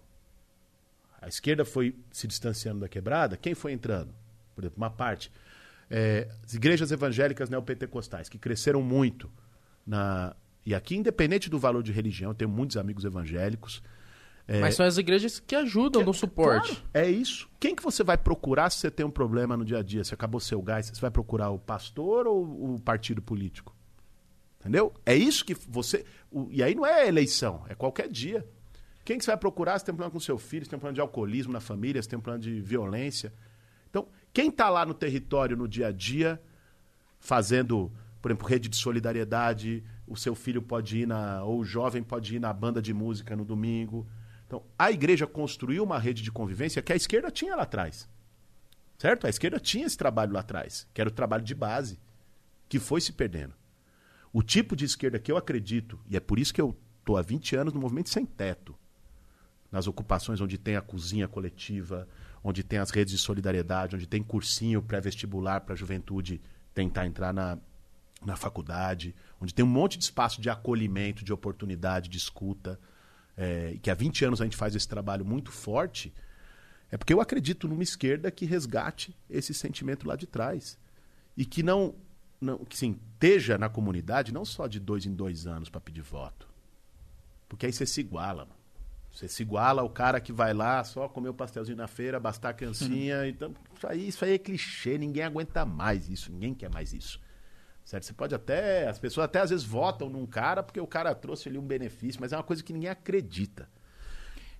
A 1.21 1.27
esquerda 1.27 1.63
foi 1.63 1.95
se 2.11 2.27
distanciando 2.27 2.81
da 2.81 2.89
quebrada, 2.89 3.37
quem 3.37 3.53
foi 3.53 3.71
entrando? 3.71 4.13
Por 4.55 4.63
exemplo, 4.63 4.77
uma 4.77 4.89
parte. 4.89 5.31
É, 5.89 6.29
as 6.43 6.53
igrejas 6.53 6.91
evangélicas 6.91 7.49
neopentecostais, 7.49 8.27
que 8.27 8.37
cresceram 8.37 8.81
muito. 8.81 9.31
Na... 9.85 10.35
E 10.65 10.75
aqui, 10.75 10.95
independente 10.95 11.49
do 11.49 11.57
valor 11.59 11.83
de 11.83 11.91
religião, 11.91 12.31
eu 12.31 12.35
tenho 12.35 12.49
muitos 12.49 12.75
amigos 12.75 13.05
evangélicos. 13.05 13.81
Mas 14.59 14.75
são 14.75 14.85
as 14.85 14.97
igrejas 14.97 15.39
que 15.39 15.55
ajudam, 15.55 16.03
dão 16.03 16.13
suporte. 16.13 16.69
Claro, 16.69 16.87
é 16.93 17.09
isso. 17.09 17.49
Quem 17.59 17.75
que 17.75 17.83
você 17.83 18.03
vai 18.03 18.17
procurar 18.17 18.69
se 18.69 18.79
você 18.79 18.91
tem 18.91 19.05
um 19.05 19.11
problema 19.11 19.55
no 19.55 19.63
dia 19.63 19.79
a 19.79 19.83
dia? 19.83 20.03
Se 20.03 20.13
acabou 20.13 20.39
seu 20.39 20.61
gás, 20.61 20.89
você 20.89 20.99
vai 20.99 21.11
procurar 21.11 21.49
o 21.51 21.59
pastor 21.59 22.27
ou 22.27 22.73
o 22.75 22.79
partido 22.79 23.21
político? 23.21 23.75
Entendeu? 24.59 24.93
É 25.05 25.15
isso 25.15 25.43
que 25.45 25.53
você. 25.53 26.05
e 26.49 26.61
aí 26.61 26.75
não 26.75 26.85
é 26.85 27.07
eleição, 27.07 27.63
é 27.67 27.75
qualquer 27.75 28.07
dia. 28.07 28.45
Quem 29.03 29.17
que 29.17 29.25
você 29.25 29.31
vai 29.31 29.37
procurar 29.37 29.79
se 29.79 29.85
tem 29.85 29.93
um 29.93 29.95
problema 29.95 30.11
com 30.11 30.19
seu 30.19 30.37
filho, 30.37 30.65
se 30.65 30.69
tem 30.69 30.77
um 30.77 30.79
problema 30.79 30.95
de 30.95 31.01
alcoolismo 31.01 31.51
na 31.51 31.59
família, 31.59 32.01
se 32.01 32.07
tem 32.07 32.19
um 32.19 32.21
problema 32.21 32.43
de 32.43 32.61
violência? 32.61 33.33
Então, 33.89 34.07
quem 34.31 34.49
está 34.49 34.69
lá 34.69 34.85
no 34.85 34.93
território 34.93 35.57
no 35.57 35.67
dia 35.67 35.87
a 35.87 35.91
dia, 35.91 36.41
fazendo, 37.19 37.91
por 38.21 38.29
exemplo, 38.29 38.47
rede 38.47 38.69
de 38.69 38.77
solidariedade, 38.77 39.83
o 40.07 40.15
seu 40.15 40.35
filho 40.35 40.61
pode 40.61 40.99
ir 40.99 41.07
na. 41.07 41.43
ou 41.43 41.59
o 41.59 41.65
jovem 41.65 42.03
pode 42.03 42.35
ir 42.35 42.39
na 42.39 42.53
banda 42.53 42.81
de 42.81 42.93
música 42.93 43.35
no 43.35 43.43
domingo. 43.43 44.07
Então, 44.51 44.65
a 44.77 44.91
igreja 44.91 45.25
construiu 45.25 45.81
uma 45.81 45.97
rede 45.97 46.21
de 46.21 46.29
convivência 46.29 46.81
que 46.81 46.91
a 46.91 46.95
esquerda 46.95 47.31
tinha 47.31 47.55
lá 47.55 47.63
atrás. 47.63 48.09
Certo? 48.97 49.25
A 49.25 49.29
esquerda 49.29 49.57
tinha 49.61 49.85
esse 49.85 49.97
trabalho 49.97 50.33
lá 50.33 50.41
atrás, 50.41 50.85
que 50.93 50.99
era 50.99 51.09
o 51.09 51.13
trabalho 51.13 51.41
de 51.41 51.55
base, 51.55 51.97
que 52.67 52.77
foi 52.77 52.99
se 52.99 53.13
perdendo. 53.13 53.53
O 54.33 54.43
tipo 54.43 54.75
de 54.75 54.83
esquerda 54.83 55.17
que 55.19 55.31
eu 55.31 55.37
acredito, 55.37 55.97
e 56.05 56.17
é 56.17 56.19
por 56.19 56.37
isso 56.37 56.53
que 56.53 56.59
eu 56.59 56.77
estou 56.99 57.15
há 57.15 57.21
20 57.21 57.55
anos 57.55 57.73
no 57.73 57.79
movimento 57.79 58.09
sem 58.09 58.25
teto, 58.25 58.75
nas 59.71 59.87
ocupações 59.87 60.41
onde 60.41 60.57
tem 60.57 60.75
a 60.75 60.81
cozinha 60.81 61.29
coletiva, 61.29 62.05
onde 62.43 62.61
tem 62.61 62.79
as 62.79 62.91
redes 62.91 63.13
de 63.13 63.19
solidariedade, 63.19 63.95
onde 63.95 64.05
tem 64.05 64.21
cursinho 64.21 64.81
pré-vestibular 64.81 65.61
para 65.61 65.75
a 65.75 65.77
juventude 65.77 66.41
tentar 66.73 67.05
entrar 67.05 67.33
na, 67.33 67.57
na 68.21 68.35
faculdade, 68.35 69.15
onde 69.39 69.53
tem 69.53 69.63
um 69.63 69.69
monte 69.69 69.97
de 69.97 70.03
espaço 70.03 70.41
de 70.41 70.49
acolhimento, 70.49 71.23
de 71.23 71.31
oportunidade, 71.31 72.09
de 72.09 72.17
escuta, 72.17 72.77
é, 73.37 73.77
que 73.81 73.89
há 73.89 73.93
20 73.93 74.25
anos 74.25 74.41
a 74.41 74.43
gente 74.43 74.57
faz 74.57 74.75
esse 74.75 74.87
trabalho 74.87 75.25
muito 75.25 75.51
forte, 75.51 76.13
é 76.91 76.97
porque 76.97 77.13
eu 77.13 77.21
acredito 77.21 77.67
numa 77.67 77.83
esquerda 77.83 78.29
que 78.29 78.45
resgate 78.45 79.15
esse 79.29 79.53
sentimento 79.53 80.07
lá 80.07 80.15
de 80.15 80.27
trás. 80.27 80.77
E 81.37 81.45
que 81.45 81.63
não, 81.63 81.95
não 82.39 82.65
que 82.65 82.77
sim, 82.77 82.99
esteja 83.13 83.57
na 83.57 83.69
comunidade 83.69 84.33
não 84.33 84.43
só 84.43 84.67
de 84.67 84.79
dois 84.79 85.05
em 85.05 85.13
dois 85.13 85.47
anos 85.47 85.69
para 85.69 85.79
pedir 85.79 86.01
voto. 86.01 86.47
Porque 87.47 87.65
aí 87.65 87.73
você 87.73 87.85
se 87.85 88.01
iguala, 88.01 88.45
mano. 88.45 88.61
Você 89.11 89.27
se 89.27 89.41
iguala 89.41 89.81
ao 89.81 89.89
cara 89.89 90.21
que 90.21 90.31
vai 90.31 90.53
lá 90.53 90.83
só 90.83 91.07
comer 91.07 91.29
o 91.29 91.33
pastelzinho 91.33 91.77
na 91.77 91.87
feira, 91.87 92.19
bastar 92.19 92.49
a 92.49 92.53
criancinha. 92.53 93.27
Então, 93.27 93.53
isso 93.75 93.87
aí, 93.87 94.07
isso 94.07 94.25
aí 94.25 94.33
é 94.33 94.37
clichê, 94.37 94.97
ninguém 94.97 95.23
aguenta 95.23 95.65
mais 95.65 96.09
isso, 96.09 96.31
ninguém 96.31 96.53
quer 96.53 96.69
mais 96.69 96.93
isso. 96.93 97.19
Certo? 97.91 98.05
Você 98.05 98.13
pode 98.13 98.33
até. 98.33 98.87
As 98.87 98.97
pessoas 98.97 99.25
até 99.25 99.41
às 99.41 99.49
vezes 99.49 99.65
votam 99.65 100.09
num 100.09 100.25
cara 100.25 100.63
porque 100.63 100.79
o 100.79 100.87
cara 100.87 101.13
trouxe 101.13 101.49
ali 101.49 101.57
um 101.57 101.67
benefício, 101.67 102.21
mas 102.21 102.31
é 102.31 102.37
uma 102.37 102.43
coisa 102.43 102.63
que 102.63 102.71
ninguém 102.71 102.89
acredita. 102.89 103.67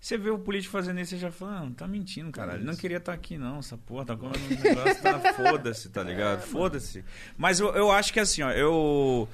Você 0.02 0.18
vê 0.18 0.30
o 0.30 0.38
político 0.38 0.74
fazendo 0.74 1.00
isso 1.00 1.16
e 1.16 1.18
já 1.18 1.32
fala, 1.32 1.66
ah, 1.66 1.72
tá 1.78 1.88
mentindo, 1.88 2.30
cara. 2.30 2.56
Ele 2.56 2.66
não 2.66 2.76
queria 2.76 2.98
estar 2.98 3.14
aqui, 3.14 3.38
não. 3.38 3.60
Essa 3.60 3.78
porra 3.78 4.04
tá 4.04 4.18
comendo 4.18 4.38
um 4.38 4.50
negócio, 4.50 5.02
tá... 5.02 5.20
foda-se, 5.34 5.90
tá 5.90 6.04
ligado? 6.04 6.42
Foda-se. 6.42 7.06
Mas 7.38 7.62
eu, 7.62 7.74
eu 7.74 7.90
acho 7.90 8.12
que 8.12 8.20
assim, 8.20 8.42
ó, 8.42 8.52
eu. 8.52 9.30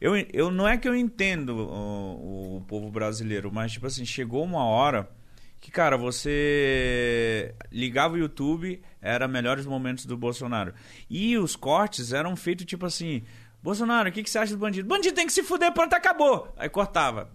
Eu, 0.00 0.14
eu 0.32 0.50
não 0.52 0.68
é 0.68 0.78
que 0.78 0.88
eu 0.88 0.94
entendo 0.94 1.56
o, 1.56 2.58
o 2.58 2.60
povo 2.60 2.92
brasileiro, 2.92 3.50
mas 3.52 3.72
tipo 3.72 3.88
assim, 3.88 4.04
chegou 4.04 4.44
uma 4.44 4.64
hora 4.64 5.10
que, 5.60 5.70
cara, 5.70 5.96
você 5.96 7.54
ligava 7.70 8.14
o 8.14 8.18
YouTube, 8.18 8.80
era 9.00 9.28
melhores 9.28 9.66
momentos 9.66 10.06
do 10.06 10.16
Bolsonaro. 10.16 10.72
E 11.08 11.36
os 11.36 11.54
cortes 11.54 12.12
eram 12.12 12.34
feitos 12.34 12.64
tipo 12.64 12.86
assim. 12.86 13.22
Bolsonaro, 13.62 14.08
o 14.08 14.12
que, 14.12 14.22
que 14.22 14.30
você 14.30 14.38
acha 14.38 14.54
do 14.54 14.58
bandido? 14.58 14.88
Bandido 14.88 15.14
tem 15.14 15.26
que 15.26 15.32
se 15.34 15.42
fuder, 15.42 15.70
pronto, 15.72 15.92
acabou. 15.92 16.50
Aí 16.56 16.68
cortava. 16.70 17.30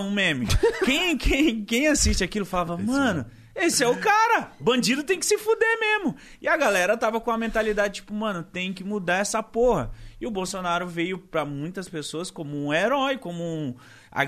Um 0.00 0.12
meme. 0.12 0.46
Quem, 0.84 1.18
quem, 1.18 1.64
quem 1.64 1.88
assiste 1.88 2.22
aquilo 2.22 2.46
falava, 2.46 2.78
mano, 2.78 3.26
esse 3.58 3.82
é 3.82 3.88
o 3.88 3.96
cara. 3.96 4.52
Bandido 4.60 5.02
tem 5.02 5.18
que 5.18 5.26
se 5.26 5.36
fuder 5.36 5.80
mesmo. 5.80 6.14
E 6.40 6.46
a 6.46 6.56
galera 6.56 6.96
tava 6.96 7.20
com 7.20 7.32
a 7.32 7.36
mentalidade, 7.36 7.94
tipo, 7.94 8.14
mano, 8.14 8.44
tem 8.44 8.72
que 8.72 8.84
mudar 8.84 9.16
essa 9.16 9.42
porra. 9.42 9.90
E 10.20 10.26
o 10.26 10.30
Bolsonaro 10.30 10.86
veio 10.86 11.18
pra 11.18 11.44
muitas 11.44 11.88
pessoas 11.88 12.30
como 12.30 12.56
um 12.56 12.72
herói, 12.72 13.18
como 13.18 13.42
um. 13.42 13.74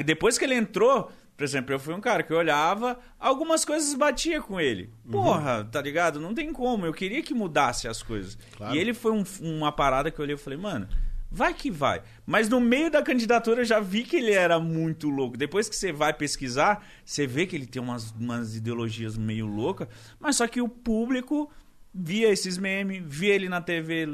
Depois 0.05 0.37
que 0.37 0.45
ele 0.45 0.57
entrou, 0.57 1.13
por 1.41 1.45
exemplo, 1.45 1.75
eu 1.75 1.79
fui 1.79 1.95
um 1.95 2.01
cara 2.03 2.23
que 2.23 2.31
eu 2.31 2.37
olhava, 2.37 2.99
algumas 3.19 3.65
coisas 3.65 3.95
batia 3.95 4.43
com 4.43 4.61
ele. 4.61 4.91
Porra, 5.11 5.65
tá 5.65 5.81
ligado? 5.81 6.21
Não 6.21 6.35
tem 6.35 6.53
como. 6.53 6.85
Eu 6.85 6.93
queria 6.93 7.23
que 7.23 7.33
mudasse 7.33 7.89
as 7.89 8.03
coisas. 8.03 8.37
Claro. 8.59 8.75
E 8.75 8.79
ele 8.79 8.93
foi 8.93 9.11
um- 9.11 9.25
uma 9.41 9.73
parada 9.73 10.11
que 10.11 10.19
eu 10.21 10.23
olhei 10.23 10.35
e 10.35 10.39
falei, 10.39 10.59
mano, 10.59 10.87
vai 11.31 11.55
que 11.55 11.71
vai. 11.71 12.03
Mas 12.27 12.47
no 12.51 12.61
meio 12.61 12.91
da 12.91 13.03
candidatura 13.03 13.63
eu 13.63 13.65
já 13.65 13.81
vi 13.81 14.03
que 14.03 14.17
ele 14.17 14.33
era 14.33 14.61
muito 14.61 15.09
louco. 15.09 15.39
Depois 15.39 15.67
que 15.67 15.75
você 15.75 15.91
vai 15.91 16.13
pesquisar, 16.13 16.87
você 17.03 17.27
vê 17.27 17.47
que 17.47 17.57
ele 17.57 17.65
tem 17.67 17.81
umas, 17.81 18.11
umas 18.11 18.55
ideologias 18.55 19.17
meio 19.17 19.47
loucas. 19.47 19.89
Mas 20.21 20.37
só 20.37 20.47
que 20.47 20.61
o 20.61 20.69
público 20.69 21.51
via 21.95 22.29
esses 22.29 22.59
memes, 22.59 23.03
via 23.07 23.35
ele 23.35 23.49
na 23.49 23.63
TV 23.63 24.07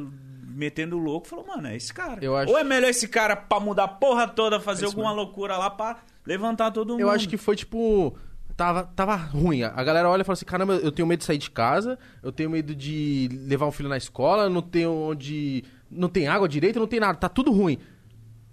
metendo 0.48 0.96
louco, 0.96 1.26
falou, 1.26 1.44
mano, 1.44 1.66
é 1.66 1.76
esse 1.76 1.92
cara. 1.92 2.20
Acho- 2.40 2.52
Ou 2.52 2.56
é 2.56 2.62
melhor 2.62 2.88
esse 2.88 3.08
cara 3.08 3.34
pra 3.34 3.58
mudar 3.58 3.82
a 3.84 3.88
porra 3.88 4.28
toda, 4.28 4.60
fazer 4.60 4.84
É 4.84 4.86
alguma 4.86 5.08
mesmo. 5.08 5.22
loucura 5.24 5.56
lá 5.58 5.68
pra 5.68 5.96
levantar 6.26 6.70
todo 6.70 6.90
mundo. 6.90 7.00
Eu 7.00 7.10
acho 7.10 7.28
que 7.28 7.36
foi 7.36 7.56
tipo. 7.56 8.16
Tava, 8.56 8.84
tava 8.84 9.14
ruim. 9.14 9.62
A 9.62 9.84
galera 9.84 10.08
olha 10.08 10.22
e 10.22 10.24
fala 10.24 10.34
assim: 10.34 10.46
caramba, 10.46 10.74
eu 10.76 10.90
tenho 10.90 11.06
medo 11.06 11.18
de 11.20 11.24
sair 11.26 11.38
de 11.38 11.50
casa, 11.50 11.98
eu 12.22 12.32
tenho 12.32 12.48
medo 12.48 12.74
de 12.74 13.28
levar 13.46 13.66
um 13.66 13.72
filho 13.72 13.88
na 13.88 13.96
escola, 13.96 14.48
não 14.48 14.62
tenho 14.62 14.90
onde. 14.90 15.62
Não 15.90 16.08
tem 16.08 16.26
água 16.26 16.48
direito, 16.48 16.80
não 16.80 16.86
tem 16.86 16.98
nada, 16.98 17.18
tá 17.18 17.28
tudo 17.28 17.52
ruim. 17.52 17.78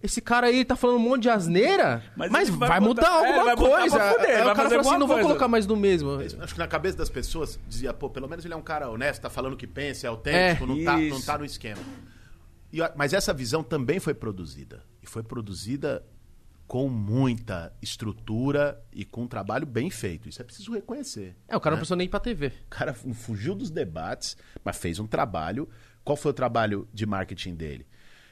Esse 0.03 0.19
cara 0.19 0.47
aí 0.47 0.65
tá 0.65 0.75
falando 0.75 0.97
um 0.97 0.99
monte 0.99 1.21
de 1.23 1.29
asneira, 1.29 2.03
mas, 2.17 2.29
Mas 2.29 2.49
vai, 2.49 2.67
vai 2.67 2.79
mudar 2.81 3.03
é, 3.03 3.07
alguma 3.07 3.43
vai 3.45 3.55
botar 3.55 3.77
coisa. 3.79 3.99
fuder, 4.11 4.29
Aí 4.29 4.43
vai 4.43 4.51
o 4.51 4.55
cara 4.55 4.69
fala 4.69 4.81
assim: 4.81 4.97
não 4.97 5.07
vou 5.07 5.19
colocar 5.21 5.47
mais 5.47 5.65
do 5.65 5.77
mesmo. 5.77 6.19
Acho 6.41 6.53
que 6.53 6.59
na 6.59 6.67
cabeça 6.67 6.97
das 6.97 7.09
pessoas 7.09 7.57
dizia, 7.69 7.93
pô, 7.93 8.09
pelo 8.09 8.27
menos 8.27 8.43
ele 8.43 8.53
é 8.53 8.57
um 8.57 8.61
cara 8.61 8.89
honesto, 8.89 9.21
tá 9.21 9.29
falando 9.29 9.53
o 9.53 9.57
que 9.57 9.65
pensa, 9.65 10.05
é 10.05 10.09
autêntico, 10.09 10.65
É, 10.65 10.67
não, 10.67 10.83
tá, 10.83 10.97
não 10.97 11.21
tá 11.21 11.37
no 11.37 11.45
esquema. 11.45 11.79
E, 12.73 12.79
mas 12.97 13.13
essa 13.13 13.33
visão 13.33 13.63
também 13.63 13.97
foi 14.01 14.13
produzida. 14.13 14.83
E 15.01 15.07
foi 15.07 15.23
produzida 15.23 16.03
com 16.67 16.87
muita 16.89 17.73
estrutura 17.81 18.81
e 18.91 19.05
com 19.05 19.23
um 19.23 19.27
trabalho 19.27 19.65
bem 19.65 19.89
feito. 19.89 20.27
Isso 20.29 20.41
é 20.41 20.45
preciso 20.45 20.71
reconhecer. 20.73 21.35
É, 21.47 21.55
o 21.55 21.59
cara 21.59 21.75
não 21.75 21.77
né? 21.77 21.81
precisou 21.81 21.97
nem 21.97 22.05
ir 22.05 22.09
pra 22.09 22.19
TV. 22.19 22.47
O 22.47 22.69
cara 22.69 22.93
fu- 22.93 23.13
fugiu 23.13 23.53
dos 23.55 23.69
debates, 23.69 24.35
mas 24.63 24.77
fez 24.77 24.99
um 24.99 25.07
trabalho. 25.07 25.69
Qual 26.03 26.15
foi 26.15 26.31
o 26.31 26.33
trabalho 26.33 26.87
de 26.93 27.05
marketing 27.05 27.55
dele? 27.55 27.85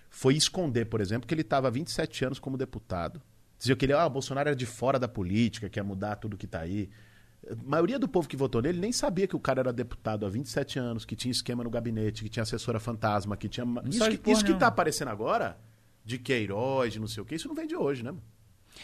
Foi 0.09 0.35
esconder, 0.35 0.85
por 0.85 0.99
exemplo, 1.01 1.27
que 1.27 1.33
ele 1.33 1.41
estava 1.41 1.67
há 1.67 1.71
27 1.71 2.25
anos 2.25 2.39
como 2.39 2.57
deputado 2.57 3.21
Diziam 3.57 3.75
que 3.77 3.85
ele, 3.85 3.93
ah, 3.93 4.07
o 4.07 4.09
Bolsonaro 4.09 4.49
era 4.49 4.55
de 4.55 4.65
fora 4.65 4.97
da 4.97 5.07
política, 5.07 5.69
que 5.69 5.77
ia 5.79 5.83
mudar 5.83 6.15
tudo 6.15 6.35
que 6.35 6.47
tá 6.47 6.61
aí. 6.61 6.89
A 7.47 7.53
maioria 7.63 7.99
do 7.99 8.07
povo 8.07 8.27
que 8.27 8.35
votou 8.35 8.59
nele 8.59 8.79
nem 8.79 8.91
sabia 8.91 9.27
que 9.27 9.35
o 9.35 9.39
cara 9.39 9.59
era 9.61 9.71
deputado 9.71 10.25
há 10.25 10.29
27 10.29 10.79
anos, 10.79 11.05
que 11.05 11.15
tinha 11.15 11.31
esquema 11.31 11.63
no 11.63 11.69
gabinete, 11.69 12.23
que 12.23 12.29
tinha 12.29 12.41
assessora 12.41 12.79
fantasma, 12.79 13.37
que 13.37 13.47
tinha. 13.47 13.63
Isso, 13.85 14.09
que, 14.09 14.17
porra 14.17 14.33
isso 14.35 14.43
que 14.43 14.55
tá 14.55 14.65
aparecendo 14.65 15.09
agora, 15.09 15.59
de 16.05 16.17
Queiroz, 16.17 16.93
de 16.93 16.99
não 16.99 17.07
sei 17.07 17.21
o 17.23 17.25
quê, 17.25 17.35
isso 17.35 17.47
não 17.47 17.55
vem 17.55 17.67
de 17.67 17.75
hoje, 17.75 18.03
né? 18.03 18.13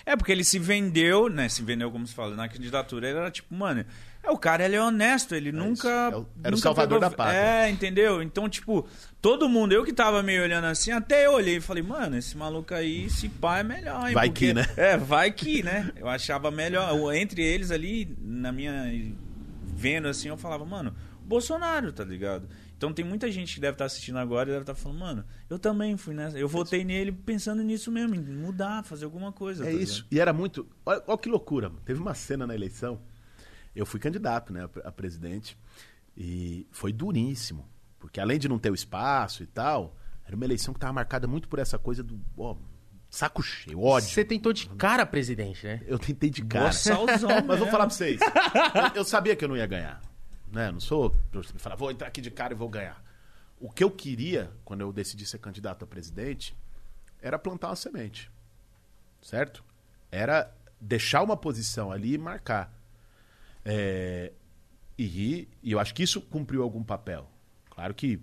É, 0.06 0.16
porque 0.16 0.32
ele 0.32 0.44
se 0.44 0.60
vendeu, 0.60 1.30
né? 1.30 1.48
Se 1.50 1.62
vendeu, 1.64 1.90
como 1.90 2.06
se 2.06 2.14
fala, 2.14 2.36
na 2.36 2.48
candidatura. 2.48 3.10
Ele 3.10 3.18
era 3.18 3.32
tipo, 3.32 3.56
mano, 3.56 3.84
é 4.22 4.30
o 4.30 4.38
cara, 4.38 4.66
ele 4.66 4.76
é 4.76 4.82
honesto, 4.82 5.34
ele 5.34 5.52
nunca. 5.52 5.88
É 5.90 6.10
o- 6.10 6.28
era 6.44 6.50
o 6.50 6.52
nunca 6.52 6.58
salvador 6.58 7.00
da 7.00 7.10
pátria. 7.10 7.38
É, 7.40 7.70
entendeu? 7.70 8.22
Então, 8.22 8.48
tipo, 8.50 8.86
todo 9.22 9.48
mundo, 9.50 9.72
eu 9.72 9.84
que 9.86 9.94
tava 9.94 10.22
meio 10.22 10.44
olhando 10.44 10.66
assim, 10.66 10.92
até 10.92 11.26
eu 11.26 11.32
olhei 11.34 11.56
e 11.58 11.62
falei, 11.62 11.82
mano, 11.82 12.18
esse 12.18 12.38
maluco 12.38 12.74
aí, 12.74 13.06
esse 13.06 13.30
pá 13.30 13.60
é 13.60 13.64
melhor, 13.64 14.08
hein? 14.10 14.14
Vai 14.14 14.28
Porque- 14.30 14.48
que, 14.48 14.54
né? 14.54 14.66
É, 14.76 14.98
vai 14.98 15.32
que, 15.32 15.64
né? 15.64 15.92
Eu 15.96 16.08
achava 16.10 16.52
melhor. 16.52 16.94
Entre 17.16 17.42
eles 17.42 17.72
ali, 17.72 18.16
na 18.22 18.52
minha. 18.52 18.84
Vendo 19.64 20.08
assim, 20.10 20.28
eu 20.28 20.38
falava, 20.38 20.66
mano, 20.66 20.94
Bolsonaro, 21.24 21.92
tá 21.94 22.04
ligado? 22.04 22.48
Então 22.78 22.94
tem 22.94 23.04
muita 23.04 23.32
gente 23.32 23.56
que 23.56 23.60
deve 23.60 23.74
estar 23.74 23.86
assistindo 23.86 24.20
agora 24.20 24.50
e 24.50 24.52
deve 24.52 24.62
estar 24.62 24.76
falando, 24.76 25.00
mano, 25.00 25.26
eu 25.50 25.58
também 25.58 25.98
fui 25.98 26.14
nessa. 26.14 26.38
Eu 26.38 26.48
votei 26.48 26.84
nele 26.84 27.12
pensando 27.12 27.64
nisso 27.64 27.92
mesmo, 27.92 28.14
em 28.14 28.20
mudar, 28.20 28.84
fazer 28.84 29.06
alguma 29.06 29.32
coisa. 29.32 29.64
É 29.68 29.72
tá 29.72 29.74
isso. 29.74 29.96
ligado? 30.04 30.14
E 30.14 30.20
era 30.20 30.32
muito. 30.32 30.68
Olha, 30.86 31.04
olha 31.08 31.18
que 31.18 31.28
loucura, 31.28 31.70
mano. 31.70 31.82
Teve 31.84 32.00
uma 32.00 32.14
cena 32.14 32.46
na 32.46 32.54
eleição. 32.54 33.02
Eu 33.76 33.84
fui 33.86 34.00
candidato, 34.00 34.54
né, 34.54 34.70
a- 34.84 34.92
presidente. 34.92 35.58
E 36.16 36.68
foi 36.72 36.94
duríssimo. 36.94 37.68
Porque 38.00 38.20
além 38.20 38.38
de 38.38 38.48
não 38.48 38.60
ter 38.60 38.72
o 38.72 38.76
espaço 38.76 39.42
e 39.42 39.48
tal, 39.48 39.96
era 40.24 40.36
uma 40.36 40.46
eleição 40.46 40.72
que 40.74 40.78
estava 40.78 40.94
marcada 40.94 41.28
muito 41.28 41.48
por 41.48 41.58
essa 41.58 41.80
coisa 41.80 42.04
do. 42.04 42.20
ó, 42.38 42.56
saco 43.10 43.42
cheio, 43.42 43.82
ódio. 43.82 44.10
Você 44.10 44.24
tentou 44.24 44.54
de 44.54 44.68
cara, 44.70 45.04
presidente, 45.06 45.66
né? 45.66 45.82
Eu 45.88 45.98
tentei 45.98 46.30
de 46.30 46.44
cara. 46.44 46.66
Bossalzão 46.66 47.30
Mas 47.46 47.58
vou 47.58 47.68
falar 47.70 47.88
pra 47.88 47.96
vocês. 47.96 48.20
eu, 48.22 48.98
eu 48.98 49.04
sabia 49.04 49.36
que 49.36 49.44
eu 49.44 49.50
não 49.50 49.58
ia 49.58 49.66
ganhar. 49.66 50.00
Né? 50.52 50.72
Não 50.72 50.80
sou. 50.80 51.16
Eu 51.34 51.44
falar, 51.44 51.76
vou 51.76 51.92
entrar 51.92 52.08
aqui 52.08 52.22
de 52.22 52.32
cara 52.32 52.54
e 52.54 52.56
vou 52.56 52.70
ganhar. 52.70 53.04
O 53.60 53.70
que 53.70 53.84
eu 53.84 53.92
queria, 53.92 54.52
quando 54.64 54.82
eu 54.82 54.94
decidi 54.94 55.26
ser 55.26 55.40
candidato 55.40 55.84
a 55.84 55.88
presidente, 55.88 56.56
era 57.22 57.38
plantar 57.40 57.70
uma 57.70 57.76
semente. 57.76 58.32
Certo? 59.22 59.64
Era 60.12 60.54
deixar 60.80 61.24
uma 61.24 61.36
posição 61.36 61.92
ali 61.92 62.14
e 62.14 62.18
marcar. 62.18 62.72
É, 63.66 64.32
e, 64.98 65.48
e 65.62 65.72
eu 65.72 65.80
acho 65.80 65.94
que 65.94 66.04
isso 66.04 66.22
cumpriu 66.22 66.64
algum 66.64 66.84
papel. 66.84 67.30
Claro 67.70 67.94
que, 67.94 68.20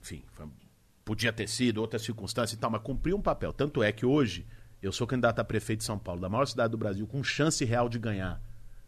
enfim, 0.00 0.22
foi- 0.32 0.48
podia 1.04 1.32
ter 1.32 1.48
sido 1.48 1.78
outra 1.78 1.98
circunstância 1.98 2.54
e 2.54 2.58
tal, 2.58 2.70
mas 2.70 2.82
cumpriu 2.82 3.16
um 3.16 3.22
papel. 3.22 3.52
Tanto 3.52 3.82
é 3.82 3.90
que 3.92 4.06
hoje 4.06 4.46
eu 4.82 4.92
sou 4.92 5.06
candidato 5.06 5.40
a 5.40 5.44
prefeito 5.44 5.80
de 5.80 5.84
São 5.84 5.98
Paulo, 5.98 6.20
da 6.20 6.28
maior 6.28 6.46
cidade 6.46 6.70
do 6.70 6.76
Brasil, 6.78 7.06
com 7.06 7.22
chance 7.24 7.64
real 7.64 7.88
de 7.88 7.98
ganhar, 7.98 8.40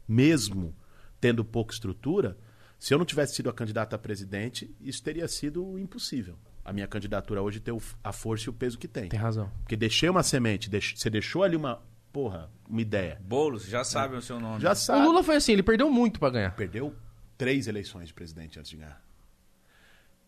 mesmo 0.07 0.75
tendo 1.21 1.45
pouca 1.45 1.73
estrutura. 1.73 2.37
Se 2.79 2.95
eu 2.95 2.99
não 2.99 3.05
tivesse 3.05 3.35
sido 3.35 3.51
a 3.51 3.53
candidata 3.53 3.97
a 3.97 3.99
presidente, 3.99 4.75
isso 4.81 5.03
teria 5.03 5.27
sido 5.27 5.79
impossível. 5.79 6.37
A 6.65 6.73
minha 6.73 6.87
candidatura 6.87 7.43
hoje 7.43 7.61
ter 7.61 7.73
o- 7.73 7.81
a 8.05 8.13
força 8.13 8.45
e 8.47 8.51
o 8.51 8.53
peso 8.53 8.79
que 8.79 8.87
tem. 8.87 9.09
Tem 9.09 9.19
razão. 9.19 9.51
Porque 9.63 9.77
deixei 9.77 10.09
uma 10.09 10.23
semente, 10.23 10.69
deix- 10.71 10.95
você 10.97 11.09
deixou 11.11 11.43
ali 11.43 11.57
uma, 11.57 11.83
porra, 12.13 12.51
uma 12.69 12.81
ideia. 12.81 13.19
Boulos, 13.25 13.65
já 13.67 13.83
sabe 13.83 14.17
o 14.17 14.23
seu 14.23 14.39
nome. 14.39 14.61
Já 14.61 14.73
O 14.73 14.77
sabe. 14.77 15.05
Lula 15.07 15.23
foi 15.25 15.37
assim, 15.37 15.53
ele 15.53 15.63
perdeu 15.63 15.91
muito 15.91 16.21
pra 16.21 16.31
ganhar. 16.31 16.55
Perdeu 16.55 16.95
três 17.37 17.67
eleições 17.67 18.09
de 18.09 18.15
presidente 18.15 18.59
antes 18.59 18.71
de 18.71 18.77
ganhar. 18.77 19.03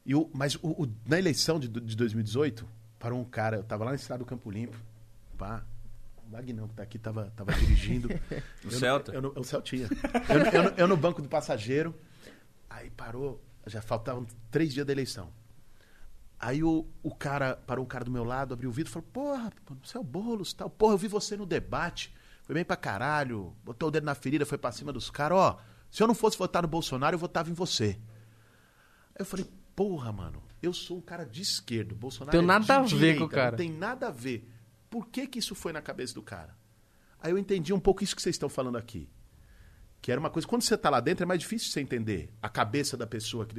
E 0.04 0.14
o, 0.14 0.30
mas 0.32 0.54
o- 0.56 0.82
o- 0.84 0.94
na 1.06 1.18
eleição 1.18 1.60
de, 1.60 1.68
de 1.68 1.94
2018, 1.96 2.66
parou 2.98 3.20
um 3.20 3.24
cara, 3.24 3.58
eu 3.58 3.62
tava 3.62 3.84
lá 3.84 3.90
na 3.90 3.96
estrada 3.96 4.20
do 4.24 4.26
Campo 4.26 4.50
Limpo, 4.50 4.76
pá, 5.36 5.62
o 6.26 6.30
Magnão 6.32 6.66
que 6.68 6.74
tá 6.74 6.82
aqui 6.82 6.98
tava, 6.98 7.30
tava 7.36 7.52
dirigindo. 7.52 8.08
Eu 8.64 8.70
Celta? 8.70 9.12
Eu, 9.12 9.20
no- 9.22 9.32
o 9.36 9.44
Celtinha. 9.44 9.88
Eu, 10.28 10.62
eu 10.62 10.74
eu 10.78 10.88
no 10.88 10.96
banco 10.96 11.20
do 11.20 11.28
passageiro, 11.28 11.94
aí 12.70 12.88
parou, 12.88 13.44
já 13.66 13.82
faltavam 13.82 14.24
três 14.50 14.72
dias 14.72 14.86
da 14.86 14.92
eleição. 14.92 15.30
Aí 16.38 16.64
o, 16.64 16.86
o 17.02 17.14
cara, 17.14 17.56
parou 17.66 17.84
um 17.84 17.88
cara 17.88 18.04
do 18.04 18.10
meu 18.10 18.24
lado, 18.24 18.54
abriu 18.54 18.70
o 18.70 18.72
vidro 18.72 18.90
e 18.90 18.92
falou, 18.94 19.08
porra, 19.12 19.52
você 19.82 19.98
é 19.98 20.00
o 20.00 20.04
Boulos 20.04 20.54
tal. 20.54 20.70
Porra, 20.70 20.94
eu 20.94 20.98
vi 20.98 21.08
você 21.08 21.36
no 21.36 21.44
debate, 21.44 22.14
foi 22.44 22.54
bem 22.54 22.64
pra 22.64 22.76
caralho, 22.76 23.54
botou 23.62 23.88
o 23.88 23.92
dedo 23.92 24.04
na 24.04 24.14
ferida, 24.14 24.46
foi 24.46 24.56
pra 24.56 24.72
cima 24.72 24.90
dos 24.90 25.10
caras. 25.10 25.36
Ó, 25.36 25.58
se 25.90 26.02
eu 26.02 26.06
não 26.06 26.14
fosse 26.14 26.38
votar 26.38 26.62
no 26.62 26.68
Bolsonaro, 26.68 27.14
eu 27.14 27.18
votava 27.18 27.50
em 27.50 27.52
você. 27.52 27.98
Aí 29.10 29.18
eu 29.18 29.26
falei, 29.26 29.46
porra, 29.76 30.10
mano, 30.12 30.42
eu 30.62 30.72
sou 30.72 30.96
um 30.96 31.00
cara 31.02 31.24
de 31.24 31.42
esquerda, 31.42 31.92
o 31.92 31.96
Bolsonaro 31.96 32.30
Tem 32.30 32.40
é 32.40 32.46
nada 32.46 32.64
de 32.64 32.72
a 32.72 32.80
ver 32.80 32.88
direita, 32.88 33.18
com 33.18 33.24
o 33.26 33.28
cara. 33.28 33.50
Não 33.50 33.58
tem 33.58 33.70
nada 33.70 34.08
a 34.08 34.10
ver. 34.10 34.48
Por 34.88 35.08
que 35.08 35.26
que 35.26 35.38
isso 35.38 35.54
foi 35.54 35.72
na 35.72 35.82
cabeça 35.82 36.14
do 36.14 36.22
cara? 36.22 36.56
Aí 37.20 37.30
eu 37.30 37.38
entendi 37.38 37.72
um 37.74 37.80
pouco 37.80 38.02
isso 38.02 38.16
que 38.16 38.22
vocês 38.22 38.34
estão 38.34 38.48
falando 38.48 38.78
aqui. 38.78 39.10
Que 40.02 40.10
era 40.10 40.18
uma 40.20 40.30
coisa, 40.30 40.48
quando 40.48 40.62
você 40.62 40.76
tá 40.76 40.88
lá 40.90 41.00
dentro 41.00 41.24
é 41.24 41.26
mais 41.26 41.40
difícil 41.40 41.70
você 41.70 41.80
entender 41.80 42.30
a 42.42 42.48
cabeça 42.48 42.96
da 42.96 43.06
pessoa 43.06 43.44
que 43.46 43.54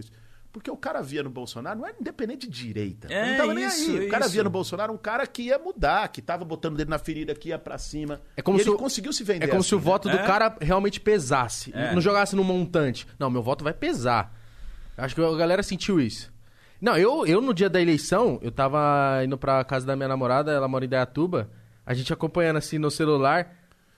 porque 0.52 0.70
o 0.70 0.76
cara 0.76 1.02
via 1.02 1.24
no 1.24 1.30
Bolsonaro, 1.30 1.80
não 1.80 1.88
era 1.88 1.96
independente 1.98 2.46
de 2.50 2.66
direita. 2.66 3.08
É, 3.10 3.32
não 3.32 3.38
tava 3.38 3.54
nem 3.54 3.66
isso, 3.66 3.90
aí. 3.90 4.08
O 4.08 4.10
cara 4.10 4.26
isso. 4.26 4.34
via 4.34 4.44
no 4.44 4.50
Bolsonaro 4.50 4.92
um 4.92 4.98
cara 4.98 5.26
que 5.26 5.44
ia 5.44 5.58
mudar, 5.58 6.10
que 6.10 6.22
tava 6.22 6.44
botando 6.44 6.76
dele 6.76 6.90
na 6.90 7.00
ferida, 7.00 7.34
que 7.34 7.50
ia 7.50 7.58
pra 7.58 7.78
cima. 7.78 8.20
É 8.36 8.42
como 8.42 8.58
e 8.58 8.62
se 8.62 8.68
ele 8.68 8.76
o- 8.76 8.78
conseguiu 8.78 9.14
se 9.14 9.24
vender. 9.24 9.46
É 9.46 9.48
como 9.48 9.62
assim, 9.62 9.70
se 9.70 9.76
o 9.76 9.78
né? 9.78 9.84
voto 9.86 10.10
do 10.10 10.18
É. 10.18 10.26
cara 10.28 10.58
realmente 10.60 11.00
pesasse. 11.00 11.72
É. 11.74 11.94
Não 11.94 12.02
jogasse 12.02 12.36
no 12.36 12.44
montante. 12.44 13.08
Não, 13.18 13.30
meu 13.30 13.42
voto 13.42 13.64
vai 13.64 13.74
pesar. 13.74 14.36
Acho 14.98 15.16
que 15.16 15.22
a 15.24 15.36
galera 15.38 15.64
sentiu 15.64 16.02
isso. 16.02 16.32
Não, 16.82 16.98
eu, 16.98 17.26
eu 17.26 17.40
no 17.40 17.54
dia 17.54 17.70
da 17.70 17.80
eleição, 17.82 18.38
eu 18.42 18.52
tava 18.52 19.22
indo 19.24 19.38
pra 19.38 19.64
casa 19.64 19.86
da 19.86 19.96
minha 19.96 20.10
namorada, 20.10 20.52
ela 20.52 20.68
mora 20.68 20.84
em 20.84 20.90
Dayatuba, 20.90 21.50
a 21.86 21.94
gente 21.94 22.12
acompanhando 22.12 22.58
assim 22.58 22.78
no 22.78 22.92
celular. 22.92 23.56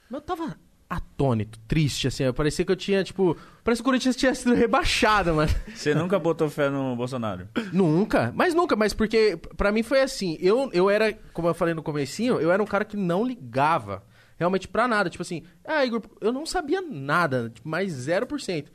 Mas 0.08 0.22
eu 0.22 0.22
tava 0.22 0.56
atônito, 0.96 1.60
triste, 1.68 2.08
assim. 2.08 2.32
Parecia 2.34 2.66
que 2.66 2.72
eu 2.72 2.76
tinha, 2.76 3.04
tipo. 3.04 3.38
Parece 3.64 3.82
que 3.82 3.84
o 3.84 3.86
Corinthians 3.86 4.16
tinha 4.16 4.34
sido 4.36 4.54
rebaixado, 4.54 5.34
mano. 5.34 5.52
Você 5.74 5.94
nunca 5.96 6.20
botou 6.20 6.50
fé 6.50 6.70
no 6.70 6.96
Bolsonaro? 6.96 7.48
Nunca, 7.72 8.32
mas 8.36 8.54
nunca, 8.54 8.76
mas 8.76 8.94
porque 8.94 9.38
pra 9.56 9.72
mim 9.72 9.84
foi 9.84 10.02
assim, 10.02 10.38
eu, 10.40 10.70
eu 10.74 10.90
era, 10.90 11.14
como 11.34 11.48
eu 11.48 11.54
falei 11.54 11.74
no 11.74 11.84
comecinho, 11.84 12.40
eu 12.40 12.52
era 12.52 12.62
um 12.62 12.66
cara 12.66 12.84
que 12.84 12.98
não 12.98 13.26
ligava 13.26 14.04
realmente 14.38 14.68
pra 14.68 14.88
nada, 14.88 15.10
tipo 15.10 15.22
assim, 15.22 15.44
ah, 15.64 15.86
Igor, 15.86 16.02
eu 16.20 16.34
não 16.34 16.46
sabia 16.46 16.82
nada, 16.82 17.50
tipo, 17.54 17.68
mais 17.68 17.94
0%. 17.94 18.66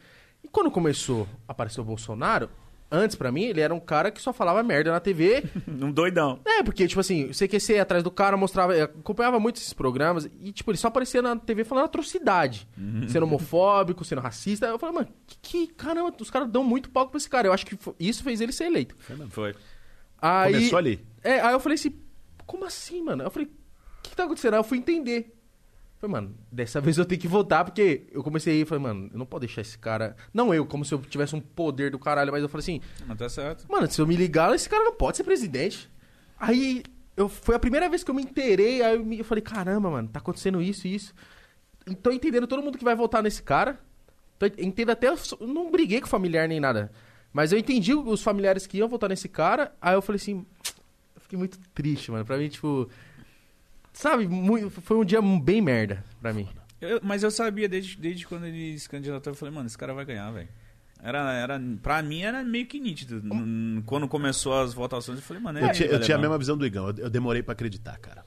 E 0.42 0.48
quando 0.48 0.70
começou 0.70 1.28
a 1.46 1.52
aparecer 1.52 1.80
o 1.80 1.84
Bolsonaro, 1.84 2.48
antes 2.90 3.16
pra 3.16 3.30
mim, 3.30 3.44
ele 3.44 3.60
era 3.60 3.74
um 3.74 3.80
cara 3.80 4.10
que 4.10 4.20
só 4.20 4.32
falava 4.32 4.62
merda 4.62 4.90
na 4.90 5.00
TV, 5.00 5.44
Um 5.68 5.90
doidão. 5.92 6.40
é, 6.44 6.62
porque, 6.62 6.86
tipo 6.88 7.00
assim, 7.00 7.26
o 7.26 7.34
CQC 7.34 7.74
ia 7.74 7.82
atrás 7.82 8.02
do 8.02 8.10
cara, 8.10 8.36
mostrava, 8.36 8.74
eu 8.76 8.84
acompanhava 8.84 9.38
muito 9.38 9.56
esses 9.56 9.72
programas, 9.72 10.28
e, 10.40 10.52
tipo, 10.52 10.70
ele 10.70 10.78
só 10.78 10.88
aparecia 10.88 11.20
na 11.22 11.36
TV 11.36 11.64
falando 11.64 11.84
atrocidade. 11.84 12.68
Sendo 13.08 13.24
homofóbico, 13.24 14.04
sendo 14.04 14.20
racista. 14.20 14.66
Eu 14.66 14.78
falei, 14.78 14.94
mano, 14.94 15.08
que, 15.26 15.36
que 15.40 15.66
caramba, 15.74 16.14
os 16.20 16.30
caras 16.30 16.48
dão 16.48 16.64
muito 16.64 16.90
palco 16.90 17.10
pra 17.10 17.18
esse 17.18 17.28
cara. 17.28 17.48
Eu 17.48 17.52
acho 17.52 17.64
que 17.66 17.76
isso 17.98 18.22
fez 18.22 18.40
ele 18.40 18.52
ser 18.52 18.64
eleito. 18.64 18.96
Foi. 19.30 19.54
Aí, 20.20 20.54
Começou 20.54 20.78
ali. 20.78 21.04
É, 21.22 21.40
aí 21.40 21.52
eu 21.52 21.60
falei 21.60 21.76
assim, 21.76 21.94
como 22.46 22.64
assim, 22.64 23.02
mano? 23.02 23.22
Eu 23.22 23.30
falei, 23.30 23.46
o 23.48 24.02
que, 24.02 24.10
que 24.10 24.16
tá 24.16 24.24
acontecendo? 24.24 24.54
Aí 24.54 24.60
eu 24.60 24.64
fui 24.64 24.78
entender. 24.78 25.37
Falei, 26.00 26.12
mano, 26.12 26.34
dessa 26.50 26.80
vez 26.82 26.96
eu 26.98 27.04
tenho 27.04 27.20
que 27.20 27.28
votar, 27.28 27.64
porque 27.64 28.06
eu 28.12 28.22
comecei 28.22 28.60
e 28.60 28.64
falei, 28.64 28.82
mano, 28.82 29.10
eu 29.12 29.18
não 29.18 29.26
posso 29.26 29.40
deixar 29.40 29.60
esse 29.62 29.76
cara. 29.78 30.16
Não 30.32 30.54
eu, 30.54 30.64
como 30.64 30.84
se 30.84 30.94
eu 30.94 30.98
tivesse 31.00 31.34
um 31.34 31.40
poder 31.40 31.90
do 31.90 31.98
caralho, 31.98 32.30
mas 32.32 32.42
eu 32.42 32.48
falei 32.48 32.62
assim, 32.62 32.80
Mas 33.06 33.18
tá 33.18 33.28
certo. 33.28 33.66
Mano, 33.70 33.90
se 33.90 34.00
eu 34.00 34.06
me 34.06 34.16
ligar, 34.16 34.54
esse 34.54 34.68
cara 34.68 34.84
não 34.84 34.94
pode 34.94 35.16
ser 35.16 35.24
presidente. 35.24 35.90
Aí, 36.38 36.82
eu, 37.16 37.28
foi 37.28 37.56
a 37.56 37.58
primeira 37.58 37.88
vez 37.88 38.04
que 38.04 38.10
eu 38.10 38.14
me 38.14 38.22
inteirei, 38.22 38.80
aí 38.82 38.94
eu, 38.94 39.04
me- 39.04 39.18
eu 39.18 39.24
falei, 39.24 39.42
caramba, 39.42 39.90
mano, 39.90 40.08
tá 40.08 40.20
acontecendo 40.20 40.62
isso 40.62 40.86
e 40.86 40.94
isso. 40.94 41.12
Tô 42.02 42.10
entendendo 42.12 42.46
todo 42.46 42.62
mundo 42.62 42.78
que 42.78 42.84
vai 42.84 42.94
votar 42.94 43.22
nesse 43.22 43.42
cara. 43.42 43.80
Tô, 44.38 44.46
entendo 44.46 44.90
até, 44.90 45.08
eu 45.08 45.16
não 45.46 45.70
briguei 45.70 46.00
com 46.00 46.06
o 46.06 46.10
familiar 46.10 46.46
nem 46.46 46.60
nada. 46.60 46.92
Mas 47.32 47.50
eu 47.50 47.58
entendi 47.58 47.92
os 47.94 48.22
familiares 48.22 48.66
que 48.68 48.78
iam 48.78 48.88
votar 48.88 49.08
nesse 49.10 49.28
cara, 49.28 49.74
aí 49.82 49.94
eu 49.94 50.02
falei 50.02 50.16
assim, 50.18 50.46
eu 51.16 51.20
fiquei 51.20 51.36
muito 51.38 51.58
triste, 51.74 52.10
mano. 52.12 52.24
Pra 52.24 52.38
mim, 52.38 52.48
tipo, 52.48 52.88
sabe, 54.00 54.26
muito, 54.28 54.70
foi 54.70 54.96
um 54.96 55.04
dia 55.04 55.20
bem 55.20 55.60
merda 55.60 56.04
pra 56.20 56.32
mim. 56.32 56.48
Eu- 56.80 57.00
mas 57.02 57.22
eu 57.22 57.30
sabia 57.30 57.68
desde, 57.68 57.96
desde 57.96 58.26
quando 58.26 58.46
ele 58.46 58.78
se 58.78 58.88
candidatou, 58.88 59.32
eu 59.32 59.36
falei, 59.36 59.54
mano, 59.54 59.66
esse 59.66 59.76
cara 59.76 59.92
vai 59.92 60.04
ganhar, 60.04 60.30
velho. 60.30 60.48
Era, 61.02 61.32
era, 61.32 61.60
pra 61.82 62.02
mim 62.02 62.22
era 62.22 62.42
meio 62.44 62.66
que 62.66 62.80
nítido. 62.80 63.22
Quando 63.86 64.08
começou 64.08 64.60
as 64.60 64.74
votações, 64.74 65.18
eu 65.18 65.24
falei, 65.24 65.40
mano, 65.42 65.58
é 65.60 65.68
Eu, 65.68 65.72
tinha, 65.72 65.88
eu 65.88 66.00
tinha 66.00 66.16
a 66.16 66.18
levar. 66.18 66.22
mesma 66.30 66.38
visão 66.38 66.56
do 66.56 66.66
Igão. 66.66 66.88
Eu, 66.88 66.96
eu 67.04 67.10
demorei 67.10 67.42
pra 67.42 67.52
acreditar, 67.52 67.96
cara. 67.98 68.24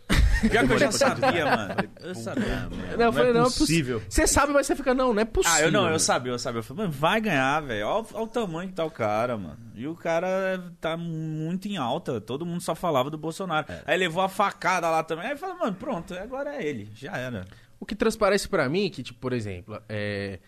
Pior 0.49 0.67
que 0.67 0.73
eu 0.73 0.79
já 0.79 0.91
sabia, 0.91 1.45
mano. 1.45 1.75
Eu 2.01 2.15
sabia. 2.15 2.69
Não, 2.97 3.05
eu 3.05 3.13
falei, 3.13 3.29
é 3.29 3.33
não, 3.33 3.41
é 3.41 3.43
possível. 3.45 4.01
Você 4.09 4.25
sabe, 4.27 4.53
mas 4.53 4.65
você 4.67 4.75
fica, 4.75 4.93
não, 4.93 5.13
não 5.13 5.21
é 5.21 5.25
possível. 5.25 5.57
Ah, 5.57 5.61
eu 5.61 5.71
não, 5.71 5.81
eu 5.81 5.85
mano. 5.87 5.99
sabia, 5.99 6.31
eu 6.31 6.39
sabia. 6.39 6.59
Eu 6.59 6.63
falei, 6.63 6.83
mano, 6.85 6.93
vai 6.97 7.21
ganhar, 7.21 7.59
velho. 7.61 7.87
Olha, 7.87 8.01
o- 8.03 8.07
olha 8.13 8.23
o 8.23 8.27
tamanho 8.27 8.69
que 8.69 8.75
tá 8.75 8.83
o 8.85 8.91
cara, 8.91 9.37
mano. 9.37 9.57
E 9.75 9.87
o 9.87 9.95
cara 9.95 10.63
tá 10.79 10.97
muito 10.97 11.67
em 11.67 11.77
alta. 11.77 12.19
Todo 12.19 12.45
mundo 12.45 12.61
só 12.61 12.73
falava 12.75 13.09
do 13.09 13.17
Bolsonaro. 13.17 13.67
Aí 13.85 13.97
levou 13.97 14.23
a 14.23 14.29
facada 14.29 14.89
lá 14.89 15.03
também. 15.03 15.27
Aí 15.27 15.37
falou, 15.37 15.57
mano, 15.57 15.73
pronto, 15.75 16.13
agora 16.15 16.55
é 16.55 16.65
ele. 16.67 16.89
Já 16.95 17.15
era. 17.17 17.45
O 17.79 17.85
que 17.85 17.95
transparece 17.95 18.47
pra 18.47 18.67
mim 18.69 18.85
é 18.85 18.89
que, 18.89 19.01
tipo, 19.03 19.19
por 19.19 19.33
exemplo, 19.33 19.81
é, 19.89 20.39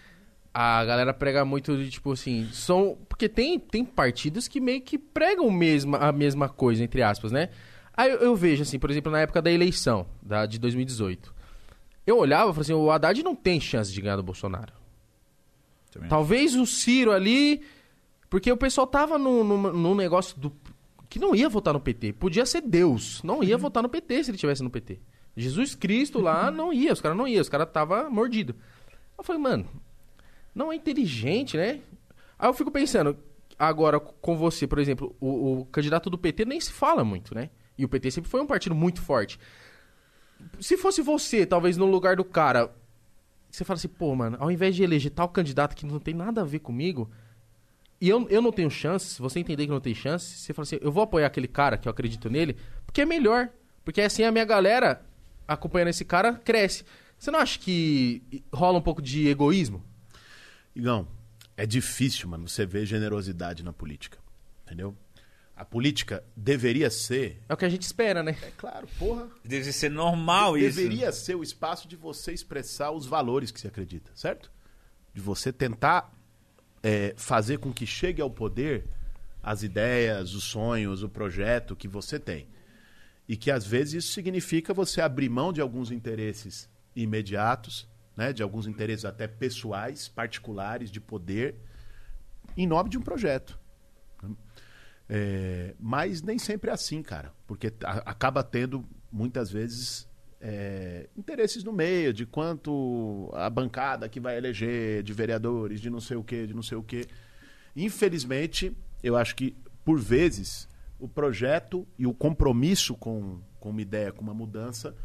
a 0.53 0.85
galera 0.85 1.13
prega 1.13 1.43
muito 1.43 1.75
de, 1.77 1.89
tipo 1.89 2.11
assim, 2.11 2.47
são... 2.53 2.95
Porque 3.09 3.27
tem, 3.27 3.57
tem 3.59 3.83
partidos 3.83 4.47
que 4.47 4.59
meio 4.61 4.81
que 4.81 4.99
pregam 4.99 5.49
mesma, 5.49 5.97
a 5.97 6.11
mesma 6.11 6.47
coisa, 6.47 6.83
entre 6.83 7.01
aspas, 7.01 7.31
né? 7.31 7.49
Aí 7.95 8.11
eu, 8.11 8.17
eu 8.17 8.35
vejo, 8.35 8.63
assim, 8.63 8.79
por 8.79 8.89
exemplo, 8.89 9.11
na 9.11 9.21
época 9.21 9.41
da 9.41 9.51
eleição, 9.51 10.07
da, 10.21 10.45
de 10.45 10.59
2018. 10.59 11.33
eu 12.05 12.17
olhava 12.17 12.49
e 12.49 12.53
falei 12.53 12.61
assim, 12.61 12.73
o 12.73 12.89
Haddad 12.89 13.21
não 13.23 13.35
tem 13.35 13.59
chance 13.59 13.93
de 13.93 14.01
ganhar 14.01 14.15
do 14.15 14.23
Bolsonaro. 14.23 14.73
Também. 15.93 16.09
Talvez 16.09 16.55
o 16.55 16.65
Ciro 16.65 17.11
ali. 17.11 17.61
Porque 18.29 18.51
o 18.51 18.57
pessoal 18.57 18.87
tava 18.87 19.17
num, 19.19 19.43
num, 19.43 19.73
num 19.73 19.95
negócio 19.95 20.37
do. 20.39 20.51
Que 21.07 21.19
não 21.19 21.35
ia 21.35 21.47
votar 21.47 21.73
no 21.73 21.79
PT. 21.79 22.13
Podia 22.13 22.45
ser 22.47 22.61
Deus. 22.61 23.21
Não 23.21 23.43
ia 23.43 23.57
votar 23.57 23.83
no 23.83 23.89
PT 23.89 24.23
se 24.23 24.31
ele 24.31 24.37
tivesse 24.37 24.63
no 24.63 24.71
PT. 24.71 24.99
Jesus 25.37 25.75
Cristo 25.75 26.19
lá 26.19 26.49
não 26.51 26.73
ia. 26.73 26.91
Os 26.93 26.99
caras 26.99 27.15
não 27.15 27.27
iam. 27.27 27.41
Os 27.41 27.49
caras 27.49 27.69
tava 27.71 28.09
mordido. 28.09 28.55
Eu 29.15 29.23
falei, 29.23 29.39
mano, 29.39 29.69
não 30.55 30.71
é 30.71 30.75
inteligente, 30.75 31.55
né? 31.55 31.81
Aí 32.39 32.49
eu 32.49 32.53
fico 32.53 32.71
pensando, 32.71 33.15
agora 33.57 33.99
com 33.99 34.35
você, 34.35 34.65
por 34.65 34.79
exemplo, 34.79 35.15
o, 35.19 35.59
o 35.59 35.65
candidato 35.65 36.09
do 36.09 36.17
PT 36.17 36.45
nem 36.45 36.59
se 36.59 36.71
fala 36.73 37.03
muito, 37.03 37.35
né? 37.35 37.51
E 37.78 37.86
o 37.86 37.89
PT 37.89 38.11
sempre 38.11 38.30
foi 38.30 38.41
um 38.41 38.47
partido 38.47 38.76
muito 38.76 39.01
forte. 39.01 39.39
Se 40.59 40.78
fosse 40.78 41.01
você, 41.01 41.45
talvez 41.45 41.78
no 41.78 41.86
lugar 41.86 42.15
do 42.15 42.24
cara, 42.24 42.74
você 43.49 43.63
fala 43.63 43.78
assim, 43.78 43.88
pô, 43.88 44.13
mano, 44.15 44.38
ao 44.39 44.51
invés 44.51 44.76
de 44.76 44.84
eleger 44.84 45.11
tal 45.11 45.30
candidato 45.30 45.76
que 45.76 45.86
não 45.86 45.99
tem 45.99 46.13
nada 46.13 46.41
a 46.41 46.45
ver 46.45 46.59
comigo, 46.59 47.09
e 48.01 48.09
eu, 48.09 48.28
eu 48.30 48.41
não 48.41 48.51
tenho 48.51 48.69
chance, 48.69 49.05
se 49.05 49.21
você 49.21 49.39
entender 49.39 49.65
que 49.65 49.71
não 49.71 49.80
tem 49.80 49.95
chance, 49.95 50.38
você 50.38 50.53
fala 50.53 50.63
assim, 50.63 50.78
eu 50.82 50.91
vou 50.91 51.03
apoiar 51.03 51.28
aquele 51.28 51.47
cara 51.47 51.78
que 51.78 51.88
eu 51.88 51.91
acredito 51.91 52.30
nele, 52.30 52.57
porque 52.86 53.01
é 53.01 53.05
melhor. 53.05 53.49
Porque 53.86 54.01
assim 54.01 54.24
a 54.24 54.32
minha 54.32 54.45
galera, 54.45 55.05
acompanhando 55.47 55.89
esse 55.89 56.03
cara, 56.03 56.34
cresce. 56.34 56.84
Você 57.17 57.32
não 57.32 57.39
acha 57.39 57.57
que 57.59 58.21
rola 58.51 58.78
um 58.78 58.82
pouco 58.82 59.01
de 59.01 59.28
egoísmo? 59.28 59.84
Igão, 60.76 61.07
é 61.55 61.65
difícil, 61.65 62.28
mano, 62.28 62.47
você 62.47 62.65
ver 62.65 62.86
generosidade 62.86 63.63
na 63.63 63.71
política. 63.71 64.17
Entendeu? 64.65 64.95
A 65.56 65.64
política 65.64 66.24
deveria 66.36 66.89
ser. 66.89 67.41
É 67.47 67.54
o 67.54 67.58
que 67.58 67.66
a 67.66 67.70
gente 67.70 67.84
espera, 67.84 68.24
né? 68.24 68.36
É 68.41 68.51
claro, 68.58 68.88
porra. 68.97 69.28
Deve 69.45 69.72
ser 69.72 69.89
normal 69.89 70.58
isso. 70.58 70.76
Deveria 70.76 71.12
ser 71.12 71.36
o 71.36 71.43
espaço 71.43 71.88
de 71.88 71.95
você 71.95 72.34
expressar 72.34 72.91
os 72.91 73.06
valores 73.06 73.51
que 73.51 73.60
você 73.60 73.68
acredita, 73.68 74.12
certo? 74.16 74.51
De 75.14 75.22
você 75.22 75.54
tentar 75.54 76.12
é, 76.82 77.14
fazer 77.16 77.60
com 77.60 77.72
que 77.72 77.86
chegue 77.86 78.22
ao 78.22 78.32
poder 78.32 78.86
as 79.43 79.62
ideias, 79.62 80.34
os 80.34 80.45
sonhos, 80.45 81.04
o 81.04 81.10
projeto 81.10 81.76
que 81.76 81.88
você 81.88 82.18
tem. 82.18 82.47
E 83.28 83.38
que 83.38 83.51
às 83.51 83.66
vezes 83.66 84.06
isso 84.06 84.14
significa 84.14 84.74
você 84.74 85.01
abrir 85.01 85.30
mão 85.30 85.54
de 85.54 85.62
alguns 85.62 85.91
interesses 85.91 86.70
imediatos, 86.95 87.88
né, 88.16 88.32
de 88.32 88.41
alguns 88.41 88.68
interesses 88.68 89.06
até 89.06 89.28
pessoais, 89.28 90.08
particulares, 90.08 90.89
de 90.89 90.99
poder, 90.99 91.56
em 92.56 92.68
nome 92.68 92.89
de 92.89 92.97
um 92.97 93.01
projeto. 93.01 93.60
É, 95.10 95.76
mas 95.80 96.22
nem 96.22 96.39
sempre 96.39 96.70
é 96.70 96.74
assim, 96.74 97.01
cara, 97.04 97.34
porque 97.45 97.72
a- 97.84 98.04
acaba 98.12 98.43
tendo 98.43 98.86
muitas 99.12 99.51
vezes 99.51 100.08
é, 100.39 101.08
interesses 101.16 101.64
no 101.64 101.72
meio, 101.72 102.14
de 102.14 102.26
quanto 102.26 103.30
a 103.34 103.49
bancada 103.49 104.10
que 104.10 104.20
vai 104.20 104.38
eleger, 104.38 105.04
de 105.04 105.14
vereadores, 105.14 105.80
de 105.80 105.89
não 105.89 105.99
sei 106.01 106.18
o 106.18 106.24
que, 106.24 106.47
de 106.47 106.54
não 106.54 106.64
sei 106.64 106.78
o 106.78 106.84
que. 106.84 107.08
Infelizmente, 107.76 108.76
eu 109.01 109.16
acho 109.16 109.36
que, 109.36 109.56
por 109.84 109.99
vezes, 109.99 110.68
o 110.99 111.08
projeto 111.08 111.88
e 111.97 112.06
o 112.06 112.14
compromisso 112.14 112.95
com, 112.95 113.39
com 113.60 113.70
uma 113.70 113.82
ideia, 113.82 114.12
com 114.12 114.22
uma 114.22 114.34
mudança, 114.34 114.95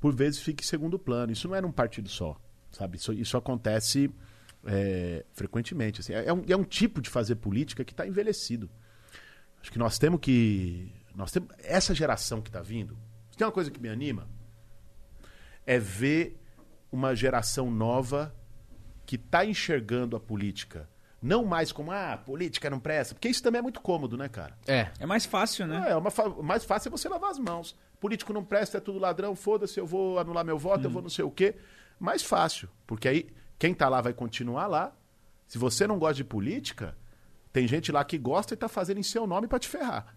por 0.00 0.14
vezes 0.14 0.40
fica 0.40 0.62
em 0.62 0.66
segundo 0.66 0.98
plano. 0.98 1.32
Isso 1.32 1.48
não 1.48 1.54
é 1.54 1.60
num 1.60 1.72
partido 1.72 2.08
só, 2.08 2.38
sabe? 2.70 2.96
Isso, 2.96 3.12
isso 3.12 3.36
acontece 3.36 4.10
é, 4.64 5.24
frequentemente. 5.32 6.00
assim. 6.00 6.12
É, 6.12 6.32
um, 6.32 6.42
é 6.48 6.56
um 6.56 6.64
tipo 6.64 7.00
de 7.00 7.08
fazer 7.08 7.36
política 7.36 7.84
que 7.84 7.92
está 7.92 8.06
envelhecido. 8.06 8.68
Acho 9.66 9.72
que 9.72 9.80
nós 9.80 9.98
temos 9.98 10.20
que. 10.20 10.92
Nós 11.12 11.32
temos, 11.32 11.48
essa 11.58 11.92
geração 11.92 12.40
que 12.40 12.48
está 12.48 12.62
vindo. 12.62 12.96
Tem 13.36 13.44
uma 13.44 13.52
coisa 13.52 13.68
que 13.68 13.80
me 13.80 13.88
anima, 13.88 14.28
é 15.66 15.76
ver 15.76 16.40
uma 16.92 17.16
geração 17.16 17.68
nova 17.68 18.32
que 19.04 19.16
está 19.16 19.44
enxergando 19.44 20.14
a 20.14 20.20
política. 20.20 20.88
Não 21.20 21.44
mais 21.44 21.72
como, 21.72 21.90
ah, 21.90 22.16
política 22.16 22.70
não 22.70 22.78
presta. 22.78 23.12
Porque 23.12 23.28
isso 23.28 23.42
também 23.42 23.58
é 23.58 23.62
muito 23.62 23.80
cômodo, 23.80 24.16
né, 24.16 24.28
cara? 24.28 24.56
É. 24.68 24.92
É 25.00 25.04
mais 25.04 25.26
fácil, 25.26 25.66
né? 25.66 25.86
É, 25.88 25.96
uma 25.96 26.12
fa- 26.12 26.28
mais 26.28 26.64
fácil 26.64 26.88
é 26.88 26.90
você 26.92 27.08
lavar 27.08 27.30
as 27.30 27.38
mãos. 27.40 27.74
Político 27.98 28.32
não 28.32 28.44
presta, 28.44 28.78
é 28.78 28.80
tudo 28.80 29.00
ladrão, 29.00 29.34
foda-se, 29.34 29.80
eu 29.80 29.86
vou 29.86 30.20
anular 30.20 30.44
meu 30.44 30.56
voto, 30.58 30.84
eu 30.84 30.90
vou 30.90 31.02
não 31.02 31.08
sei 31.10 31.24
o 31.24 31.30
quê. 31.30 31.56
Mais 31.98 32.22
fácil, 32.22 32.68
porque 32.86 33.08
aí 33.08 33.28
quem 33.58 33.74
tá 33.74 33.88
lá 33.88 34.00
vai 34.00 34.12
continuar 34.12 34.68
lá. 34.68 34.92
Se 35.48 35.58
você 35.58 35.88
não 35.88 35.98
gosta 35.98 36.14
de 36.14 36.24
política, 36.24 36.96
tem 37.56 37.66
gente 37.66 37.90
lá 37.90 38.04
que 38.04 38.18
gosta 38.18 38.52
e 38.52 38.56
tá 38.56 38.68
fazendo 38.68 38.98
em 38.98 39.02
seu 39.02 39.26
nome 39.26 39.48
pra 39.48 39.58
te 39.58 39.66
ferrar. 39.66 40.14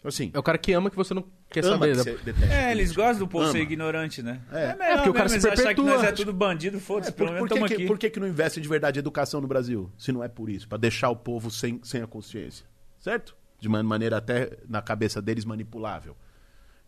Então, 0.00 0.08
assim, 0.08 0.32
É 0.34 0.38
o 0.38 0.42
cara 0.42 0.58
que 0.58 0.72
ama 0.72 0.90
que 0.90 0.96
você 0.96 1.14
não 1.14 1.24
quer 1.48 1.64
ama 1.64 1.74
saber. 1.78 1.92
que 1.92 2.10
né? 2.10 2.18
detesta 2.24 2.54
É, 2.54 2.72
eles 2.72 2.90
gostam 2.90 3.20
do 3.20 3.28
povo 3.28 3.52
ser 3.52 3.60
ignorante, 3.60 4.20
né? 4.20 4.40
É. 4.50 4.56
É, 4.56 4.62
É, 4.70 4.74
melhor 4.74 4.96
porque 4.96 5.10
o 5.10 5.12
cara 5.14 5.28
mesmo 5.28 5.40
se 5.42 5.46
eles 5.46 5.60
achar 5.60 5.74
que 5.76 5.80
nós 5.80 5.90
perpetua. 5.90 6.08
é 6.08 6.12
tudo 6.12 6.32
bandido, 6.32 6.80
foda-se, 6.80 7.10
É, 7.10 7.12
pelo 7.12 7.28
por, 7.28 7.34
menos 7.34 7.40
por, 7.40 7.48
que, 7.48 7.54
estamos 7.54 7.68
que, 7.68 7.74
aqui. 7.76 7.86
por 7.86 7.98
que 8.00 8.10
que 8.10 8.18
não 8.18 8.26
investe 8.26 8.60
de 8.60 8.68
verdade 8.68 8.98
em 8.98 9.00
educação 9.00 9.40
no 9.40 9.46
Brasil? 9.46 9.92
Se 9.96 10.10
não 10.10 10.24
é 10.24 10.28
por 10.28 10.50
isso, 10.50 10.66
Pra 10.68 10.76
deixar 10.76 11.08
o 11.08 11.14
povo 11.16 11.52
sem, 11.52 11.80
sem 11.84 12.02
a 12.02 12.06
consciência. 12.08 12.66
Certo? 12.98 13.36
De 13.60 13.68
uma 13.68 13.80
maneira 13.84 14.16
até 14.16 14.58
na 14.68 14.82
cabeça 14.82 15.22
deles 15.22 15.44
manipulável. 15.44 16.16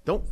Então, 0.03 0.25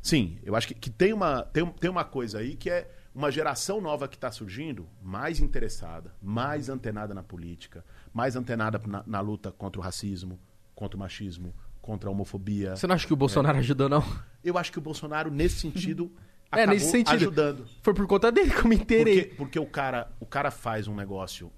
sim, 0.00 0.38
eu 0.44 0.54
acho 0.54 0.68
que, 0.68 0.74
que 0.74 0.90
tem, 0.90 1.12
uma, 1.12 1.42
tem, 1.42 1.66
tem 1.66 1.90
uma 1.90 2.04
coisa 2.04 2.38
aí 2.38 2.54
que 2.54 2.70
é 2.70 2.88
uma 3.14 3.30
geração 3.32 3.80
nova 3.80 4.08
que 4.08 4.16
está 4.16 4.30
surgindo, 4.32 4.88
mais 5.02 5.38
interessada, 5.40 6.14
mais 6.22 6.68
antenada 6.70 7.12
na 7.12 7.22
política, 7.22 7.84
mais 8.12 8.36
antenada 8.36 8.80
na, 8.86 9.02
na 9.06 9.20
luta 9.20 9.50
contra 9.52 9.80
o 9.80 9.84
racismo, 9.84 10.38
contra 10.74 10.96
o 10.96 11.00
machismo, 11.00 11.54
contra 11.80 12.08
a 12.08 12.12
homofobia. 12.12 12.76
Você 12.76 12.86
não 12.86 12.94
acha 12.94 13.06
que 13.06 13.12
o 13.12 13.16
Bolsonaro 13.16 13.58
ajudou, 13.58 13.88
não? 13.88 14.04
Eu 14.44 14.56
acho 14.58 14.70
que 14.72 14.78
o 14.78 14.82
Bolsonaro, 14.82 15.30
nesse 15.30 15.60
sentido, 15.60 16.10
É, 16.54 16.64
acabou 16.64 16.74
nesse 16.74 16.90
sentido. 16.90 17.14
ajudando. 17.16 17.66
Foi 17.80 17.94
por 17.94 18.06
conta 18.06 18.30
dele 18.30 18.50
que 18.50 18.58
eu 18.58 18.68
me 18.68 18.76
Porque, 18.76 18.82
inteirei. 19.00 19.24
porque 19.36 19.58
o, 19.58 19.64
cara, 19.64 20.12
o 20.20 20.26
cara 20.26 20.50
faz 20.50 20.86
um 20.86 20.94
negócio, 20.94 21.50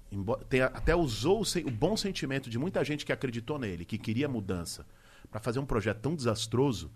tem 0.47 0.61
até 0.61 0.95
usou 0.95 1.41
o, 1.41 1.67
o 1.67 1.71
bom 1.71 1.97
sentimento 1.97 2.49
de 2.49 2.57
muita 2.57 2.81
gente 2.85 3.05
que 3.05 3.11
acreditou 3.11 3.59
nele, 3.59 3.83
que 3.83 3.97
queria 3.97 4.29
mudança, 4.29 4.85
pra 5.29 5.41
fazer 5.41 5.59
um 5.59 5.65
projeto 5.65 5.99
tão 5.99 6.15
desastroso. 6.15 6.89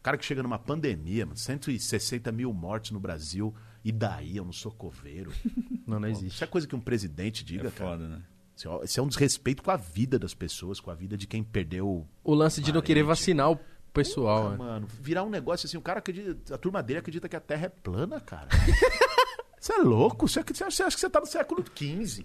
O 0.00 0.02
cara 0.02 0.18
que 0.18 0.24
chega 0.24 0.42
numa 0.42 0.58
pandemia, 0.58 1.24
mano, 1.26 1.36
160 1.38 2.32
mil 2.32 2.52
mortes 2.52 2.90
no 2.90 2.98
Brasil, 2.98 3.54
e 3.84 3.92
daí 3.92 4.36
eu 4.36 4.44
não 4.44 4.52
sou 4.52 4.72
coveiro. 4.72 5.32
Não, 5.86 6.00
não 6.00 6.08
Isso 6.08 6.22
existe. 6.22 6.42
é 6.42 6.46
coisa 6.48 6.66
que 6.66 6.74
um 6.74 6.80
presidente 6.80 7.44
diga, 7.44 7.68
É 7.68 7.70
cara. 7.70 7.90
foda, 7.90 8.08
né? 8.08 8.22
Isso 8.56 8.68
é- 8.68 8.84
Isso 8.84 9.00
é 9.00 9.02
um 9.02 9.08
desrespeito 9.08 9.62
com 9.62 9.70
a 9.70 9.76
vida 9.76 10.18
das 10.18 10.34
pessoas, 10.34 10.80
com 10.80 10.90
a 10.90 10.94
vida 10.94 11.16
de 11.16 11.26
quem 11.26 11.42
perdeu. 11.42 12.06
O 12.22 12.34
lance 12.34 12.60
de 12.60 12.72
não 12.72 12.80
querer 12.82 13.02
vacinar 13.02 13.50
o 13.50 13.58
pessoal. 13.92 14.50
Né? 14.50 14.56
mano, 14.56 14.88
virar 15.00 15.22
um 15.24 15.30
negócio 15.30 15.66
assim, 15.66 15.76
o 15.76 15.80
cara 15.82 16.00
acredita, 16.00 16.54
a 16.54 16.58
turma 16.58 16.82
dele 16.82 16.98
acredita 16.98 17.28
que 17.28 17.36
a 17.36 17.40
Terra 17.40 17.66
é 17.66 17.68
plana, 17.68 18.20
cara. 18.20 18.48
Você 19.60 19.72
é 19.72 19.78
louco? 19.78 20.28
Você, 20.28 20.42
você 20.42 20.64
acha 20.82 20.90
que 20.94 21.00
você 21.00 21.08
tá 21.08 21.20
no 21.20 21.26
século 21.26 21.64
XV? 21.74 22.22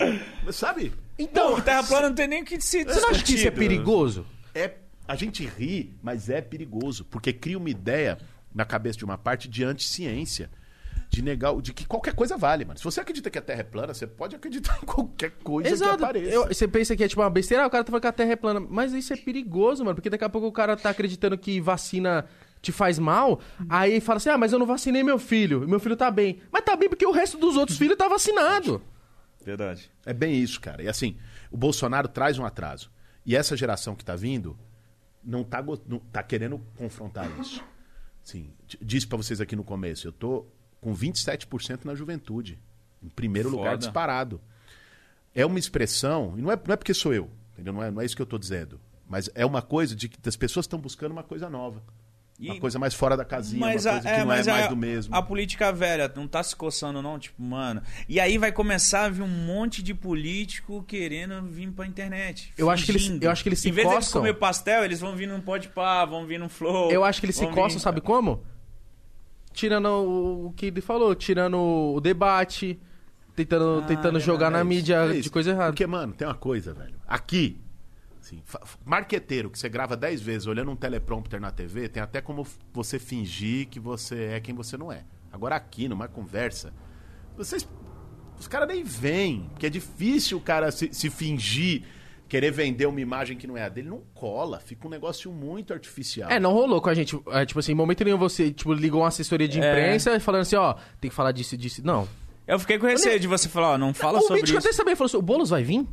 Sabe? 0.51 0.91
Então, 1.17 1.51
Não, 1.51 1.61
Terra 1.61 1.83
plana 1.83 2.09
não 2.09 2.15
tem 2.15 2.27
nem 2.27 2.41
o 2.41 2.45
que 2.45 2.59
se 2.59 2.83
você 2.83 2.99
não 2.99 3.09
acha 3.11 3.23
que 3.23 3.31
isso 3.33 3.47
é 3.47 3.49
discutir, 3.49 3.51
perigoso? 3.53 4.25
É, 4.53 4.73
a 5.07 5.15
gente 5.15 5.45
ri, 5.45 5.93
mas 6.03 6.29
é 6.29 6.41
perigoso, 6.41 7.05
porque 7.05 7.31
cria 7.31 7.57
uma 7.57 7.69
ideia 7.69 8.17
na 8.53 8.65
cabeça 8.65 8.97
de 8.97 9.05
uma 9.05 9.17
parte 9.17 9.47
de 9.47 9.63
anti-ciência. 9.63 10.51
De 11.09 11.23
negar, 11.23 11.51
o- 11.53 11.61
de 11.61 11.73
que 11.73 11.85
qualquer 11.87 12.13
coisa 12.13 12.37
vale, 12.37 12.63
mano. 12.65 12.77
Se 12.77 12.83
você 12.83 13.01
acredita 13.01 13.29
que 13.31 13.37
a 13.39 13.41
Terra 13.41 13.61
é 13.61 13.63
plana, 13.63 13.93
você 13.95 14.05
pode 14.05 14.35
acreditar 14.35 14.77
em 14.81 14.85
qualquer 14.85 15.31
coisa 15.43 15.67
que 15.67 15.73
Exato. 15.73 16.03
apareça. 16.05 16.31
Eu- 16.33 16.47
você 16.47 16.67
pensa 16.67 16.95
que 16.95 17.03
é 17.03 17.07
tipo 17.07 17.19
uma 17.21 17.29
besteira, 17.31 17.63
ah, 17.63 17.67
o 17.67 17.69
cara 17.69 17.83
tá 17.83 17.89
falando 17.91 18.01
que 18.01 18.07
a 18.07 18.11
Terra 18.11 18.31
é 18.33 18.35
plana. 18.35 18.59
Mas 18.59 18.93
isso 18.93 19.11
é 19.11 19.15
perigoso, 19.17 19.83
mano, 19.83 19.95
porque 19.95 20.09
daqui 20.09 20.23
a 20.23 20.29
pouco 20.29 20.47
o 20.47 20.51
cara 20.51 20.77
tá 20.77 20.91
acreditando 20.91 21.35
que 21.37 21.59
vacina 21.59 22.25
te 22.61 22.71
faz 22.71 22.99
mal, 22.99 23.39
aí 23.69 23.99
fala 24.01 24.17
assim, 24.17 24.29
ah, 24.29 24.37
mas 24.37 24.51
eu 24.53 24.59
não 24.59 24.65
vacinei 24.65 25.01
meu 25.01 25.17
filho, 25.17 25.63
e 25.63 25.67
meu 25.67 25.79
filho 25.79 25.95
tá 25.95 26.11
bem. 26.11 26.41
Mas 26.51 26.63
tá 26.63 26.75
bem 26.75 26.89
porque 26.89 27.05
o 27.05 27.11
resto 27.11 27.37
dos 27.37 27.55
outros 27.55 27.77
filhos 27.77 27.97
tá 27.97 28.07
vacinado. 28.07 28.81
Verdade. 29.43 29.89
É 30.05 30.13
bem 30.13 30.35
isso, 30.35 30.59
cara. 30.61 30.83
E 30.83 30.87
assim, 30.87 31.17
o 31.49 31.57
Bolsonaro 31.57 32.07
traz 32.07 32.37
um 32.37 32.45
atraso. 32.45 32.91
E 33.25 33.35
essa 33.35 33.55
geração 33.57 33.95
que 33.95 34.03
tá 34.05 34.15
vindo 34.15 34.57
não 35.23 35.43
tá, 35.43 35.63
não 35.87 35.99
tá 36.11 36.21
querendo 36.21 36.59
confrontar 36.77 37.27
isso. 37.39 37.63
Sim, 38.21 38.51
disse 38.81 39.07
pra 39.07 39.17
vocês 39.17 39.39
aqui 39.41 39.55
no 39.55 39.63
começo, 39.63 40.07
eu 40.07 40.11
tô 40.11 40.45
com 40.81 40.93
27% 40.95 41.85
na 41.85 41.95
juventude. 41.95 42.57
Em 43.03 43.09
primeiro 43.09 43.49
lugar 43.49 43.71
Foda. 43.71 43.77
disparado. 43.77 44.41
É 45.33 45.45
uma 45.45 45.59
expressão, 45.59 46.33
e 46.37 46.41
não 46.41 46.51
é, 46.51 46.59
não 46.65 46.73
é 46.73 46.77
porque 46.77 46.93
sou 46.93 47.13
eu, 47.13 47.29
entendeu? 47.53 47.71
Não 47.73 47.83
é, 47.83 47.91
não 47.91 48.01
é 48.01 48.05
isso 48.05 48.15
que 48.15 48.21
eu 48.21 48.25
tô 48.25 48.37
dizendo. 48.37 48.79
Mas 49.07 49.29
é 49.35 49.45
uma 49.45 49.61
coisa 49.61 49.95
de 49.95 50.09
que 50.09 50.17
as 50.27 50.35
pessoas 50.35 50.65
estão 50.65 50.79
buscando 50.79 51.11
uma 51.11 51.23
coisa 51.23 51.49
nova. 51.49 51.81
E- 52.39 52.51
Uma 52.51 52.59
coisa 52.59 52.79
mais 52.79 52.93
fora 52.93 53.17
da 53.17 53.25
casinha, 53.25 53.59
Mas, 53.59 53.83
uma 53.85 53.91
a, 53.91 53.93
coisa 53.95 54.07
que 54.09 54.15
é, 54.15 54.19
não 54.19 54.27
mas 54.27 54.47
é 54.47 54.51
mais 54.51 54.65
a, 54.65 54.69
do 54.69 54.77
mesmo. 54.77 55.13
a 55.13 55.21
política 55.21 55.73
velha 55.73 56.09
não 56.15 56.25
tá 56.25 56.41
se 56.41 56.55
coçando, 56.55 57.01
não? 57.01 57.19
Tipo, 57.19 57.41
mano. 57.43 57.81
E 58.07 58.17
aí 58.17 58.37
vai 58.37 58.49
começar 58.49 59.03
a 59.05 59.09
vir 59.09 59.21
um 59.23 59.27
monte 59.27 59.83
de 59.83 59.93
político 59.93 60.81
querendo 60.83 61.41
vir 61.43 61.69
pra 61.71 61.85
internet. 61.85 62.53
Eu 62.57 62.69
acho 62.69 62.85
que 62.85 62.91
eles- 62.93 63.09
eu 63.21 63.29
acho 63.29 63.43
que 63.43 63.49
eles 63.49 63.59
se 63.59 63.67
Em 63.67 63.73
vez 63.73 63.85
coçam. 63.89 64.21
comer 64.21 64.35
pastel, 64.35 64.85
eles 64.85 65.01
vão 65.01 65.17
vir 65.17 65.27
num 65.27 65.41
pode 65.41 65.67
pá, 65.67 66.05
vão 66.05 66.25
vir 66.25 66.39
num 66.39 66.47
flow. 66.47 66.89
Eu 66.89 67.03
acho 67.03 67.19
que 67.19 67.25
eles 67.25 67.35
se 67.35 67.43
vão 67.43 67.53
coçam, 67.53 67.77
vir- 67.77 67.83
sabe 67.83 67.99
como? 67.99 68.41
Tirando 69.59 69.89
o, 69.89 70.45
o 70.47 70.53
que 70.53 70.67
ele 70.67 70.79
falou, 70.79 71.13
tirando 71.13 71.57
o 71.57 71.99
debate, 71.99 72.79
tentando, 73.35 73.81
Ah, 73.83 73.87
tentando 73.87 74.17
é, 74.17 74.21
jogar 74.21 74.49
na 74.49 74.59
É 74.59 74.63
mídia 74.63 74.95
é 74.95 75.19
de 75.19 75.29
coisa 75.29 75.51
errada. 75.51 75.73
Porque, 75.73 75.85
mano, 75.85 76.13
tem 76.13 76.25
uma 76.25 76.33
coisa, 76.33 76.73
velho. 76.73 76.95
Aqui, 77.05 77.59
assim, 78.21 78.41
marqueteiro 78.85 79.49
que 79.49 79.59
você 79.59 79.67
grava 79.67 79.97
10 79.97 80.21
vezes 80.21 80.47
olhando 80.47 80.71
um 80.71 80.77
teleprompter 80.77 81.41
na 81.41 81.51
TV, 81.51 81.89
tem 81.89 82.01
até 82.01 82.21
como 82.21 82.47
você 82.71 82.97
fingir 82.97 83.67
que 83.67 83.81
você 83.81 84.27
é 84.35 84.39
quem 84.39 84.55
você 84.55 84.77
não 84.77 84.93
é. 84.93 85.03
Agora 85.29 85.57
aqui, 85.57 85.89
numa 85.89 86.07
conversa, 86.07 86.73
vocês. 87.35 87.67
Os 88.39 88.47
caras 88.47 88.69
nem 88.69 88.81
vêm, 88.81 89.49
porque 89.49 89.65
é 89.65 89.69
difícil 89.69 90.37
o 90.37 90.41
cara 90.41 90.71
se, 90.71 90.93
se 90.93 91.09
fingir, 91.09 91.83
querer 92.29 92.51
vender 92.51 92.85
uma 92.85 93.01
imagem 93.01 93.35
que 93.35 93.45
não 93.47 93.57
é 93.57 93.63
a 93.63 93.69
dele. 93.69 93.89
Não 93.89 94.01
cola, 94.13 94.59
fica 94.59 94.87
um 94.87 94.89
negócio 94.89 95.31
muito 95.31 95.73
artificial. 95.73 96.29
É, 96.29 96.39
não 96.39 96.53
rolou 96.53 96.79
com 96.81 96.89
a 96.89 96.93
gente. 96.93 97.19
É, 97.31 97.45
tipo 97.45 97.59
assim, 97.59 97.71
em 97.73 97.75
momento 97.75 98.03
nenhum 98.05 98.17
você, 98.17 98.51
tipo, 98.51 98.71
ligou 98.73 99.01
uma 99.01 99.07
assessoria 99.09 99.47
de 99.47 99.59
É. 99.59 99.67
imprensa 99.69 100.19
falando 100.19 100.41
assim, 100.41 100.55
ó, 100.55 100.75
tem 101.01 101.09
que 101.09 101.15
falar 101.15 101.31
disso 101.31 101.55
e 101.55 101.57
disso. 101.57 101.81
Não. 101.83 102.07
Eu 102.47 102.59
fiquei 102.59 102.77
com 102.79 102.85
receio 102.87 103.19
de 103.19 103.27
você 103.27 103.49
falar, 103.49 103.73
ó, 103.73 103.77
não 103.77 103.93
fala 103.93 104.19
o 104.19 104.21
sobre 104.21 104.37
Mítico 104.41 104.57
isso. 104.59 104.67
até 104.67 104.77
também 104.77 104.95
falou 104.95 105.07
assim, 105.07 105.17
o 105.17 105.21
Boulos 105.21 105.49
vai 105.49 105.63
vir? 105.63 105.85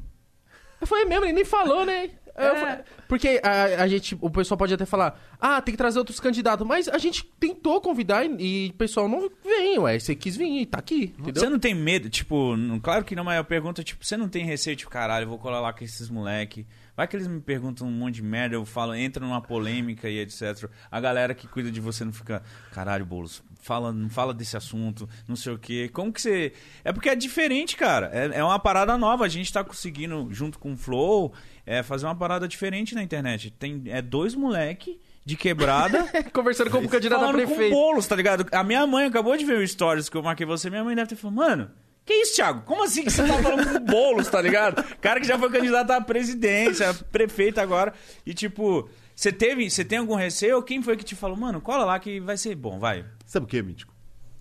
Eu 0.80 0.86
falei, 0.86 1.04
mesmo, 1.06 1.24
ele 1.24 1.32
nem 1.32 1.44
falou, 1.44 1.84
né? 1.86 2.10
É. 2.36 2.54
falei- 2.60 2.78
porque 3.08 3.40
a, 3.42 3.82
a 3.84 3.88
gente, 3.88 4.16
o 4.20 4.28
pessoal 4.30 4.58
pode 4.58 4.74
até 4.74 4.84
falar, 4.84 5.20
ah, 5.40 5.60
tem 5.62 5.72
que 5.72 5.78
trazer 5.78 5.98
outros 5.98 6.18
candidatos, 6.20 6.66
mas 6.66 6.88
a 6.88 6.98
gente 6.98 7.24
tentou 7.38 7.80
convidar 7.80 8.24
e, 8.26 8.66
e 8.66 8.68
o 8.70 8.74
pessoal 8.74 9.08
não 9.08 9.30
vem, 9.44 9.78
ué, 9.78 9.98
você 9.98 10.14
quis 10.14 10.36
vir 10.36 10.62
e 10.62 10.66
tá 10.66 10.78
aqui, 10.78 11.14
entendeu? 11.18 11.40
Você 11.42 11.48
não 11.48 11.58
tem 11.58 11.74
medo, 11.74 12.10
tipo, 12.10 12.56
não- 12.56 12.80
claro 12.80 13.04
que 13.04 13.14
não, 13.16 13.24
mas 13.24 13.36
eu 13.36 13.44
pergunto, 13.44 13.82
tipo, 13.84 14.04
você 14.04 14.16
não 14.16 14.28
tem 14.28 14.44
receio, 14.44 14.76
tipo, 14.76 14.90
caralho, 14.90 15.24
eu 15.24 15.28
vou 15.28 15.38
colar 15.38 15.60
lá 15.60 15.72
com 15.72 15.84
esses 15.84 16.08
moleque. 16.10 16.66
Vai 16.96 17.06
que 17.06 17.14
eles 17.14 17.28
me 17.28 17.42
perguntam 17.42 17.86
um 17.86 17.90
monte 17.90 18.14
de 18.14 18.22
merda, 18.22 18.54
eu 18.54 18.64
falo, 18.64 18.94
entra 18.94 19.22
numa 19.22 19.42
polêmica 19.42 20.08
e 20.08 20.18
etc. 20.18 20.66
A 20.90 20.98
galera 20.98 21.34
que 21.34 21.46
cuida 21.46 21.70
de 21.70 21.78
você 21.78 22.06
não 22.06 22.12
fica, 22.12 22.42
caralho, 22.72 23.04
Boulos, 23.04 23.42
fala, 23.60 23.92
não 23.92 24.08
fala 24.08 24.32
desse 24.32 24.56
assunto, 24.56 25.06
não 25.28 25.36
sei 25.36 25.52
o 25.52 25.58
quê. 25.58 25.90
Como 25.92 26.10
que 26.10 26.22
você. 26.22 26.54
É 26.82 26.92
porque 26.94 27.10
é 27.10 27.14
diferente, 27.14 27.76
cara. 27.76 28.10
É, 28.14 28.38
é 28.38 28.42
uma 28.42 28.58
parada 28.58 28.96
nova. 28.96 29.26
A 29.26 29.28
gente 29.28 29.52
tá 29.52 29.62
conseguindo, 29.62 30.26
junto 30.30 30.58
com 30.58 30.72
o 30.72 30.76
Flow, 30.76 31.34
é, 31.66 31.82
fazer 31.82 32.06
uma 32.06 32.14
parada 32.14 32.46
diferente 32.46 32.94
na 32.94 33.02
internet. 33.02 33.50
Tem 33.50 33.82
é 33.86 34.00
dois 34.00 34.34
moleque 34.34 35.00
de 35.24 35.36
quebrada. 35.36 36.06
Conversando 36.32 36.70
com 36.70 36.78
o 36.78 36.88
candidato 36.88 37.18
a 37.18 37.26
falando 37.26 37.42
com 37.42 37.46
prefeito. 37.46 37.74
bolos, 37.74 38.06
tá 38.06 38.14
ligado? 38.14 38.46
A 38.52 38.62
minha 38.62 38.86
mãe 38.86 39.06
acabou 39.06 39.36
de 39.36 39.44
ver 39.44 39.58
o 39.58 39.66
stories 39.66 40.08
que 40.08 40.16
eu 40.16 40.22
marquei 40.22 40.46
você. 40.46 40.70
Minha 40.70 40.84
mãe 40.84 40.94
deve 40.94 41.08
ter 41.08 41.16
falado, 41.16 41.36
mano, 41.36 41.70
que 42.04 42.14
isso, 42.14 42.36
Thiago? 42.36 42.62
Como 42.62 42.84
assim 42.84 43.02
que 43.02 43.10
você 43.10 43.26
tá 43.26 43.42
falando 43.42 43.72
com 43.72 43.84
bolos, 43.84 44.28
tá 44.28 44.40
ligado? 44.40 44.80
Cara 45.00 45.20
que 45.20 45.26
já 45.26 45.36
foi 45.36 45.50
candidato 45.50 45.90
à 45.90 46.00
presidência, 46.00 46.94
prefeito 47.10 47.58
agora. 47.58 47.92
E 48.24 48.32
tipo, 48.32 48.88
você 49.14 49.32
teve, 49.32 49.68
você 49.68 49.84
tem 49.84 49.98
algum 49.98 50.14
receio? 50.14 50.62
Quem 50.62 50.80
foi 50.80 50.96
que 50.96 51.04
te 51.04 51.16
falou, 51.16 51.36
mano, 51.36 51.60
cola 51.60 51.84
lá 51.84 51.98
que 51.98 52.20
vai 52.20 52.36
ser 52.36 52.54
bom, 52.54 52.78
vai. 52.78 53.04
Sabe 53.24 53.44
o 53.44 53.48
que, 53.48 53.60
Mítico? 53.60 53.92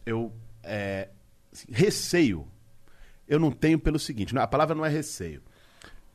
Eu. 0.05 0.31
É, 0.61 1.09
assim, 1.51 1.65
receio. 1.71 2.47
Eu 3.27 3.39
não 3.39 3.51
tenho 3.51 3.79
pelo 3.79 3.97
seguinte: 3.97 4.37
a 4.37 4.45
palavra 4.45 4.75
não 4.75 4.85
é 4.85 4.89
receio. 4.89 5.41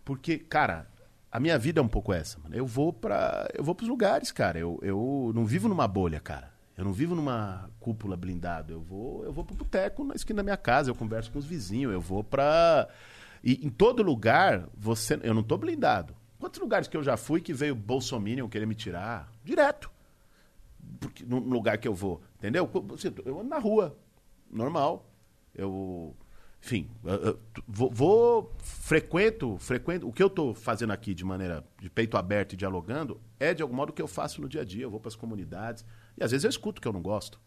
Porque, 0.05 0.39
cara, 0.39 0.90
a 1.31 1.41
minha 1.41 1.59
vida 1.59 1.81
é 1.81 1.83
um 1.83 1.89
pouco 1.89 2.13
essa, 2.13 2.39
mano. 2.41 2.55
Eu 2.55 2.67
vou 2.67 2.93
para 2.93 3.49
Eu 3.55 3.65
vou 3.65 3.75
pros 3.75 3.89
lugares, 3.89 4.33
cara. 4.33 4.59
Eu, 4.59 4.79
eu 4.83 5.33
não 5.35 5.45
vivo 5.45 5.69
numa 5.69 5.87
bolha, 5.87 6.21
cara. 6.21 6.53
Eu 6.77 6.85
não 6.85 6.93
vivo 6.93 7.15
numa 7.15 7.71
cúpula 7.79 8.17
blindada. 8.17 8.73
Eu 8.73 8.81
vou, 8.81 9.25
eu 9.25 9.33
vou 9.33 9.45
pro 9.45 9.55
boteco 9.55 10.05
na 10.05 10.15
esquina 10.15 10.39
da 10.39 10.43
minha 10.43 10.57
casa, 10.57 10.91
eu 10.91 10.95
converso 10.95 11.31
com 11.31 11.39
os 11.39 11.45
vizinhos, 11.45 11.93
eu 11.93 12.01
vou 12.01 12.25
pra. 12.25 12.89
E 13.45 13.65
em 13.67 13.71
todo 13.71 14.03
lugar, 14.03 14.69
você. 14.77 15.19
Eu 15.23 15.35
não 15.35 15.43
tô 15.43 15.57
blindado. 15.57 16.15
Quantos 16.39 16.61
lugares 16.61 16.89
que 16.89 16.97
eu 16.97 17.03
já 17.03 17.17
fui 17.17 17.41
que 17.41 17.53
veio 17.53 17.75
Bolsominion 17.75 18.49
querer 18.49 18.67
me 18.67 18.75
tirar? 18.75 19.31
Direto 19.45 19.91
porque, 20.99 21.25
no 21.25 21.39
lugar 21.39 21.79
que 21.79 21.89
eu 21.89 21.95
vou, 21.95 22.23
entendeu? 22.37 22.69
Assim, 22.95 23.13
Eu 23.25 23.41
ando 23.41 23.49
na 23.49 23.59
rua, 23.59 23.97
normal. 24.51 25.07
Eu, 25.55 26.15
enfim, 26.63 26.89
eu- 27.05 27.15
eu 27.23 27.41
vou, 27.67 27.91
vou- 27.91 28.53
frequento, 28.59 29.57
frequento. 29.59 30.07
O 30.09 30.13
que 30.13 30.23
eu 30.23 30.27
estou 30.27 30.55
fazendo 30.55 30.93
aqui 30.93 31.15
de 31.15 31.25
maneira 31.25 31.65
de 31.81 31.89
peito 31.89 32.17
aberto 32.17 32.53
e 32.53 32.57
dialogando 32.57 33.21
é 33.39 33.55
de 33.55 33.63
algum 33.63 33.75
modo 33.75 33.91
o 33.91 33.93
que 33.93 34.03
eu 34.03 34.09
faço 34.09 34.41
no 34.43 34.49
dia 34.49 34.61
a 34.61 34.65
dia. 34.65 34.83
Eu 34.85 34.91
vou 34.91 35.01
para 35.01 35.09
as 35.09 35.17
comunidades 35.17 35.85
e 36.19 36.23
às 36.25 36.31
vezes 36.31 36.45
eu 36.45 36.51
escuto 36.51 36.79
o 36.79 36.83
que 36.83 36.89
eu 36.89 36.93
não 36.93 37.03
gosto. 37.03 37.41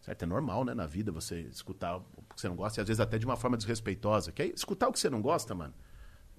Certo? 0.00 0.22
É 0.22 0.26
normal, 0.26 0.64
né, 0.64 0.74
na 0.74 0.86
vida 0.86 1.12
você 1.12 1.40
escutar 1.42 1.98
o 1.98 2.02
que 2.34 2.40
você 2.40 2.48
não 2.48 2.56
gosta 2.56 2.80
e 2.80 2.82
às 2.82 2.88
vezes 2.88 3.00
até 3.00 3.18
de 3.18 3.26
uma 3.26 3.36
forma 3.36 3.56
desrespeitosa. 3.56 4.32
Que 4.32 4.42
aí, 4.42 4.52
escutar 4.56 4.88
o 4.88 4.92
que 4.92 4.98
você 4.98 5.10
não 5.10 5.20
gosta, 5.20 5.54
mano, 5.54 5.74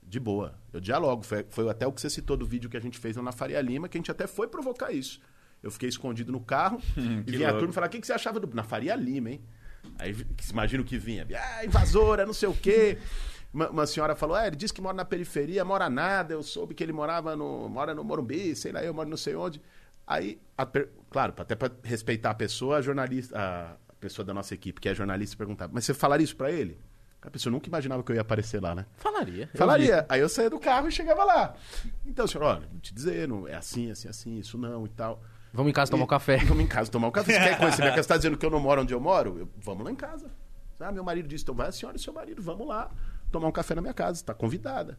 de 0.04 0.20
boa. 0.20 0.56
Eu 0.74 0.80
dialogo. 0.82 1.24
Foi, 1.24 1.46
foi 1.50 1.70
até 1.70 1.86
o 1.86 1.92
que 1.94 2.02
você 2.02 2.10
citou 2.10 2.36
do 2.36 2.46
vídeo 2.46 2.70
que 2.70 2.76
a 2.76 2.82
gente 2.82 2.98
fez 2.98 3.16
lá 3.16 3.22
na 3.24 3.32
Faria 3.32 3.62
Lima, 3.62 3.88
que 3.88 3.98
a 3.98 4.00
gente 4.00 4.10
até 4.12 4.26
foi 4.28 4.48
provocar 4.48 4.92
isso. 4.92 5.22
Eu 5.62 5.70
fiquei 5.70 5.88
escondido 5.88 6.32
no 6.32 6.42
carro 6.42 6.82
e 6.98 7.32
vinha 7.32 7.50
a 7.52 7.54
turma 7.54 7.72
falar: 7.72 7.86
o 7.88 7.90
que, 7.92 8.02
que 8.02 8.08
você 8.08 8.14
achava 8.14 8.40
do. 8.40 8.54
Na 8.56 8.64
Faria 8.64 8.96
Lima, 8.96 9.30
hein? 9.30 9.42
Aí 9.98 10.16
imagina 10.50 10.82
o 10.82 10.86
que 10.86 10.98
vinha. 10.98 11.28
Ah, 11.36 11.66
invasora, 11.66 12.26
não 12.26 12.34
sei 12.34 12.50
o 12.50 12.54
quê. 12.54 12.98
Uma, 13.54 13.70
uma 13.70 13.88
senhora 13.88 14.16
falou: 14.16 14.36
ah, 14.36 14.48
ele 14.48 14.56
disse 14.56 14.74
que 14.74 14.82
mora 14.82 14.96
na 14.96 15.06
periferia, 15.06 15.64
mora 15.64 15.90
nada. 15.90 16.34
Eu 16.34 16.44
soube 16.44 16.74
que 16.74 16.84
ele 16.84 16.94
morava 16.94 17.36
no. 17.36 17.70
mora 17.70 17.94
no 17.94 18.04
Morumbi, 18.04 18.56
sei 18.56 18.72
lá, 18.72 18.84
eu 18.84 18.94
moro 18.94 19.10
não 19.10 19.18
sei 19.18 19.36
onde. 19.36 19.62
Aí, 20.08 20.42
a 20.58 20.66
claro, 21.10 21.34
até 21.38 21.56
para 21.56 21.72
respeitar 21.84 22.32
a 22.32 22.34
pessoa, 22.34 22.78
a 22.78 22.82
jornalista, 22.82 23.38
a 23.38 23.94
pessoa 24.00 24.26
da 24.26 24.34
nossa 24.34 24.54
equipe, 24.54 24.82
que 24.82 24.90
é 24.90 24.96
jornalista, 24.96 25.38
perguntava: 25.38 25.72
mas 25.74 25.86
você 25.86 25.94
falaria 25.94 26.24
isso 26.24 26.36
pra 26.36 26.52
ele? 26.52 26.80
A 27.22 27.30
pessoa 27.30 27.52
nunca 27.52 27.68
imaginava 27.68 28.02
que 28.02 28.12
eu 28.12 28.16
ia 28.16 28.22
aparecer 28.22 28.60
lá, 28.60 28.74
né? 28.74 28.86
Falaria. 28.98 29.48
eu 29.54 29.58
Falaria. 29.58 30.06
Aí 30.10 30.20
eu 30.20 30.28
saía 30.28 30.50
do 30.50 30.60
carro 30.60 30.88
e 30.88 30.92
chegava 30.92 31.24
lá. 31.24 31.56
Então, 32.04 32.26
senhor, 32.26 32.44
olha, 32.44 32.68
vou 32.68 32.80
te 32.80 32.94
dizer, 32.96 33.28
não, 33.28 33.48
é 33.48 33.54
assim, 33.54 33.92
assim, 33.92 34.08
assim, 34.08 34.40
isso 34.40 34.58
não 34.58 34.86
e 34.88 34.90
tal. 34.90 35.22
Vamos 35.54 35.70
em 35.70 35.74
casa 35.74 35.92
tomar 35.92 36.04
um 36.04 36.08
café. 36.08 36.38
Vamos 36.46 36.64
em 36.64 36.68
casa 36.68 36.90
tomar 36.92 37.08
um 37.08 37.12
café. 37.12 37.34
Você 37.34 37.40
quer 37.40 37.58
conhecer 37.58 37.82
minha 37.82 37.92
casa? 37.96 38.04
Você 38.04 38.08
tá 38.10 38.18
dizendo 38.18 38.38
que 38.38 38.46
eu 38.46 38.50
não 38.50 38.60
moro 38.60 38.82
onde 38.82 38.94
eu 38.94 39.00
moro? 39.00 39.38
Eu- 39.40 39.50
vamos 39.58 39.84
lá 39.86 39.92
em 39.92 39.96
casa. 39.96 40.32
Ah, 40.80 40.92
meu 40.92 41.04
marido 41.04 41.28
disse, 41.28 41.44
então 41.44 41.54
vai 41.54 41.68
a 41.68 41.72
senhora 41.72 41.96
e 41.96 42.00
seu 42.00 42.12
marido, 42.12 42.42
vamos 42.42 42.68
lá 42.68 42.90
tomar 43.32 43.48
um 43.48 43.52
café 43.52 43.76
na 43.76 43.82
minha 43.82 43.94
casa, 43.94 44.14
está 44.20 44.34
convidada. 44.34 44.98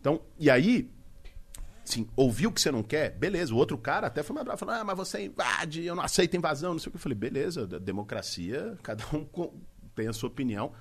Então, 0.00 0.20
e 0.38 0.48
aí, 0.48 0.88
assim, 1.84 2.08
ouviu 2.14 2.50
o 2.50 2.52
que 2.52 2.60
você 2.60 2.70
não 2.70 2.82
quer, 2.84 3.10
beleza. 3.10 3.52
O 3.52 3.56
outro 3.56 3.76
cara 3.76 4.06
até 4.06 4.22
foi 4.22 4.32
mais 4.34 4.44
bravo, 4.44 4.58
falou, 4.60 4.74
ah, 4.76 4.84
mas 4.84 4.96
você 4.96 5.24
invade, 5.24 5.84
eu 5.84 5.94
não 5.96 6.04
aceito 6.04 6.36
invasão, 6.36 6.72
não 6.72 6.78
sei 6.78 6.88
o 6.88 6.92
que. 6.92 6.96
Eu 6.96 7.00
falei, 7.00 7.18
beleza, 7.18 7.66
democracia, 7.66 8.78
cada 8.82 9.04
um 9.12 9.26
tem 9.94 10.06
a 10.06 10.12
sua 10.12 10.28
opinião. 10.28 10.72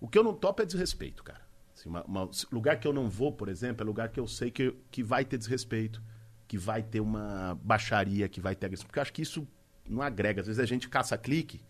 O 0.00 0.08
que 0.08 0.16
eu 0.18 0.22
não 0.24 0.32
topo 0.32 0.62
é 0.62 0.64
desrespeito, 0.64 1.22
cara. 1.22 1.40
Assim, 1.76 1.88
uma- 1.90 2.04
uma- 2.04 2.30
lugar 2.50 2.80
que 2.80 2.88
eu 2.88 2.92
não 2.92 3.08
vou, 3.10 3.32
por 3.32 3.48
exemplo, 3.50 3.82
é 3.82 3.86
lugar 3.86 4.08
que 4.08 4.18
eu 4.18 4.26
sei 4.26 4.50
que, 4.50 4.74
que 4.90 5.02
vai 5.02 5.24
ter 5.26 5.36
desrespeito, 5.36 6.02
que 6.48 6.58
vai 6.58 6.82
ter 6.82 6.98
uma 7.00 7.56
baixaria, 7.62 8.26
que 8.28 8.40
vai 8.40 8.56
ter 8.56 8.66
agressão. 8.66 8.86
Porque 8.86 8.98
eu 8.98 9.02
acho 9.02 9.12
que 9.12 9.22
isso 9.22 9.46
não 9.88 10.02
agrega. 10.02 10.40
Às 10.40 10.46
vezes 10.48 10.58
a 10.60 10.66
gente 10.66 10.88
caça 10.88 11.16
clique. 11.16 11.60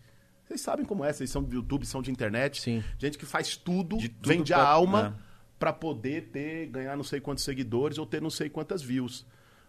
Vocês 0.47 0.61
sabem 0.61 0.83
como 0.85 1.03
é, 1.05 1.13
vocês 1.13 1.29
são 1.29 1.43
do 1.43 1.53
YouTube, 1.53 1.85
são 1.85 2.01
de 2.01 2.09
internet. 2.09 2.61
Sim. 2.61 2.83
Gente 2.97 3.17
que 3.17 3.25
faz 3.25 3.55
tudo, 3.55 3.97
De 3.97 4.09
tudo 4.09 4.27
vende 4.27 4.51
pra- 4.53 4.63
a 4.63 4.67
alma 4.67 5.03
né? 5.03 5.13
pra 5.59 5.71
poder 5.73 6.29
ter, 6.31 6.65
ganhar 6.67 6.95
não 6.97 7.03
sei 7.03 7.19
quantos 7.19 7.43
seguidores 7.43 7.97
ou 7.99 8.05
ter 8.05 8.21
não 8.21 8.29
sei 8.31 8.49
quantas 8.49 8.81
views. 8.81 9.25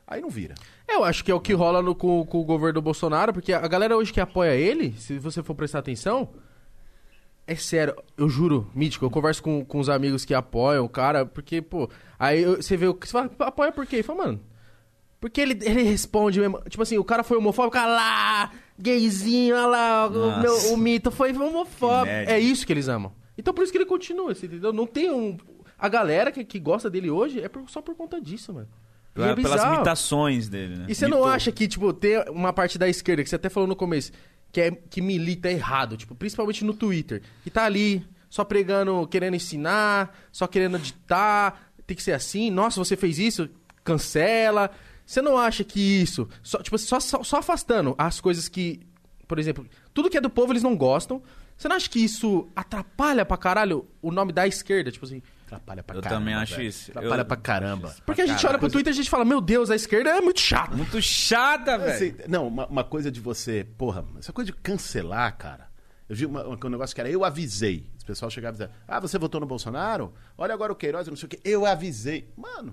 Aí 0.07 0.21
não 0.21 0.31
vira. 0.31 0.55
Eu 0.89 1.05
acho 1.05 1.23
que 1.25 1.31
é 1.31 1.35
o 1.35 1.41
que 1.41 1.53
rola 1.53 1.83
no- 1.83 1.95
com, 1.95 2.25
com 2.25 2.41
o 2.41 2.45
governo 2.45 2.75
do 2.75 2.83
Bolsonaro, 2.83 3.33
porque 3.33 3.53
a 3.53 3.67
galera 3.69 3.97
hoje 3.97 4.13
que 4.13 4.21
apoia 4.21 4.55
ele, 4.55 4.93
se 4.97 5.19
você 5.19 5.43
for 5.43 5.55
prestar 5.55 5.81
atenção, 5.81 6.29
é 7.47 7.55
sério, 7.57 7.95
eu 8.17 8.29
juro, 8.29 8.71
mítico, 8.75 9.05
eu 9.05 9.11
converso 9.11 9.43
com, 9.43 9.65
com 9.65 9.79
os 9.81 9.89
amigos 9.89 10.25
que 10.25 10.33
apoiam 10.35 10.85
o 10.85 10.89
cara, 10.89 11.27
porque, 11.27 11.61
pô, 11.61 11.91
aí 12.19 12.43
eu- 12.43 12.57
você 12.63 12.77
vê 12.77 12.87
o 12.87 12.95
que 12.95 13.07
você 13.07 13.13
fala, 13.13 13.31
apoia 13.41 13.73
por 13.73 13.85
quê? 13.87 13.97
Ele 13.97 14.03
fala, 14.03 14.25
mano, 14.27 14.41
porque 15.21 15.41
ele, 15.41 15.59
ele 15.63 15.83
responde 15.83 16.41
mesmo, 16.41 16.61
tipo 16.69 16.83
assim, 16.83 16.97
o 16.99 17.05
cara 17.05 17.23
foi 17.23 17.37
homofóbico, 17.37 17.77
ah 17.79 17.87
lá, 17.87 18.51
gayzinho, 18.79 19.55
olha 19.55 19.67
lá, 19.67 20.07
o, 20.09 20.41
meu, 20.41 20.57
o 20.73 20.77
mito 20.77 21.11
foi 21.11 21.33
homofóbico. 21.33 22.09
É 22.33 22.39
isso 22.41 22.67
que 22.67 22.73
eles 22.73 22.89
amam. 22.89 23.13
Então 23.37 23.53
por 23.55 23.63
isso 23.63 23.71
que 23.73 23.79
ele 23.79 23.87
continua, 23.87 24.35
você 24.35 24.47
entendeu? 24.47 24.73
Não 24.73 24.87
tem 24.87 25.11
um... 25.11 25.37
A 25.79 25.89
galera 25.89 26.31
que, 26.33 26.45
que 26.45 26.59
gosta 26.59 26.91
dele 26.91 27.11
hoje 27.11 27.41
é 27.41 27.49
por- 27.49 27.69
só 27.71 27.81
por 27.81 27.95
conta 27.95 28.21
disso, 28.21 28.53
mano. 28.53 28.69
Pela- 29.15 29.31
é 29.31 29.35
pelas 29.35 29.61
imitações 29.77 30.49
dele, 30.49 30.77
né? 30.77 30.87
E 30.89 30.95
você 30.95 31.09
não 31.09 31.25
acha 31.25 31.51
que, 31.51 31.67
tipo, 31.67 31.93
tem 31.93 32.23
uma 32.31 32.53
parte 32.53 32.79
da 32.79 32.89
esquerda, 32.89 33.23
que 33.23 33.29
você 33.29 33.37
até 33.37 33.49
falou 33.49 33.67
no 33.69 33.75
começo, 33.77 34.13
que, 34.53 34.61
é, 34.61 34.71
que 34.71 35.01
milita 35.01 35.51
errado, 35.51 35.97
tipo, 35.97 36.15
principalmente 36.15 36.65
no 36.65 36.75
Twitter, 36.75 37.23
que 37.43 37.51
tá 37.51 37.65
ali 37.65 38.07
só 38.29 38.45
pregando, 38.45 39.07
querendo 39.09 39.35
ensinar, 39.35 40.17
só 40.31 40.47
querendo 40.47 40.79
ditar, 40.79 41.73
tem 41.87 41.97
que 41.97 42.03
ser 42.03 42.13
assim, 42.13 42.51
nossa, 42.51 42.79
você 42.83 42.97
fez 42.97 43.19
isso, 43.19 43.49
cancela. 43.83 44.71
Você 45.11 45.21
não 45.21 45.37
acha 45.37 45.65
que 45.65 45.81
isso, 45.81 46.29
só, 46.41 46.63
tipo, 46.63 46.79
só, 46.79 47.01
só, 47.01 47.25
só 47.25 47.39
afastando 47.39 47.97
as 47.99 48.21
coisas 48.21 48.49
que, 48.49 48.81
por 49.27 49.41
exemplo, 49.41 49.67
tudo 49.93 50.09
que 50.09 50.17
é 50.17 50.21
do 50.21 50.31
povo 50.31 50.53
eles 50.53 50.63
não 50.63 50.77
gostam, 50.77 51.21
você 51.57 51.67
não 51.67 51.75
acha 51.75 51.91
que 51.91 51.99
isso 51.99 52.49
atrapalha 52.55 53.27
pra 53.27 53.37
caralho 53.37 53.89
o 54.01 54.13
nome 54.13 54.33
da 54.33 54.47
esquerda, 54.47 54.93
tipo 54.93 55.05
assim... 55.05 55.21
Atrapalha 55.47 55.83
pra 55.83 55.97
Eu 55.97 56.01
caramba. 56.03 56.21
também 56.21 56.35
acho 56.35 56.55
velho. 56.55 56.69
isso. 56.69 56.93
Atrapalha 56.93 57.23
Eu- 57.23 57.27
pra 57.27 57.37
caramba. 57.37 57.93
Porque 58.07 58.23
a 58.23 58.25
gente 58.27 58.37
caralho. 58.37 58.51
olha 58.51 58.59
pro 58.61 58.71
Twitter 58.71 58.93
e 58.93 58.95
a 58.95 58.97
gente 58.97 59.11
fala, 59.11 59.25
meu 59.25 59.41
Deus, 59.41 59.69
a 59.69 59.75
esquerda 59.75 60.11
é 60.11 60.21
muito 60.21 60.39
chata. 60.39 60.77
Muito 60.77 61.03
chata, 61.03 61.77
velho. 61.77 61.93
Assim, 61.93 62.15
não, 62.29 62.47
uma, 62.47 62.67
uma 62.69 62.85
coisa 62.85 63.11
de 63.11 63.19
você, 63.19 63.67
porra, 63.77 64.05
essa 64.17 64.33
coisa 64.33 64.53
de 64.53 64.57
cancelar, 64.59 65.37
cara. 65.37 65.69
Eu 66.09 66.15
vi 66.15 66.25
uma- 66.25 66.47
um 66.47 66.69
negócio 66.69 66.95
que 66.95 67.01
era 67.01 67.11
eu 67.11 67.25
avisei. 67.25 67.85
Os 67.99 68.05
pessoal 68.05 68.31
chegava 68.31 68.55
e 68.55 68.59
dizia, 68.59 68.71
ah, 68.87 69.01
você 69.01 69.19
votou 69.19 69.41
no 69.41 69.47
Bolsonaro? 69.49 70.15
Olha 70.39 70.55
agora 70.55 70.73
o 70.73 70.77
Queiroz, 70.77 71.09
não 71.09 71.17
sei 71.17 71.27
o 71.27 71.29
quê. 71.31 71.41
Eu 71.45 71.67
avisei. 71.67 72.33
Mano, 72.37 72.73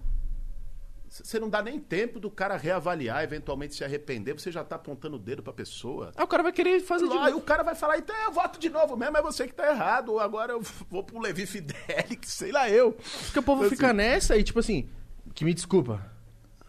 você 1.10 1.40
não 1.40 1.50
dá 1.50 1.62
nem 1.62 1.80
tempo 1.80 2.20
do 2.20 2.30
cara 2.30 2.58
reavaliar, 2.58 3.24
eventualmente 3.24 3.76
se 3.76 3.84
arrepender, 3.84 4.34
você 4.34 4.52
já 4.52 4.64
tá 4.64 4.76
apontando 4.76 5.16
o 5.16 5.20
dedo 5.20 5.42
pra 5.42 5.54
pessoa. 5.54 6.12
Aí 6.16 6.24
o 6.24 6.28
cara 6.28 6.44
vai 6.44 6.52
querer 6.52 6.80
fazer 6.82 7.08
de 7.08 7.14
Lá, 7.16 7.30
e 7.30 7.32
novo. 7.32 7.38
o 7.38 7.46
cara 7.46 7.64
vai 7.64 7.76
falar, 7.76 7.98
então 7.98 8.16
eu 8.26 8.32
voto 8.32 8.60
de 8.60 8.70
novo 8.70 8.96
mesmo, 8.98 9.18
é 9.18 9.22
você 9.22 9.48
que 9.48 9.54
tá 9.54 9.70
errado. 9.70 10.10
Ou 10.14 10.20
agora 10.20 10.54
eu 10.54 10.62
vou 10.90 11.04
pro 11.04 11.20
Levi 11.20 11.46
Fidelix, 11.46 12.30
sei 12.34 12.52
lá 12.52 12.70
eu. 12.70 12.94
Porque 13.26 13.40
o 13.40 13.44
povo 13.44 13.70
fica 13.70 13.94
nessa 13.94 14.38
e, 14.38 14.44
tipo 14.44 14.60
assim, 14.60 14.90
que 15.34 15.46
me 15.46 15.54
desculpa. 15.54 16.17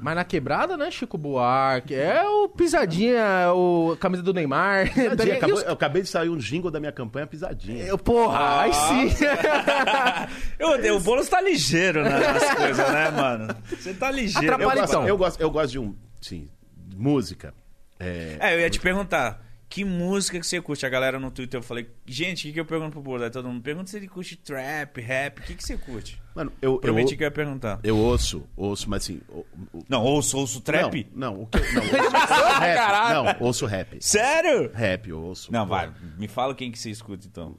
Mas 0.00 0.14
na 0.14 0.24
quebrada, 0.24 0.76
né, 0.76 0.90
Chico 0.92 1.18
Buarque? 1.18 1.92
É 1.94 2.22
o 2.22 2.48
Pisadinha, 2.48 3.18
é 3.18 3.48
o 3.50 3.96
camisa 3.98 4.22
do 4.22 4.32
Neymar. 4.32 4.92
Pisadinha, 4.94 5.34
acabou- 5.36 5.56
os- 5.56 5.62
eu 5.64 5.72
acabei 5.72 6.02
de 6.02 6.08
sair 6.08 6.28
um 6.28 6.36
jingle 6.36 6.70
da 6.70 6.78
minha 6.78 6.92
campanha 6.92 7.26
Pisadinha. 7.26 7.84
Eu, 7.84 7.98
porra, 7.98 8.60
aí 8.62 8.72
sim. 8.72 9.24
Eu, 10.58 10.96
o 10.96 11.00
Boulos 11.00 11.28
tá 11.28 11.40
ligeiro 11.40 12.02
né, 12.02 12.10
nas 12.18 12.54
coisas, 12.54 12.92
né, 12.92 13.10
mano? 13.10 13.54
Você 13.68 13.94
tá 13.94 14.10
ligeiro. 14.10 14.46
Eu 14.46 14.54
Atrapalha 14.54 14.80
gosto, 14.82 14.92
então. 14.92 15.08
eu, 15.08 15.18
gosto, 15.18 15.40
eu 15.40 15.50
gosto 15.50 15.70
de 15.72 15.78
um. 15.78 15.94
Sim, 16.20 16.48
música. 16.96 17.54
É, 17.98 18.36
É, 18.40 18.54
eu 18.54 18.60
ia 18.60 18.70
te 18.70 18.80
perguntar. 18.80 19.44
Que 19.70 19.84
música 19.84 20.40
que 20.40 20.46
você 20.46 20.62
curte? 20.62 20.86
A 20.86 20.88
galera 20.88 21.20
no 21.20 21.30
Twitter, 21.30 21.58
eu 21.58 21.62
falei, 21.62 21.90
gente, 22.06 22.40
o 22.40 22.42
que, 22.44 22.52
que 22.54 22.60
eu 22.60 22.64
pergunto 22.64 22.92
pro 22.92 23.02
Boulos? 23.02 23.24
Aí 23.24 23.30
todo 23.30 23.46
mundo 23.48 23.60
pergunta 23.62 23.90
se 23.90 23.98
ele 23.98 24.08
curte 24.08 24.34
trap, 24.34 24.98
rap, 24.98 25.40
o 25.40 25.42
que, 25.42 25.54
que 25.54 25.62
você 25.62 25.76
curte? 25.76 26.18
Mano, 26.38 26.52
eu, 26.62 26.72
eu, 26.74 26.78
Prometi 26.78 27.16
que 27.16 27.22
eu 27.22 27.26
ia 27.26 27.30
perguntar. 27.30 27.80
eu 27.82 27.96
ouço, 27.96 28.44
ouço, 28.56 28.88
mas 28.88 29.02
assim. 29.04 29.20
o- 29.28 29.44
o- 29.72 29.84
Não, 29.88 30.02
ouço, 30.04 30.36
ouço 30.38 30.60
trap? 30.60 31.06
Não, 31.14 31.32
não, 31.34 31.42
o 31.42 31.46
que, 31.46 31.58
não, 31.58 31.82
ouço 31.82 32.58
rap. 32.60 32.76
Caralho. 32.76 33.14
Não, 33.24 33.46
ouço 33.46 33.66
rap. 33.66 33.96
Sério? 34.00 34.70
Rap, 34.72 35.08
eu 35.08 35.20
ouço. 35.20 35.52
Não, 35.52 35.66
pô, 35.66 35.74
vai, 35.74 35.92
me 36.16 36.28
fala 36.28 36.54
quem 36.54 36.70
que 36.72 36.78
você 36.78 36.90
escuta 36.90 37.26
então. 37.26 37.56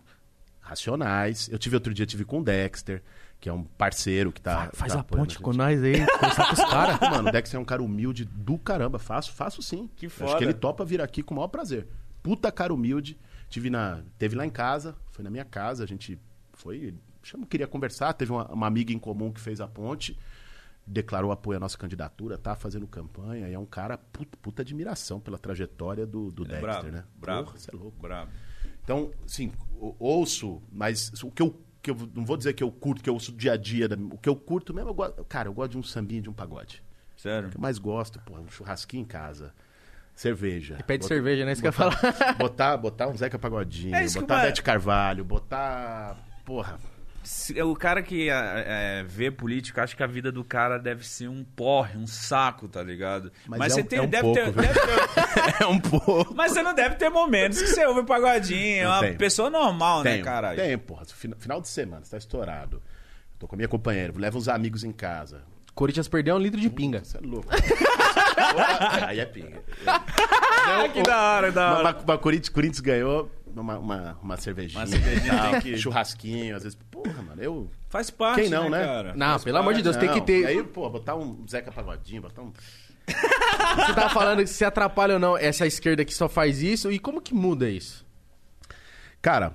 Racionais. 0.61 1.49
Eu 1.51 1.57
tive 1.57 1.75
outro 1.75 1.93
dia, 1.93 2.05
tive 2.05 2.23
com 2.23 2.39
o 2.39 2.43
Dexter, 2.43 3.01
que 3.39 3.49
é 3.49 3.53
um 3.53 3.63
parceiro 3.63 4.31
que 4.31 4.39
tá. 4.41 4.69
Faz 4.73 4.93
tá 4.93 4.99
a 4.99 5.03
ponte 5.03 5.33
gente. 5.33 5.41
com 5.41 5.51
nós 5.53 5.81
aí, 5.83 6.05
conversar 6.05 6.45
com 6.47 6.53
os 6.53 6.69
caras. 6.69 6.99
Mano, 7.09 7.29
o 7.29 7.31
Dex 7.31 7.53
é 7.53 7.59
um 7.59 7.65
cara 7.65 7.81
humilde 7.81 8.25
do 8.25 8.57
caramba. 8.57 8.99
Faço, 8.99 9.31
faço 9.31 9.61
sim. 9.61 9.89
Que 9.95 10.05
Acho 10.05 10.15
foda. 10.15 10.37
que 10.37 10.43
ele 10.43 10.53
topa 10.53 10.85
vir 10.85 11.01
aqui 11.01 11.23
com 11.23 11.33
o 11.33 11.37
maior 11.37 11.47
prazer. 11.47 11.87
Puta 12.21 12.51
cara 12.51 12.73
humilde. 12.73 13.17
Tive 13.49 13.69
na, 13.71 14.01
teve 14.19 14.35
lá 14.35 14.45
em 14.45 14.49
casa, 14.51 14.95
foi 15.09 15.23
na 15.23 15.29
minha 15.31 15.45
casa, 15.45 15.83
a 15.83 15.87
gente 15.87 16.19
foi. 16.53 16.93
Chama, 17.23 17.45
queria 17.45 17.67
conversar. 17.67 18.13
Teve 18.13 18.31
uma, 18.31 18.45
uma 18.51 18.67
amiga 18.67 18.91
em 18.93 18.99
comum 18.99 19.31
que 19.31 19.39
fez 19.41 19.59
a 19.61 19.67
ponte, 19.67 20.17
declarou 20.85 21.31
apoio 21.31 21.57
à 21.57 21.59
nossa 21.59 21.77
candidatura, 21.77 22.37
tá 22.37 22.55
fazendo 22.55 22.87
campanha. 22.87 23.47
E 23.49 23.53
é 23.53 23.59
um 23.59 23.65
cara, 23.65 23.97
puta, 23.97 24.37
puta 24.41 24.61
admiração 24.61 25.19
pela 25.19 25.37
trajetória 25.37 26.05
do, 26.05 26.31
do 26.31 26.43
Ele 26.43 26.53
é 26.53 26.61
Dexter, 26.61 26.81
brabo, 26.81 26.91
né? 26.95 27.03
brabo. 27.15 27.43
Porra, 27.45 27.57
você 27.57 27.71
é 27.73 27.77
louco. 27.77 27.97
Brabo. 28.01 28.31
Então, 28.83 29.11
assim, 29.25 29.51
o- 29.79 29.95
ouço, 29.99 30.61
mas 30.71 31.11
o 31.23 31.29
que 31.29 31.41
eu, 31.41 31.61
que 31.81 31.91
eu 31.91 32.09
não 32.15 32.25
vou 32.25 32.35
dizer 32.37 32.53
que 32.53 32.63
eu 32.63 32.71
curto, 32.71 33.03
que 33.03 33.09
eu 33.09 33.13
ouço 33.13 33.31
dia 33.31 33.53
a 33.53 33.57
dia, 33.57 33.87
da- 33.87 33.95
o 33.95 34.17
que 34.17 34.27
eu 34.27 34.35
curto 34.35 34.73
mesmo, 34.73 34.89
eu 34.89 34.93
gosto, 34.95 35.23
cara, 35.25 35.47
eu 35.47 35.53
gosto 35.53 35.71
de 35.73 35.77
um 35.77 35.83
sambinha, 35.83 36.21
de 36.21 36.29
um 36.29 36.33
pagode. 36.33 36.81
Sério? 37.15 37.49
O 37.49 37.51
que 37.51 37.57
eu 37.57 37.61
mais 37.61 37.77
gosto, 37.77 38.19
pô, 38.21 38.39
um 38.39 38.47
churrasquinho 38.49 39.01
em 39.01 39.05
casa, 39.05 39.53
cerveja. 40.15 40.77
E 40.79 40.83
pede 40.83 41.03
Botar- 41.03 41.13
cerveja, 41.15 41.45
né? 41.45 41.51
Isso 41.51 41.61
que 41.61 41.67
eu 41.67 41.69
ia 41.69 41.73
falar. 41.73 42.35
Botar, 42.37 42.77
botar 42.77 43.07
um 43.09 43.15
Zeca 43.15 43.37
Pagodinho, 43.37 43.93
É 43.95 44.07
botar 44.09 44.41
Bete 44.41 44.63
Carvalho, 44.63 45.23
botar, 45.23 46.17
porra, 46.45 46.79
O 47.65 47.75
cara 47.75 48.01
que 48.01 48.29
é, 48.29 48.33
é, 48.33 49.03
vê 49.07 49.29
político 49.29 49.79
acha 49.81 49.95
que 49.95 50.01
a 50.01 50.07
vida 50.07 50.31
do 50.31 50.43
cara 50.43 50.77
deve 50.77 51.05
ser 51.07 51.27
um 51.27 51.43
porre, 51.43 51.97
um 51.97 52.07
saco, 52.07 52.67
tá 52.67 52.81
ligado? 52.81 53.31
Mas 53.47 53.59
Mas, 53.59 53.71
é 53.71 53.75
você 53.75 53.81
um- 53.81 53.85
tem, 53.85 53.99
é 53.99 54.01
um 54.01 54.07
deve, 54.07 54.23
pouco, 54.23 54.35
ter, 54.39 54.51
deve 54.51 54.79
ter- 54.79 55.63
é 55.63 55.67
um 55.67 55.79
pouco. 55.79 56.33
Mas 56.33 56.51
você 56.53 56.63
não 56.63 56.73
deve 56.73 56.95
ter 56.95 57.09
momentos 57.09 57.61
que 57.61 57.67
você 57.67 57.85
ouve 57.85 58.03
pagodinho. 58.03 58.83
É 58.83 58.87
uma 58.87 58.99
tenho. 59.01 59.17
pessoa 59.17 59.49
normal, 59.49 60.03
né, 60.03 60.13
Tem, 60.15 60.23
caralho? 60.23 60.57
tem, 60.57 60.77
porra, 60.77 61.03
final, 61.37 61.61
de 61.61 61.67
semana, 61.67 62.03
você 62.05 62.11
tá 62.11 62.17
estourado. 62.17 62.81
Tô 63.37 63.47
com 63.47 63.55
a 63.55 63.57
minha 63.57 63.67
companheira, 63.69 64.13
levo 64.15 64.37
uns 64.37 64.47
amigos 64.47 64.83
em 64.83 64.91
casa. 64.91 65.41
Corinthians 65.75 66.07
perdeu 66.07 66.35
um 66.35 66.39
litro 66.39 66.59
de 66.59 66.69
pinga. 66.69 67.03
Você 67.03 67.17
é 67.17 67.21
louco. 67.21 67.47
Aí 69.07 69.19
é 69.19 69.25
pinga. 69.25 69.61
Ah, 70.71 70.87
que 70.89 71.01
da 71.01 71.17
hora, 71.35 71.51
da 71.51 71.71
hora. 71.73 71.83
Mas, 71.83 71.93
mas, 71.95 72.03
mas 72.05 72.19
Corinthians, 72.21 72.49
Corinthians 72.49 72.79
ganhou 72.81 73.31
uma, 73.55 73.77
uma, 73.77 74.17
uma 74.21 74.37
cervejinha, 74.37 74.79
Uma 74.81 74.87
cervejinha 74.87 75.37
tal, 75.37 75.61
que- 75.61 75.77
churrasquinho, 75.77 76.55
às 76.55 76.63
vezes. 76.63 76.77
Porra, 76.89 77.21
mano, 77.21 77.41
eu. 77.41 77.69
Faz 77.89 78.09
parte, 78.09 78.41
Quem 78.41 78.49
não, 78.49 78.69
né? 78.69 78.85
cara? 78.85 79.13
Não, 79.15 79.27
Faz 79.31 79.43
pelo 79.43 79.57
amor 79.57 79.73
de 79.73 79.83
parte. 79.83 79.83
Deus, 79.83 79.97
tem 79.97 80.09
que 80.13 80.19
Não, 80.19 80.25
ter. 80.25 80.45
Aí, 80.45 80.63
pô, 80.63 80.89
botar 80.89 81.15
um 81.15 81.45
Zeca 81.47 81.71
Pagodinho, 81.71 82.21
botar 82.21 82.41
um. 82.43 82.51
Você 83.09 83.93
tava 83.95 84.09
falando 84.09 84.39
que 84.39 84.47
se 84.47 84.63
atrapalha 84.63 85.15
ou 85.15 85.19
não 85.19 85.35
essa 85.37 85.65
esquerda 85.65 86.05
que 86.05 86.13
só 86.13 86.29
faz 86.29 86.61
isso. 86.61 86.91
E 86.91 86.99
como 86.99 87.21
que 87.21 87.33
muda 87.33 87.69
isso? 87.69 88.05
Cara, 89.21 89.53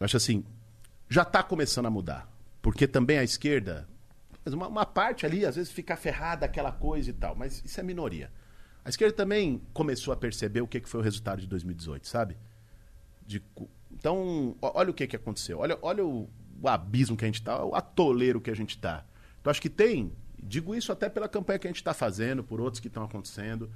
eu 0.00 0.04
acho 0.04 0.16
assim, 0.16 0.44
já 1.08 1.24
tá 1.24 1.42
começando 1.42 1.86
a 1.86 1.90
mudar. 1.90 2.28
Porque 2.62 2.86
também 2.88 3.18
a 3.18 3.22
esquerda, 3.22 3.86
mas 4.44 4.52
uma, 4.54 4.66
uma 4.66 4.84
parte 4.86 5.24
ali, 5.24 5.46
às 5.46 5.54
vezes, 5.56 5.70
fica 5.70 5.96
ferrada 5.96 6.46
aquela 6.46 6.72
coisa 6.72 7.10
e 7.10 7.12
tal, 7.12 7.36
mas 7.36 7.62
isso 7.64 7.78
é 7.78 7.82
minoria. 7.82 8.30
A 8.84 8.88
esquerda 8.88 9.14
também 9.14 9.60
começou 9.72 10.12
a 10.12 10.16
perceber 10.16 10.60
o 10.62 10.66
que 10.66 10.80
que 10.80 10.88
foi 10.88 11.00
o 11.00 11.02
resultado 11.02 11.40
de 11.40 11.46
2018, 11.46 12.08
sabe? 12.08 12.36
De 13.26 13.42
então, 13.90 14.54
olha 14.60 14.90
o 14.90 14.94
que, 14.94 15.06
que 15.06 15.16
aconteceu. 15.16 15.58
Olha, 15.58 15.78
olha 15.82 16.04
o, 16.04 16.28
o 16.62 16.68
abismo 16.68 17.16
que 17.16 17.24
a 17.24 17.28
gente 17.28 17.42
tá, 17.42 17.64
o 17.64 17.74
atoleiro 17.74 18.40
que 18.40 18.50
a 18.50 18.54
gente 18.54 18.76
tá. 18.78 19.04
Então, 19.40 19.50
acho 19.50 19.60
que 19.60 19.70
tem, 19.70 20.12
digo 20.42 20.74
isso 20.74 20.92
até 20.92 21.08
pela 21.08 21.28
campanha 21.28 21.58
que 21.58 21.66
a 21.66 21.70
gente 21.70 21.78
está 21.78 21.94
fazendo, 21.94 22.44
por 22.44 22.60
outros 22.60 22.80
que 22.80 22.88
estão 22.88 23.02
acontecendo. 23.04 23.70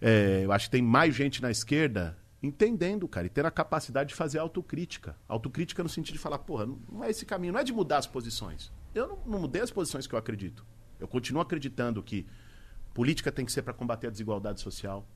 É, 0.00 0.42
eu 0.44 0.52
acho 0.52 0.66
que 0.66 0.70
tem 0.70 0.82
mais 0.82 1.14
gente 1.14 1.42
na 1.42 1.50
esquerda 1.50 2.16
entendendo, 2.42 3.06
cara, 3.06 3.26
e 3.26 3.30
tendo 3.30 3.46
a 3.46 3.50
capacidade 3.50 4.10
de 4.10 4.14
fazer 4.14 4.38
autocrítica. 4.38 5.14
Autocrítica 5.28 5.82
no 5.82 5.88
sentido 5.90 6.14
de 6.14 6.20
falar, 6.20 6.38
porra, 6.38 6.64
não- 6.64 6.78
não 6.90 7.04
é 7.04 7.10
esse 7.10 7.26
caminho, 7.26 7.52
não 7.52 7.60
é 7.60 7.64
de 7.64 7.72
mudar 7.72 7.98
as 7.98 8.06
posições. 8.06 8.72
Eu 8.94 9.08
não, 9.08 9.18
não 9.26 9.40
mudei 9.40 9.60
as 9.60 9.70
posições 9.70 10.06
que 10.06 10.14
eu 10.14 10.18
acredito. 10.18 10.64
Eu 10.98 11.06
continuo 11.06 11.42
acreditando 11.42 12.02
que 12.02 12.26
política 12.94 13.30
tem 13.30 13.44
que 13.44 13.52
ser 13.52 13.62
para 13.62 13.74
combater 13.74 14.06
a 14.06 14.10
desigualdade 14.10 14.60
social, 14.60 15.06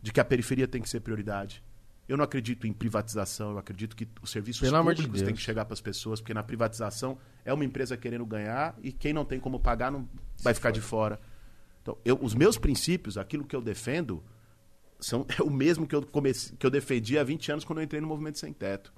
de 0.00 0.12
que 0.12 0.20
a 0.20 0.24
periferia 0.24 0.68
tem 0.68 0.80
que 0.80 0.88
ser 0.88 1.00
prioridade. 1.00 1.62
Eu 2.10 2.16
não 2.16 2.24
acredito 2.24 2.66
em 2.66 2.72
privatização, 2.72 3.52
eu 3.52 3.58
acredito 3.58 3.94
que 3.94 4.08
os 4.20 4.30
serviços 4.30 4.60
Pelo 4.62 4.76
amor 4.76 4.94
de 4.94 5.02
públicos 5.02 5.22
têm 5.22 5.34
que 5.34 5.40
chegar 5.40 5.64
para 5.64 5.74
as 5.74 5.80
pessoas, 5.80 6.20
porque 6.20 6.34
na 6.34 6.42
privatização 6.42 7.16
é 7.44 7.52
uma 7.54 7.64
empresa 7.64 7.96
querendo 7.96 8.26
ganhar 8.26 8.76
e 8.82 8.90
quem 8.90 9.12
não 9.12 9.24
tem 9.24 9.38
como 9.38 9.60
pagar 9.60 9.92
não 9.92 10.08
vai 10.42 10.52
ficar 10.52 10.72
de 10.72 10.80
fora. 10.80 11.20
Então, 11.82 11.96
eu- 12.04 12.18
os 12.20 12.34
meus 12.34 12.58
princípios, 12.58 13.16
aquilo 13.16 13.44
que 13.44 13.54
eu 13.54 13.62
defendo, 13.62 14.22
são 14.98 15.24
é 15.38 15.42
o 15.42 15.50
mesmo 15.50 15.86
que 15.86 15.94
eu, 15.94 16.02
comecei, 16.04 16.56
que 16.58 16.66
eu 16.66 16.70
defendi 16.70 17.16
há 17.16 17.22
20 17.22 17.52
anos 17.52 17.64
quando 17.64 17.78
eu 17.78 17.84
entrei 17.84 18.00
no 18.00 18.08
Movimento 18.08 18.38
Sem 18.40 18.52
Teto. 18.52 18.92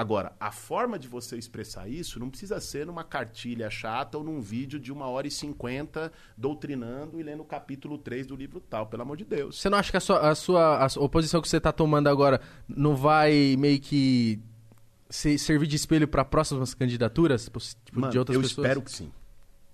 Agora, 0.00 0.32
a 0.38 0.52
forma 0.52 0.96
de 0.96 1.08
você 1.08 1.36
expressar 1.36 1.88
isso 1.88 2.20
não 2.20 2.30
precisa 2.30 2.60
ser 2.60 2.86
numa 2.86 3.02
cartilha 3.02 3.68
chata 3.68 4.16
ou 4.16 4.22
num 4.22 4.40
vídeo 4.40 4.78
de 4.78 4.92
uma 4.92 5.08
hora 5.08 5.26
e 5.26 5.30
cinquenta 5.30 6.12
doutrinando 6.36 7.18
e 7.18 7.22
lendo 7.24 7.40
o 7.42 7.44
capítulo 7.44 7.98
3 7.98 8.24
do 8.24 8.36
livro 8.36 8.60
tal, 8.60 8.86
pelo 8.86 9.02
amor 9.02 9.16
de 9.16 9.24
Deus. 9.24 9.60
Você 9.60 9.68
não 9.68 9.76
acha 9.76 9.90
que 9.90 9.96
a 9.96 10.00
sua, 10.00 10.30
a 10.30 10.34
sua 10.36 10.84
a 10.84 10.88
sua- 10.88 11.04
a 11.04 11.08
posição 11.08 11.42
que 11.42 11.48
você 11.48 11.58
tá 11.60 11.72
tomando 11.72 12.06
agora 12.08 12.40
não 12.68 12.94
vai 12.94 13.56
meio 13.58 13.80
que 13.80 14.38
se- 15.10 15.36
servir 15.36 15.66
de 15.66 15.74
espelho 15.74 16.06
para 16.06 16.24
próximas 16.24 16.74
candidaturas 16.74 17.50
tipo, 17.84 18.00
Mano, 18.00 18.12
de 18.12 18.20
outras 18.20 18.36
eu 18.36 18.40
pessoas? 18.42 18.64
espero 18.66 18.82
que 18.82 18.92
sim. 18.92 19.10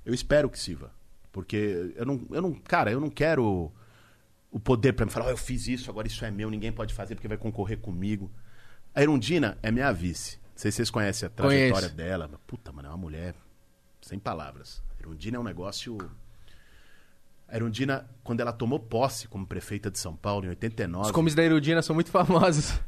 Eu 0.07 0.15
espero 0.15 0.49
que 0.49 0.59
sirva. 0.59 0.91
Porque 1.31 1.93
eu 1.97 2.07
não, 2.07 2.27
eu 2.31 2.41
não. 2.41 2.55
Cara, 2.55 2.91
eu 2.91 2.99
não 3.01 3.11
quero 3.11 3.71
o 4.51 4.59
poder 4.59 4.95
pra 4.95 5.05
me 5.05 5.13
falar, 5.13 5.27
ó, 5.27 5.31
eu 5.31 5.37
fiz 5.37 5.69
isso, 5.69 5.91
agora 5.91 6.07
isso 6.07 6.25
é 6.25 6.31
meu, 6.31 6.49
ninguém 6.49 6.73
pode 6.73 6.95
fazer 6.95 7.15
porque 7.15 7.29
vai 7.29 7.37
concorrer 7.37 7.79
comigo. 7.79 8.31
A 8.95 9.03
Erundina 9.03 9.59
é 9.63 9.71
minha 9.71 9.93
vice. 9.93 10.37
Não 10.37 10.59
sei 10.59 10.71
se 10.71 10.77
vocês 10.77 10.91
conhecem 10.91 11.27
a 11.27 11.31
trajetória 11.31 11.73
Conheço. 11.73 11.95
dela. 11.95 12.29
mas, 12.31 12.41
Puta, 12.47 12.71
mano, 12.71 12.89
é 12.89 12.91
uma 12.91 12.97
mulher 12.97 13.35
sem 14.01 14.19
palavras. 14.19 14.83
A 14.97 15.03
Erundina 15.03 15.37
é 15.37 15.41
um 15.41 15.45
negócio. 15.45 15.99
A 17.49 17.57
Erundina, 17.57 18.09
quando 18.23 18.41
ela 18.41 18.53
tomou 18.53 18.79
posse 18.79 19.27
como 19.27 19.47
prefeita 19.47 19.91
de 19.91 19.99
São 19.99 20.15
Paulo 20.15 20.47
em 20.47 20.51
89. 20.51 21.07
Os 21.07 21.13
comes 21.13 21.35
da 21.35 21.43
Erudina 21.43 21.83
são 21.83 21.95
muito 21.95 22.11
famosos. 22.11 22.79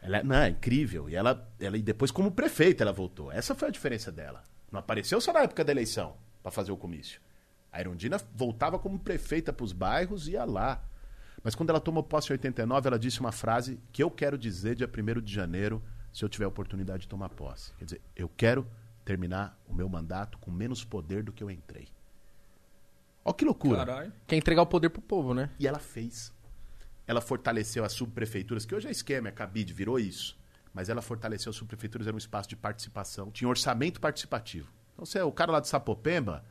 Ela 0.00 0.18
é, 0.18 0.22
não, 0.22 0.36
é 0.36 0.48
incrível. 0.50 1.10
E 1.10 1.16
ela, 1.16 1.52
ela, 1.58 1.76
e 1.76 1.82
depois, 1.82 2.12
como 2.12 2.30
prefeita, 2.30 2.84
ela 2.84 2.92
voltou. 2.92 3.32
Essa 3.32 3.54
foi 3.54 3.68
a 3.68 3.72
diferença 3.72 4.12
dela. 4.12 4.44
Não 4.70 4.78
apareceu 4.78 5.20
só 5.20 5.32
na 5.32 5.40
época 5.40 5.64
da 5.64 5.72
eleição 5.72 6.16
para 6.42 6.52
fazer 6.52 6.70
o 6.70 6.76
comício. 6.76 7.20
A 7.72 7.80
Irondina 7.80 8.20
voltava 8.34 8.78
como 8.78 8.98
prefeita 9.00 9.52
para 9.52 9.64
os 9.64 9.72
bairros 9.72 10.28
e 10.28 10.32
ia 10.32 10.44
lá. 10.44 10.82
Mas 11.46 11.54
quando 11.54 11.70
ela 11.70 11.78
tomou 11.78 12.02
posse 12.02 12.32
em 12.32 12.32
89, 12.32 12.88
ela 12.88 12.98
disse 12.98 13.20
uma 13.20 13.30
frase 13.30 13.78
que 13.92 14.02
eu 14.02 14.10
quero 14.10 14.36
dizer 14.36 14.74
dia 14.74 14.90
1 14.90 15.20
de 15.20 15.32
janeiro, 15.32 15.80
se 16.12 16.24
eu 16.24 16.28
tiver 16.28 16.44
a 16.44 16.48
oportunidade 16.48 17.02
de 17.02 17.08
tomar 17.08 17.28
posse. 17.28 17.72
Quer 17.74 17.84
dizer, 17.84 18.00
eu 18.16 18.28
quero 18.28 18.66
terminar 19.04 19.56
o 19.64 19.72
meu 19.72 19.88
mandato 19.88 20.38
com 20.38 20.50
menos 20.50 20.84
poder 20.84 21.22
do 21.22 21.32
que 21.32 21.44
eu 21.44 21.48
entrei. 21.48 21.86
Ó 23.24 23.32
que 23.32 23.44
loucura. 23.44 23.86
Caralho. 23.86 24.12
Quer 24.26 24.34
entregar 24.34 24.60
o 24.62 24.66
poder 24.66 24.90
pro 24.90 25.00
povo, 25.00 25.32
né? 25.34 25.48
E 25.56 25.68
ela 25.68 25.78
fez. 25.78 26.34
Ela 27.06 27.20
fortaleceu 27.20 27.84
as 27.84 27.92
subprefeituras, 27.92 28.66
que 28.66 28.74
hoje 28.74 28.88
é 28.88 28.90
esquema, 28.90 29.28
é 29.28 29.30
cabide, 29.30 29.72
virou 29.72 30.00
isso. 30.00 30.36
Mas 30.74 30.88
ela 30.88 31.00
fortaleceu 31.00 31.50
as 31.50 31.54
subprefeituras, 31.54 32.08
era 32.08 32.16
um 32.16 32.18
espaço 32.18 32.48
de 32.48 32.56
participação, 32.56 33.30
tinha 33.30 33.48
orçamento 33.48 34.00
participativo. 34.00 34.68
Então, 34.94 35.06
você, 35.06 35.22
o 35.22 35.30
cara 35.30 35.52
lá 35.52 35.60
de 35.60 35.68
Sapopemba, 35.68 36.44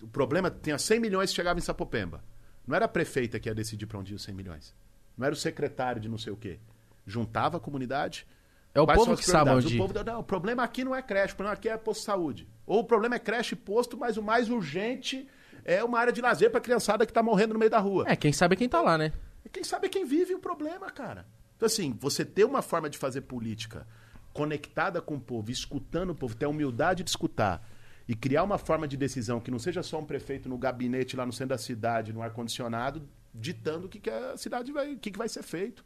o 0.00 0.06
problema, 0.06 0.48
tinha 0.48 0.78
100 0.78 1.00
milhões 1.00 1.30
que 1.30 1.34
chegava 1.34 1.58
em 1.58 1.62
Sapopemba. 1.62 2.22
Não 2.66 2.74
era 2.74 2.86
a 2.86 2.88
prefeita 2.88 3.38
que 3.38 3.48
ia 3.48 3.54
decidir 3.54 3.86
para 3.86 3.98
onde 3.98 4.12
ia 4.12 4.16
os 4.16 4.22
100 4.22 4.34
milhões. 4.34 4.74
Não 5.16 5.26
era 5.26 5.34
o 5.34 5.38
secretário 5.38 6.00
de 6.00 6.08
não 6.08 6.18
sei 6.18 6.32
o 6.32 6.36
quê. 6.36 6.58
Juntava 7.06 7.58
a 7.58 7.60
comunidade. 7.60 8.26
É 8.74 8.80
o 8.80 8.86
povo 8.86 9.16
que 9.16 9.24
sabe 9.24 9.50
onde. 9.50 9.74
O 9.74 9.78
povo, 9.78 10.04
não, 10.04 10.20
o 10.20 10.24
problema 10.24 10.62
aqui 10.62 10.84
não 10.84 10.94
é 10.94 11.00
creche, 11.00 11.32
o 11.32 11.36
problema 11.36 11.54
aqui 11.54 11.68
é 11.68 11.76
posto 11.76 12.00
de 12.00 12.06
saúde. 12.06 12.48
Ou 12.66 12.80
o 12.80 12.84
problema 12.84 13.14
é 13.14 13.18
creche 13.18 13.54
e 13.54 13.56
posto, 13.56 13.96
mas 13.96 14.16
o 14.16 14.22
mais 14.22 14.50
urgente 14.50 15.26
é 15.64 15.82
uma 15.82 15.98
área 15.98 16.12
de 16.12 16.20
lazer 16.20 16.50
para 16.50 16.60
criançada 16.60 17.06
que 17.06 17.10
está 17.10 17.22
morrendo 17.22 17.54
no 17.54 17.58
meio 17.58 17.70
da 17.70 17.78
rua. 17.78 18.04
É, 18.06 18.14
quem 18.14 18.32
sabe 18.32 18.54
é 18.54 18.56
quem 18.56 18.68
tá 18.68 18.82
lá, 18.82 18.98
né? 18.98 19.12
Quem 19.52 19.64
sabe 19.64 19.86
é 19.86 19.88
quem 19.88 20.04
vive 20.04 20.34
o 20.34 20.38
problema, 20.38 20.90
cara. 20.90 21.26
Então, 21.56 21.66
assim, 21.66 21.96
você 21.98 22.24
ter 22.24 22.44
uma 22.44 22.60
forma 22.60 22.90
de 22.90 22.98
fazer 22.98 23.22
política 23.22 23.86
conectada 24.32 25.00
com 25.00 25.14
o 25.14 25.20
povo, 25.20 25.50
escutando 25.50 26.10
o 26.10 26.14
povo, 26.14 26.36
ter 26.36 26.44
a 26.44 26.48
humildade 26.48 27.02
de 27.02 27.08
escutar 27.08 27.66
e 28.08 28.14
criar 28.14 28.42
uma 28.42 28.58
forma 28.58 28.86
de 28.86 28.96
decisão 28.96 29.40
que 29.40 29.50
não 29.50 29.58
seja 29.58 29.82
só 29.82 29.98
um 29.98 30.04
prefeito 30.04 30.48
no 30.48 30.56
gabinete 30.56 31.16
lá 31.16 31.26
no 31.26 31.32
centro 31.32 31.50
da 31.50 31.58
cidade, 31.58 32.12
no 32.12 32.22
ar-condicionado, 32.22 33.08
ditando 33.34 33.86
o 33.86 33.88
que, 33.88 33.98
que 33.98 34.10
a 34.10 34.36
cidade 34.36 34.72
vai, 34.72 34.94
o 34.94 34.98
que, 34.98 35.10
que 35.10 35.18
vai 35.18 35.28
ser 35.28 35.42
feito. 35.42 35.84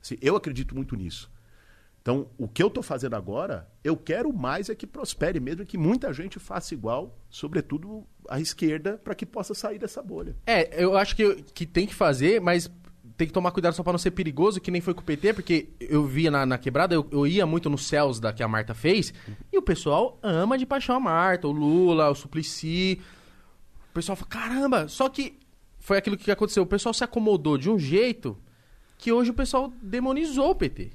Assim, 0.00 0.16
eu 0.22 0.36
acredito 0.36 0.74
muito 0.74 0.94
nisso. 0.94 1.30
Então, 2.00 2.30
o 2.38 2.48
que 2.48 2.62
eu 2.62 2.68
estou 2.68 2.82
fazendo 2.82 3.16
agora, 3.16 3.68
eu 3.84 3.96
quero 3.96 4.32
mais 4.32 4.70
é 4.70 4.74
que 4.74 4.86
prospere 4.86 5.40
mesmo, 5.40 5.66
que 5.66 5.76
muita 5.76 6.12
gente 6.12 6.38
faça 6.38 6.72
igual, 6.72 7.18
sobretudo 7.28 8.06
a 8.28 8.40
esquerda, 8.40 8.96
para 8.96 9.14
que 9.14 9.26
possa 9.26 9.52
sair 9.52 9.78
dessa 9.78 10.02
bolha. 10.02 10.34
É, 10.46 10.82
eu 10.82 10.96
acho 10.96 11.14
que, 11.14 11.42
que 11.42 11.66
tem 11.66 11.86
que 11.86 11.94
fazer, 11.94 12.40
mas 12.40 12.70
tem 13.18 13.26
que 13.26 13.32
tomar 13.32 13.50
cuidado 13.50 13.74
só 13.74 13.82
pra 13.82 13.92
não 13.92 13.98
ser 13.98 14.12
perigoso, 14.12 14.60
que 14.60 14.70
nem 14.70 14.80
foi 14.80 14.94
com 14.94 15.00
o 15.00 15.04
PT, 15.04 15.34
porque 15.34 15.70
eu 15.80 16.06
via 16.06 16.30
na, 16.30 16.46
na 16.46 16.56
quebrada, 16.56 16.94
eu, 16.94 17.04
eu 17.10 17.26
ia 17.26 17.44
muito 17.44 17.68
nos 17.68 17.84
céus 17.84 18.20
da 18.20 18.32
que 18.32 18.44
a 18.44 18.48
Marta 18.48 18.74
fez, 18.74 19.12
e 19.52 19.58
o 19.58 19.62
pessoal 19.62 20.16
ama 20.22 20.56
de 20.56 20.64
paixão 20.64 20.94
a 20.94 21.00
Marta, 21.00 21.48
o 21.48 21.52
Lula, 21.52 22.08
o 22.08 22.14
Suplicy. 22.14 23.02
O 23.90 23.92
pessoal 23.92 24.14
fala, 24.14 24.28
caramba, 24.28 24.86
só 24.86 25.08
que 25.08 25.36
foi 25.80 25.98
aquilo 25.98 26.16
que 26.16 26.30
aconteceu. 26.30 26.62
O 26.62 26.66
pessoal 26.66 26.94
se 26.94 27.02
acomodou 27.02 27.58
de 27.58 27.68
um 27.68 27.76
jeito 27.76 28.38
que 28.96 29.10
hoje 29.10 29.32
o 29.32 29.34
pessoal 29.34 29.72
demonizou 29.82 30.50
o 30.50 30.54
PT. 30.54 30.92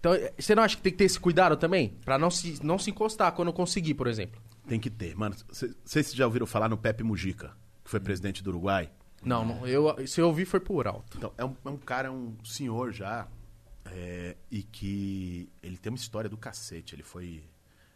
Então, 0.00 0.14
eh, 0.14 0.32
você 0.38 0.54
não 0.54 0.62
acha 0.62 0.76
que 0.76 0.82
tem 0.82 0.92
que 0.92 0.98
ter 0.98 1.04
esse 1.04 1.20
cuidado 1.20 1.58
também? 1.58 1.98
Pra 2.06 2.18
não 2.18 2.30
se, 2.30 2.58
não 2.62 2.78
se 2.78 2.90
encostar 2.90 3.32
quando 3.32 3.52
conseguir, 3.52 3.92
por 3.92 4.06
exemplo. 4.06 4.40
Tem 4.66 4.80
que 4.80 4.88
ter. 4.88 5.14
Mano, 5.14 5.36
vocês 5.84 6.14
já 6.14 6.24
ouviram 6.24 6.46
falar 6.46 6.70
no 6.70 6.78
Pepe 6.78 7.04
Mujica, 7.04 7.54
que 7.84 7.90
foi 7.90 8.00
presidente 8.00 8.42
do 8.42 8.48
Uruguai? 8.48 8.90
Não, 9.26 9.44
não 9.44 9.66
eu, 9.66 10.06
se 10.06 10.20
eu 10.20 10.28
ouvi 10.28 10.44
foi 10.44 10.60
por 10.60 10.86
alto. 10.86 11.18
Então, 11.18 11.32
é 11.36 11.44
um, 11.44 11.56
é 11.64 11.68
um 11.68 11.76
cara, 11.76 12.12
um 12.12 12.36
senhor 12.44 12.92
já, 12.92 13.26
é, 13.84 14.36
e 14.50 14.62
que 14.62 15.50
ele 15.62 15.76
tem 15.76 15.90
uma 15.90 15.96
história 15.96 16.30
do 16.30 16.36
cacete. 16.36 16.94
Ele 16.94 17.02
foi. 17.02 17.42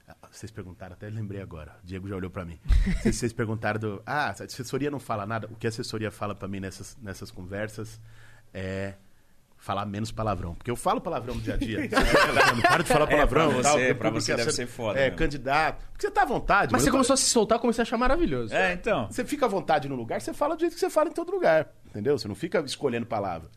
ah, 0.09 0.17
Vocês 0.31 0.51
perguntaram, 0.51 0.95
até 0.95 1.09
lembrei 1.09 1.41
agora. 1.41 1.79
O 1.83 1.87
Diego 1.87 2.09
já 2.09 2.17
olhou 2.17 2.31
pra 2.31 2.45
mim. 2.45 2.59
Vocês, 3.03 3.17
vocês 3.17 3.33
perguntaram 3.33 3.79
do. 3.79 4.03
Ah, 4.05 4.27
a 4.27 4.31
assessoria 4.31 4.91
não 4.91 4.99
fala 5.01 5.25
nada. 5.25 5.47
O 5.51 5.57
que 5.57 5.67
a 5.67 5.71
assessoria 5.71 6.11
fala 6.11 6.35
pra 6.35 6.49
mim 6.49 6.61
nessas, 6.61 6.97
nessas 7.01 7.31
conversas 7.31 8.01
é 8.53 8.95
falar 9.61 9.85
menos 9.87 10.11
palavrão. 10.11 10.55
Porque 10.55 10.71
eu 10.71 10.75
falo 10.75 11.01
palavrão 11.01 11.35
no 11.35 11.41
dia 11.41 11.55
a 11.55 11.57
dia. 11.57 11.81
Não 12.57 12.63
para 12.63 12.83
de 12.83 12.89
falar 12.89 13.05
É, 13.05 13.09
palavrão. 13.11 13.53
pra 13.53 13.63
tal, 13.63 13.79
você- 13.79 13.95
pra 13.95 14.11
você 14.11 14.33
quer 14.33 14.39
deve 14.39 14.53
ser 14.53 14.67
foda, 14.67 14.99
É, 14.99 15.11
né? 15.11 15.17
candidato. 15.17 15.87
Porque 15.93 16.07
você 16.07 16.11
tá 16.11 16.23
à 16.23 16.25
vontade. 16.25 16.73
Mas 16.73 16.83
você 16.83 16.89
tô- 16.89 16.93
começou 16.93 17.15
a 17.15 17.17
se 17.17 17.29
soltar, 17.29 17.59
comecei 17.59 17.83
a 17.83 17.85
achar 17.85 17.99
maravilhoso. 17.99 18.55
É, 18.55 18.73
então. 18.73 19.07
Você 19.11 19.25
fica 19.25 19.45
à 19.47 19.49
vontade 19.49 19.89
no 19.89 19.95
lugar, 19.95 20.21
você 20.21 20.33
fala 20.33 20.57
do 20.57 20.61
jeito 20.61 20.73
que 20.75 20.81
você 20.81 20.89
fala 20.91 21.11
em 21.11 21.13
todo 21.13 21.31
lugar. 21.31 21.71
Entendeu? 21.87 22.19
Você 22.19 22.27
não 22.27 22.35
fica 22.35 22.61
escolhendo 22.61 23.05
palavra. 23.07 23.51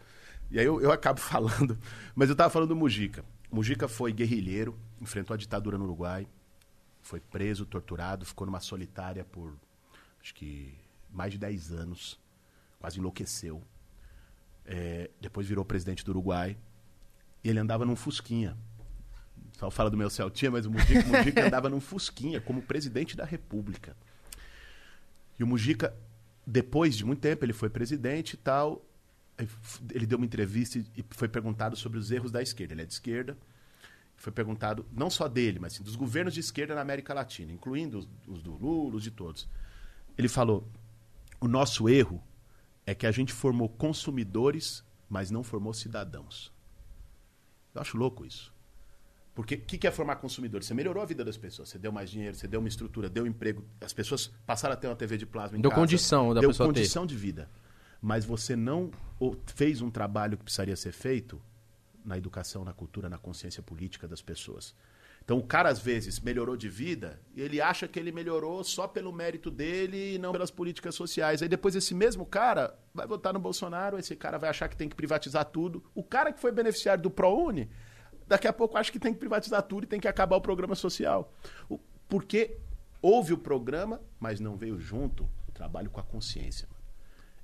E 0.51 0.59
aí 0.59 0.65
eu, 0.65 0.80
eu 0.81 0.91
acabo 0.91 1.19
falando. 1.21 1.80
Mas 2.13 2.30
eu 2.30 2.35
tava 2.35 2.49
falando 2.49 2.69
do 2.69 2.75
Mujica. 2.75 3.23
Mujica 3.49 3.88
foi 3.88 4.11
guerrilheiro, 4.11 4.77
enfrentou 5.01 5.34
a 5.34 5.38
ditadura 5.38 5.77
no 5.77 5.85
Uruguai, 5.85 6.27
foi 7.01 7.19
preso, 7.19 7.65
torturado, 7.65 8.25
ficou 8.25 8.45
numa 8.47 8.59
solitária 8.59 9.23
por 9.23 9.53
acho 10.21 10.34
que 10.34 10.73
mais 11.11 11.31
de 11.31 11.38
10 11.38 11.71
anos. 11.71 12.19
Quase 12.80 12.99
enlouqueceu. 12.99 13.61
É, 14.65 15.10
depois 15.19 15.48
virou 15.48 15.65
presidente 15.65 16.03
do 16.03 16.11
Uruguai. 16.11 16.57
E 17.44 17.49
ele 17.49 17.60
andava 17.60 17.85
num 17.85 17.95
Fusquinha. 17.95 18.57
Só 19.53 19.69
fala 19.69 19.90
do 19.90 19.98
meu 19.98 20.10
Celtinha, 20.10 20.52
mas 20.52 20.65
o 20.65 20.72
Mujica, 20.72 21.03
Mujica 21.06 21.45
andava 21.48 21.69
num 21.69 21.80
Fusquinha 21.80 22.41
como 22.41 22.61
presidente 22.61 23.15
da 23.15 23.26
República. 23.26 23.95
E 25.38 25.44
o 25.44 25.48
Mujica, 25.48 25.95
depois 26.45 26.95
de 26.95 27.06
muito 27.06 27.19
tempo, 27.19 27.45
ele 27.45 27.53
foi 27.53 27.69
presidente 27.69 28.34
e 28.34 28.38
tal. 28.38 28.84
Ele 29.91 30.06
deu 30.06 30.18
uma 30.18 30.26
entrevista 30.26 30.77
e 30.77 30.85
e 30.98 31.06
foi 31.11 31.27
perguntado 31.27 31.76
sobre 31.76 31.99
os 31.99 32.11
erros 32.11 32.31
da 32.31 32.41
esquerda. 32.41 32.73
Ele 32.73 32.81
é 32.84 32.85
de 32.85 32.94
esquerda. 32.94 33.38
Foi 34.15 34.31
perguntado, 34.31 34.85
não 34.91 35.10
só 35.10 35.27
dele, 35.27 35.60
mas 35.60 35.73
sim, 35.73 35.84
dos 35.84 35.95
governos 35.95 36.34
de 36.34 36.40
esquerda 36.40 36.76
na 36.76 36.81
América 36.81 37.14
Latina, 37.14 37.52
incluindo 37.52 37.99
os, 37.99 38.07
os 38.27 38.41
do 38.41 38.53
Lula, 38.53 38.95
os 38.95 39.03
de 39.03 39.11
todos. 39.11 39.49
Ele 40.18 40.30
falou: 40.30 40.68
o 41.41 41.48
nosso 41.48 41.90
erro 41.90 42.23
é 42.85 42.93
que 42.93 43.07
a 43.07 43.11
gente 43.11 43.31
formou 43.34 43.69
consumidores, 43.69 44.84
mas 45.10 45.31
não 45.31 45.43
formou 45.43 45.73
cidadãos. 45.73 46.51
Eu 47.73 47.81
acho 47.81 47.97
louco 47.97 48.26
isso. 48.26 48.53
Porque 49.34 49.55
o 49.55 49.61
que, 49.61 49.77
que 49.80 49.88
é 49.88 49.91
formar 49.91 50.18
consumidor? 50.18 50.64
Você 50.64 50.73
melhorou 50.76 51.01
a 51.01 51.05
vida 51.05 51.26
das 51.26 51.38
pessoas, 51.38 51.69
você 51.69 51.80
deu 51.80 51.91
mais 51.91 52.10
dinheiro, 52.10 52.35
você 52.35 52.47
deu 52.47 52.60
uma 52.60 52.69
estrutura, 52.69 53.10
deu 53.10 53.26
emprego, 53.26 53.65
as 53.81 53.91
pessoas 53.91 54.27
passaram 54.45 54.73
a 54.73 54.77
ter 54.77 54.88
uma 54.88 54.95
TV 54.95 55.18
de 55.18 55.26
plasma 55.26 55.57
em 55.57 55.61
Deu 55.61 55.72
casa, 55.72 55.81
condição 55.81 56.34
da 56.34 56.39
deu 56.41 56.49
pessoa 56.51 56.68
ter. 56.68 56.80
condição 56.80 57.05
de 57.05 57.15
vida. 57.15 57.49
Mas 57.99 58.26
você 58.26 58.55
não 58.55 58.91
fez 59.55 59.81
um 59.81 59.89
trabalho 59.89 60.38
que 60.38 60.43
precisaria 60.43 60.76
ser 60.76 60.91
feito 60.91 61.41
na 62.05 62.18
educação, 62.18 62.64
na 62.64 62.73
cultura, 62.73 63.10
na 63.10 63.18
consciência 63.18 63.64
política 63.64 64.07
das 64.07 64.22
pessoas. 64.22 64.76
Então 65.24 65.38
o 65.38 65.44
cara 65.44 65.70
às 65.70 65.80
vezes 65.80 66.20
melhorou 66.20 66.58
de 66.58 66.68
vida 66.68 67.20
e 67.34 67.41
ele 67.41 67.62
acha 67.62 67.88
que 67.88 67.98
ele 67.98 68.12
melhorou 68.12 68.62
só 68.64 68.88
pelo 68.88 69.12
mérito 69.14 69.50
dele 69.50 70.16
e 70.16 70.18
não 70.18 70.34
pelas 70.34 70.52
políticas 70.52 70.95
sociais. 70.95 71.41
Aí 71.41 71.48
depois 71.48 71.76
esse 71.76 71.95
mesmo 71.95 72.26
cara 72.26 72.78
vai 72.94 73.08
votar 73.08 73.32
no 73.34 73.40
Bolsonaro, 73.40 73.98
esse 73.98 74.16
cara 74.18 74.38
vai 74.38 74.50
achar 74.50 74.68
que 74.68 74.76
tem 74.76 74.90
que 74.90 74.95
privatizar 74.95 75.45
tudo. 75.45 75.82
O 75.95 76.04
cara 76.04 76.34
que 76.34 76.41
foi 76.41 76.52
beneficiário 76.52 77.02
do 77.02 77.10
ProUni, 77.10 77.70
daqui 78.28 78.48
a 78.50 78.54
pouco 78.54 78.78
acha 78.78 78.91
que 78.91 79.00
tem 79.00 79.14
que 79.14 79.20
privatizar 79.20 79.64
tudo 79.64 79.86
e 79.86 79.88
tem 79.88 80.00
que 80.00 80.08
acabar 80.10 80.36
o 80.36 80.41
programa 80.41 80.76
social. 80.76 81.34
O- 81.70 81.80
Porque 82.10 82.58
houve 83.02 83.32
o 83.34 83.38
programa, 83.38 84.02
mas 84.20 84.41
não 84.41 84.58
veio 84.58 84.78
junto 84.78 85.24
o 85.48 85.52
trabalho 85.54 85.90
com 85.90 86.02
a 86.02 86.04
consciência. 86.04 86.68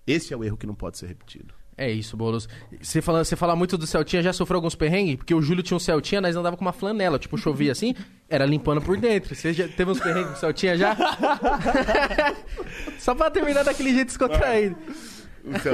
Esse 0.06 0.34
é 0.34 0.38
o 0.38 0.44
erro 0.44 0.58
que 0.58 0.68
não 0.68 0.76
pode 0.76 0.98
ser 0.98 1.08
repetido. 1.08 1.54
É 1.80 1.90
isso, 1.90 2.18
Boulos. 2.18 2.50
Você 2.82 3.02
fala, 3.02 3.24
você 3.24 3.38
fala 3.38 3.56
muito 3.56 3.78
do 3.78 3.88
Celtinha, 3.88 4.22
já 4.22 4.34
sofreu 4.34 4.58
alguns 4.58 4.76
perrengues? 4.76 5.16
Porque 5.16 5.34
o 5.34 5.42
Júlio 5.42 5.64
tinha 5.64 5.78
um 5.78 5.80
Celtinha, 5.80 6.20
nós 6.20 6.36
andava 6.36 6.58
com 6.58 6.62
uma 6.62 6.74
flanela. 6.74 7.18
Tipo, 7.18 7.38
chovia 7.38 7.72
assim, 7.72 7.96
era 8.28 8.46
limpando 8.46 8.82
por 8.82 8.98
dentro. 8.98 9.34
Você 9.34 9.54
já 9.54 9.66
teve 9.66 9.90
uns 9.90 9.98
perrengues 9.98 10.32
com 10.32 10.36
o 10.36 10.40
Celtinha 10.40 10.78
já? 10.78 10.94
Só 13.00 13.16
pra 13.16 13.32
terminar 13.32 13.64
daquele 13.64 13.94
jeito 13.94 14.08
descontraído. 14.08 14.76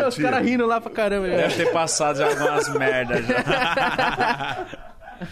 Os 0.07 0.15
caras 0.15 0.45
rindo 0.45 0.67
lá 0.67 0.79
pra 0.79 0.91
caramba. 0.91 1.27
já. 1.27 1.37
Deve 1.37 1.55
ter 1.55 1.73
passado 1.73 2.19
já 2.19 2.29
algumas 2.29 2.69
merdas 2.69 3.25
já. 3.25 4.67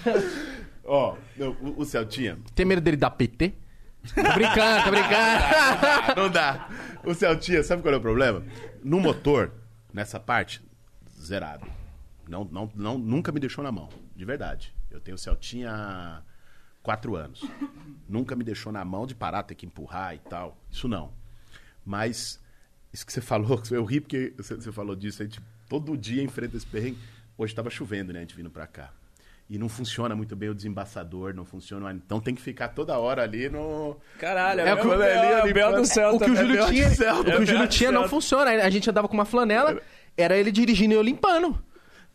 Ó, 0.85 1.15
não, 1.37 1.55
o, 1.61 1.81
o 1.81 1.85
Celtinha. 1.85 2.39
Tem 2.55 2.65
medo 2.65 2.81
dele 2.81 2.97
dar 2.97 3.11
PT? 3.11 3.53
Tô 4.15 4.23
brincando, 4.33 4.83
tô 4.85 4.89
brincando. 4.89 6.15
Não 6.17 6.29
dá. 6.31 6.67
O 7.05 7.13
Celtinha, 7.13 7.61
sabe 7.61 7.83
qual 7.83 7.93
é 7.93 7.97
o 7.97 8.01
problema? 8.01 8.41
No 8.83 8.99
motor, 8.99 9.51
nessa 9.93 10.19
parte, 10.19 10.61
zerado. 11.17 11.65
Não, 12.27 12.43
não, 12.45 12.71
não, 12.73 12.97
nunca 12.97 13.31
me 13.31 13.39
deixou 13.39 13.63
na 13.63 13.71
mão, 13.71 13.89
de 14.15 14.25
verdade. 14.25 14.73
Eu 14.89 14.99
tenho 14.99 15.17
Celtinha 15.17 15.71
há 15.71 16.21
quatro 16.81 17.15
anos. 17.15 17.41
Nunca 18.07 18.35
me 18.35 18.43
deixou 18.43 18.71
na 18.71 18.83
mão 18.83 19.05
de 19.05 19.13
parar, 19.13 19.43
ter 19.43 19.55
que 19.55 19.65
empurrar 19.65 20.15
e 20.15 20.19
tal. 20.19 20.57
Isso 20.71 20.87
não. 20.87 21.13
Mas, 21.85 22.41
isso 22.91 23.05
que 23.05 23.13
você 23.13 23.21
falou, 23.21 23.61
eu 23.71 23.85
ri 23.85 24.01
porque 24.01 24.33
você, 24.37 24.71
falou 24.71 24.95
disso. 24.95 25.21
A 25.21 25.25
gente 25.25 25.41
todo 25.69 25.97
dia 25.97 26.23
enfrenta 26.23 26.57
esse 26.57 26.65
perrengue. 26.65 26.99
Hoje 27.37 27.51
estava 27.51 27.69
chovendo, 27.69 28.13
né? 28.13 28.19
A 28.19 28.21
gente 28.21 28.35
vindo 28.35 28.49
pra 28.49 28.67
cá. 28.67 28.93
E 29.53 29.57
não 29.59 29.69
funciona 29.69 30.15
muito 30.15 30.35
bem 30.35 30.49
o 30.49 30.55
desembaçador, 30.55 31.31
não 31.35 31.45
funciona. 31.45 31.91
Então 31.93 32.19
tem 32.19 32.33
que 32.33 32.41
ficar 32.41 32.69
toda 32.69 32.97
hora 32.97 33.21
ali 33.21 33.49
no. 33.49 33.95
Caralho, 34.19 34.61
É 34.61 34.69
é, 34.69 34.73
o 34.73 34.77
que 34.77 34.87
o 34.87 34.93
o- 34.95 35.53
Bel, 35.53 35.75
do 35.75 35.85
céu 35.85 36.15
O 36.15 36.19
que 36.19 36.31
o. 36.31 36.35
Júlio 36.35 36.65
tinha, 36.65 36.87
o 37.19 37.23
que 37.23 37.31
o 37.37 37.45
Júlio 37.45 37.67
tinha 37.67 37.91
não 37.91 38.09
funciona. 38.09 38.49
A 38.49 38.69
gente 38.71 38.89
andava 38.89 39.07
com 39.07 39.13
uma 39.13 39.25
flanela, 39.25 39.79
era 40.17 40.35
ele 40.35 40.51
dirigindo 40.51 40.95
e 40.95 40.97
eu 40.97 41.03
limpando. 41.03 41.63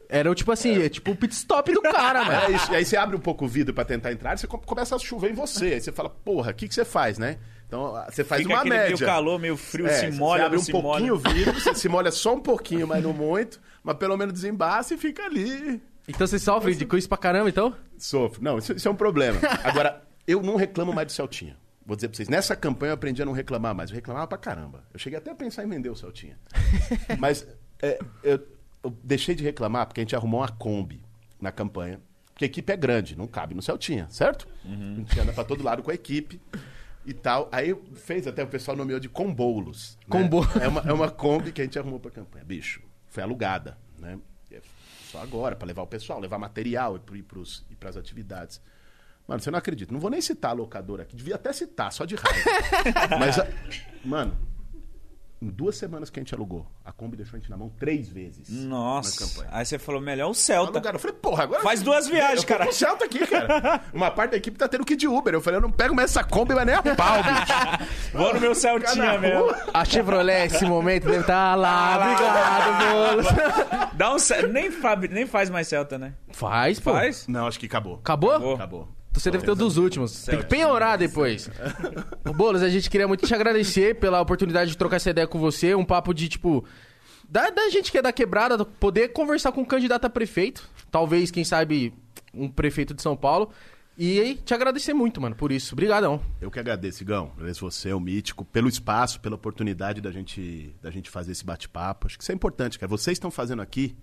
Era 0.08 0.28
o 0.28 0.34
tipo 0.34 0.50
assim, 0.50 0.82
é 0.82 0.88
tipo 0.88 1.12
o 1.12 1.14
pit 1.16 1.32
stop 1.32 1.72
do 1.72 1.80
cara, 1.80 2.24
mano. 2.24 2.40
É 2.48 2.50
isso. 2.56 2.72
E 2.72 2.76
aí 2.76 2.84
você 2.84 2.96
abre 2.96 3.14
um 3.14 3.20
pouco 3.20 3.44
o 3.44 3.48
vidro 3.48 3.72
pra 3.72 3.84
tentar 3.84 4.10
entrar 4.10 4.34
e 4.34 4.38
você 4.38 4.48
com- 4.48 4.58
começa 4.58 4.96
a 4.96 4.98
chover 4.98 5.30
em 5.30 5.34
você. 5.34 5.74
Aí 5.74 5.80
você 5.80 5.92
fala, 5.92 6.08
porra, 6.08 6.50
o 6.50 6.54
que, 6.54 6.66
que 6.66 6.74
você 6.74 6.84
faz, 6.84 7.18
né? 7.18 7.36
Então 7.68 7.94
ah, 7.94 8.08
você 8.10 8.24
faz 8.24 8.42
Fica 8.42 8.52
uma 8.54 8.64
média. 8.64 8.86
meio 8.86 8.98
calor, 8.98 9.38
meio 9.38 9.56
frio, 9.56 9.86
É, 9.86 9.90
se 9.90 10.06
você 10.10 10.18
molha, 10.18 10.46
abre 10.46 10.56
não 10.56 10.62
um 10.62 10.64
se 10.64 10.72
pouquinho 10.72 11.14
molha. 11.14 11.14
o 11.14 11.18
vidro, 11.34 11.52
você 11.60 11.72
se 11.74 11.88
molha 11.88 12.10
só 12.10 12.34
um 12.34 12.40
pouquinho, 12.40 12.84
mas 12.88 13.00
não 13.00 13.12
muito. 13.12 13.60
Mas 13.84 13.96
pelo 13.96 14.16
menos 14.16 14.32
desembaça 14.34 14.94
e 14.94 14.96
fica 14.98 15.24
ali. 15.24 15.80
Então 16.08 16.26
você 16.26 16.38
sofre 16.38 16.74
de 16.74 16.86
com 16.86 16.96
isso 16.96 17.08
pra 17.08 17.18
caramba, 17.18 17.48
então? 17.48 17.74
Sofro. 17.98 18.42
Não, 18.42 18.58
isso, 18.58 18.72
isso 18.72 18.88
é 18.88 18.90
um 18.90 18.94
problema. 18.96 19.38
Agora, 19.62 20.02
eu 20.26 20.42
não 20.42 20.56
reclamo 20.56 20.92
mais 20.92 21.06
do 21.06 21.12
Celtinha. 21.12 21.56
Vou 21.84 21.94
dizer 21.96 22.08
pra 22.08 22.16
vocês, 22.16 22.28
nessa 22.28 22.54
campanha 22.56 22.90
eu 22.90 22.94
aprendi 22.94 23.22
a 23.22 23.24
não 23.24 23.32
reclamar 23.32 23.74
mais. 23.74 23.90
Eu 23.90 23.96
reclamava 23.96 24.26
pra 24.26 24.36
caramba. 24.38 24.84
Eu 24.92 24.98
cheguei 24.98 25.18
até 25.18 25.30
a 25.30 25.34
pensar 25.34 25.64
em 25.64 25.68
vender 25.68 25.88
o 25.90 25.96
Celtinha. 25.96 26.38
Mas 27.18 27.46
é, 27.80 27.98
eu, 28.22 28.38
eu 28.84 28.90
deixei 29.02 29.34
de 29.34 29.42
reclamar 29.44 29.86
porque 29.86 30.00
a 30.00 30.04
gente 30.04 30.14
arrumou 30.16 30.40
uma 30.40 30.48
Kombi 30.48 31.02
na 31.40 31.50
campanha. 31.52 32.00
Porque 32.32 32.44
a 32.44 32.46
equipe 32.46 32.72
é 32.72 32.76
grande, 32.76 33.16
não 33.16 33.26
cabe 33.26 33.54
no 33.54 33.62
Celtinha, 33.62 34.06
certo? 34.10 34.46
A 34.64 34.68
gente 34.68 35.18
anda 35.18 35.32
pra 35.32 35.42
todo 35.44 35.64
lado 35.64 35.82
com 35.82 35.90
a 35.90 35.94
equipe 35.94 36.40
e 37.04 37.12
tal. 37.12 37.48
Aí 37.50 37.74
fez 37.94 38.26
até 38.28 38.44
o 38.44 38.46
pessoal 38.46 38.76
nomeou 38.76 39.00
de 39.00 39.08
Combolos. 39.08 39.98
né? 40.02 40.06
Combo- 40.08 40.46
É 40.60 40.68
uma, 40.68 40.80
é 40.82 40.92
uma 40.92 41.10
Kombi 41.10 41.50
que 41.52 41.60
a 41.60 41.64
gente 41.64 41.78
arrumou 41.78 41.98
pra 41.98 42.10
campanha. 42.10 42.44
Bicho, 42.44 42.80
foi 43.08 43.22
alugada, 43.24 43.76
né? 43.98 44.18
Só 45.10 45.20
agora, 45.22 45.56
pra 45.56 45.66
levar 45.66 45.82
o 45.82 45.86
pessoal, 45.86 46.20
levar 46.20 46.38
material 46.38 46.98
e, 47.12 47.18
e 47.18 47.22
pras 47.76 47.96
atividades. 47.96 48.60
Mano, 49.26 49.40
você 49.42 49.50
não 49.50 49.58
acredita. 49.58 49.92
Não 49.92 50.00
vou 50.00 50.10
nem 50.10 50.20
citar 50.20 50.50
a 50.52 50.54
locadora 50.54 51.02
aqui. 51.02 51.14
Devia 51.16 51.34
até 51.34 51.52
citar, 51.52 51.92
só 51.92 52.04
de 52.04 52.14
raiva. 52.14 52.50
Mas, 53.18 53.38
a- 53.38 53.46
mano, 54.04 54.36
Em 55.40 55.46
duas 55.48 55.76
semanas 55.76 56.10
que 56.10 56.18
a 56.18 56.22
gente 56.22 56.34
alugou, 56.34 56.66
a 56.84 56.90
Kombi 56.90 57.16
deixou 57.16 57.36
a 57.36 57.40
gente 57.40 57.48
na 57.48 57.56
mão 57.56 57.68
três 57.78 58.08
vezes. 58.08 58.48
Nossa. 58.48 59.24
Na 59.24 59.30
campanha. 59.30 59.48
Aí 59.52 59.64
você 59.64 59.78
falou, 59.78 60.00
melhor 60.00 60.28
o 60.30 60.34
Celta. 60.34 60.72
Alugaram. 60.72 60.96
Eu 60.96 61.00
falei, 61.00 61.16
porra, 61.16 61.44
agora. 61.44 61.62
Faz 61.62 61.80
duas 61.80 62.08
viagens, 62.08 62.44
cara. 62.44 62.68
o 62.68 62.72
Celta 62.72 63.04
aqui, 63.04 63.24
cara. 63.24 63.82
Uma 63.94 64.10
parte 64.10 64.32
da 64.32 64.36
equipe 64.36 64.58
tá 64.58 64.66
tendo 64.66 64.84
que 64.84 64.94
ir 64.94 64.96
de 64.96 65.06
Uber. 65.06 65.32
Eu 65.32 65.40
falei, 65.40 65.58
eu 65.58 65.62
não 65.62 65.70
pego 65.70 65.94
mais 65.94 66.10
essa 66.10 66.24
Kombi, 66.24 66.54
mas 66.56 66.66
nem 66.66 66.74
a 66.74 66.82
pau, 66.82 67.22
bicho. 67.22 68.10
Vou 68.12 68.34
no 68.34 68.40
meu 68.40 68.52
Celtinha 68.52 69.16
mesmo. 69.18 69.46
A 69.72 69.84
Chevrolet, 69.84 70.46
esse 70.46 70.64
momento, 70.64 71.04
deve 71.04 71.20
estar 71.20 71.54
lá. 71.54 71.98
Obrigado, 71.98 72.78
Boulos. 73.22 73.92
Dá 73.94 74.12
um 74.14 74.48
nem, 74.52 74.72
fa- 74.72 74.96
nem 74.96 75.24
faz 75.26 75.50
mais 75.50 75.68
Celta, 75.68 75.96
né? 75.98 76.14
Faz, 76.30 76.80
pô. 76.80 76.92
Faz? 76.92 77.28
Não, 77.28 77.46
acho 77.46 77.60
que 77.60 77.66
acabou. 77.66 77.94
Acabou? 77.96 78.30
Acabou. 78.32 78.54
Acabou. 78.54 78.97
Você 79.18 79.30
deve 79.30 79.44
ter 79.44 79.50
o 79.50 79.54
dos 79.54 79.76
últimos. 79.76 80.24
Tem 80.24 80.38
que 80.38 80.46
penhorar 80.46 80.96
depois. 80.96 81.50
Ô, 82.24 82.32
Boulos, 82.32 82.62
a 82.62 82.68
gente 82.68 82.88
queria 82.88 83.08
muito 83.08 83.26
te 83.26 83.34
agradecer 83.34 83.98
pela 83.98 84.20
oportunidade 84.20 84.70
de 84.70 84.76
trocar 84.76 84.96
essa 84.96 85.10
ideia 85.10 85.26
com 85.26 85.38
você. 85.38 85.74
Um 85.74 85.84
papo 85.84 86.14
de, 86.14 86.28
tipo... 86.28 86.64
Da, 87.28 87.50
da 87.50 87.68
gente 87.68 87.90
que 87.92 87.98
é 87.98 88.02
da 88.02 88.12
quebrada, 88.12 88.64
poder 88.64 89.08
conversar 89.08 89.52
com 89.52 89.60
um 89.60 89.64
candidato 89.64 90.04
a 90.06 90.10
prefeito. 90.10 90.68
Talvez, 90.90 91.30
quem 91.30 91.44
sabe, 91.44 91.92
um 92.32 92.48
prefeito 92.48 92.94
de 92.94 93.02
São 93.02 93.16
Paulo. 93.16 93.50
E 94.00 94.20
aí, 94.20 94.36
te 94.36 94.54
agradecer 94.54 94.94
muito, 94.94 95.20
mano, 95.20 95.34
por 95.34 95.50
isso. 95.50 95.74
Obrigadão. 95.74 96.22
Eu 96.40 96.50
que 96.50 96.60
agradeço, 96.60 97.02
Igão. 97.02 97.32
Agradeço 97.34 97.68
você, 97.68 97.92
o 97.92 97.98
Mítico, 97.98 98.44
pelo 98.44 98.68
espaço, 98.68 99.20
pela 99.20 99.34
oportunidade 99.34 100.00
da 100.00 100.12
gente, 100.12 100.72
da 100.80 100.88
gente 100.90 101.10
fazer 101.10 101.32
esse 101.32 101.44
bate-papo. 101.44 102.06
Acho 102.06 102.16
que 102.16 102.22
isso 102.22 102.30
é 102.30 102.34
importante, 102.34 102.78
cara. 102.78 102.88
Vocês 102.88 103.16
estão 103.16 103.30
fazendo 103.30 103.60
aqui, 103.60 103.96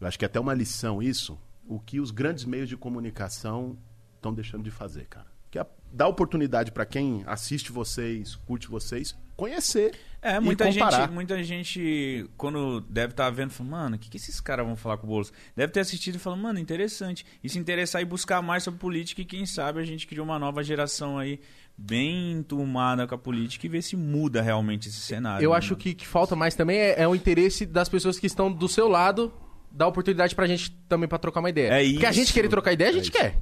eu 0.00 0.06
acho 0.08 0.18
que 0.18 0.24
é 0.24 0.26
até 0.26 0.40
uma 0.40 0.54
lição 0.54 1.02
isso, 1.02 1.38
o 1.66 1.78
que 1.78 2.00
os 2.00 2.10
grandes 2.10 2.46
meios 2.46 2.66
de 2.66 2.78
comunicação 2.78 3.76
estão 4.18 4.34
deixando 4.34 4.62
de 4.62 4.70
fazer, 4.70 5.06
cara. 5.06 5.26
Que 5.50 5.58
é 5.58 5.66
dar 5.92 6.08
oportunidade 6.08 6.70
para 6.72 6.84
quem 6.84 7.22
assiste 7.26 7.72
vocês, 7.72 8.36
curte 8.36 8.68
vocês, 8.68 9.16
conhecer 9.36 9.94
É, 10.20 10.36
e 10.36 10.40
muita 10.40 10.70
gente, 10.70 11.10
muita 11.10 11.42
gente, 11.44 12.28
quando 12.36 12.80
deve 12.80 13.12
estar 13.12 13.30
vendo, 13.30 13.50
fala, 13.50 13.70
mano, 13.70 13.96
o 13.96 13.98
que, 13.98 14.10
que 14.10 14.16
esses 14.16 14.40
caras 14.40 14.66
vão 14.66 14.76
falar 14.76 14.98
com 14.98 15.06
o 15.06 15.10
Boulos? 15.10 15.32
Deve 15.56 15.72
ter 15.72 15.80
assistido 15.80 16.16
e 16.16 16.18
falando, 16.18 16.42
mano, 16.42 16.58
interessante. 16.58 17.24
E 17.42 17.48
se 17.48 17.58
interessar 17.58 18.02
e 18.02 18.04
buscar 18.04 18.42
mais 18.42 18.64
sobre 18.64 18.80
política, 18.80 19.22
e 19.22 19.24
quem 19.24 19.46
sabe 19.46 19.80
a 19.80 19.84
gente 19.84 20.06
cria 20.06 20.22
uma 20.22 20.38
nova 20.38 20.62
geração 20.64 21.16
aí, 21.16 21.40
bem 21.76 22.32
enturmada 22.32 23.06
com 23.06 23.14
a 23.14 23.18
política, 23.18 23.64
e 23.64 23.68
ver 23.68 23.80
se 23.80 23.96
muda 23.96 24.42
realmente 24.42 24.88
esse 24.88 25.00
cenário. 25.00 25.44
Eu 25.44 25.52
né, 25.52 25.56
acho 25.56 25.76
que 25.76 25.94
que 25.94 26.06
falta 26.06 26.34
mais 26.34 26.56
também 26.56 26.76
é, 26.76 27.02
é 27.02 27.08
o 27.08 27.14
interesse 27.14 27.64
das 27.64 27.88
pessoas 27.88 28.18
que 28.18 28.26
estão 28.26 28.52
do 28.52 28.68
seu 28.68 28.88
lado, 28.88 29.32
dar 29.70 29.86
oportunidade 29.86 30.34
pra 30.34 30.48
gente 30.48 30.72
também 30.88 31.08
pra 31.08 31.16
trocar 31.16 31.38
uma 31.38 31.50
ideia. 31.50 31.80
É 31.80 31.90
Porque 31.92 32.06
a 32.06 32.12
gente 32.12 32.24
isso. 32.24 32.34
querer 32.34 32.48
trocar 32.48 32.72
ideia, 32.72 32.90
a 32.90 32.94
gente 32.94 33.12
quer. 33.12 33.40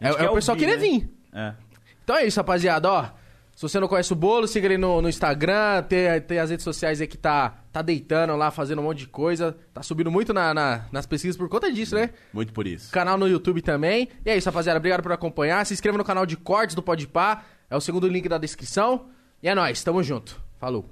É, 0.00 0.08
é 0.08 0.14
quer 0.14 0.30
o 0.30 0.34
pessoal 0.34 0.56
ouvir, 0.56 0.66
querer 0.66 0.78
né? 0.78 0.82
vir. 0.82 1.10
É. 1.32 1.54
Então 2.04 2.16
é 2.16 2.26
isso, 2.26 2.38
rapaziada, 2.40 2.90
ó. 2.90 3.08
Se 3.54 3.62
você 3.68 3.78
não 3.78 3.88
conhece 3.88 4.10
o 4.10 4.16
Bolo, 4.16 4.48
siga 4.48 4.66
ele 4.66 4.78
no, 4.78 5.02
no 5.02 5.08
Instagram, 5.08 5.82
tem, 5.82 6.18
tem 6.22 6.38
as 6.38 6.48
redes 6.48 6.64
sociais 6.64 6.98
aí 6.98 7.06
que 7.06 7.18
tá, 7.18 7.58
tá 7.70 7.82
deitando 7.82 8.34
lá, 8.34 8.50
fazendo 8.50 8.78
um 8.80 8.84
monte 8.84 9.00
de 9.00 9.06
coisa. 9.08 9.54
Tá 9.74 9.82
subindo 9.82 10.10
muito 10.10 10.32
na- 10.32 10.54
na- 10.54 10.86
nas 10.90 11.04
pesquisas 11.04 11.36
por 11.36 11.46
conta 11.50 11.70
disso, 11.70 11.94
né? 11.94 12.08
Muito 12.32 12.54
por 12.54 12.66
isso. 12.66 12.90
Canal 12.90 13.18
no 13.18 13.28
YouTube 13.28 13.60
também. 13.60 14.08
E 14.24 14.30
é 14.30 14.36
isso, 14.36 14.48
rapaziada. 14.48 14.78
Obrigado 14.78 15.02
por 15.02 15.12
acompanhar. 15.12 15.66
Se 15.66 15.74
inscreva 15.74 15.98
no 15.98 16.04
canal 16.04 16.24
de 16.24 16.38
cortes 16.38 16.74
do 16.74 16.82
Podpah. 16.82 17.42
É 17.68 17.76
o 17.76 17.80
segundo 17.82 18.08
link 18.08 18.26
da 18.30 18.38
descrição. 18.38 19.08
E 19.42 19.48
é 19.48 19.54
nóis, 19.54 19.84
tamo 19.84 20.02
junto. 20.02 20.40
Falou. 20.58 20.88